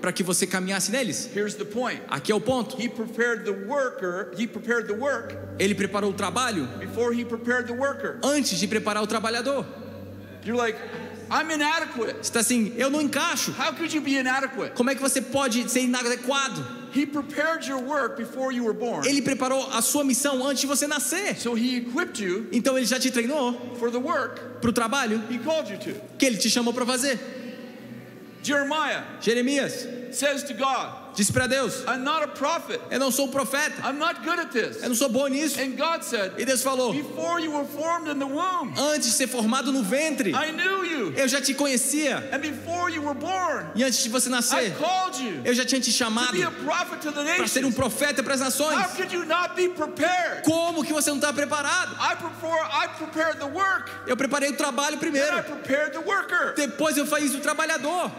para 0.00 0.12
que 0.12 0.22
você 0.22 0.46
caminhasse 0.46 0.90
neles. 0.90 1.28
Here's 1.34 1.54
the 1.54 1.64
point. 1.64 2.00
Aqui 2.08 2.32
é 2.32 2.34
o 2.34 2.40
ponto. 2.40 2.80
He 2.80 2.88
prepared 2.88 3.44
the 3.44 3.50
worker, 3.50 4.32
he 4.38 4.46
prepared 4.46 4.86
the 4.86 4.94
work 4.94 5.36
Ele 5.58 5.74
preparou 5.74 6.10
o 6.10 6.14
trabalho 6.14 6.66
before 6.78 7.14
he 7.14 7.24
prepared 7.24 7.66
the 7.66 7.74
worker. 7.74 8.18
antes 8.22 8.58
de 8.58 8.66
preparar 8.66 9.02
o 9.02 9.06
trabalhador. 9.06 9.66
You're 10.44 10.56
like, 10.56 10.78
I'm 11.30 11.50
inadequate. 11.50 12.14
Você 12.14 12.20
está 12.22 12.40
assim, 12.40 12.72
eu 12.76 12.88
não 12.88 13.00
encaixo. 13.00 13.52
How 13.58 13.72
could 13.74 13.94
you 13.94 14.00
be 14.00 14.16
inadequate? 14.16 14.74
Como 14.74 14.90
é 14.90 14.94
que 14.94 15.02
você 15.02 15.20
pode 15.20 15.68
ser 15.70 15.80
inadequado? 15.80 16.64
He 16.94 17.04
prepared 17.04 17.68
your 17.68 17.82
work 17.82 18.16
before 18.16 18.52
you 18.54 18.64
were 18.64 18.72
born. 18.72 19.06
Ele 19.06 19.20
preparou 19.20 19.68
a 19.72 19.82
sua 19.82 20.02
missão 20.04 20.46
antes 20.46 20.60
de 20.60 20.66
você 20.66 20.86
nascer. 20.86 21.36
So 21.38 21.54
he 21.54 21.76
equipped 21.78 22.22
you 22.22 22.46
Então 22.52 22.76
ele 22.76 22.86
já 22.86 22.98
te 22.98 23.10
treinou 23.10 23.76
for 23.78 23.90
the 23.90 23.98
work 23.98 24.40
para 24.60 24.70
o 24.70 24.72
trabalho 24.72 25.22
he 25.30 25.38
called 25.38 25.70
you 25.70 25.78
to. 25.78 26.00
que 26.18 26.24
ele 26.24 26.36
te 26.38 26.48
chamou 26.48 26.72
para 26.72 26.86
fazer. 26.86 27.18
Jeremiah 28.42 29.02
Jeremias 29.20 29.86
says 30.12 30.44
to 30.44 30.54
God, 30.54 31.05
disse 31.16 31.32
para 31.32 31.48
Deus: 31.48 31.82
I'm 31.88 32.04
not 32.04 32.22
a 32.22 32.28
prophet. 32.28 32.80
Eu 32.90 33.00
não 33.00 33.10
sou 33.10 33.26
um 33.26 33.30
profeta, 33.30 33.82
I'm 33.82 33.98
not 33.98 34.20
good 34.22 34.38
at 34.38 34.50
this. 34.52 34.82
eu 34.82 34.88
não 34.90 34.94
sou 34.94 35.08
bom 35.08 35.26
nisso. 35.26 35.58
And 35.60 35.74
God 35.76 36.02
said, 36.02 36.32
E 36.38 36.44
Deus 36.44 36.62
falou: 36.62 36.92
Before 36.92 37.40
you 37.40 37.50
were 37.52 37.66
formed 37.66 38.08
in 38.08 38.18
the 38.18 38.24
womb, 38.26 38.72
Antes 38.78 39.08
de 39.08 39.14
ser 39.16 39.26
formado 39.26 39.72
no 39.72 39.82
ventre, 39.82 40.30
I 40.30 40.52
knew 40.52 40.84
you. 40.84 41.12
eu 41.16 41.26
já 41.26 41.40
te 41.40 41.54
conhecia. 41.54 42.18
And 42.32 42.38
before 42.38 42.90
you 42.92 43.02
were 43.02 43.18
born, 43.18 43.66
E 43.74 43.82
antes 43.82 44.02
de 44.02 44.08
você 44.08 44.28
I 44.28 44.32
nascer, 44.32 44.74
called 44.76 45.18
you 45.20 45.40
eu 45.44 45.54
já 45.54 45.64
tinha 45.64 45.80
te 45.80 45.90
chamado 45.90 46.36
para 47.36 47.48
ser 47.48 47.64
um 47.64 47.72
profeta 47.72 48.22
para 48.22 48.34
as 48.34 48.40
nações. 48.40 48.78
How 48.78 48.88
could 48.96 49.12
you 49.14 49.24
not 49.24 49.54
be 49.56 49.68
prepared? 49.70 50.42
Como 50.44 50.84
que 50.84 50.92
você 50.92 51.10
não 51.10 51.16
está 51.16 51.32
preparado? 51.32 51.94
I 51.96 52.14
prefer, 52.16 52.60
I 52.70 52.88
prepared 52.98 53.38
the 53.38 53.46
work, 53.46 53.90
Eu 54.06 54.16
preparei 54.16 54.50
o 54.50 54.56
trabalho 54.56 54.98
then 54.98 55.08
I 55.08 55.10
primeiro, 55.10 55.42
prepared 55.42 55.92
the 55.92 55.98
worker. 56.00 56.54
depois 56.54 56.96
eu 56.96 57.06
fiz 57.06 57.34
o 57.34 57.40
trabalhador. 57.40 58.10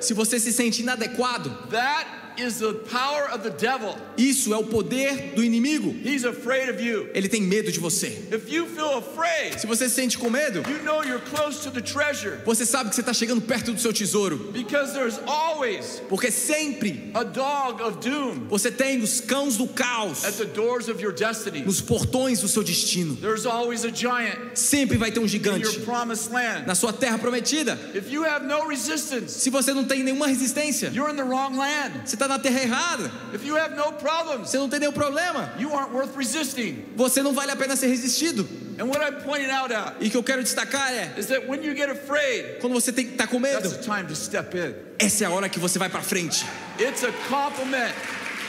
Se 0.00 0.14
você 0.14 0.38
se 0.38 0.52
sente 0.52 0.82
inadequado, 0.82 1.50
that 1.70 2.27
is 2.40 2.58
the 2.58 2.74
power 2.90 3.28
of 3.32 3.42
the 3.42 3.50
devil. 3.50 3.96
isso 4.16 4.52
é 4.52 4.56
o 4.56 4.64
poder 4.64 5.32
do 5.34 5.42
inimigo. 5.44 5.94
He's 6.04 6.24
afraid 6.24 6.68
of 6.70 6.82
you. 6.82 7.08
Ele 7.14 7.28
tem 7.28 7.42
medo 7.42 7.70
de 7.72 7.80
você. 7.80 8.08
If 8.32 8.50
you 8.50 8.66
feel 8.66 8.98
afraid, 8.98 9.58
Se 9.60 9.66
você 9.66 9.88
se 9.88 9.94
sente 9.94 10.16
com 10.18 10.30
medo, 10.30 10.62
you 10.68 10.82
know 10.84 11.02
you're 11.04 11.22
close 11.30 11.62
to 11.64 11.70
the 11.70 11.80
treasure 11.80 12.38
você 12.44 12.64
sabe 12.64 12.90
que 12.90 12.94
você 12.96 13.00
está 13.02 13.12
chegando 13.12 13.40
perto 13.42 13.72
do 13.72 13.80
seu 13.80 13.92
tesouro. 13.92 14.50
because 14.52 14.92
there's 14.92 15.18
always 15.26 16.00
Porque 16.08 16.30
sempre 16.30 17.10
a 17.14 17.22
dog 17.24 17.82
of 17.82 17.98
doom 17.98 18.46
você 18.48 18.70
tem 18.70 19.00
os 19.02 19.20
cãos 19.20 19.56
do 19.56 19.66
caos 19.68 20.24
at 20.24 20.34
the 20.34 20.44
doors 20.44 20.88
of 20.88 21.02
your 21.02 21.12
destiny. 21.12 21.62
nos 21.64 21.80
portões 21.80 22.40
do 22.40 22.48
seu 22.48 22.62
destino. 22.62 23.16
There's 23.16 23.46
always 23.46 23.84
a 23.84 23.90
giant 23.90 24.38
Sempre 24.54 24.96
vai 24.96 25.10
ter 25.10 25.20
um 25.20 25.28
gigante 25.28 25.64
your 25.66 25.84
promised 25.84 26.30
land. 26.32 26.66
na 26.66 26.74
sua 26.74 26.92
terra 26.92 27.18
prometida. 27.18 27.78
If 27.94 28.10
you 28.10 28.24
have 28.24 28.44
no 28.46 28.66
resistance, 28.68 29.32
Se 29.40 29.50
você 29.50 29.72
não 29.72 29.84
tem 29.84 30.02
nenhuma 30.02 30.26
resistência, 30.26 30.90
you're 30.94 31.10
in 31.12 31.16
the 31.16 31.24
wrong 31.24 31.56
land. 31.56 32.02
você 32.04 32.14
está 32.16 32.27
na 32.28 32.38
terra 32.38 32.60
errada. 32.60 33.10
If 33.34 33.44
you 33.44 33.56
have 33.56 33.74
no 33.74 33.92
problems, 33.94 34.50
Você 34.50 34.58
não 34.58 34.68
tem 34.68 34.80
nenhum 34.80 34.92
problema. 34.92 35.52
you 35.58 35.74
aren't 35.74 35.92
worth 35.94 36.16
resisting. 36.16 36.84
Você 36.96 37.22
não 37.22 37.32
vale 37.32 37.50
a 37.52 37.56
pena 37.56 37.74
ser 37.76 37.88
resistido. 37.88 38.46
And 38.78 38.84
what 38.86 39.00
I'm 39.02 39.20
pointing 39.24 39.50
out 39.50 39.72
at 39.72 39.94
E 40.00 40.06
o 40.06 40.10
que 40.10 40.16
eu 40.16 40.22
quero 40.22 40.42
destacar 40.42 40.92
é, 40.92 41.12
is 41.18 41.26
that 41.26 41.48
when 41.48 41.64
you 41.64 41.74
get 41.74 41.88
afraid, 41.90 42.60
quando 42.60 42.74
você 42.74 42.90
estar 42.92 43.26
com 43.26 43.40
medo, 43.40 43.60
that's 43.62 43.76
the 43.76 43.82
time 43.82 44.04
to 44.06 44.14
step 44.14 44.56
in. 44.56 44.72
essa 44.98 45.24
é 45.24 45.26
a 45.26 45.30
hora 45.30 45.48
que 45.48 45.58
você 45.58 45.78
vai 45.80 45.88
para 45.88 46.00
frente. 46.02 46.44
It's 46.78 47.02
a 47.02 47.10
compliment. 47.28 47.92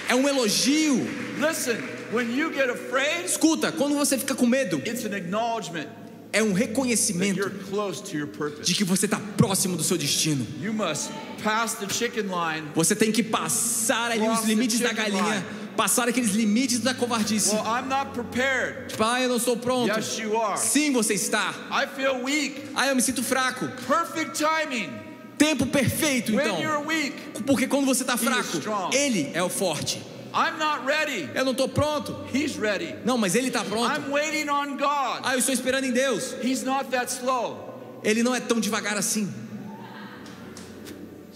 É 0.07 0.15
um 0.15 0.27
elogio. 0.27 1.07
Listen, 1.39 1.77
when 2.11 2.35
you 2.35 2.51
get 2.53 2.69
afraid, 2.69 3.25
Escuta, 3.25 3.71
quando 3.71 3.95
você 3.95 4.17
fica 4.17 4.35
com 4.35 4.45
medo, 4.45 4.77
it's 4.85 5.05
an 5.05 5.15
acknowledgement 5.15 5.87
é 6.31 6.43
um 6.43 6.53
reconhecimento 6.53 7.49
de 8.63 8.75
que 8.75 8.83
você 8.83 9.05
está 9.05 9.19
próximo 9.37 9.75
do 9.75 9.83
seu 9.83 9.97
destino. 9.97 10.45
Você 12.75 12.95
tem 12.95 13.11
que 13.11 13.23
passar 13.23 14.11
ali 14.11 14.27
os 14.27 14.43
limites 14.45 14.79
da 14.79 14.93
galinha, 14.93 15.45
passar 15.75 16.07
aqueles 16.07 16.31
limites 16.31 16.79
da 16.79 16.93
covardice. 16.93 17.55
Well. 17.55 17.63
Tipo, 18.87 19.03
ah, 19.03 19.21
eu 19.21 19.29
não 19.29 19.39
sou 19.39 19.57
pronto. 19.57 19.97
Yes, 19.97 20.19
you 20.19 20.39
are. 20.39 20.59
Sim, 20.59 20.91
você 20.91 21.13
está. 21.13 21.53
I 21.71 21.87
feel 21.95 22.23
weak. 22.23 22.63
Ah, 22.75 22.87
eu 22.87 22.95
me 22.95 23.01
sinto 23.01 23.23
fraco. 23.23 23.67
Perfect 23.87 24.43
timing. 24.43 24.89
Tempo 25.37 25.65
perfeito, 25.65 26.33
então. 26.33 26.57
Porque 27.47 27.65
quando 27.65 27.85
você 27.85 28.03
está 28.03 28.17
fraco, 28.17 28.59
ele 28.93 29.31
é 29.33 29.41
o 29.41 29.49
forte. 29.49 30.01
I'm 30.33 30.57
not 30.57 30.85
ready. 30.85 31.29
Eu 31.33 31.43
não 31.43 31.51
estou 31.51 31.67
pronto. 31.67 32.15
He's 32.33 32.55
ready. 32.55 32.95
Não, 33.05 33.17
mas 33.17 33.35
ele 33.35 33.47
está 33.47 33.63
pronto. 33.63 33.89
I'm 33.89 34.11
waiting 34.11 34.49
on 34.49 34.77
God. 34.77 35.21
Ah, 35.23 35.33
eu 35.33 35.39
estou 35.39 35.53
esperando 35.53 35.85
em 35.85 35.91
Deus. 35.91 36.35
He's 36.43 36.63
not 36.63 36.89
that 36.91 37.11
slow. 37.11 37.99
Ele 38.03 38.23
não 38.23 38.33
é 38.33 38.39
tão 38.39 38.59
devagar 38.59 38.97
assim. 38.97 39.31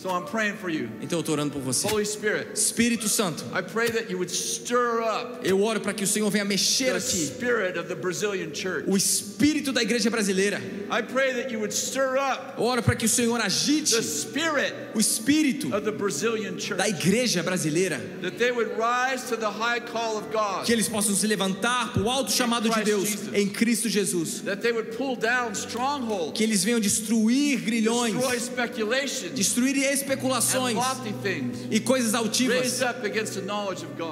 So 0.04 0.10
I'm 0.10 0.26
praying 0.26 0.58
for 0.58 0.70
you. 0.70 0.90
Então 1.02 1.20
eu 1.20 1.22
estou 1.22 1.32
orando 1.34 1.54
por 1.54 1.62
você. 1.62 1.88
Holy 1.88 2.06
Spirit, 2.06 2.50
Espírito 2.54 3.08
Santo, 3.08 3.46
I 3.58 3.62
pray 3.62 3.90
that 3.90 4.12
you 4.12 4.18
would 4.18 4.30
stir 4.30 5.00
up 5.02 5.40
eu 5.48 5.64
oro 5.64 5.80
para 5.80 5.94
que 5.94 6.04
o 6.04 6.08
Senhor 6.08 6.30
venha 6.30 6.44
mexer 6.44 6.92
the 6.92 6.98
aqui. 6.98 7.26
spirit 7.28 7.80
of 7.80 7.88
the 7.88 7.96
Brazilian 7.96 8.54
church. 8.54 8.84
O 8.90 8.98
espírito 8.98 9.72
da 9.72 9.82
igreja 9.82 10.10
brasileira. 10.10 10.62
I 10.92 11.02
pray 11.04 11.32
that 11.36 11.54
you 11.54 11.60
would 11.60 11.74
stir 11.74 12.18
up 12.18 12.56
Eu 12.58 12.66
oro 12.66 12.84
para 12.84 12.98
que 12.98 13.06
o 13.06 13.10
Senhor 13.10 13.40
agite 13.40 13.96
the 13.96 14.02
spirit 14.02 14.74
o 14.94 15.00
espírito 15.00 15.74
of 15.74 15.86
the 15.86 15.92
Brazilian 15.94 16.60
church. 16.60 16.78
da 16.78 16.90
igreja 16.90 17.42
brasileira. 17.42 17.98
That 18.22 18.38
they 18.38 18.52
would 18.52 18.72
rise 18.78 19.30
to 19.30 19.38
the 19.38 19.50
high 19.50 19.80
call 19.80 20.18
of 20.18 20.28
God. 20.34 20.66
Que 20.66 20.74
eles 20.74 20.90
possam 20.90 21.16
se 21.16 21.26
levantar 21.28 21.94
para 21.94 22.04
o 22.04 22.10
alto 22.10 22.30
chamado 22.30 22.70
de 22.70 22.84
Deus 22.84 23.34
em 23.34 23.48
Cristo 23.48 23.88
Jesus. 23.88 24.42
That 24.42 24.62
they 24.62 24.74
would 24.74 24.98
pull 24.98 25.16
down 25.16 25.54
strongholds, 25.54 26.38
Que 26.38 26.44
eles 26.44 26.62
venham 26.62 26.82
destruir 26.82 27.62
grilhões, 27.62 28.16
destroy 28.16 28.38
speculations, 28.38 29.32
destruir 29.34 29.93
especulações 29.94 30.78
e 31.70 31.80
coisas 31.80 32.14
altivas 32.14 32.82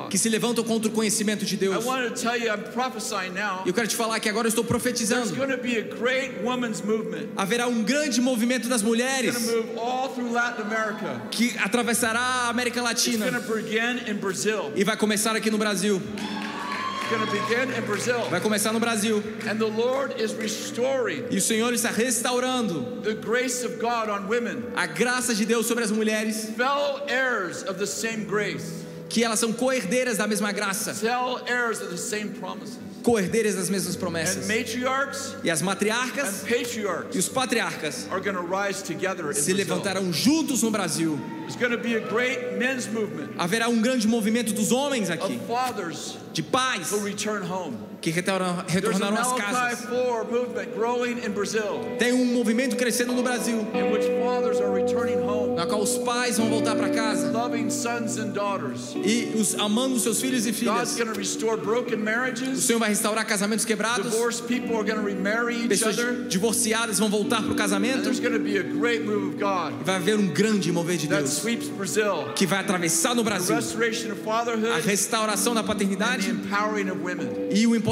que 0.09 0.17
se 0.17 0.29
levantam 0.29 0.63
contra 0.63 0.89
o 0.89 0.91
conhecimento 0.91 1.45
de 1.45 1.57
Deus. 1.57 1.83
E 3.65 3.67
eu 3.67 3.73
quero 3.73 3.87
te 3.87 3.95
falar 3.95 4.19
que 4.19 4.29
agora 4.29 4.47
eu 4.47 4.49
estou 4.49 4.63
profetizando. 4.63 5.35
Haverá 7.35 7.67
um 7.67 7.83
grande 7.83 8.21
movimento 8.21 8.67
das 8.67 8.81
mulheres 8.81 9.35
que 11.31 11.55
atravessará 11.59 12.19
a 12.19 12.49
América 12.49 12.81
Latina 12.81 13.25
e 14.75 14.83
vai 14.83 14.97
começar 14.97 15.35
aqui 15.35 15.49
no 15.49 15.57
Brasil. 15.57 16.01
Vai 18.29 18.39
começar 18.39 18.71
no 18.71 18.79
Brasil. 18.79 19.21
And 19.49 19.57
the 19.57 19.65
Lord 19.65 20.21
is 20.21 20.33
restoring 20.33 21.25
E 21.29 21.37
o 21.37 21.41
Senhor 21.41 21.73
está 21.73 21.91
restaurando 21.91 23.01
the 23.01 23.13
grace 23.13 23.65
of 23.65 23.79
God 23.79 24.09
on 24.09 24.27
women, 24.27 24.63
a 24.75 24.87
graça 24.87 25.35
de 25.35 25.45
Deus 25.45 25.65
sobre 25.65 25.83
as 25.83 25.91
mulheres, 25.91 26.51
fellow 26.55 27.01
heirs 27.07 27.63
of 27.63 27.77
the 27.79 27.85
same 27.85 28.25
grace, 28.25 28.85
que 29.09 29.23
elas 29.23 29.39
são 29.39 29.51
coerdeiras 29.51 30.17
da 30.17 30.27
mesma 30.27 30.51
graça, 30.51 30.93
coerdeiras 33.01 33.55
das 33.55 33.69
mesmas 33.69 33.95
promessas. 33.95 34.47
E 35.43 35.49
as 35.49 35.61
matriarcas 35.61 36.43
e 37.11 37.17
os 37.17 37.27
patriarcas 37.27 38.07
are 38.11 38.21
going 38.21 38.35
to 38.35 38.45
rise 38.45 38.83
together 38.83 39.29
in 39.29 39.33
se 39.33 39.53
levantarão 39.53 40.11
juntos 40.13 40.63
no 40.63 40.71
Brasil. 40.71 41.19
There's 41.41 41.55
going 41.55 41.71
to 41.71 41.77
be 41.77 41.95
a 41.95 41.99
great 41.99 42.57
men's 42.57 42.87
movement 42.87 43.31
Haverá 43.37 43.67
um 43.67 43.81
grande 43.81 44.07
movimento 44.07 44.53
dos 44.53 44.71
homens 44.71 45.09
aqui, 45.09 45.39
de 46.33 46.43
pais. 46.43 46.91
Que 48.01 48.09
retornarão 48.09 49.15
às 49.15 49.33
casas. 49.33 49.85
4 49.85 50.31
movement 50.31 50.65
growing 50.75 51.25
in 51.25 51.29
Brazil 51.29 51.95
Tem 51.99 52.11
um 52.11 52.25
movimento 52.25 52.75
crescendo 52.75 53.13
no 53.13 53.21
Brasil, 53.21 53.65
na 55.55 55.65
qual 55.67 55.81
os 55.81 55.97
pais 55.99 56.37
vão 56.37 56.49
voltar 56.49 56.75
para 56.75 56.89
casa 56.89 57.31
e 59.05 59.31
os 59.35 59.55
amando 59.55 59.99
seus 59.99 60.19
filhos 60.19 60.47
e 60.47 60.53
filhas. 60.53 60.97
O. 62.51 62.55
Senhor 62.55 62.79
vai 62.79 62.89
restaurar 62.89 63.25
casamentos 63.25 63.65
quebrados. 63.65 64.11
Pessoas 65.67 66.27
divorciadas 66.27 66.97
vão 66.97 67.09
voltar 67.09 67.43
para 67.43 67.51
o 67.51 67.55
casamento. 67.55 68.09
God 69.37 69.73
Vai 69.85 69.95
haver 69.95 70.17
um 70.17 70.27
grande 70.27 70.71
mover 70.71 70.97
de 70.97 71.07
Deus 71.07 71.43
que 72.35 72.47
vai 72.47 72.59
atravessar 72.59 73.13
no 73.13 73.23
Brasil 73.23 73.57
a 74.73 74.77
restauração 74.79 75.53
da 75.53 75.63
paternidade 75.63 76.33
e 77.53 77.67
o 77.67 77.75
empoderamento 77.75 77.90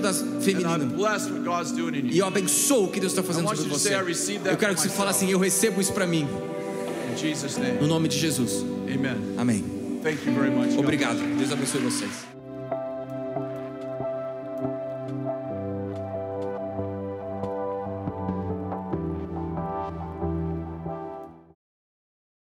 das 0.00 0.24
feminino. 0.40 0.86
God's 0.96 1.72
doing 1.72 1.98
in 1.98 2.10
E 2.12 2.18
eu 2.18 2.26
abençoo 2.26 2.84
o 2.84 2.88
que 2.90 3.00
Deus 3.00 3.12
está 3.12 3.22
fazendo 3.22 3.48
sobre 3.48 3.68
você. 3.68 3.88
say, 3.90 3.98
"I 4.00 4.04
receive 4.04 4.38
that 4.40 4.50
Eu 4.50 4.56
quero 4.56 4.74
que 4.74 4.80
você 4.80 4.88
fale 4.88 5.08
myself." 5.08 5.24
assim: 5.24 5.32
eu 5.32 5.38
recebo 5.38 5.80
isso 5.80 5.92
para 5.92 6.06
mim, 6.06 6.28
no 7.80 7.86
nome 7.86 8.08
de 8.08 8.18
Jesus. 8.18 8.64
Amen. 8.92 9.16
Amém. 9.38 9.64
Thank 10.02 10.26
you 10.26 10.34
very 10.34 10.50
much. 10.50 10.70
God 10.70 10.78
Obrigado. 10.78 11.18
Deus 11.38 11.50
abençoe 11.52 11.80
vocês. 11.80 12.35